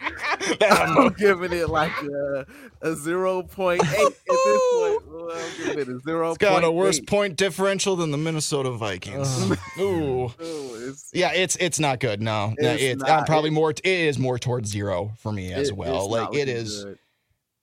I'm 0.61 1.13
giving 1.15 1.53
it 1.53 1.69
like 1.69 1.93
a, 2.03 2.47
a 2.83 2.91
0.8 2.91 3.81
at 3.81 3.81
this 3.81 4.25
point. 4.27 5.09
Well, 5.09 5.33
I'm 5.33 5.57
giving 5.59 5.79
it 5.79 5.89
a 5.89 5.99
0. 6.01 6.31
It's 6.31 6.39
got 6.39 6.65
a 6.65 6.71
worse 6.71 7.01
point 7.01 7.37
differential 7.37 7.97
than 7.97 8.11
the 8.11 8.19
Minnesota 8.19 8.71
Vikings. 8.71 9.51
Ooh. 9.79 10.33
Ooh 10.41 10.69
it's, 10.89 11.11
yeah, 11.13 11.33
it's 11.33 11.57
it's 11.57 11.79
not 11.79 12.01
good. 12.01 12.21
No, 12.21 12.55
it's, 12.57 12.83
it's 12.83 13.03
not, 13.03 13.27
probably 13.27 13.51
more. 13.51 13.71
It 13.71 13.85
is 13.85 14.19
more 14.19 14.39
towards 14.39 14.71
zero 14.71 15.13
for 15.19 15.33
me 15.33 15.53
as 15.53 15.69
it, 15.69 15.77
well. 15.77 16.11
Like 16.11 16.35
it 16.35 16.49
is. 16.49 16.85
Good. 16.85 16.99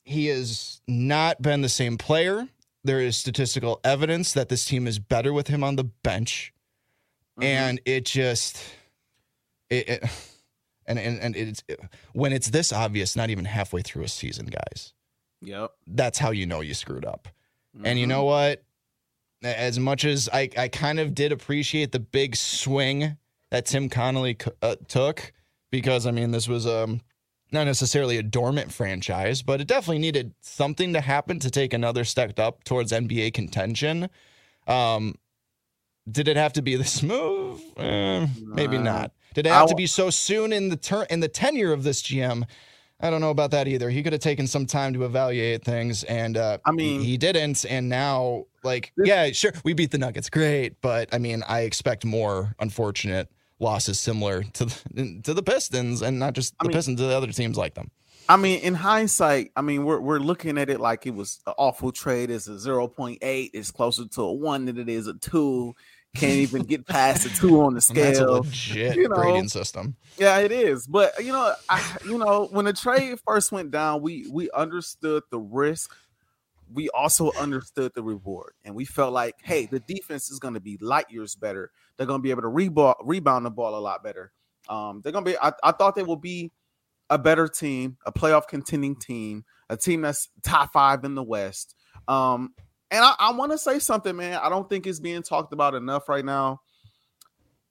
He 0.07 0.27
has 0.27 0.81
not 0.87 1.41
been 1.41 1.61
the 1.61 1.69
same 1.69 1.97
player 1.97 2.47
there 2.85 3.01
is 3.01 3.17
statistical 3.17 3.79
evidence 3.83 4.33
that 4.33 4.49
this 4.49 4.65
team 4.65 4.87
is 4.87 4.99
better 4.99 5.33
with 5.33 5.47
him 5.47 5.63
on 5.63 5.75
the 5.75 5.83
bench. 5.83 6.53
Mm-hmm. 7.39 7.43
And 7.43 7.81
it 7.85 8.05
just 8.05 8.63
it, 9.69 9.89
it 9.89 10.03
and 10.85 10.99
and, 10.99 11.19
and 11.19 11.35
it's 11.35 11.63
it, 11.67 11.79
when 12.13 12.31
it's 12.31 12.49
this 12.49 12.71
obvious, 12.71 13.15
not 13.15 13.29
even 13.29 13.45
halfway 13.45 13.81
through 13.81 14.03
a 14.03 14.07
season, 14.07 14.45
guys. 14.45 14.93
Yep. 15.41 15.71
That's 15.87 16.17
how 16.17 16.31
you 16.31 16.45
know 16.45 16.61
you 16.61 16.73
screwed 16.73 17.05
up. 17.05 17.27
Mm-hmm. 17.75 17.85
And 17.85 17.99
you 17.99 18.07
know 18.07 18.23
what? 18.23 18.63
As 19.43 19.77
much 19.79 20.05
as 20.05 20.29
I, 20.31 20.49
I 20.57 20.69
kind 20.69 20.99
of 20.99 21.13
did 21.13 21.31
appreciate 21.31 21.91
the 21.91 21.99
big 21.99 22.35
swing 22.35 23.17
that 23.51 23.65
Tim 23.65 23.89
Connolly 23.89 24.37
uh, 24.61 24.75
took, 24.87 25.33
because 25.71 26.07
I 26.07 26.11
mean, 26.11 26.31
this 26.31 26.47
was 26.47 26.65
um 26.65 27.01
not 27.55 27.65
necessarily 27.65 28.17
a 28.17 28.23
dormant 28.23 28.71
franchise, 28.71 29.41
but 29.41 29.59
it 29.59 29.67
definitely 29.67 29.99
needed 29.99 30.35
something 30.41 30.93
to 30.93 31.01
happen 31.01 31.39
to 31.39 31.49
take 31.49 31.73
another 31.73 32.03
step 32.03 32.37
up 32.39 32.63
towards 32.63 32.91
NBA 32.91 33.33
contention. 33.33 34.09
Um, 34.67 35.15
did 36.09 36.27
it 36.27 36.37
have 36.37 36.53
to 36.53 36.61
be 36.61 36.75
this 36.75 37.01
move? 37.03 37.61
Eh, 37.77 38.27
maybe 38.39 38.77
not. 38.77 39.11
Did 39.33 39.47
it 39.47 39.49
have 39.49 39.69
to 39.69 39.75
be 39.75 39.87
so 39.87 40.09
soon 40.09 40.53
in 40.53 40.69
the 40.69 40.77
turn 40.77 41.07
in 41.09 41.19
the 41.19 41.27
tenure 41.27 41.73
of 41.73 41.83
this 41.83 42.03
GM? 42.03 42.45
I 43.01 43.09
don't 43.09 43.19
know 43.19 43.31
about 43.31 43.51
that 43.51 43.67
either. 43.67 43.89
He 43.89 44.01
could 44.03 44.13
have 44.13 44.21
taken 44.21 44.47
some 44.47 44.65
time 44.65 44.93
to 44.93 45.03
evaluate 45.03 45.65
things, 45.65 46.03
and 46.05 46.37
uh, 46.37 46.59
I 46.63 46.71
mean, 46.71 47.01
he 47.01 47.17
didn't. 47.17 47.65
And 47.65 47.89
now, 47.89 48.45
like, 48.63 48.93
yeah, 48.95 49.31
sure, 49.31 49.51
we 49.65 49.73
beat 49.73 49.91
the 49.91 49.97
Nuggets, 49.97 50.29
great, 50.29 50.79
but 50.79 51.13
I 51.13 51.17
mean, 51.17 51.43
I 51.45 51.61
expect 51.61 52.05
more. 52.05 52.55
Unfortunate 52.59 53.29
losses 53.59 53.99
similar 53.99 54.43
to 54.43 54.65
the, 54.65 55.21
to 55.23 55.33
the 55.33 55.43
Pistons, 55.43 56.01
and 56.01 56.19
not 56.19 56.33
just 56.33 56.53
the 56.59 56.65
I 56.65 56.67
mean, 56.67 56.75
Pistons, 56.75 56.99
to 56.99 57.07
the 57.07 57.15
other 57.15 57.31
teams 57.31 57.57
like 57.57 57.73
them. 57.73 57.91
I 58.27 58.37
mean, 58.37 58.59
in 58.61 58.73
hindsight, 58.73 59.51
I 59.55 59.61
mean, 59.61 59.85
we're 59.85 59.99
we're 59.99 60.19
looking 60.19 60.57
at 60.57 60.69
it 60.69 60.79
like 60.79 61.05
it 61.05 61.13
was 61.13 61.41
an 61.45 61.53
awful 61.57 61.91
trade. 61.91 62.29
It's 62.29 62.47
a 62.47 62.57
zero 62.57 62.87
point 62.87 63.19
eight. 63.21 63.51
It's 63.53 63.71
closer 63.71 64.07
to 64.07 64.21
a 64.21 64.33
one 64.33 64.65
than 64.65 64.77
it 64.77 64.89
is 64.89 65.07
a 65.07 65.13
two. 65.13 65.75
Can't 66.15 66.33
even 66.33 66.63
get 66.63 66.87
past 66.87 67.25
a 67.25 67.35
two 67.35 67.61
on 67.61 67.73
the 67.73 67.81
scale. 67.81 68.05
That's 68.05 68.19
a 68.19 68.31
legit 68.31 68.95
you 68.95 69.09
know, 69.09 69.15
grading 69.15 69.49
system. 69.49 69.95
Yeah, 70.17 70.39
it 70.39 70.51
is. 70.51 70.87
But 70.87 71.23
you 71.23 71.33
know, 71.33 71.53
I, 71.69 71.97
you 72.05 72.17
know, 72.17 72.47
when 72.51 72.65
the 72.65 72.73
trade 72.73 73.19
first 73.25 73.51
went 73.51 73.71
down, 73.71 74.01
we 74.01 74.27
we 74.31 74.49
understood 74.51 75.23
the 75.29 75.39
risk 75.39 75.95
we 76.73 76.89
also 76.89 77.31
understood 77.33 77.91
the 77.95 78.03
reward 78.03 78.53
and 78.63 78.75
we 78.75 78.85
felt 78.85 79.13
like, 79.13 79.35
hey, 79.43 79.65
the 79.65 79.79
defense 79.79 80.29
is 80.29 80.39
going 80.39 80.55
to 80.55 80.59
be 80.59 80.77
light 80.81 81.09
years 81.09 81.35
better. 81.35 81.71
They're 81.97 82.07
going 82.07 82.19
to 82.19 82.23
be 82.23 82.31
able 82.31 82.41
to 82.41 82.47
rebound, 82.47 82.95
rebound 83.03 83.45
the 83.45 83.51
ball 83.51 83.77
a 83.77 83.79
lot 83.79 84.03
better. 84.03 84.31
Um, 84.67 85.01
they're 85.01 85.11
going 85.11 85.25
to 85.25 85.31
be, 85.31 85.37
I, 85.37 85.53
I 85.63 85.71
thought 85.71 85.95
they 85.95 86.03
will 86.03 86.15
be 86.15 86.51
a 87.09 87.17
better 87.19 87.47
team, 87.47 87.97
a 88.05 88.11
playoff 88.11 88.47
contending 88.47 88.95
team, 88.95 89.45
a 89.69 89.77
team 89.77 90.01
that's 90.01 90.29
top 90.43 90.73
five 90.73 91.03
in 91.03 91.15
the 91.15 91.23
West. 91.23 91.75
Um, 92.07 92.53
and 92.91 93.03
I, 93.03 93.13
I 93.19 93.31
want 93.33 93.51
to 93.51 93.57
say 93.57 93.79
something, 93.79 94.15
man. 94.15 94.39
I 94.41 94.49
don't 94.49 94.69
think 94.69 94.87
it's 94.87 94.99
being 94.99 95.23
talked 95.23 95.53
about 95.53 95.75
enough 95.75 96.09
right 96.09 96.25
now. 96.25 96.61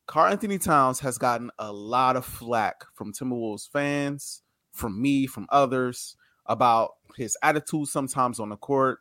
Karl-Anthony 0.07 0.59
Towns 0.59 1.01
has 1.01 1.19
gotten 1.19 1.51
a 1.59 1.73
lot 1.73 2.17
of 2.17 2.25
flack 2.25 2.85
from 2.95 3.13
Timberwolves 3.13 3.69
fans, 3.69 4.43
from 4.73 5.01
me, 5.01 5.27
from 5.27 5.47
others 5.51 6.17
about 6.47 6.91
his 7.17 7.37
attitude 7.43 7.89
sometimes 7.89 8.41
on 8.41 8.49
the 8.49 8.57
court, 8.57 8.99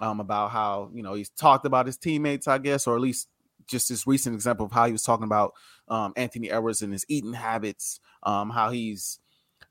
um, 0.00 0.20
about 0.20 0.50
how 0.50 0.90
you 0.92 1.02
know 1.02 1.14
he's 1.14 1.30
talked 1.30 1.66
about 1.66 1.86
his 1.86 1.96
teammates, 1.96 2.48
I 2.48 2.58
guess, 2.58 2.86
or 2.86 2.94
at 2.96 3.00
least 3.00 3.28
just 3.66 3.88
this 3.88 4.06
recent 4.06 4.34
example 4.34 4.66
of 4.66 4.72
how 4.72 4.86
he 4.86 4.92
was 4.92 5.02
talking 5.02 5.24
about 5.24 5.52
um, 5.88 6.12
Anthony 6.16 6.50
Edwards 6.50 6.82
and 6.82 6.92
his 6.92 7.04
eating 7.08 7.32
habits, 7.32 8.00
um, 8.22 8.50
how 8.50 8.70
he's 8.70 9.18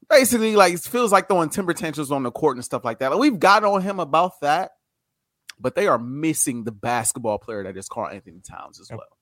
basically 0.09 0.55
like 0.55 0.73
it 0.73 0.79
feels 0.79 1.11
like 1.11 1.27
throwing 1.27 1.49
timber 1.49 1.73
tantrums 1.73 2.11
on 2.11 2.23
the 2.23 2.31
court 2.31 2.57
and 2.57 2.65
stuff 2.65 2.84
like 2.84 2.99
that. 2.99 3.11
Like, 3.11 3.19
we've 3.19 3.39
got 3.39 3.63
on 3.63 3.81
him 3.81 3.99
about 3.99 4.39
that, 4.41 4.71
but 5.59 5.75
they 5.75 5.88
are 5.88 5.99
missing 5.99 6.63
the 6.63 6.71
basketball 6.71 7.38
player 7.38 7.63
that 7.63 7.77
is 7.77 7.88
Karl-Anthony 7.88 8.41
Towns 8.41 8.79
as 8.79 8.89
well. 8.91 9.12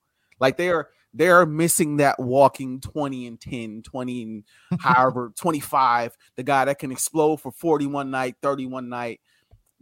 Like 0.41 0.57
they 0.57 0.69
are 0.69 0.89
they're 1.13 1.45
missing 1.45 1.97
that 1.97 2.19
walking 2.19 2.81
20 2.81 3.27
and 3.27 3.39
10, 3.39 3.83
20 3.83 4.23
and 4.23 4.43
however 4.81 5.31
25, 5.37 6.17
the 6.35 6.43
guy 6.43 6.65
that 6.65 6.79
can 6.79 6.91
explode 6.91 7.37
for 7.37 7.51
41 7.51 8.09
night, 8.11 8.35
31 8.41 8.89
night. 8.89 9.21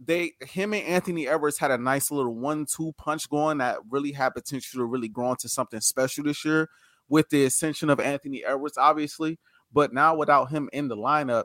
They 0.02 0.32
him 0.40 0.72
and 0.72 0.86
Anthony 0.86 1.28
Edwards 1.28 1.58
had 1.58 1.70
a 1.70 1.78
nice 1.78 2.10
little 2.10 2.34
one-two 2.34 2.92
punch 2.96 3.28
going 3.28 3.58
that 3.58 3.78
really 3.90 4.12
had 4.12 4.30
potential 4.30 4.78
to 4.78 4.86
really 4.86 5.08
grow 5.08 5.30
into 5.30 5.48
something 5.48 5.80
special 5.80 6.24
this 6.24 6.44
year 6.44 6.68
with 7.08 7.28
the 7.28 7.44
ascension 7.44 7.90
of 7.90 8.00
Anthony 8.00 8.44
Edwards, 8.44 8.78
obviously. 8.78 9.38
But 9.72 9.92
now 9.92 10.14
without 10.16 10.50
him 10.50 10.70
in 10.72 10.88
the 10.88 10.96
lineup, 10.96 11.44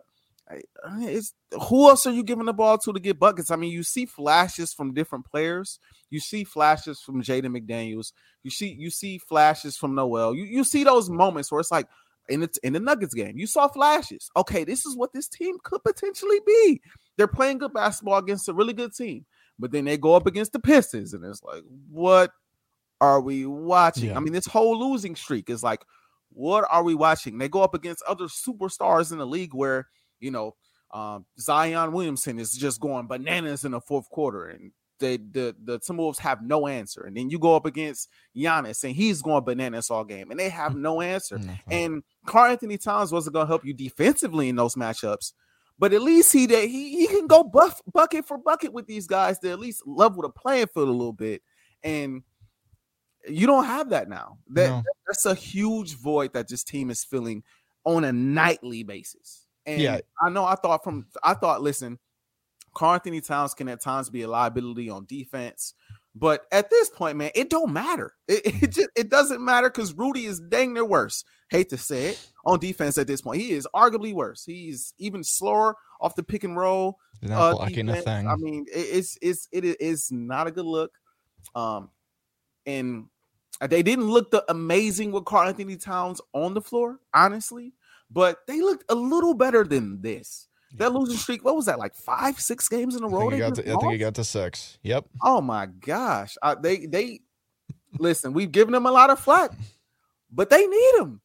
it's 0.52 1.34
who 1.70 1.90
else 1.90 2.06
are 2.06 2.12
you 2.12 2.24
giving 2.24 2.46
the 2.46 2.54
ball 2.54 2.78
to 2.78 2.94
to 2.94 3.00
get 3.00 3.20
buckets? 3.20 3.52
I 3.52 3.56
mean, 3.56 3.72
you 3.72 3.84
see 3.84 4.06
flashes 4.06 4.74
from 4.74 4.94
different 4.94 5.26
players. 5.26 5.80
You 6.10 6.20
see 6.20 6.44
flashes 6.44 7.00
from 7.00 7.24
Jaden 7.24 7.58
McDaniels. 7.58 8.12
You 8.44 8.52
see 8.52 8.76
you 8.78 8.90
see 8.90 9.18
flashes 9.18 9.76
from 9.76 9.96
Nowell. 9.96 10.36
You 10.36 10.44
you 10.44 10.64
see 10.64 10.84
those 10.84 11.10
moments 11.10 11.52
where 11.52 11.62
it's 11.62 11.72
like 11.72 11.88
in 12.30 12.42
the 12.42 12.50
in 12.64 12.74
the 12.74 12.80
Nuggets 12.80 13.14
game, 13.14 13.38
you 13.38 13.48
saw 13.48 13.68
flashes. 13.68 14.30
Okay, 14.36 14.64
this 14.64 14.86
is 14.86 14.96
what 14.96 15.14
this 15.14 15.28
team 15.28 15.58
could 15.64 15.84
potentially 15.84 16.40
be. 16.46 16.82
They're 17.18 17.28
playing 17.28 17.60
good 17.60 17.74
basketball 17.74 18.18
against 18.18 18.50
a 18.50 18.54
really 18.54 18.74
good 18.74 18.94
team, 18.94 19.26
but 19.58 19.72
then 19.72 19.86
they 19.86 19.98
go 19.98 20.16
up 20.16 20.28
against 20.28 20.54
the 20.54 20.60
Pistons, 20.60 21.14
and 21.14 21.24
it's 21.26 21.44
like, 21.44 21.64
what 21.90 22.32
are 23.02 23.22
we 23.22 23.46
watching? 23.46 24.10
Yeah. 24.10 24.18
I 24.18 24.20
mean, 24.20 24.34
this 24.34 24.46
whole 24.46 24.78
losing 24.78 25.16
streak 25.16 25.50
is 25.50 25.64
like, 25.64 25.84
what 26.32 26.66
are 26.70 26.84
we 26.84 26.96
watching? 26.96 27.38
They 27.38 27.50
go 27.50 27.62
up 27.62 27.74
against 27.74 28.04
other 28.08 28.26
superstars 28.26 29.12
in 29.12 29.18
the 29.18 29.28
league 29.28 29.54
where 29.54 29.88
you 30.20 30.32
know, 30.32 30.56
um, 30.92 31.26
Zion 31.40 31.92
Williamson 31.92 32.40
is 32.40 32.52
just 32.52 32.80
going 32.80 33.08
bananas 33.08 33.66
in 33.66 33.72
the 33.72 33.82
fourth 33.82 34.10
quarter, 34.10 34.48
and 34.48 34.72
they 35.00 35.18
the 35.18 35.56
the 35.64 35.80
Timberwolves 35.80 36.20
have 36.20 36.42
no 36.42 36.68
answer. 36.68 37.04
And 37.04 37.18
then 37.18 37.30
you 37.30 37.40
go 37.40 37.56
up 37.56 37.66
against 37.66 38.10
Giannis, 38.36 38.84
and 38.84 38.96
he's 38.96 39.22
going 39.22 39.44
bananas 39.44 39.90
all 39.90 40.06
game, 40.06 40.32
and 40.32 40.40
they 40.40 40.50
have 40.50 40.76
no 40.76 41.02
answer. 41.02 41.38
Mm-hmm. 41.38 41.72
And 41.72 42.04
Karl-Anthony 42.26 42.78
Towns 42.78 43.12
wasn't 43.12 43.34
going 43.34 43.46
to 43.46 43.50
help 43.50 43.66
you 43.66 43.74
defensively 43.74 44.50
in 44.50 44.56
those 44.56 44.76
matchups, 44.76 45.34
but 45.78 45.94
at 45.94 46.02
least 46.02 46.32
he 46.32 46.48
he 46.48 46.98
he 47.00 47.08
can 47.08 47.28
go 47.28 47.44
buff 47.44 47.82
bucket 47.94 48.26
for 48.26 48.38
bucket 48.38 48.72
with 48.74 48.88
these 48.88 49.08
guys 49.08 49.40
to 49.40 49.52
at 49.52 49.60
least 49.60 49.84
level 49.86 50.22
the 50.22 50.30
playing 50.30 50.68
field 50.68 50.88
a 50.88 50.92
little 50.92 51.14
bit. 51.14 51.42
And 51.84 52.24
you 53.28 53.48
don't 53.48 53.66
have 53.66 53.90
that 53.90 54.08
now. 54.08 54.38
That 54.50 54.70
no. 54.70 54.84
that's 55.08 55.26
a 55.26 55.36
huge 55.36 55.98
void 55.98 56.34
that 56.34 56.48
this 56.48 56.64
team 56.64 56.90
is 56.90 57.04
filling 57.04 57.44
on 57.84 58.04
a 58.04 58.14
nightly 58.14 58.84
basis. 58.84 59.45
And 59.66 59.82
yeah. 59.82 60.00
I 60.22 60.30
know 60.30 60.46
I 60.46 60.56
thought 60.56 60.84
from 60.84 61.08
I 61.24 61.34
thought, 61.34 61.62
listen, 61.62 62.00
Karl-Anthony 62.76 63.22
Towns 63.22 63.54
can 63.54 63.68
at 63.70 63.82
times 63.82 64.10
be 64.10 64.22
a 64.22 64.28
liability 64.28 64.90
on 64.90 65.06
defense. 65.06 65.74
But 66.14 66.46
at 66.52 66.70
this 66.70 66.90
point, 66.90 67.18
man, 67.18 67.32
it 67.36 67.50
don't 67.50 67.74
matter. 67.74 68.14
It, 68.28 68.42
it 68.64 68.72
just 68.72 68.90
it 68.96 69.10
doesn't 69.10 69.44
matter 69.44 69.70
because 69.70 69.94
Rudy 69.94 70.26
is 70.26 70.40
dang 70.40 70.74
near 70.74 70.86
worse. 70.86 71.24
Hate 71.50 71.70
to 71.70 71.78
say 71.78 72.08
it 72.08 72.32
on 72.46 72.60
defense 72.60 72.98
at 72.98 73.08
this 73.08 73.22
point. 73.22 73.42
He 73.42 73.52
is 73.52 73.68
arguably 73.76 74.14
worse. 74.14 74.44
He's 74.46 74.94
even 74.98 75.24
slower 75.24 75.76
off 76.00 76.16
the 76.16 76.24
pick 76.24 76.44
and 76.44 76.58
roll. 76.58 77.00
Not 77.22 77.40
uh, 77.40 77.56
blocking 77.56 77.86
defense. 77.88 78.06
a 78.06 78.10
thing. 78.10 78.28
I 78.28 78.36
mean, 78.36 78.66
it, 78.74 78.80
it's 78.80 79.18
it's 79.22 79.48
it 79.52 79.64
is 79.64 80.12
not 80.12 80.48
a 80.48 80.52
good 80.52 80.66
look. 80.66 80.92
Um, 81.54 81.90
and 82.66 83.06
they 83.62 83.84
didn't 83.84 84.10
look 84.10 84.32
the 84.32 84.44
amazing 84.50 85.12
with 85.12 85.26
Karl-Anthony 85.26 85.78
Towns 85.78 86.20
on 86.34 86.54
the 86.54 86.62
floor, 86.62 87.00
honestly, 87.14 87.74
but 88.10 88.40
they 88.48 88.62
looked 88.62 88.86
a 88.90 88.96
little 88.96 89.34
better 89.34 89.64
than 89.64 90.02
this. 90.02 90.48
That 90.78 90.92
losing 90.92 91.18
streak, 91.18 91.46
what 91.46 91.56
was 91.56 91.68
that 91.68 91.80
like 91.80 91.96
five, 91.96 92.40
six 92.40 92.68
games 92.68 92.96
in 92.96 93.04
a 93.04 93.08
row? 93.08 93.28
I 93.28 93.30
think, 93.30 93.40
got 93.40 93.56
to, 93.56 93.62
I 93.62 93.76
think 93.78 93.92
he 93.94 93.98
got 93.98 94.16
to 94.16 94.24
six. 94.26 94.78
Yep. 94.84 95.06
Oh 95.24 95.40
my 95.40 95.68
gosh, 95.68 96.36
uh, 96.42 96.56
they 96.56 96.86
they 96.86 97.22
listen. 97.98 98.34
We've 98.34 98.52
given 98.52 98.74
them 98.74 98.86
a 98.86 98.92
lot 98.92 99.10
of 99.10 99.20
flack, 99.20 99.52
but 100.32 100.50
they 100.50 100.68
need 100.68 100.92
them. 100.98 101.22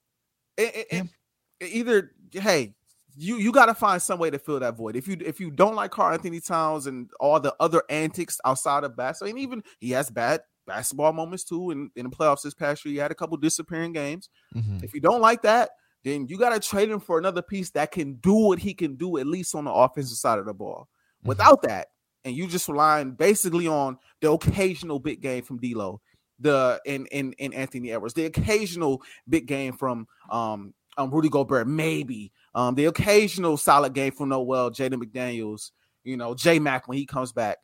It, 0.57 0.77
it, 0.77 0.87
yeah. 0.93 1.67
Either 1.67 2.13
hey, 2.33 2.75
you 3.17 3.39
you 3.39 3.51
got 3.51 3.67
to 3.67 3.75
find 3.75 4.01
some 4.01 4.21
way 4.21 4.31
to 4.31 4.39
fill 4.39 4.61
that 4.61 4.77
void. 4.77 4.95
If 4.95 5.09
you 5.09 5.17
if 5.21 5.41
you 5.41 5.51
don't 5.51 5.75
like 5.75 5.91
Karl-Anthony 5.91 6.41
Towns 6.41 6.87
and 6.87 7.11
all 7.19 7.41
the 7.41 7.55
other 7.59 7.83
antics 7.91 8.39
outside 8.45 8.85
of 8.85 8.97
basketball, 8.97 9.31
and 9.31 9.39
even 9.41 9.65
he 9.81 9.91
has 9.91 10.11
bad 10.11 10.43
basketball 10.67 11.13
moments 11.13 11.43
too. 11.43 11.73
In, 11.73 11.91
in 11.97 12.09
the 12.09 12.15
playoffs 12.15 12.43
this 12.43 12.55
past 12.55 12.85
year, 12.85 12.93
he 12.93 12.99
had 12.99 13.11
a 13.11 13.17
couple 13.17 13.37
disappearing 13.37 13.93
games. 13.93 14.29
Mm-hmm. 14.55 14.85
If 14.85 14.95
you 14.95 15.01
don't 15.01 15.21
like 15.21 15.43
that, 15.43 15.71
then 16.05 16.27
you 16.29 16.39
got 16.39 16.51
to 16.51 16.67
trade 16.67 16.91
him 16.91 17.01
for 17.01 17.19
another 17.19 17.43
piece 17.43 17.71
that 17.71 17.93
can 17.93 18.15
do 18.15 18.35
what 18.35 18.59
he 18.59 18.75
can 18.75 18.97
do 18.97 19.19
at 19.19 19.27
least 19.27 19.55
on 19.55 19.65
the 19.65 19.73
offensive 19.73 20.17
side 20.17 20.39
of 20.39 20.47
the 20.47 20.55
ball. 20.55 20.89
Mm-hmm. 21.21 21.29
Without 21.29 21.63
that, 21.63 21.89
and 22.25 22.35
you 22.35 22.47
just 22.47 22.69
relying 22.69 23.13
basically 23.13 23.67
on 23.67 23.99
the 24.21 24.31
occasional 24.31 24.99
big 24.99 25.21
game 25.21 25.43
from 25.43 25.59
D'Lo, 25.59 26.01
the 26.39 26.81
and 26.87 27.09
and, 27.13 27.35
and 27.39 27.55
Anthony 27.55 27.93
Edwards, 27.93 28.15
the 28.15 28.27
occasional 28.27 29.03
big 29.29 29.47
game 29.47 29.73
from 29.73 30.07
um, 30.31 30.75
um 30.97 31.11
Rudy 31.11 31.29
Gobert, 31.29 31.67
maybe 31.67 32.33
um 32.55 32.75
the 32.75 32.87
occasional 32.87 33.57
solid 33.57 33.95
game 33.95 34.13
from 34.13 34.31
Nowell, 34.31 34.71
Jaden 34.71 35.03
McDaniels, 35.03 35.71
you 36.05 36.17
know, 36.17 36.35
J 36.35 36.59
Mac 36.59 36.89
when 36.89 36.99
he 36.99 37.07
comes 37.07 37.33
back 37.33 37.59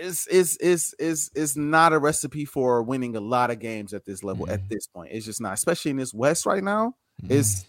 it's 0.00 0.26
it's 0.28 0.56
it's 0.60 0.94
it's 0.98 1.30
it's 1.34 1.56
not 1.56 1.92
a 1.92 1.98
recipe 1.98 2.44
for 2.44 2.82
winning 2.82 3.16
a 3.16 3.20
lot 3.20 3.50
of 3.50 3.58
games 3.58 3.92
at 3.92 4.04
this 4.04 4.22
level 4.22 4.46
mm. 4.46 4.52
at 4.52 4.68
this 4.68 4.86
point. 4.86 5.10
It's 5.12 5.26
just 5.26 5.40
not, 5.40 5.54
especially 5.54 5.92
in 5.92 5.96
this 5.96 6.14
West 6.14 6.46
right 6.46 6.62
now. 6.62 6.94
Mm. 7.22 7.30
It's 7.30 7.66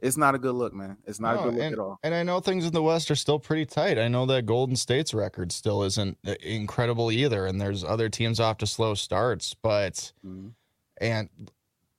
it's 0.00 0.16
not 0.16 0.34
a 0.34 0.38
good 0.38 0.54
look, 0.54 0.74
man. 0.74 0.98
It's 1.06 1.20
not 1.20 1.36
no, 1.36 1.40
a 1.40 1.44
good 1.44 1.54
look 1.54 1.62
and, 1.62 1.72
at 1.74 1.78
all. 1.78 1.98
And 2.02 2.14
I 2.14 2.22
know 2.22 2.40
things 2.40 2.66
in 2.66 2.72
the 2.72 2.82
West 2.82 3.10
are 3.10 3.16
still 3.16 3.38
pretty 3.38 3.66
tight. 3.66 3.98
I 3.98 4.08
know 4.08 4.26
that 4.26 4.46
Golden 4.46 4.76
State's 4.76 5.14
record 5.14 5.52
still 5.52 5.82
isn't 5.84 6.18
uh, 6.26 6.34
incredible 6.42 7.12
either, 7.12 7.46
and 7.46 7.60
there's 7.60 7.84
other 7.84 8.08
teams 8.08 8.40
off 8.40 8.58
to 8.58 8.66
slow 8.66 8.94
starts. 8.94 9.54
But 9.54 10.12
mm. 10.26 10.52
and 11.00 11.28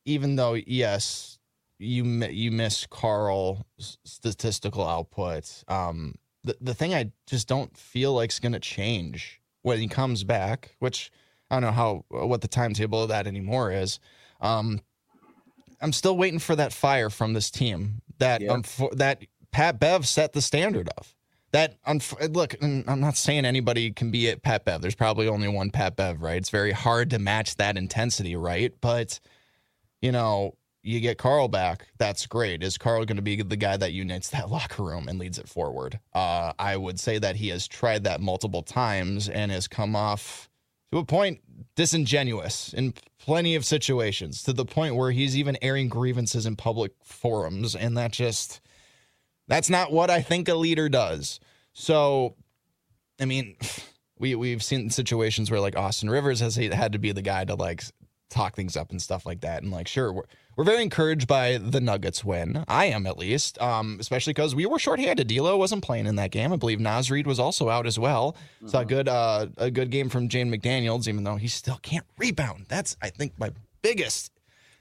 even 0.05 0.35
though 0.35 0.53
yes, 0.53 1.39
you 1.79 2.03
you 2.25 2.51
miss 2.51 2.85
Karl 2.89 3.65
statistical 3.77 4.87
output. 4.87 5.63
Um, 5.67 6.15
the 6.43 6.57
the 6.59 6.73
thing 6.73 6.93
I 6.93 7.11
just 7.27 7.47
don't 7.47 7.75
feel 7.77 8.13
like 8.13 8.31
is 8.31 8.39
going 8.39 8.53
to 8.53 8.59
change 8.59 9.41
when 9.63 9.79
he 9.79 9.87
comes 9.87 10.23
back, 10.23 10.75
which 10.79 11.11
I 11.49 11.55
don't 11.55 11.63
know 11.63 11.71
how 11.71 12.05
what 12.09 12.41
the 12.41 12.47
timetable 12.47 13.01
of 13.01 13.09
that 13.09 13.27
anymore 13.27 13.71
is. 13.71 13.99
Um, 14.39 14.81
I'm 15.81 15.93
still 15.93 16.15
waiting 16.15 16.39
for 16.39 16.55
that 16.55 16.71
fire 16.71 17.09
from 17.09 17.33
this 17.33 17.51
team 17.51 18.01
that 18.19 18.41
yeah. 18.41 18.51
um, 18.51 18.63
for, 18.63 18.89
that 18.95 19.23
Pat 19.51 19.79
Bev 19.79 20.07
set 20.07 20.33
the 20.33 20.41
standard 20.41 20.89
of. 20.97 21.13
That 21.51 21.75
look, 22.31 22.55
I'm 22.61 22.99
not 22.99 23.15
saying 23.15 23.45
anybody 23.45 23.91
can 23.91 24.09
be 24.09 24.29
at 24.29 24.41
Pat 24.41 24.65
Bev. 24.65 24.81
There's 24.81 24.95
probably 24.95 25.27
only 25.27 25.47
one 25.47 25.69
Pat 25.69 25.95
Bev, 25.95 26.21
right? 26.21 26.37
It's 26.37 26.49
very 26.49 26.71
hard 26.71 27.11
to 27.11 27.19
match 27.19 27.57
that 27.57 27.77
intensity, 27.77 28.35
right? 28.35 28.73
But 28.81 29.19
you 30.01 30.11
know, 30.11 30.55
you 30.83 30.99
get 30.99 31.17
Karl 31.17 31.47
back, 31.47 31.87
that's 31.97 32.27
great. 32.27 32.61
Is 32.61 32.77
Karl 32.77 33.05
going 33.05 33.15
to 33.15 33.23
be 33.23 33.41
the 33.41 33.55
guy 33.55 33.77
that 33.77 33.93
unites 33.93 34.29
that 34.29 34.49
locker 34.51 34.83
room 34.83 35.07
and 35.07 35.17
leads 35.17 35.39
it 35.39 35.47
forward? 35.47 35.99
Uh, 36.13 36.53
I 36.59 36.77
would 36.77 36.99
say 36.99 37.17
that 37.17 37.37
he 37.37 37.47
has 37.49 37.67
tried 37.67 38.03
that 38.03 38.21
multiple 38.21 38.61
times 38.61 39.29
and 39.29 39.51
has 39.51 39.67
come 39.67 39.95
off 39.95 40.49
to 40.91 40.99
a 40.99 41.05
point 41.05 41.39
disingenuous 41.75 42.73
in 42.73 42.93
plenty 43.17 43.55
of 43.55 43.65
situations, 43.65 44.43
to 44.43 44.53
the 44.53 44.65
point 44.65 44.95
where 44.95 45.11
he's 45.11 45.35
even 45.35 45.57
airing 45.61 45.89
grievances 45.89 46.45
in 46.45 46.55
public 46.55 46.91
forums, 47.03 47.75
and 47.75 47.97
that 47.97 48.11
just 48.11 48.61
that's 49.47 49.69
not 49.69 49.91
what 49.91 50.09
I 50.09 50.21
think 50.21 50.47
a 50.49 50.55
leader 50.55 50.89
does. 50.89 51.39
So, 51.73 52.35
I 53.19 53.25
mean, 53.25 53.55
we 54.19 54.35
we've 54.35 54.61
seen 54.63 54.89
situations 54.89 55.49
where 55.49 55.59
like 55.59 55.75
Austin 55.75 56.09
Rivers 56.09 56.41
has 56.41 56.55
had 56.57 56.91
to 56.91 56.99
be 56.99 57.11
the 57.11 57.21
guy 57.21 57.45
to 57.45 57.55
like 57.55 57.83
talk 58.29 58.55
things 58.55 58.75
up 58.75 58.91
and 58.91 59.01
stuff 59.01 59.25
like 59.25 59.41
that. 59.41 59.63
And 59.63 59.71
like, 59.71 59.87
sure, 59.87 60.25
we're, 60.55 60.63
very 60.63 60.81
encouraged 60.81 61.27
by 61.27 61.57
the 61.57 61.81
Nuggets 61.81 62.23
win. 62.23 62.63
I 62.67 62.85
am 62.85 63.05
at 63.05 63.17
least, 63.17 63.61
um, 63.61 63.97
especially 63.99 64.33
because 64.33 64.55
we 64.55 64.65
were 64.65 64.79
shorthanded. 64.79 65.27
D'Lo 65.27 65.57
wasn't 65.57 65.83
playing 65.83 66.07
in 66.07 66.15
that 66.15 66.31
game. 66.31 66.53
I 66.53 66.55
believe 66.55 66.79
Naz 66.79 67.11
Reid 67.11 67.27
was 67.27 67.39
also 67.39 67.69
out 67.69 67.85
as 67.85 67.99
well. 67.99 68.35
Mm-hmm. 68.57 68.67
Saw 68.67 68.79
a 68.81 68.85
good, 68.85 69.07
uh, 69.07 69.47
a 69.57 69.71
good 69.71 69.89
game 69.89 70.09
from 70.09 70.29
Jaden 70.29 70.53
McDaniels, 70.53 71.07
even 71.07 71.23
though 71.23 71.35
he 71.35 71.47
still 71.47 71.79
can't 71.81 72.05
rebound. 72.17 72.65
That's 72.69 72.95
I 73.01 73.09
think 73.09 73.33
my 73.37 73.51
biggest. 73.81 74.31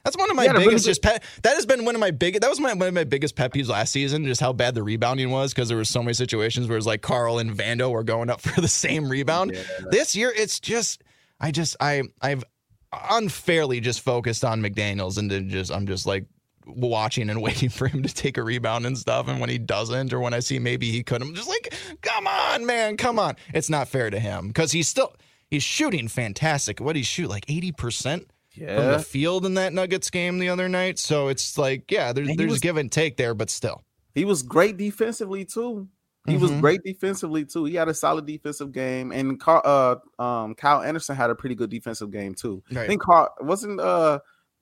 That's 0.05 0.17
one 0.17 0.31
of 0.31 0.37
my 0.37 0.53
biggest. 0.53 0.85
Just 0.85 1.03
pet, 1.03 1.23
that 1.43 1.55
has 1.55 1.65
been 1.65 1.85
one 1.85 1.95
of 1.95 2.01
my 2.01 2.11
biggest. 2.11 2.43
That 2.43 2.51
was 2.51 2.59
my 2.59 2.73
one 2.73 2.89
of 2.89 2.95
my 2.95 3.05
biggest 3.05 3.37
pet 3.37 3.53
peeves 3.53 3.69
last 3.69 3.93
season. 3.93 4.25
Just 4.25 4.41
how 4.41 4.53
bad 4.53 4.75
the 4.75 4.83
rebounding 4.83 5.31
was 5.31 5.55
because 5.55 5.69
there 5.69 5.77
were 5.77 5.85
so 5.85 6.03
many 6.03 6.15
situations 6.15 6.69
where 6.69 6.77
it's 6.77 6.87
like 6.87 7.03
Karl 7.03 7.39
and 7.39 7.57
Vando 7.57 7.91
were 7.91 8.03
going 8.03 8.29
up 8.29 8.41
for 8.43 8.61
the 8.61 8.69
same 8.69 9.09
rebound. 9.09 9.53
Yeah. 9.55 9.63
This 9.91 10.17
year, 10.17 10.33
it's 10.35 10.59
just 10.59 11.05
I 11.41 11.51
just 11.51 11.77
I 11.81 12.03
I've 12.21 12.45
unfairly 12.93 13.81
just 13.81 14.01
focused 14.01 14.45
on 14.45 14.63
McDaniels 14.63 15.19
and 15.19 15.31
then 15.31 15.49
just 15.49 15.73
I'm 15.73 15.87
just 15.87 16.07
like 16.07 16.27
watching 16.67 17.31
and 17.31 17.43
waiting 17.43 17.69
for 17.69 17.89
him 17.89 18.03
to 18.03 18.15
take 18.15 18.37
a 18.37 18.43
rebound 18.43 18.87
and 18.87 18.97
stuff. 18.97 19.29
And 19.29 19.41
when 19.41 19.51
he 19.51 19.59
doesn't, 19.59 20.13
or 20.13 20.21
when 20.21 20.35
I 20.35 20.41
see 20.41 20.59
maybe 20.59 20.91
he 20.91 21.03
could, 21.03 21.23
I'm 21.23 21.35
just 21.35 21.49
like, 21.49 21.75
come 22.03 22.27
on, 22.27 22.67
man, 22.67 22.97
come 22.97 23.19
on. 23.19 23.37
It's 23.55 23.71
not 23.71 23.89
fair 23.89 24.11
to 24.11 24.19
him 24.19 24.49
because 24.49 24.73
he's 24.73 24.89
still 24.89 25.15
he's 25.51 25.63
shooting 25.63 26.09
fantastic. 26.09 26.81
What 26.81 26.95
did 26.95 27.01
he 27.01 27.05
shoot 27.05 27.29
like 27.29 27.45
80 27.49 27.73
percent 27.73 28.31
yeah. 28.55 28.77
from 28.77 28.87
the 28.93 28.99
field 28.99 29.47
in 29.47 29.55
that 29.55 29.73
Nuggets 29.73 30.11
game 30.11 30.39
the 30.39 30.49
other 30.49 30.69
night? 30.69 30.99
So 30.99 31.29
it's 31.29 31.57
like, 31.57 31.91
yeah, 31.91 32.13
there's 32.13 32.37
there's 32.37 32.51
was, 32.51 32.61
give 32.61 32.77
and 32.77 32.91
take 32.91 33.17
there, 33.17 33.35
but 33.35 33.51
still, 33.51 33.83
he 34.15 34.25
was 34.25 34.43
great 34.43 34.77
defensively 34.77 35.45
too. 35.45 35.89
He 36.27 36.35
mm-hmm. 36.35 36.43
was 36.43 36.53
great 36.53 36.83
defensively 36.85 37.45
too. 37.45 37.65
He 37.65 37.75
had 37.75 37.89
a 37.89 37.95
solid 37.95 38.27
defensive 38.27 38.71
game, 38.71 39.11
and 39.11 39.41
Carl, 39.41 39.63
uh, 39.65 40.23
um, 40.23 40.55
Kyle 40.55 40.81
Anderson 40.81 41.17
had 41.17 41.31
a 41.31 41.35
pretty 41.35 41.57
good 41.57 41.69
defensive 41.69 42.13
game 42.13 42.35
too. 42.35 42.63
Right. 42.71 42.85
I 42.85 42.87
think 42.87 43.03
Carl 43.03 43.35
wasn't 43.41 43.81
uh, 43.81 44.21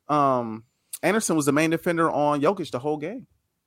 um, 0.08 0.64
Anderson 1.02 1.36
was 1.36 1.46
the 1.46 1.52
main 1.52 1.70
defender 1.70 2.10
on 2.10 2.40
Jokic 2.40 2.70
the 2.70 2.78
whole 2.78 2.96
game, 2.96 3.26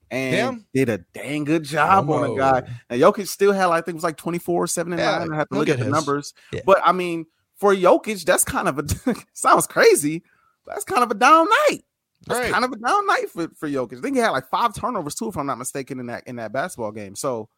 and 0.09 0.35
yeah. 0.73 0.85
did 0.85 0.89
a 0.89 0.97
dang 1.13 1.43
good 1.43 1.63
job 1.63 2.07
Whoa. 2.07 2.23
on 2.23 2.31
a 2.31 2.35
guy. 2.35 2.63
And 2.89 3.01
Jokic 3.01 3.27
still 3.27 3.53
had, 3.53 3.67
I 3.67 3.81
think, 3.81 3.89
it 3.89 3.95
was 3.95 4.03
like 4.03 4.17
24, 4.17 4.67
7 4.67 4.93
and 4.93 4.99
yeah, 4.99 5.19
9. 5.19 5.31
I 5.31 5.35
have 5.35 5.49
to 5.49 5.55
look 5.55 5.69
at, 5.69 5.79
the 5.79 5.85
numbers, 5.85 6.33
yeah. 6.51 6.61
but 6.65 6.81
I 6.83 6.93
mean, 6.93 7.27
for 7.55 7.75
Jokic, 7.75 8.25
that's 8.25 8.43
kind 8.43 8.67
of 8.67 8.79
a 8.79 9.15
sounds 9.33 9.67
crazy. 9.67 10.23
That's 10.65 10.83
kind 10.83 11.03
of 11.03 11.11
a 11.11 11.15
down 11.15 11.47
night. 11.69 11.81
That's 12.25 12.39
right. 12.39 12.51
kind 12.51 12.65
of 12.65 12.71
a 12.71 12.77
down 12.77 13.05
night 13.05 13.29
for, 13.29 13.49
for 13.55 13.69
Jokic. 13.69 13.99
I 13.99 14.01
think 14.01 14.15
he 14.15 14.21
had 14.21 14.29
like 14.29 14.47
five 14.49 14.73
turnovers 14.73 15.15
too, 15.15 15.29
if 15.29 15.37
I'm 15.37 15.45
not 15.45 15.57
mistaken, 15.57 15.99
in 15.99 16.07
that 16.07 16.23
in 16.25 16.37
that 16.37 16.53
basketball 16.53 16.91
game. 16.91 17.15
So 17.15 17.49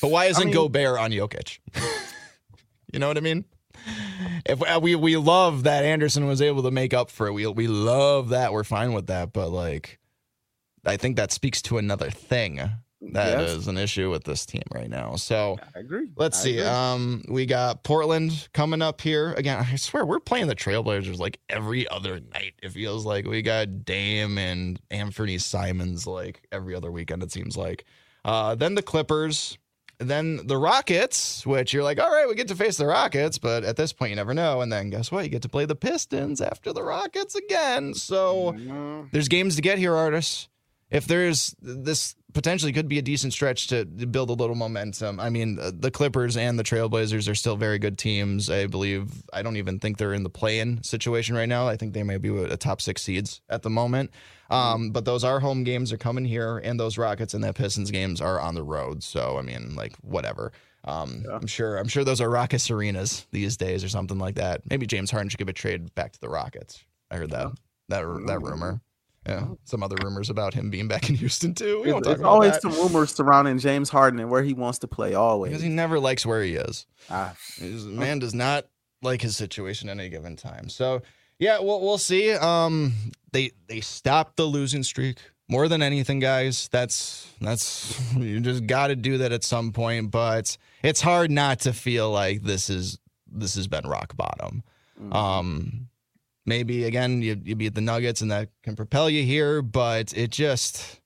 but 0.00 0.10
why 0.10 0.26
isn't 0.26 0.42
I 0.42 0.46
mean, 0.46 0.54
Gobert 0.54 0.98
on 0.98 1.10
Jokic? 1.10 1.58
you 2.92 2.98
know 2.98 3.08
what 3.08 3.16
I 3.16 3.20
mean? 3.20 3.44
If 4.46 4.62
uh, 4.62 4.78
we 4.80 4.94
we 4.94 5.16
love 5.16 5.64
that 5.64 5.84
Anderson 5.84 6.26
was 6.26 6.40
able 6.40 6.62
to 6.62 6.70
make 6.70 6.94
up 6.94 7.10
for 7.10 7.26
it, 7.26 7.32
we 7.32 7.46
we 7.46 7.66
love 7.66 8.30
that. 8.30 8.52
We're 8.52 8.64
fine 8.64 8.92
with 8.92 9.08
that. 9.08 9.32
But 9.32 9.50
like, 9.50 9.98
I 10.84 10.96
think 10.96 11.16
that 11.16 11.32
speaks 11.32 11.60
to 11.62 11.78
another 11.78 12.10
thing 12.10 12.60
that 13.12 13.38
yes. 13.38 13.50
is 13.50 13.68
an 13.68 13.76
issue 13.76 14.10
with 14.10 14.24
this 14.24 14.46
team 14.46 14.62
right 14.72 14.88
now. 14.88 15.16
So 15.16 15.58
I 15.74 15.80
agree. 15.80 16.08
Let's 16.16 16.40
I 16.40 16.42
see. 16.42 16.58
Agree. 16.58 16.70
Um, 16.70 17.22
we 17.28 17.46
got 17.46 17.82
Portland 17.82 18.48
coming 18.52 18.82
up 18.82 19.00
here 19.00 19.32
again. 19.34 19.64
I 19.70 19.76
swear 19.76 20.06
we're 20.06 20.20
playing 20.20 20.46
the 20.46 20.56
Trailblazers 20.56 21.18
like 21.18 21.40
every 21.48 21.88
other 21.88 22.20
night. 22.20 22.54
It 22.62 22.70
feels 22.70 23.04
like 23.04 23.26
we 23.26 23.42
got 23.42 23.84
Dame 23.84 24.38
and 24.38 24.80
Anthony 24.90 25.38
Simons 25.38 26.06
like 26.06 26.46
every 26.52 26.74
other 26.74 26.90
weekend. 26.90 27.22
It 27.22 27.32
seems 27.32 27.56
like. 27.56 27.84
Uh, 28.24 28.54
then 28.54 28.74
the 28.74 28.82
Clippers, 28.82 29.58
then 29.98 30.46
the 30.46 30.56
Rockets, 30.56 31.46
which 31.46 31.72
you're 31.72 31.82
like, 31.82 32.00
all 32.00 32.10
right, 32.10 32.28
we 32.28 32.34
get 32.34 32.48
to 32.48 32.54
face 32.54 32.76
the 32.76 32.86
Rockets, 32.86 33.38
but 33.38 33.64
at 33.64 33.76
this 33.76 33.92
point, 33.92 34.10
you 34.10 34.16
never 34.16 34.34
know. 34.34 34.60
And 34.60 34.72
then 34.72 34.90
guess 34.90 35.12
what? 35.12 35.24
You 35.24 35.30
get 35.30 35.42
to 35.42 35.48
play 35.48 35.66
the 35.66 35.76
Pistons 35.76 36.40
after 36.40 36.72
the 36.72 36.82
Rockets 36.82 37.34
again. 37.34 37.94
So 37.94 38.52
mm-hmm. 38.52 39.08
there's 39.12 39.28
games 39.28 39.56
to 39.56 39.62
get 39.62 39.78
here, 39.78 39.94
artists. 39.94 40.48
If 40.94 41.06
there's 41.06 41.56
this 41.60 42.14
potentially 42.34 42.72
could 42.72 42.88
be 42.88 42.98
a 42.98 43.02
decent 43.02 43.32
stretch 43.32 43.68
to 43.68 43.84
build 43.84 44.30
a 44.30 44.32
little 44.32 44.54
momentum. 44.54 45.18
I 45.18 45.28
mean, 45.28 45.58
uh, 45.60 45.72
the 45.76 45.90
Clippers 45.90 46.36
and 46.36 46.58
the 46.58 46.62
Trailblazers 46.62 47.28
are 47.28 47.34
still 47.34 47.56
very 47.56 47.78
good 47.78 47.98
teams. 47.98 48.48
I 48.48 48.66
believe. 48.66 49.10
I 49.32 49.42
don't 49.42 49.56
even 49.56 49.80
think 49.80 49.98
they're 49.98 50.12
in 50.12 50.22
the 50.22 50.30
play-in 50.30 50.82
situation 50.82 51.34
right 51.34 51.48
now. 51.48 51.66
I 51.66 51.76
think 51.76 51.94
they 51.94 52.02
may 52.02 52.18
be 52.18 52.28
a 52.36 52.56
top 52.56 52.80
six 52.80 53.02
seeds 53.02 53.40
at 53.48 53.62
the 53.62 53.70
moment. 53.70 54.10
Um, 54.50 54.90
but 54.90 55.04
those 55.04 55.24
are 55.24 55.40
home 55.40 55.64
games 55.64 55.92
are 55.92 55.96
coming 55.96 56.24
here, 56.24 56.58
and 56.58 56.78
those 56.78 56.96
Rockets 56.96 57.34
and 57.34 57.42
that 57.42 57.56
Pistons 57.56 57.90
games 57.90 58.20
are 58.20 58.38
on 58.40 58.54
the 58.54 58.62
road. 58.62 59.02
So 59.02 59.36
I 59.38 59.42
mean, 59.42 59.74
like 59.74 59.96
whatever. 59.96 60.52
Um, 60.84 61.24
Yeah. 61.26 61.36
I'm 61.36 61.46
sure. 61.46 61.76
I'm 61.76 61.88
sure 61.88 62.04
those 62.04 62.20
are 62.20 62.30
Rockets 62.30 62.70
arenas 62.70 63.26
these 63.32 63.56
days 63.56 63.82
or 63.82 63.88
something 63.88 64.18
like 64.18 64.36
that. 64.36 64.68
Maybe 64.70 64.86
James 64.86 65.10
Harden 65.10 65.28
should 65.28 65.38
give 65.38 65.48
a 65.48 65.52
trade 65.52 65.94
back 65.94 66.12
to 66.12 66.20
the 66.20 66.28
Rockets. 66.28 66.84
I 67.10 67.16
heard 67.16 67.30
that 67.30 67.48
that 67.88 68.02
that 68.26 68.40
rumor. 68.42 68.80
Yeah, 69.26 69.46
some 69.64 69.82
other 69.82 69.96
rumors 70.02 70.28
about 70.28 70.52
him 70.52 70.68
being 70.70 70.86
back 70.86 71.08
in 71.08 71.14
Houston 71.16 71.54
too. 71.54 71.78
We 71.78 71.84
There's 71.84 71.92
won't 71.94 72.04
talk 72.04 72.18
about 72.18 72.28
always 72.28 72.52
that 72.52 72.62
some 72.62 72.72
rumors 72.72 73.14
surrounding 73.14 73.58
James 73.58 73.88
Harden 73.88 74.20
and 74.20 74.30
where 74.30 74.42
he 74.42 74.52
wants 74.52 74.78
to 74.80 74.88
play. 74.88 75.14
Always. 75.14 75.50
because 75.50 75.62
he 75.62 75.70
never 75.70 75.98
likes 75.98 76.26
where 76.26 76.42
he 76.42 76.56
is. 76.56 76.86
Ah, 77.08 77.34
His 77.56 77.86
man 77.86 78.18
does 78.18 78.34
not 78.34 78.66
like 79.02 79.22
his 79.22 79.36
situation 79.36 79.88
at 79.88 79.98
any 79.98 80.08
given 80.10 80.36
time. 80.36 80.68
So 80.68 81.02
yeah, 81.38 81.58
we'll 81.58 81.80
we'll 81.80 81.98
see. 81.98 82.32
Um, 82.32 82.92
they 83.32 83.52
they 83.66 83.80
stopped 83.80 84.36
the 84.36 84.44
losing 84.44 84.82
streak 84.82 85.18
more 85.48 85.68
than 85.68 85.82
anything, 85.82 86.20
guys. 86.20 86.68
That's 86.70 87.26
that's 87.40 87.98
you 88.16 88.40
just 88.40 88.66
got 88.66 88.88
to 88.88 88.96
do 88.96 89.18
that 89.18 89.32
at 89.32 89.42
some 89.44 89.72
point. 89.72 90.10
But 90.10 90.56
it's 90.82 91.00
hard 91.00 91.30
not 91.30 91.60
to 91.60 91.72
feel 91.72 92.10
like 92.10 92.42
this 92.42 92.68
is 92.68 92.98
this 93.26 93.54
has 93.56 93.68
been 93.68 93.86
rock 93.88 94.16
bottom. 94.16 94.62
mm. 95.00 95.14
Um, 95.14 95.88
maybe 96.46 96.84
again 96.84 97.22
you 97.22 97.40
you 97.42 97.54
beat 97.56 97.74
the 97.74 97.80
Nuggets 97.80 98.20
and 98.20 98.30
that 98.30 98.48
can 98.62 98.76
propel 98.76 99.08
you 99.08 99.22
here, 99.22 99.62
but 99.62 100.16
it 100.16 100.30
just 100.30 101.00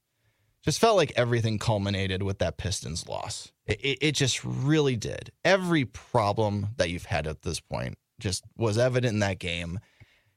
just 0.65 0.81
felt 0.81 0.97
like 0.97 1.13
everything 1.17 1.59
culminated 1.59 2.23
with 2.23 2.39
that 2.39 2.57
Pistons 2.57 3.09
loss. 3.09 3.53
It, 3.67 3.81
it, 3.81 3.99
it 4.01 4.13
just 4.13 4.45
really 4.45 4.97
did. 4.97 5.31
Every 5.45 5.85
problem 5.85 6.69
that 6.77 6.91
you've 6.91 7.07
had 7.07 7.27
at 7.27 7.43
this 7.43 7.61
point 7.61 7.97
just 8.21 8.45
was 8.57 8.79
evident 8.79 9.15
in 9.15 9.21
that 9.21 9.39
game, 9.39 9.81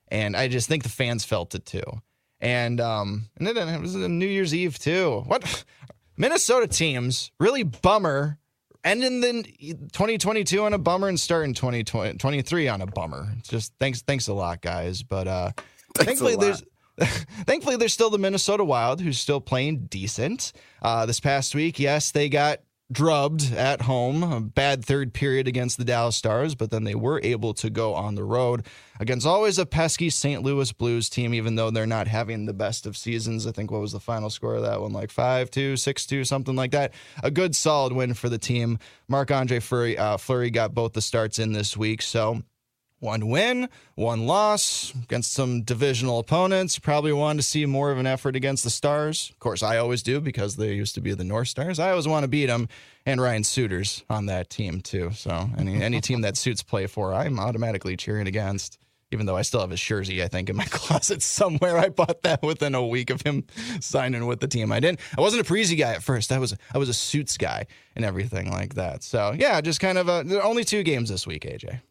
and 0.10 0.36
I 0.38 0.48
just 0.48 0.68
think 0.68 0.84
the 0.84 0.90
fans 0.90 1.26
felt 1.26 1.56
it 1.56 1.66
too. 1.66 1.84
And 2.40 2.82
um, 2.82 3.30
and 3.38 3.48
then 3.48 3.58
it 3.58 3.82
was 3.82 3.96
New 3.96 4.26
Year's 4.26 4.56
Eve 4.56 4.80
too. 4.80 5.24
What 5.26 5.66
Minnesota 6.18 6.68
teams 6.68 7.32
really 7.40 7.64
bummer 7.64 8.38
ending 8.84 9.22
the 9.22 9.44
2022 9.92 10.64
on 10.64 10.74
a 10.74 10.78
bummer 10.78 11.08
and 11.08 11.20
starting 11.20 11.54
2023 11.54 12.68
on 12.68 12.82
a 12.82 12.86
bummer. 12.86 13.28
It's 13.38 13.50
just 13.50 13.74
thanks 13.80 14.02
thanks 14.02 14.28
a 14.28 14.34
lot, 14.34 14.62
guys. 14.62 15.04
But 15.04 15.28
uh 15.28 15.52
Thanks 15.96 16.22
thankfully 16.22 16.36
there's 16.38 16.64
thankfully 17.46 17.76
there's 17.76 17.94
still 17.94 18.10
the 18.10 18.18
Minnesota 18.18 18.64
Wild 18.64 19.02
who's 19.02 19.20
still 19.20 19.42
playing 19.42 19.88
decent. 19.88 20.54
Uh 20.82 21.06
this 21.06 21.20
past 21.20 21.54
week, 21.56 21.80
yes, 21.80 22.12
they 22.12 22.30
got 22.30 22.60
drubbed 22.92 23.54
at 23.54 23.84
home, 23.84 24.24
a 24.24 24.42
bad 24.42 24.84
third 24.84 25.14
period 25.14 25.48
against 25.48 25.78
the 25.78 25.86
Dallas 25.86 26.16
Stars, 26.16 26.56
but 26.56 26.72
then 26.72 26.84
they 26.84 26.96
were 26.96 27.20
able 27.24 27.54
to 27.56 27.70
go 27.70 27.94
on 27.94 28.16
the 28.16 28.24
road 28.24 28.66
against 29.00 29.26
always 29.26 29.58
a 29.58 29.66
pesky 29.66 30.10
St. 30.10 30.44
Louis 30.44 30.72
Blues 30.72 31.10
team, 31.10 31.34
even 31.34 31.56
though 31.56 31.72
they're 31.72 31.88
not 31.88 32.08
having 32.08 32.46
the 32.46 32.54
best 32.54 32.86
of 32.86 32.98
seasons. 32.98 33.48
I 33.48 33.52
think 33.52 33.72
what 33.72 33.82
was 33.82 33.94
the 33.94 34.00
final 34.00 34.30
score 34.30 34.56
of 34.56 34.64
that 34.64 34.82
one? 34.82 34.94
Like 34.94 35.12
5 35.12 35.50
2, 35.50 35.78
6 35.78 36.06
2, 36.06 36.24
something 36.24 36.56
like 36.56 36.72
that. 36.72 36.94
A 37.24 37.32
good 37.32 37.56
solid 37.56 37.94
win 37.94 38.14
for 38.14 38.30
the 38.30 38.38
team. 38.38 38.80
Marc 39.08 39.32
Andre 39.32 39.60
Fleury, 39.60 39.98
uh, 39.98 40.18
Fleury 40.18 40.52
got 40.52 40.74
both 40.74 40.94
the 40.94 41.02
starts 41.02 41.40
in 41.40 41.54
this 41.54 41.76
week. 41.78 42.02
So 42.02 42.44
one 43.02 43.28
win, 43.28 43.68
one 43.96 44.28
loss 44.28 44.94
against 45.04 45.34
some 45.34 45.64
divisional 45.64 46.20
opponents. 46.20 46.80
Probably 46.80 47.12
wanted 47.12 47.42
to 47.42 47.48
see 47.48 47.66
more 47.66 47.92
of 47.92 47.98
an 47.98 48.06
effort 48.06 48.36
against 48.36 48.64
the 48.64 48.70
Stars. 48.70 49.30
Of 49.32 49.40
course, 49.40 49.64
I 49.64 49.78
always 49.78 50.04
do 50.04 50.22
because 50.22 50.56
they 50.56 50.74
used 50.74 50.96
to 50.96 51.02
be 51.02 51.14
the 51.14 51.24
North 51.24 51.50
Stars. 51.50 51.80
I 51.80 51.90
always 51.90 52.08
want 52.08 52.24
to 52.24 52.28
beat 52.28 52.46
them, 52.46 52.70
and 53.06 53.20
Ryan 53.20 53.44
Suter's 53.44 54.04
on 54.10 54.28
that 54.28 54.50
team 54.50 54.82
too. 54.82 55.12
So 55.14 55.50
any 55.58 55.82
any 55.82 56.00
team 56.00 56.22
that 56.22 56.38
Suits 56.38 56.62
play 56.64 56.86
for, 56.88 57.14
I'm 57.14 57.40
automatically 57.40 57.98
cheering 57.98 58.28
against. 58.28 58.78
Even 59.14 59.26
though 59.26 59.36
I 59.36 59.42
still 59.42 59.60
have 59.60 59.72
his 59.72 59.82
jersey, 59.82 60.24
I 60.24 60.30
think 60.30 60.50
in 60.50 60.56
my 60.56 60.64
closet 60.70 61.22
somewhere. 61.22 61.78
I 61.78 61.90
bought 61.90 62.22
that 62.22 62.42
within 62.44 62.76
a 62.76 62.86
week 62.86 63.10
of 63.10 63.22
him 63.22 63.46
signing 63.82 64.26
with 64.26 64.40
the 64.40 64.48
team. 64.48 64.72
I 64.72 64.80
didn't. 64.80 65.02
I 65.18 65.22
wasn't 65.22 65.46
a 65.46 65.52
Parise 65.52 65.78
guy 65.78 65.96
at 65.96 66.04
first. 66.04 66.32
I 66.32 66.38
was. 66.38 66.56
I 66.74 66.78
was 66.78 66.88
a 66.88 66.94
Suits 66.94 67.36
guy 67.36 67.66
and 67.96 68.06
everything 68.06 68.52
like 68.52 68.76
that. 68.76 69.04
So 69.04 69.36
yeah, 69.38 69.60
just 69.60 69.80
kind 69.80 69.98
of. 69.98 70.08
A, 70.08 70.42
only 70.44 70.64
two 70.64 70.84
games 70.84 71.10
this 71.10 71.26
week, 71.26 71.44
AJ. 71.44 71.82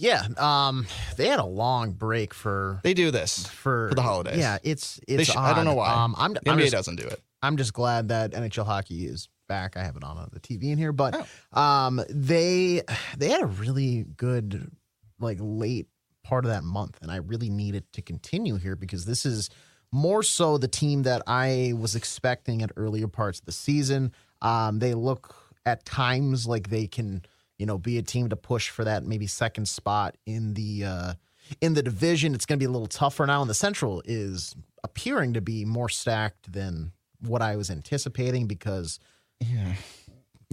Yeah, 0.00 0.22
um, 0.38 0.86
they 1.16 1.26
had 1.26 1.40
a 1.40 1.44
long 1.44 1.92
break 1.92 2.32
for 2.32 2.80
They 2.84 2.94
do 2.94 3.10
this. 3.10 3.46
for, 3.48 3.88
For 3.90 3.94
the 3.96 4.02
holidays. 4.02 4.38
Yeah, 4.38 4.58
it's 4.62 5.00
it's. 5.08 5.30
sh- 5.30 5.36
I 5.36 5.52
don't 5.54 5.64
know 5.64 5.74
why. 5.74 5.92
Um, 5.92 6.14
I'm, 6.16 6.34
The 6.34 6.48
I'm 6.50 6.56
NBA 6.58 6.62
just, 6.62 6.72
doesn't 6.72 6.96
do 6.96 7.06
it. 7.06 7.20
I'm 7.42 7.56
just 7.56 7.72
glad 7.72 8.08
that 8.08 8.30
NHL 8.32 8.64
hockey 8.64 9.06
is 9.06 9.28
back. 9.48 9.76
I 9.76 9.82
have 9.82 9.96
it 9.96 10.04
on 10.04 10.28
the 10.32 10.40
TV 10.40 10.70
in 10.70 10.78
here, 10.78 10.92
but 10.92 11.26
Oh. 11.52 11.60
um, 11.60 12.00
they 12.08 12.82
they 13.16 13.28
had 13.28 13.42
a 13.42 13.46
really 13.46 14.04
good 14.16 14.70
like 15.18 15.38
late 15.40 15.88
part 16.22 16.44
of 16.44 16.50
that 16.52 16.62
month, 16.62 16.98
and 17.02 17.10
I 17.10 17.16
really 17.16 17.48
need 17.50 17.74
it 17.74 17.84
to 17.94 18.02
continue 18.02 18.56
here 18.56 18.76
because 18.76 19.04
this 19.04 19.26
is 19.26 19.50
more 19.90 20.22
so 20.22 20.58
the 20.58 20.68
team 20.68 21.02
that 21.04 21.22
I 21.26 21.72
was 21.76 21.96
expecting 21.96 22.62
at 22.62 22.70
earlier 22.76 23.08
parts 23.08 23.40
of 23.40 23.46
the 23.46 23.52
season. 23.52 24.12
Um, 24.42 24.78
they 24.78 24.94
look 24.94 25.34
at 25.66 25.84
times 25.84 26.46
like 26.46 26.68
they 26.70 26.86
can, 26.86 27.22
you 27.58 27.66
know, 27.66 27.78
be 27.78 27.98
a 27.98 28.02
team 28.02 28.28
to 28.28 28.36
push 28.36 28.70
for 28.70 28.84
that 28.84 29.04
maybe 29.04 29.26
second 29.26 29.66
spot 29.68 30.16
in 30.26 30.54
the 30.54 30.84
uh, 30.84 31.12
in 31.60 31.74
the 31.74 31.82
division. 31.82 32.34
It's 32.34 32.46
going 32.46 32.58
to 32.58 32.62
be 32.62 32.68
a 32.68 32.72
little 32.72 32.86
tougher 32.86 33.26
now, 33.26 33.40
and 33.40 33.50
the 33.50 33.54
Central 33.54 34.02
is 34.04 34.54
appearing 34.84 35.34
to 35.34 35.40
be 35.40 35.64
more 35.64 35.88
stacked 35.88 36.52
than 36.52 36.92
what 37.20 37.42
I 37.42 37.56
was 37.56 37.70
anticipating 37.70 38.46
because 38.46 39.00
Yeah. 39.40 39.74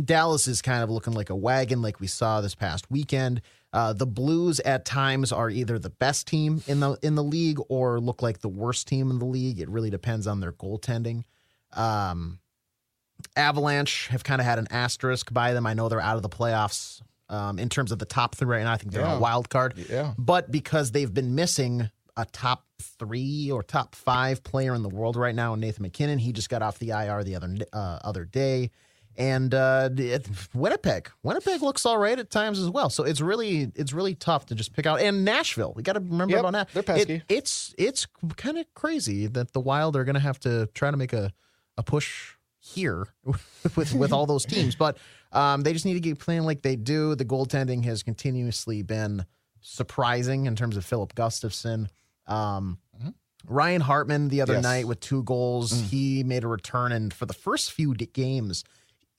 Dallas 0.04 0.48
is 0.48 0.62
kind 0.62 0.84
of 0.84 0.90
looking 0.90 1.14
like 1.14 1.30
a 1.30 1.36
wagon, 1.36 1.82
like 1.82 2.02
we 2.02 2.08
saw 2.08 2.42
this 2.42 2.54
past 2.56 2.92
weekend. 2.92 3.42
Uh, 3.72 3.94
the 3.94 4.06
Blues 4.08 4.60
at 4.62 4.84
times 4.84 5.32
are 5.32 5.50
either 5.50 5.80
the 5.80 5.90
best 5.90 6.28
team 6.28 6.62
in 6.68 6.80
the 6.82 6.98
in 7.02 7.16
the 7.16 7.24
league 7.24 7.60
or 7.70 8.00
look 8.00 8.22
like 8.22 8.40
the 8.40 8.50
worst 8.50 8.88
team 8.88 9.10
in 9.12 9.20
the 9.20 9.26
league. 9.26 9.60
It 9.60 9.70
really 9.70 9.90
depends 9.90 10.28
on 10.28 10.40
their 10.42 10.52
goaltending. 10.52 11.24
Um, 11.74 12.40
Avalanche 13.36 14.08
have 14.08 14.24
kind 14.24 14.40
of 14.42 14.46
had 14.46 14.60
an 14.60 14.68
asterisk 14.72 15.34
by 15.34 15.54
them. 15.54 15.66
I 15.66 15.74
know 15.74 15.90
they're 15.90 16.00
out 16.02 16.16
of 16.18 16.22
the 16.22 16.30
playoffs 16.30 17.02
um, 17.30 17.58
in 17.60 17.70
terms 17.70 17.92
of 17.92 18.00
the 18.00 18.06
top 18.06 18.36
three 18.36 18.48
right 18.58 18.64
now. 18.64 18.74
I 18.74 18.78
think 18.78 18.92
they're 18.92 19.02
Yeah. 19.02 19.18
a 19.18 19.20
wild 19.20 19.50
card, 19.50 19.76
Yeah. 19.90 20.14
but 20.18 20.52
because 20.52 20.92
they've 20.92 21.14
been 21.14 21.36
missing 21.36 21.90
a 22.18 22.26
top 22.26 22.66
three 22.82 23.52
or 23.52 23.62
top 23.64 23.94
five 23.96 24.44
player 24.44 24.74
in 24.74 24.84
the 24.84 24.90
world 24.90 25.16
right 25.16 25.36
now, 25.36 25.56
Nathan 25.56 25.82
MacKinnon, 25.84 26.20
he 26.20 26.32
just 26.32 26.50
got 26.50 26.62
off 26.62 26.80
the 26.80 26.92
IR 26.92 27.24
the 27.24 27.36
other 27.36 27.56
uh, 27.74 28.00
other 28.04 28.26
day. 28.26 28.70
And 29.18 29.54
uh, 29.54 29.90
Winnipeg, 30.54 31.10
Winnipeg 31.24 31.62
looks 31.62 31.86
all 31.86 31.98
right 31.98 32.18
at 32.20 32.30
times 32.30 32.60
as 32.60 32.70
well. 32.70 32.90
So 32.90 33.04
it's 33.04 33.22
really 33.22 33.72
it's 33.76 33.94
really 33.94 34.14
tough 34.16 34.46
to 34.48 34.56
just 34.56 34.74
pick 34.74 34.86
out. 34.86 35.00
And 35.02 35.24
Nashville, 35.26 35.74
we 35.76 35.84
got 35.84 35.94
to 35.94 36.00
remember 36.02 36.34
Yep, 36.36 36.40
about 36.42 36.52
that. 36.54 36.70
they're 36.74 36.84
pesky. 36.84 37.22
it's 37.30 37.74
it's 37.78 38.08
kind 38.38 38.58
of 38.58 38.66
crazy 38.74 39.28
that 39.28 39.54
the 39.54 39.60
Wild 39.62 39.96
are 39.96 40.04
going 40.04 40.16
to 40.16 40.20
have 40.22 40.40
to 40.42 40.68
try 40.74 40.92
to 40.92 40.98
make 40.98 41.14
a 41.14 41.32
a 41.78 41.84
push 41.84 42.35
here 42.66 43.08
with 43.76 43.94
with 43.94 44.12
all 44.14 44.26
those 44.26 44.46
teams, 44.46 44.76
but 44.76 44.98
um, 45.32 45.62
they 45.62 45.74
just 45.74 45.86
need 45.86 45.94
to 45.96 46.00
keep 46.00 46.20
playing 46.20 46.44
like 46.44 46.62
they 46.62 46.76
do. 46.76 47.16
The 47.16 47.26
goaltending 47.26 47.84
has 47.86 48.04
continuously 48.04 48.82
been 48.82 49.26
surprising 49.62 50.46
in 50.46 50.56
terms 50.56 50.78
of 50.78 50.86
Filip 50.86 51.14
Gustavsson. 51.16 51.88
Um, 52.28 52.80
Ryan 53.48 53.82
Hartman 53.82 54.30
the 54.30 54.42
other 54.42 54.54
Yes. 54.54 54.64
night 54.64 54.88
with 54.88 55.00
two 55.00 55.22
goals, 55.24 55.72
he 55.92 56.24
made 56.24 56.44
a 56.44 56.48
return, 56.48 56.92
and 56.92 57.14
for 57.14 57.26
the 57.28 57.34
first 57.34 57.72
few 57.72 57.94
games, 57.94 58.64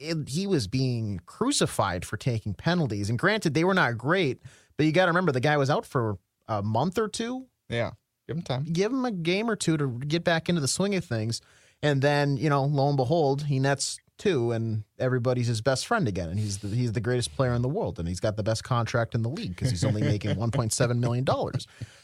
it, 0.00 0.28
he 0.28 0.46
was 0.46 0.66
being 0.66 1.20
crucified 1.26 2.04
for 2.04 2.16
taking 2.16 2.52
penalties. 2.54 3.08
And 3.08 3.18
granted, 3.18 3.54
they 3.54 3.62
were 3.64 3.74
not 3.74 3.96
great, 3.96 4.42
but 4.76 4.84
you 4.86 4.92
got 4.92 5.04
to 5.06 5.10
remember 5.10 5.30
the 5.32 5.40
guy 5.40 5.56
was 5.56 5.70
out 5.70 5.86
for 5.86 6.18
a 6.48 6.62
month 6.62 6.98
or 6.98 7.08
two 7.08 7.46
Yeah. 7.68 7.92
Give 8.26 8.36
him 8.36 8.42
time. 8.42 8.64
give 8.64 8.90
him 8.92 9.04
a 9.04 9.12
game 9.12 9.48
or 9.48 9.54
two 9.54 9.76
to 9.76 9.86
get 10.00 10.24
back 10.24 10.48
into 10.48 10.60
the 10.60 10.66
swing 10.68 10.96
of 10.96 11.04
things. 11.04 11.40
And 11.82 12.02
then, 12.02 12.36
you 12.36 12.48
know, 12.48 12.64
lo 12.64 12.88
and 12.88 12.96
behold, 12.96 13.44
he 13.44 13.58
nets 13.58 13.98
two 14.18 14.50
and 14.50 14.84
everybody's 14.98 15.46
his 15.46 15.60
best 15.60 15.86
friend 15.86 16.08
again. 16.08 16.30
And 16.30 16.38
he's 16.38 16.58
the, 16.58 16.68
he's 16.68 16.92
the 16.92 17.00
greatest 17.00 17.36
player 17.36 17.52
in 17.52 17.62
the 17.62 17.68
world. 17.68 17.98
And 17.98 18.08
he's 18.08 18.20
got 18.20 18.36
the 18.36 18.42
best 18.42 18.64
contract 18.64 19.14
in 19.14 19.22
the 19.22 19.28
league 19.28 19.50
because 19.50 19.70
he's 19.70 19.84
only 19.84 20.02
making 20.02 20.30
$1.7 20.36 20.98
million. 20.98 21.26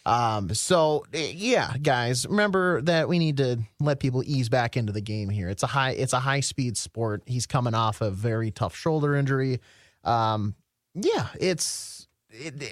Um, 0.05 0.55
so 0.55 1.05
eh, 1.15 1.33
yeah, 1.35 1.75
guys, 1.79 2.27
remember 2.27 2.83
that 2.83 3.09
we 3.09 3.19
need 3.19 3.39
to 3.39 3.61
let 3.81 3.99
people 3.99 4.23
ease 4.27 4.49
back 4.49 4.77
into 4.77 4.93
the 4.93 5.01
game 5.01 5.31
here. 5.31 5.49
It's 5.49 5.63
a 5.63 5.69
high, 5.69 5.93
it's 5.93 6.13
a 6.13 6.21
high 6.21 6.41
speed 6.41 6.77
sport. 6.77 7.23
He's 7.27 7.47
coming 7.47 7.75
off 7.75 8.01
a 8.01 8.11
very 8.11 8.51
tough 8.51 8.77
shoulder 8.77 9.17
injury. 9.17 9.61
Um, 10.05 10.55
yeah, 10.95 11.29
it's. 11.41 12.02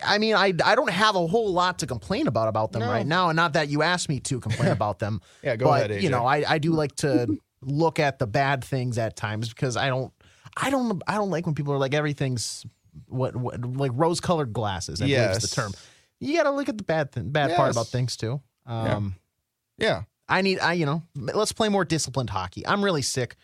I 0.05 0.19
mean, 0.19 0.35
I 0.35 0.55
I 0.65 0.75
don't 0.75 0.91
have 0.91 1.17
a 1.17 1.27
whole 1.27 1.53
lot 1.53 1.81
to 1.81 1.87
complain 1.87 2.27
about 2.27 2.49
about 2.49 2.73
them 2.73 2.81
No. 2.81 2.89
right 2.89 3.07
now, 3.07 3.29
and 3.29 3.37
not 3.37 3.53
that 3.55 3.69
you 3.69 3.83
asked 3.83 4.09
me 4.09 4.21
to 4.21 4.41
complain 4.41 4.71
about 4.81 4.99
them. 4.99 5.21
Yeah, 5.43 5.57
go 5.57 5.67
but 5.67 5.91
ahead, 5.91 6.03
you 6.03 6.11
know, 6.11 6.25
I 6.27 6.45
I 6.55 6.59
do 6.59 6.73
like 6.73 6.95
to 6.97 7.37
look 7.63 7.99
at 7.99 8.19
the 8.19 8.27
bad 8.27 8.65
things 8.65 8.97
at 8.97 9.17
times 9.17 9.49
because 9.51 9.77
I 9.77 9.89
don't 9.89 10.13
I 10.57 10.71
don't 10.71 11.03
I 11.07 11.15
don't 11.15 11.31
like 11.31 11.47
when 11.47 11.55
people 11.55 11.75
are 11.75 11.79
like 11.79 11.95
everything's 11.95 12.65
what, 13.07 13.37
what 13.37 13.61
like 13.61 13.93
rose 13.95 14.21
colored 14.21 14.53
glasses. 14.53 15.01
I 15.03 15.07
believe 15.07 15.31
is 15.37 15.43
the 15.51 15.55
term. 15.55 15.73
You 16.21 16.37
got 16.37 16.45
to 16.45 16.51
look 16.51 16.69
at 16.69 16.77
the 16.77 16.85
bad 16.85 17.13
th- 17.13 17.27
bad 17.31 17.55
part 17.57 17.71
about 17.71 17.87
things 17.89 18.17
too. 18.17 18.41
Um, 18.67 19.15
Yeah. 19.79 20.03
I 20.29 20.43
need 20.43 20.61
I 20.61 20.75
you 20.75 20.87
know 20.87 21.03
let's 21.17 21.53
play 21.53 21.69
more 21.69 21.85
disciplined 21.85 22.31
hockey. 22.31 22.67
I'm 22.67 22.85
really 22.85 23.03
sick, 23.03 23.37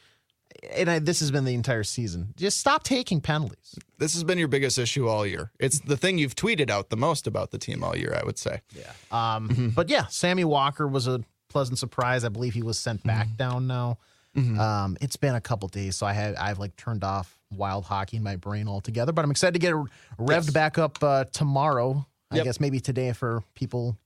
and 0.75 0.91
I, 0.91 0.99
this 0.99 1.21
has 1.21 1.31
been 1.31 1.45
the 1.45 1.55
entire 1.55 1.85
season. 1.85 2.35
Just 2.37 2.59
stop 2.59 2.83
taking 2.83 3.21
penalties. 3.21 3.75
This 3.99 4.15
has 4.15 4.25
been 4.25 4.39
your 4.39 4.49
biggest 4.49 4.79
issue 4.79 5.09
all 5.09 5.27
year. 5.27 5.51
It's 5.59 5.81
the 5.81 5.97
thing 5.97 6.19
you've 6.19 6.35
tweeted 6.37 6.71
out 6.71 6.91
the 6.91 6.97
most 6.97 7.27
about 7.27 7.51
the 7.51 7.59
team 7.59 7.83
all 7.85 7.97
year, 7.97 8.17
I 8.21 8.25
would 8.25 8.39
say. 8.39 8.61
Yeah. 8.75 8.93
Um, 9.11 9.73
But 9.75 9.89
yeah, 9.89 10.07
Sammy 10.07 10.45
Walker 10.45 10.87
was 10.87 11.07
a 11.07 11.21
pleasant 11.49 11.79
surprise. 11.79 12.25
I 12.25 12.29
believe 12.29 12.55
he 12.55 12.63
was 12.63 12.79
sent 12.79 13.03
back 13.05 13.29
down 13.37 13.67
now. 13.67 13.99
Um, 14.37 14.99
it's 15.01 15.17
been 15.17 15.35
a 15.35 15.41
couple 15.41 15.67
days, 15.69 15.97
so 15.97 16.05
I 16.07 16.13
had 16.13 16.35
I've 16.35 16.59
like 16.59 16.77
turned 16.77 17.03
off 17.05 17.39
wild 17.51 17.85
hockey 17.87 18.19
in 18.19 18.23
my 18.23 18.37
brain 18.37 18.69
altogether. 18.69 19.11
But 19.13 19.25
I'm 19.25 19.31
excited 19.31 19.55
to 19.55 19.59
get 19.59 19.71
it 19.73 19.77
revved 20.19 20.29
Yes. 20.47 20.51
back 20.51 20.77
up 20.77 21.03
uh, 21.03 21.25
tomorrow. 21.33 22.07
I 22.31 22.41
guess 22.41 22.61
maybe 22.61 22.79
today 22.81 23.13
for 23.13 23.43
people, 23.55 23.97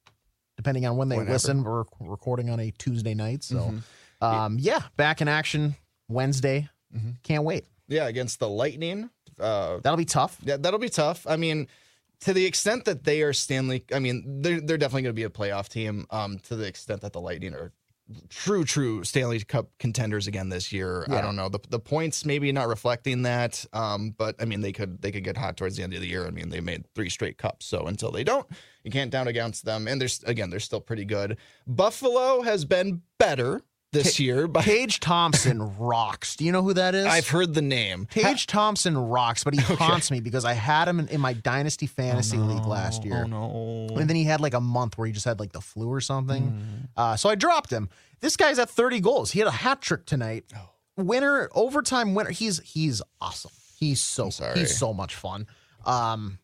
depending 0.56 0.86
on 0.86 0.96
when 0.96 1.08
they 1.08 1.16
Whenever. 1.16 1.32
listen. 1.32 1.64
We're 1.64 1.82
recording 1.98 2.48
on 2.48 2.60
a 2.60 2.70
Tuesday 2.70 3.14
night, 3.14 3.42
so 3.42 3.56
Mm-hmm. 3.56 4.24
um, 4.24 4.56
yeah, 4.60 4.82
back 4.96 5.20
in 5.20 5.26
action 5.26 5.74
Wednesday. 6.10 6.68
Mm-hmm. 6.94 7.10
Can't 7.22 7.44
wait. 7.44 7.64
Yeah, 7.88 8.06
against 8.06 8.38
the 8.40 8.48
Lightning. 8.48 9.10
Uh, 9.38 9.78
That'll 9.82 9.96
be 9.96 10.04
tough. 10.04 10.36
yeah, 10.44 10.56
that'll 10.58 10.78
be 10.78 10.88
tough. 10.90 11.26
I 11.26 11.36
mean, 11.36 11.66
to 12.20 12.32
the 12.34 12.44
extent 12.44 12.84
that 12.84 13.04
they 13.04 13.22
are 13.22 13.32
Stanley, 13.32 13.84
I 13.92 13.98
mean, 13.98 14.42
they're 14.42 14.60
they're 14.60 14.76
definitely 14.76 15.02
going 15.02 15.14
to 15.14 15.20
be 15.20 15.24
a 15.24 15.30
playoff 15.30 15.68
team. 15.68 16.06
Um, 16.10 16.38
to 16.40 16.56
the 16.56 16.66
extent 16.66 17.00
that 17.00 17.12
the 17.14 17.20
Lightning 17.20 17.54
are 17.54 17.72
true, 18.28 18.64
true 18.64 19.02
Stanley 19.04 19.40
Cup 19.40 19.70
contenders 19.78 20.26
again 20.26 20.48
this 20.50 20.72
year. 20.72 21.06
I 21.08 21.20
don't 21.22 21.36
know 21.36 21.48
the 21.48 21.60
the 21.70 21.78
points 21.78 22.26
maybe 22.26 22.52
not 22.52 22.68
reflecting 22.68 23.22
that. 23.22 23.64
Um, 23.72 24.14
but 24.18 24.36
I 24.40 24.44
mean, 24.44 24.60
they 24.60 24.72
could 24.72 25.00
they 25.00 25.10
could 25.10 25.24
get 25.24 25.36
hot 25.38 25.56
towards 25.56 25.76
the 25.76 25.82
end 25.82 25.94
of 25.94 26.00
the 26.02 26.08
year. 26.08 26.26
I 26.26 26.30
mean, 26.30 26.50
they 26.50 26.60
made 26.60 26.84
three 26.94 27.08
straight 27.08 27.38
cups, 27.38 27.64
so 27.66 27.86
until 27.86 28.10
they 28.10 28.24
don't, 28.24 28.46
you 28.84 28.90
can't 28.90 29.10
down 29.10 29.26
against 29.26 29.64
them. 29.64 29.88
And 29.88 29.98
there's 30.00 30.22
again, 30.24 30.50
they're 30.50 30.60
still 30.60 30.80
pretty 30.82 31.06
good. 31.06 31.38
Buffalo 31.66 32.42
has 32.42 32.64
been 32.66 33.00
better 33.18 33.62
this 33.92 34.20
year, 34.20 34.46
but 34.46 34.64
Tage 34.64 35.00
Thompson 35.00 35.76
rocks. 35.76 36.36
Do 36.36 36.44
you 36.44 36.52
know 36.52 36.62
who 36.62 36.74
that 36.74 36.94
is? 36.94 37.06
I've 37.06 37.28
heard 37.28 37.54
the 37.54 37.62
name. 37.62 38.06
Tage 38.10 38.46
Thompson 38.46 38.96
rocks, 38.96 39.44
but 39.44 39.54
he 39.54 39.60
haunts 39.60 40.10
me 40.10 40.20
because 40.20 40.44
I 40.44 40.52
had 40.52 40.88
him 40.88 41.00
in, 41.00 41.08
in 41.08 41.20
my 41.20 41.32
dynasty 41.32 41.86
fantasy 41.86 42.36
league 42.36 42.66
last 42.66 43.04
year. 43.04 43.22
Oh 43.24 43.26
no! 43.26 43.96
And 43.96 44.08
then 44.08 44.16
he 44.16 44.24
had 44.24 44.40
like 44.40 44.54
a 44.54 44.60
month 44.60 44.96
where 44.96 45.06
he 45.06 45.12
just 45.12 45.24
had 45.24 45.40
like 45.40 45.52
the 45.52 45.60
flu 45.60 45.88
or 45.88 46.00
something. 46.00 46.42
Hmm. 46.42 46.64
Uh, 46.96 47.16
so 47.16 47.28
I 47.28 47.34
dropped 47.34 47.70
him. 47.70 47.88
This 48.20 48.36
guy's 48.36 48.58
at 48.58 48.68
30 48.68 49.00
goals. 49.00 49.30
He 49.30 49.38
had 49.38 49.48
a 49.48 49.52
hat 49.52 49.80
trick 49.80 50.06
tonight. 50.06 50.44
Oh. 50.56 50.70
Winner, 50.96 51.48
overtime 51.54 52.14
winner. 52.14 52.30
He's 52.30 52.60
he's 52.60 53.00
awesome. 53.20 53.52
He's 53.78 54.02
so 54.02 54.30
he's 54.54 54.76
so 54.76 54.92
much 54.92 55.14
fun. 55.14 55.46
Um 55.86 56.38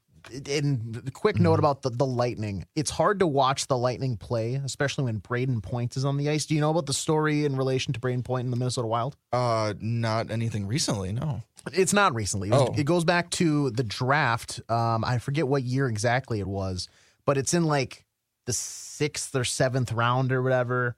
and 0.49 1.03
a 1.07 1.11
quick 1.11 1.39
note 1.39 1.59
about 1.59 1.83
the, 1.83 1.91
the 1.91 2.07
Lightning. 2.07 2.67
It's 2.75 2.91
hard 2.91 3.21
to 3.21 3.27
watch 3.27 3.67
the 3.67 3.77
Lightning 3.79 4.17
play, 4.17 4.55
especially 4.55 5.05
when 5.05 5.21
Brayden 5.21 5.63
Point 5.63 5.97
is 5.97 6.05
on 6.05 6.17
the 6.17 6.29
ice. 6.31 6.47
Do 6.47 6.55
you 6.55 6.61
know 6.61 6.71
about 6.71 6.87
the 6.87 6.93
story 6.95 7.45
in 7.45 7.57
relation 7.57 7.93
to 7.93 8.01
Brayden 8.01 8.25
Point 8.25 8.45
in 8.47 8.51
the 8.51 8.57
Minnesota 8.57 8.87
Wild? 8.89 9.17
Uh, 9.33 9.75
not 9.81 10.31
anything 10.31 10.67
recently. 10.67 11.13
No. 11.13 11.43
It's 11.73 11.93
not 11.93 12.15
recently. 12.15 12.49
It, 12.49 12.53
was- 12.53 12.69
Oh. 12.71 12.75
it 12.77 12.85
goes 12.85 13.05
back 13.05 13.31
to 13.31 13.71
the 13.71 13.85
draft. 13.85 14.61
Um, 14.69 15.05
I 15.05 15.19
forget 15.19 15.49
what 15.49 15.63
year 15.63 15.89
exactly 15.89 16.41
it 16.41 16.47
was, 16.47 16.89
but 17.25 17.37
it's 17.39 17.55
in 17.55 17.65
like 17.65 18.05
the 18.47 18.53
sixth 18.53 19.35
or 19.35 19.45
seventh 19.45 19.93
round 19.93 20.33
or 20.33 20.43
whatever. 20.43 20.97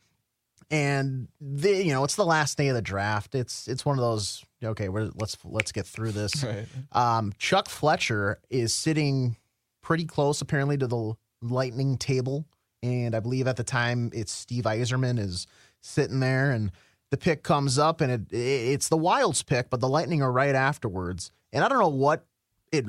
And 0.71 1.29
the 1.41 1.83
you 1.83 1.93
know 1.95 2.05
it's 2.05 2.17
the 2.17 2.27
last 2.27 2.59
day 2.59 2.69
of 2.69 2.75
the 2.75 2.83
draft. 2.83 3.35
It's 3.35 3.69
it's 3.69 3.87
one 3.87 3.97
of 3.99 4.03
those 4.03 4.45
okay. 4.63 4.89
We're, 4.89 5.11
let's 5.15 5.37
let's 5.45 5.73
get 5.73 5.87
through 5.87 6.13
this. 6.13 6.45
Right. 6.45 6.67
Um, 6.93 7.33
Chuck 7.39 7.69
Fletcher 7.69 8.39
is 8.51 8.75
sitting 8.75 9.37
pretty 9.83 10.05
close, 10.05 10.41
apparently, 10.41 10.77
to 10.79 10.87
the 10.87 11.15
Lightning 11.43 11.97
table, 11.97 12.47
and 12.83 13.15
I 13.15 13.21
believe 13.21 13.47
at 13.47 13.57
the 13.57 13.65
time 13.65 14.11
it's 14.13 14.33
Steve 14.33 14.65
Yzerman 14.65 15.19
is 15.19 15.47
sitting 15.81 16.21
there, 16.21 16.51
and 16.51 16.73
the 17.11 17.17
pick 17.17 17.43
comes 17.43 17.79
up, 17.79 18.01
and 18.01 18.13
it, 18.13 18.35
it's 18.37 18.89
the 18.89 18.97
Wild's 18.97 19.43
pick, 19.43 19.71
but 19.71 19.81
the 19.81 19.89
Lightning 19.89 20.23
are 20.23 20.33
right 20.33 20.55
afterwards, 20.55 21.31
and 21.53 21.65
I 21.65 21.69
don't 21.69 21.79
know 21.79 21.89
what 21.89 22.27
it 22.73 22.87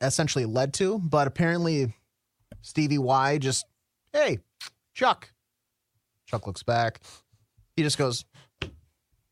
essentially 0.00 0.44
led 0.44 0.74
to, 0.74 0.98
but 0.98 1.26
apparently 1.26 1.92
Stevie 2.62 2.98
Y 2.98 3.38
just, 3.38 3.66
hey, 4.12 4.38
Chuck. 4.94 5.32
Chuck 6.26 6.46
looks 6.46 6.62
back. 6.62 7.00
He 7.76 7.82
just 7.82 7.98
goes, 7.98 8.24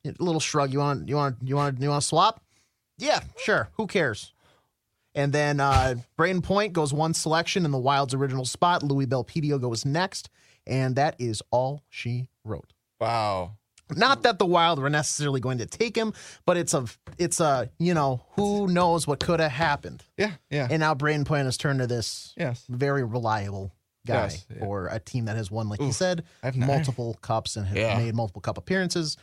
a 0.09 0.23
little 0.23 0.41
shrug. 0.41 0.73
You 0.73 0.79
want, 0.81 1.09
you 1.09 1.17
want, 1.17 1.37
you 1.43 1.57
want, 1.57 1.81
you 1.81 1.89
want 1.89 2.03
to 2.03 2.07
swap? 2.07 2.43
Yeah, 2.99 3.21
sure. 3.39 3.69
Who 3.75 3.87
cares? 3.87 4.33
And 5.15 5.33
then 5.33 5.61
uh, 5.61 5.97
Brayden 6.19 6.43
Point 6.43 6.73
goes 6.73 6.93
one 6.93 7.15
selection 7.15 7.65
in 7.65 7.71
the 7.71 7.79
Wild's 7.79 8.15
original 8.15 8.45
spot. 8.45 8.83
Louis 8.83 9.07
Belpedio 9.07 9.61
goes 9.61 9.85
next. 9.85 10.29
And 10.67 10.97
that 10.97 11.15
is 11.19 11.43
all 11.51 11.83
she 11.89 12.29
wrote. 12.45 12.73
Wow. 13.01 13.53
Not 13.95 14.25
that 14.25 14.39
the 14.41 14.47
Wild 14.47 14.81
were 14.81 14.91
necessarily 14.91 15.41
going 15.41 15.59
to 15.59 15.67
take 15.67 15.97
him, 15.97 16.13
but 16.45 16.57
it's 16.57 16.75
a, 16.75 16.87
it's 17.19 17.39
a, 17.39 17.71
you 17.79 17.95
know, 17.95 18.25
who 18.31 18.67
knows 18.67 19.07
what 19.07 19.21
could 19.21 19.39
have 19.39 19.53
happened. 19.53 20.03
Yeah. 20.19 20.33
Yeah. 20.51 20.67
And 20.69 20.81
now 20.81 20.95
Brayden 20.95 21.25
Point 21.25 21.45
has 21.45 21.57
turned 21.57 21.79
to 21.79 21.87
this 21.87 22.35
yes. 22.37 22.65
very 22.69 23.05
reliable 23.05 23.73
guy 24.05 24.25
Yes, 24.25 24.47
yeah. 24.53 24.59
for 24.61 24.89
a 24.89 24.99
team 24.99 25.27
that 25.27 25.37
has 25.37 25.51
won, 25.51 25.69
like 25.69 25.81
you 25.81 25.93
said, 25.93 26.25
multiple 26.55 27.17
cups 27.23 27.57
and 27.57 27.67
have 27.67 27.77
Yeah. 27.77 27.97
made 27.99 28.15
multiple 28.15 28.43
cup 28.43 28.59
appearances. 28.59 29.17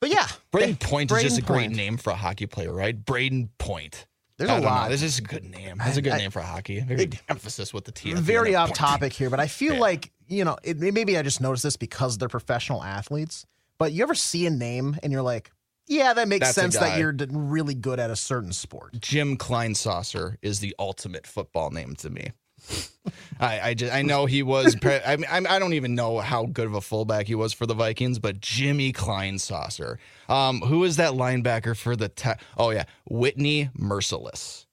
But 0.00 0.10
yeah, 0.10 0.26
Brayden 0.52 0.78
they- 0.80 0.86
Point 0.86 1.10
Brayden 1.10 1.16
is 1.18 1.22
just 1.24 1.38
a 1.38 1.42
great 1.42 1.66
Point. 1.68 1.76
name 1.76 1.96
for 1.96 2.10
a 2.10 2.16
hockey 2.16 2.46
player, 2.46 2.72
right? 2.72 2.98
Brayden 3.04 3.48
Point. 3.58 4.06
There's 4.38 4.48
I 4.48 4.54
a 4.54 4.56
don't 4.56 4.64
know. 4.64 4.70
lot. 4.70 4.88
This 4.90 5.02
is 5.02 5.18
a 5.18 5.22
good 5.22 5.44
name. 5.44 5.76
That's 5.78 5.98
a 5.98 6.02
good 6.02 6.14
I- 6.14 6.18
name 6.18 6.30
for 6.30 6.40
hockey. 6.40 6.80
Very 6.80 7.02
It- 7.04 7.20
emphasis 7.28 7.74
with 7.74 7.84
the 7.84 7.92
T. 7.92 8.14
very 8.14 8.54
off 8.54 8.68
point. 8.70 8.76
topic 8.78 9.12
here, 9.12 9.28
but 9.28 9.38
I 9.40 9.46
feel 9.46 9.74
Yeah. 9.74 9.80
like 9.80 10.12
you 10.28 10.44
know 10.44 10.56
it, 10.62 10.78
maybe 10.78 11.18
I 11.18 11.22
just 11.22 11.40
noticed 11.40 11.62
this 11.64 11.76
because 11.76 12.16
they're 12.16 12.28
professional 12.28 12.82
athletes. 12.82 13.44
But 13.78 13.92
you 13.92 14.02
ever 14.02 14.14
see 14.14 14.46
a 14.46 14.50
name 14.50 14.96
and 15.02 15.12
you're 15.12 15.22
like, 15.22 15.50
yeah, 15.86 16.12
that 16.14 16.28
makes 16.28 16.46
That's 16.48 16.54
sense 16.54 16.76
that 16.78 16.98
you're 16.98 17.12
d- 17.12 17.26
really 17.30 17.74
good 17.74 17.98
at 17.98 18.10
a 18.10 18.16
certain 18.16 18.52
sport. 18.52 19.00
Jim 19.00 19.36
Kleinsasser 19.36 20.36
is 20.42 20.60
the 20.60 20.74
ultimate 20.78 21.26
football 21.26 21.70
name 21.70 21.96
to 21.96 22.08
me. 22.10 22.30
I 23.40 23.60
I, 23.60 23.74
just, 23.74 23.92
I 23.92 24.02
know 24.02 24.26
he 24.26 24.42
was. 24.42 24.76
Pre- 24.76 25.00
I, 25.04 25.16
mean, 25.16 25.26
I'm- 25.30 25.44
don't 25.44 25.72
even 25.72 25.94
know 25.94 26.18
how 26.18 26.46
good 26.46 26.66
of 26.66 26.74
a 26.74 26.80
fullback 26.80 27.26
he 27.26 27.34
was 27.34 27.52
for 27.52 27.66
the 27.66 27.74
Vikings, 27.74 28.18
but 28.18 28.40
Jimmy 28.40 28.92
Kleinsasser. 28.92 29.96
Um, 30.28 30.60
who 30.60 30.84
is 30.84 30.96
that 30.96 31.12
linebacker 31.12 31.76
for 31.76 31.96
the? 31.96 32.08
Te- 32.08 32.32
oh 32.56 32.70
yeah, 32.70 32.84
Whitney 33.08 33.70
Mercilus. 33.78 34.66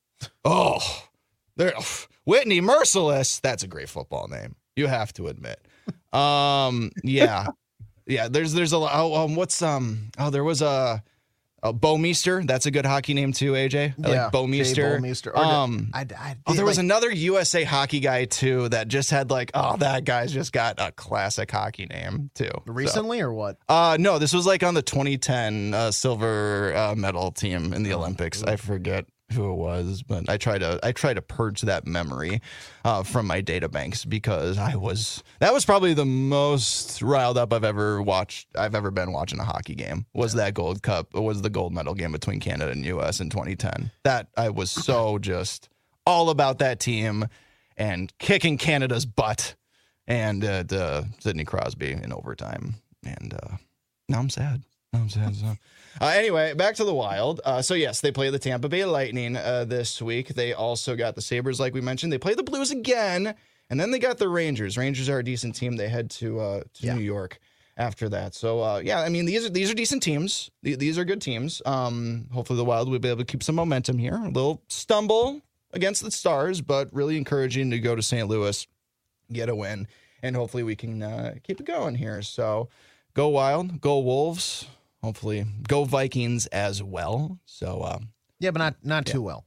Oh, 0.45 0.79
there, 1.55 1.73
Whitney 2.25 2.61
Mercilus. 2.61 3.39
That's 3.41 3.63
a 3.63 3.67
great 3.67 3.89
football 3.89 4.27
name. 4.27 4.55
You 4.75 4.87
have 4.87 5.13
to 5.13 5.27
admit. 5.27 5.59
Um, 6.13 6.91
yeah, 7.03 7.47
yeah. 8.05 8.27
There's 8.27 8.53
there's 8.53 8.71
a 8.73 8.77
lot. 8.77 8.91
Oh, 8.93 9.15
um, 9.15 9.35
what's 9.35 9.61
um? 9.61 10.09
Oh, 10.19 10.29
there 10.29 10.43
was 10.43 10.61
a. 10.61 11.03
Uh, 11.63 11.71
Bo 11.71 11.97
Meester, 11.97 12.43
that's 12.45 12.67
a 12.67 12.71
good 12.71 12.85
hockey 12.85 13.15
name 13.15 13.33
too, 13.33 13.53
AJ. 13.53 13.95
I 14.05 14.07
like 14.23 14.31
Bo 14.31 14.45
Meester. 14.45 14.99
Or 15.33 15.37
Um, 15.37 15.89
I, 15.93 16.01
I, 16.17 16.35
Oh, 16.45 16.53
there 16.53 16.65
was 16.65 16.77
another 16.77 17.09
USA 17.11 17.63
hockey 17.63 17.99
guy 17.99 18.25
too 18.25 18.69
that 18.69 18.87
just 18.87 19.09
had 19.09 19.31
like, 19.31 19.49
oh, 19.55 19.75
that 19.77 20.03
guy's 20.05 20.31
just 20.31 20.53
got 20.53 20.75
a 20.77 20.91
classic 20.91 21.49
hockey 21.49 21.87
name 21.87 22.29
too. 22.35 22.45
So- 22.53 22.63
recently 22.67 23.21
or 23.21 23.33
what? 23.33 23.57
uh, 23.67 23.97
no, 23.99 24.19
this 24.19 24.33
was 24.33 24.45
like 24.45 24.61
on 24.61 24.75
the 24.75 24.83
2010 24.83 25.73
uh, 25.73 25.91
silver 25.91 26.75
uh, 26.75 26.93
medal 26.95 27.31
team 27.31 27.73
in 27.73 27.81
the 27.83 27.93
Olympics. 27.93 28.43
I 28.43 28.55
forget 28.55 29.05
who 29.33 29.51
it 29.51 29.55
was, 29.55 30.03
but 30.03 30.29
I 30.29 30.37
try 30.37 30.57
to 30.57 30.79
I 30.83 30.91
try 30.91 31.13
to 31.13 31.21
purge 31.21 31.61
that 31.61 31.85
memory 31.85 32.41
uh, 32.85 33.03
from 33.03 33.27
my 33.27 33.41
data 33.41 33.67
banks 33.67 34.05
because 34.05 34.57
I 34.57 34.75
was 34.75 35.23
that 35.39 35.53
was 35.53 35.65
probably 35.65 35.93
the 35.93 36.05
most 36.05 37.01
riled 37.01 37.37
up 37.37 37.51
I've 37.51 37.63
ever 37.63 38.01
watched. 38.01 38.47
I've 38.55 38.75
ever 38.75 38.91
been 38.91 39.11
watching 39.11 39.39
a 39.39 39.43
hockey 39.43 39.75
game. 39.75 40.05
Was 40.13 40.33
that 40.33 40.53
Gold 40.53 40.81
Cup? 40.81 41.13
Was 41.13 41.41
the 41.41 41.49
gold 41.49 41.73
medal 41.73 41.93
game 41.93 42.13
between 42.13 42.39
Canada 42.39 42.71
and 42.71 42.85
U.S. 42.85 43.19
in 43.19 43.29
2010? 43.29 43.91
That 44.03 44.27
I 44.37 44.49
was 44.49 44.71
so 44.71 45.19
just 45.19 45.69
all 46.05 46.29
about 46.29 46.59
that 46.59 46.79
team 46.79 47.25
and 47.75 48.11
kicking 48.19 48.57
Canada's 48.57 49.05
butt 49.05 49.55
and 50.07 50.43
uh, 50.43 50.63
the 50.63 51.07
Sidney 51.19 51.43
Crosby 51.43 51.91
in 51.91 52.13
overtime. 52.13 52.75
And 53.05 53.33
uh, 53.33 53.57
now 54.07 54.19
I'm 54.19 54.29
sad. 54.29 54.63
Now 54.93 54.99
I'm 54.99 55.09
sad. 55.09 55.35
So. 55.35 55.57
Uh, 55.99 56.07
anyway, 56.15 56.53
back 56.53 56.75
to 56.75 56.83
the 56.83 56.93
Wild. 56.93 57.41
Uh, 57.43 57.61
so 57.61 57.73
yes, 57.73 58.01
they 58.01 58.11
play 58.11 58.29
the 58.29 58.39
Tampa 58.39 58.69
Bay 58.69 58.85
Lightning 58.85 59.35
uh, 59.35 59.65
this 59.67 60.01
week. 60.01 60.29
They 60.29 60.53
also 60.53 60.95
got 60.95 61.15
the 61.15 61.21
Sabres, 61.21 61.59
like 61.59 61.73
we 61.73 61.81
mentioned. 61.81 62.13
They 62.13 62.17
play 62.17 62.33
the 62.35 62.43
Blues 62.43 62.71
again, 62.71 63.33
and 63.69 63.79
then 63.79 63.91
they 63.91 63.99
got 63.99 64.17
the 64.17 64.29
Rangers. 64.29 64.77
Rangers 64.77 65.09
are 65.09 65.19
a 65.19 65.23
decent 65.23 65.55
team. 65.55 65.75
They 65.75 65.89
head 65.89 66.09
to 66.11 66.39
uh, 66.39 66.59
to 66.75 66.85
Yeah. 66.85 66.93
New 66.95 67.01
York 67.01 67.39
after 67.77 68.09
that. 68.09 68.33
So 68.35 68.61
uh, 68.63 68.81
yeah, 68.83 68.99
I 69.01 69.09
mean 69.09 69.25
these 69.25 69.45
are 69.45 69.49
these 69.49 69.69
are 69.71 69.75
decent 69.75 70.03
teams. 70.03 70.49
These 70.63 70.97
are 70.97 71.05
good 71.05 71.21
teams. 71.21 71.61
Um, 71.65 72.27
hopefully 72.31 72.57
the 72.57 72.65
Wild 72.65 72.89
will 72.89 72.99
be 72.99 73.09
able 73.09 73.19
to 73.19 73.25
keep 73.25 73.43
some 73.43 73.55
momentum 73.55 73.97
here. 73.97 74.15
A 74.15 74.27
little 74.29 74.61
stumble 74.67 75.41
against 75.73 76.03
the 76.03 76.11
Stars, 76.11 76.61
but 76.61 76.89
really 76.93 77.17
encouraging 77.17 77.71
to 77.71 77.79
go 77.79 77.95
to 77.95 78.01
St. 78.01 78.27
Louis, 78.27 78.65
get 79.31 79.49
a 79.49 79.55
win, 79.55 79.87
and 80.23 80.35
hopefully 80.35 80.63
we 80.63 80.75
can 80.75 81.03
uh, 81.03 81.35
keep 81.43 81.59
it 81.59 81.65
going 81.65 81.95
here. 81.95 82.21
So 82.21 82.69
go 83.13 83.29
Wild, 83.29 83.81
go 83.81 83.99
Wolves. 83.99 84.67
Hopefully 85.03 85.45
go 85.67 85.83
Vikings 85.85 86.47
as 86.47 86.81
well. 86.81 87.39
So 87.45 87.83
um, 87.83 88.09
Yeah, 88.39 88.51
but 88.51 88.59
not 88.59 88.75
not 88.83 89.05
too 89.05 89.21
well. 89.21 89.45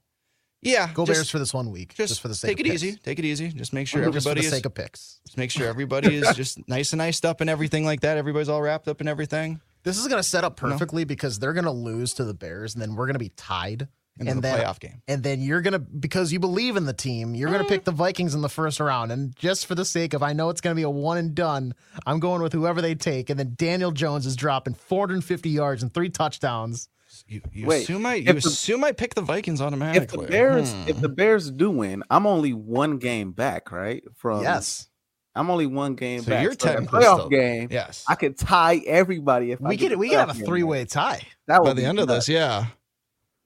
yeah, 0.62 0.90
Go 0.92 1.04
just- 1.06 1.16
Bears 1.16 1.30
for 1.30 1.38
this 1.38 1.52
one 1.54 1.70
week, 1.70 1.94
just, 1.94 2.08
Just, 2.10 2.20
for 2.20 2.28
the 2.28 2.34
sake. 2.34 2.50
take 2.56 2.60
of 2.60 2.66
it 2.66 2.70
picks. 2.70 2.84
easy. 2.84 2.96
Take 2.98 3.18
it 3.18 3.24
easy. 3.24 3.48
Just 3.48 3.72
make 3.72 3.88
sure 3.88 4.02
everybody 4.02 4.40
the 4.42 4.46
is 4.46 4.52
sake 4.52 4.66
of 4.66 4.74
picks. 4.74 5.20
just 5.26 5.36
make 5.38 5.50
sure 5.50 5.66
everybody 5.68 6.14
is 6.16 6.34
just 6.36 6.66
nice 6.68 6.92
and 6.92 7.02
iced 7.02 7.24
up 7.24 7.40
and 7.40 7.48
everything 7.50 7.84
like 7.84 8.00
that. 8.02 8.16
Everybody's 8.16 8.48
all 8.48 8.62
wrapped 8.62 8.86
up 8.88 9.00
and 9.00 9.08
everything. 9.08 9.60
This 9.82 9.96
is 9.98 10.06
going 10.08 10.18
to 10.18 10.28
set 10.28 10.44
up 10.44 10.56
perfectly 10.56 11.04
because 11.04 11.38
they're 11.38 11.54
going 11.54 11.64
to 11.64 11.70
lose 11.70 12.12
to 12.14 12.24
the 12.24 12.34
Bears, 12.34 12.74
and 12.74 12.82
then 12.82 12.94
we're 12.96 13.06
going 13.06 13.14
to 13.14 13.18
be 13.18 13.30
tied 13.30 13.88
into 14.18 14.30
And 14.32 14.38
the 14.38 14.42
then- 14.42 14.58
playoff 14.60 14.78
game. 14.80 15.02
and 15.08 15.22
then 15.22 15.40
you're 15.40 15.62
gonna 15.62 15.78
because 15.78 16.32
you 16.32 16.38
believe 16.40 16.76
in 16.76 16.84
the 16.84 16.92
team, 16.92 17.34
you're 17.34 17.50
gonna 17.50 17.64
pick 17.64 17.84
the 17.84 17.92
Vikings 17.92 18.34
in 18.34 18.42
the 18.42 18.48
first 18.48 18.78
round. 18.80 19.10
And 19.12 19.34
just 19.36 19.66
for 19.66 19.74
the 19.74 19.84
sake 19.84 20.12
of 20.14 20.22
I 20.22 20.32
know 20.34 20.50
it's 20.50 20.60
gonna 20.60 20.74
be 20.74 20.82
a 20.82 20.90
one 20.90 21.16
and 21.18 21.34
done, 21.34 21.74
I'm 22.06 22.20
going 22.20 22.42
with 22.42 22.52
whoever 22.52 22.82
they 22.82 22.94
take. 22.94 23.30
And 23.30 23.38
then 23.38 23.54
Daniel 23.56 23.92
Jones 23.92 24.26
is 24.26 24.36
dropping 24.36 24.74
450 24.74 25.48
yards 25.50 25.82
and 25.82 25.92
three 25.94 26.10
touchdowns. 26.10 26.88
You, 27.26 27.40
you 27.52 27.66
Wait, 27.66 27.82
assume 27.82 28.06
I 28.06 28.14
you 28.16 28.32
the- 28.32 28.38
assume 28.38 28.84
I 28.84 28.92
pick 28.92 29.14
the 29.14 29.22
Vikings 29.22 29.60
If 29.60 29.66
automatically. 29.66 30.26
the 30.26 30.30
Bears, 30.30 30.72
Hmm. 30.72 30.88
if 30.88 31.00
the 31.00 31.08
Bears 31.08 31.50
do 31.50 31.70
win, 31.70 32.02
I'm 32.10 32.26
only 32.26 32.52
one 32.52 32.98
game 32.98 33.32
back, 33.32 33.72
right? 33.72 34.02
From 34.16 34.42
yes, 34.42 34.88
I'm 35.34 35.48
only 35.50 35.66
one 35.66 35.94
game 35.94 36.22
So 36.22 36.30
back. 36.30 36.42
you're 36.42 36.52
the 36.52 36.56
technically 36.56 37.00
playoff 37.00 37.14
still- 37.16 37.28
game. 37.28 37.68
yes. 37.70 38.04
I 38.08 38.14
could 38.16 38.36
tie 38.38 38.82
everybody 38.86 39.50
if 39.52 39.60
we 39.60 39.76
get 39.76 39.86
could 39.88 39.92
the 39.92 39.98
we 39.98 40.08
could 40.10 40.18
have 40.18 40.30
a 40.30 40.34
three 40.34 40.62
way 40.62 40.80
right. 40.80 40.88
tie. 40.88 41.20
That 41.46 41.62
would 41.62 41.70
By 41.70 41.72
the 41.80 41.84
end 41.86 41.98
of 41.98 42.06
this, 42.08 42.28
yeah, 42.28 42.66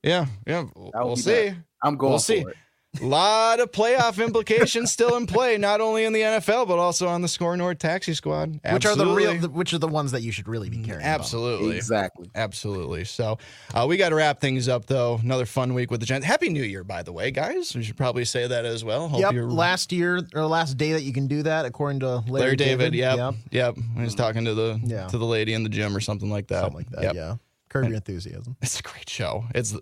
yeah, 0.04 0.26
yeah. 0.46 0.66
We'll 0.76 1.16
see. 1.16 1.46
nuts. 1.46 1.56
I'm 1.82 1.96
going 1.96 2.10
We'll 2.12 2.18
see. 2.18 2.38
it. 2.38 2.56
A 3.02 3.04
lot 3.04 3.58
of 3.58 3.72
playoff 3.72 4.24
implications 4.24 4.92
still 4.92 5.16
in 5.16 5.26
play, 5.26 5.58
not 5.58 5.80
only 5.80 6.04
in 6.04 6.12
the 6.12 6.20
NFL 6.20 6.68
but 6.68 6.78
also 6.78 7.08
on 7.08 7.22
the 7.22 7.28
SKOR 7.28 7.56
North 7.56 7.78
Taxi 7.80 8.14
Squad. 8.14 8.60
Which 8.72 8.86
are 8.86 8.94
the 8.94 9.06
real 9.06 9.34
which 9.48 9.74
are 9.74 9.78
the 9.78 9.88
ones 9.88 10.12
that 10.12 10.22
you 10.22 10.30
should 10.30 10.46
really 10.46 10.70
be 10.70 10.78
caring 10.80 11.00
about. 11.00 11.18
Absolutely. 11.18 11.76
Exactly. 11.76 12.30
Absolutely. 12.36 13.02
So 13.04 13.38
uh, 13.74 13.84
we 13.88 13.96
got 13.96 14.10
to 14.10 14.14
wrap 14.14 14.40
things 14.40 14.68
up, 14.68 14.86
though. 14.86 15.18
Another 15.20 15.44
fun 15.44 15.74
week 15.74 15.90
with 15.90 15.98
the 15.98 16.06
Giants. 16.06 16.24
Happy 16.24 16.48
New 16.50 16.62
Year, 16.62 16.84
by 16.84 17.02
the 17.02 17.12
way, 17.12 17.32
guys. 17.32 17.74
We 17.74 17.82
should 17.82 17.96
probably 17.96 18.24
say 18.24 18.46
that 18.46 18.64
as 18.64 18.84
well. 18.84 19.08
Hope 19.08 19.20
Yep, 19.22 19.34
last 19.48 19.90
year 19.90 20.20
or 20.32 20.46
last 20.46 20.76
day 20.76 20.92
that 20.92 21.02
you 21.02 21.12
can 21.12 21.26
do 21.26 21.42
that, 21.42 21.64
according 21.66 21.98
to 22.00 22.18
Larry, 22.18 22.28
Larry 22.28 22.56
David. 22.56 22.94
Yep. 22.94 23.16
Yep, 23.16 23.34
Yep. 23.50 23.76
Was 24.04 24.14
talking 24.14 24.44
to 24.44 24.54
the 24.54 24.80
Yeah. 24.84 25.08
to 25.08 25.18
the 25.18 25.26
lady 25.26 25.52
in 25.52 25.64
the 25.64 25.68
gym 25.68 25.96
or 25.96 26.00
something 26.00 26.30
like 26.30 26.46
that. 26.46 26.60
something 26.60 26.76
like 26.76 26.90
that. 26.90 27.02
Yep. 27.02 27.14
Yeah, 27.16 27.34
curb 27.74 27.86
your 27.88 27.96
enthusiasm. 27.96 28.56
It's 28.62 28.78
a 28.80 28.82
great 28.82 29.08
show. 29.08 29.44
It's 29.54 29.74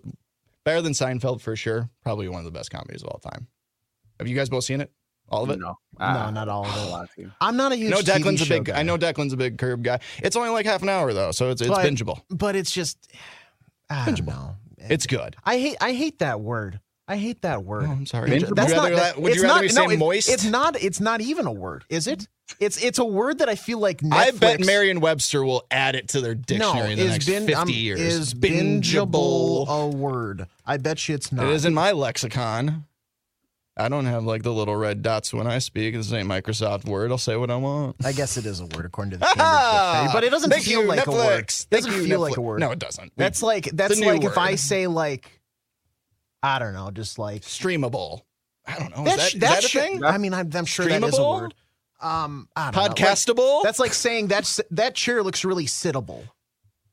better 0.63 0.81
than 0.81 0.93
Seinfeld 0.93 1.41
for 1.41 1.55
sure. 1.55 1.89
Probably 2.03 2.27
one 2.27 2.39
of 2.39 2.45
the 2.45 2.51
best 2.51 2.71
comedies 2.71 3.03
of 3.03 3.09
all 3.09 3.19
time. 3.19 3.47
Have 4.19 4.27
you 4.27 4.35
guys 4.35 4.49
both 4.49 4.63
seen 4.63 4.81
it? 4.81 4.91
All 5.29 5.43
of 5.43 5.49
it? 5.49 5.59
No, 5.59 5.75
No, 5.99 6.29
not 6.31 6.49
all 6.49 6.65
of 6.65 6.71
it. 6.71 6.75
don't 6.75 6.91
want 6.91 7.09
to. 7.17 7.31
I'm 7.41 7.55
not 7.57 7.71
a 7.71 7.75
huge 7.75 7.91
No, 7.91 7.97
TV 7.99 8.19
Declan's 8.23 8.41
a 8.41 8.45
show 8.45 8.55
big. 8.55 8.65
guy. 8.65 8.79
I 8.79 8.83
know 8.83 8.97
Declan's 8.97 9.33
a 9.33 9.37
big 9.37 9.57
curb 9.57 9.83
guy. 9.83 9.99
It's 10.21 10.35
only 10.35 10.49
like 10.49 10.65
half 10.65 10.81
an 10.83 10.89
hour 10.89 11.13
though, 11.13 11.31
so 11.31 11.49
it's 11.49 11.61
it's 11.61 11.69
But- 11.69 11.85
bingeable. 11.85 12.21
but 12.29 12.55
it's 12.55 12.71
just 12.71 13.07
I 13.89 14.05
don't 14.11 14.25
know. 14.25 14.55
It's 14.77 15.07
good. 15.07 15.35
I 15.45 15.57
hate 15.59 15.77
I 15.79 15.93
hate 15.93 16.19
that 16.19 16.41
word. 16.41 16.79
I 17.07 17.17
hate 17.17 17.41
that 17.41 17.63
word. 17.65 17.83
Oh, 17.87 17.91
I'm 17.91 18.05
sorry. 18.05 18.29
Bingeable? 18.29 18.39
Would 18.41 18.49
you 18.49 18.55
That's 18.55 18.71
rather, 18.73 18.89
not. 18.91 18.95
that- 18.97 19.21
would 19.21 19.31
it's 19.33 19.41
you 19.41 19.47
rather 19.47 19.55
not, 19.55 19.61
me 19.61 19.67
no, 19.67 19.87
say 19.87 19.93
it- 19.93 19.99
moist? 19.99 20.29
It's 20.29 20.45
not. 20.45 20.81
It's 20.81 20.99
not 20.99 21.21
even 21.21 21.45
a 21.47 21.51
word, 21.51 21.83
is 21.89 22.07
it? 22.07 22.27
It's 22.59 22.81
it's 22.83 22.99
a 22.99 23.05
word 23.05 23.39
that 23.39 23.49
I 23.49 23.55
feel 23.55 23.79
like 23.79 24.01
Netflix, 24.01 24.13
I 24.13 24.31
bet 24.31 24.59
Merriam-Webster 24.65 25.43
will 25.43 25.65
add 25.71 25.95
it 25.95 26.09
to 26.09 26.21
their 26.21 26.35
no 26.35 26.41
dictionary 26.41 26.91
in 26.93 26.99
the 26.99 27.05
is 27.05 27.11
next 27.11 27.25
bin- 27.25 27.47
50 27.47 27.53
um, 27.55 27.69
years. 27.69 27.99
Is 27.99 28.33
bingeable 28.33 29.67
a 29.67 29.87
word? 29.87 30.47
I 30.65 30.77
bet 30.77 31.07
you 31.07 31.15
it's 31.15 31.31
not. 31.31 31.45
It 31.45 31.51
is 31.51 31.65
in 31.65 31.73
my 31.73 31.91
lexicon. 31.91 32.85
I 33.75 33.89
don't 33.89 34.05
have 34.05 34.23
like 34.23 34.43
the 34.43 34.53
little 34.53 34.75
red 34.75 35.01
dots 35.01 35.33
when 35.33 35.47
I 35.47 35.57
speak. 35.57 35.95
This 35.95 36.13
ain't 36.13 36.27
Microsoft 36.29 36.85
Word. 36.85 37.09
I'll 37.09 37.17
say 37.17 37.35
what 37.37 37.49
I 37.49 37.55
want. 37.55 37.95
I 38.05 38.11
guess 38.11 38.37
it 38.37 38.45
is 38.45 38.59
a 38.59 38.65
word 38.67 38.85
according 38.85 39.11
to 39.11 39.17
the 39.17 39.25
Cambridge 39.35 39.39
Dictionary, 39.47 40.09
but 40.13 40.23
it 40.23 40.29
doesn't 40.29 40.49
Thank 40.51 40.63
feel 40.65 40.81
you, 40.81 40.87
like 40.87 41.07
a 41.07 41.11
word. 41.11 41.39
It 41.39 41.51
Thank 41.71 41.85
doesn't 41.85 42.01
you, 42.01 42.07
feel 42.07 42.19
like 42.19 42.37
a 42.37 42.41
word. 42.41 42.59
No, 42.59 42.69
it 42.71 42.77
doesn't. 42.77 43.13
That's 43.17 43.41
like 43.41 43.65
that's 43.73 43.99
new 43.99 44.05
like 44.05 44.23
if 44.23 44.37
I 44.37 44.55
say 44.55 44.85
like 44.85 45.41
I 46.43 46.59
don't 46.59 46.73
know, 46.73 46.91
just 46.91 47.17
like 47.17 47.41
streamable. 47.41 48.21
I 48.67 48.77
don't 48.77 48.95
know. 48.95 49.03
that. 49.05 49.17
Is 49.17 49.29
sh- 49.29 49.33
that, 49.33 49.39
that, 49.39 49.61
that 49.61 49.63
should- 49.63 49.81
thing? 49.81 50.03
I 50.03 50.17
mean, 50.17 50.33
I'm, 50.33 50.49
I'm 50.53 50.65
sure 50.65 50.85
that 50.85 51.03
is 51.03 51.17
a 51.17 51.27
word. 51.29 51.53
Um, 52.01 52.49
I 52.55 52.65
don't 52.65 52.75
know. 52.75 52.81
Like, 52.81 52.91
Podcastable? 52.95 53.63
that's 53.63 53.79
like 53.79 53.93
saying 53.93 54.27
that's 54.27 54.59
that 54.71 54.93
chair 54.93 55.23
looks 55.23 55.45
really 55.45 55.65
sittable. 55.65 56.27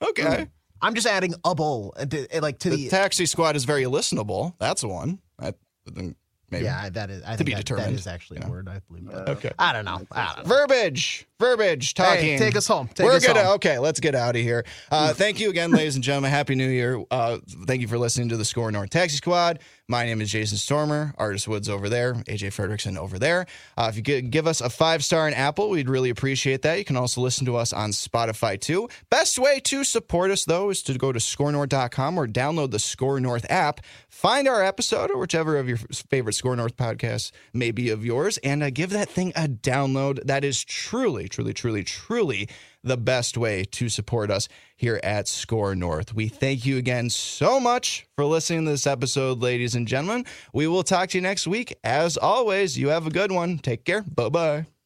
okay. 0.03 0.47
I'm 0.83 0.95
just 0.95 1.07
adding 1.07 1.35
a 1.45 1.55
bowl 1.55 1.93
uh, 1.99 2.07
like 2.41 2.59
to 2.61 2.71
The 2.71 2.77
the, 2.77 2.89
taxi 2.89 3.27
squad 3.27 3.55
is 3.55 3.65
very 3.65 3.83
listenable. 3.85 4.55
That's 4.59 4.83
one. 4.83 5.19
I 5.39 5.53
think 5.95 6.17
maybe. 6.51 6.65
yeah. 6.65 6.89
That 6.91 7.11
is 7.11 7.23
I 7.25 7.33
To 7.33 7.37
think 7.39 7.47
be 7.47 7.53
that, 7.53 7.57
that 7.59 7.67
determined, 7.67 7.99
is 7.99 8.07
actually 8.07 8.39
you 8.41 8.47
a 8.47 8.51
word. 8.51 8.69
I 8.69 8.81
believe. 8.89 9.11
That. 9.11 9.29
Okay. 9.31 9.51
I 9.59 9.73
don't 9.73 9.85
know. 9.85 10.07
I 10.13 10.35
don't 10.37 10.47
know. 10.49 10.55
Verbiage, 10.57 11.27
verbiage, 11.39 11.95
talking. 11.95 12.25
Hey, 12.25 12.39
take 12.39 12.57
us 12.57 12.67
home. 12.67 12.89
Take 12.89 13.07
We're 13.07 13.13
us 13.15 13.27
gonna 13.27 13.45
home. 13.45 13.55
okay. 13.55 13.79
Let's 13.79 14.01
get 14.01 14.15
out 14.15 14.37
of 14.37 14.43
here. 14.43 14.65
Uh, 14.91 15.13
thank 15.15 15.41
you 15.41 15.51
again, 15.51 15.71
ladies 15.71 15.95
and 15.95 16.05
gentlemen. 16.05 16.31
Happy 16.31 16.55
New 16.55 16.69
Year. 16.69 17.03
Uh, 17.11 17.39
thank 17.67 17.81
you 17.81 17.89
for 17.89 17.99
listening 17.99 18.29
to 18.31 18.37
the 18.37 18.45
SKOR 18.45 18.71
North 18.73 18.91
Taxi 18.91 19.17
Squad. 19.17 19.61
My 19.91 20.05
name 20.07 20.21
is 20.21 20.31
Jason 20.31 20.57
Stormer. 20.57 21.13
Artist 21.19 21.49
Woods 21.49 21.69
over 21.69 21.89
there. 21.89 22.15
AJ 22.15 22.53
Fredrickson 22.55 22.97
over 22.97 23.19
there. 23.19 23.47
Uh, 23.77 23.89
if 23.91 23.97
you 23.97 24.05
could 24.05 24.31
give 24.31 24.47
us 24.47 24.61
a 24.61 24.71
five 24.71 25.03
star 25.03 25.27
in 25.27 25.35
Apple, 25.35 25.69
we'd 25.69 25.89
really 25.89 26.11
appreciate 26.11 26.63
that. 26.63 26.79
You 26.79 26.85
can 26.85 26.97
also 26.97 27.21
listen 27.21 27.45
to 27.47 27.57
us 27.57 27.73
on 27.73 27.91
Spotify 27.91 28.61
too. 28.61 28.89
Best 29.11 29.37
way 29.37 29.59
to 29.59 29.83
support 29.83 30.31
us 30.31 30.45
though 30.45 30.71
is 30.71 30.81
to 30.85 30.97
go 30.97 31.11
to 31.11 31.19
SKORNorth.com 31.19 32.19
or 32.19 32.29
download 32.29 32.71
the 32.71 32.79
SKOR 32.79 33.19
North 33.19 33.45
app. 33.51 33.81
Find 34.09 34.47
our 34.47 34.63
episode 34.63 35.11
or 35.11 35.19
whichever 35.19 35.57
of 35.57 35.69
your 35.69 35.79
favorite 35.79 36.35
SKOR 36.35 36.55
North 36.55 36.77
podcasts 36.77 37.33
may 37.53 37.73
be 37.73 37.91
of 37.91 38.05
yours, 38.05 38.39
and 38.45 38.63
uh, 38.63 38.71
give 38.71 38.91
that 38.91 39.11
thing 39.11 39.33
a 39.35 39.49
download. 39.49 40.25
That 40.25 40.45
is 40.45 40.63
truly, 40.63 41.29
truly, 41.29 41.53
truly, 41.53 41.83
truly 41.83 42.49
the 42.83 42.97
best 42.97 43.37
way 43.37 43.65
to 43.65 43.89
support 43.89 44.31
us 44.31 44.49
here 44.77 45.01
at 45.03 45.29
SKOR 45.29 45.75
North. 45.75 46.15
We 46.15 46.29
thank 46.29 46.65
you 46.65 46.79
again 46.79 47.11
so 47.11 47.61
much 47.61 48.07
for 48.17 48.25
listening 48.25 48.65
to 48.65 48.71
this 48.73 48.87
episode, 48.87 49.41
ladies 49.41 49.75
and 49.75 49.87
gentlemen. 49.87 50.25
We 50.53 50.67
will 50.67 50.83
talk 50.83 51.11
to 51.11 51.19
you 51.19 51.23
next 51.23 51.47
week. 51.47 51.77
As 51.85 52.17
always, 52.17 52.79
you 52.79 52.89
have 52.89 53.07
a 53.07 53.11
good 53.11 53.33
one. 53.33 53.59
Take 53.59 53.85
care. 53.85 54.03
Bye 54.03 54.29
bye. 54.29 54.80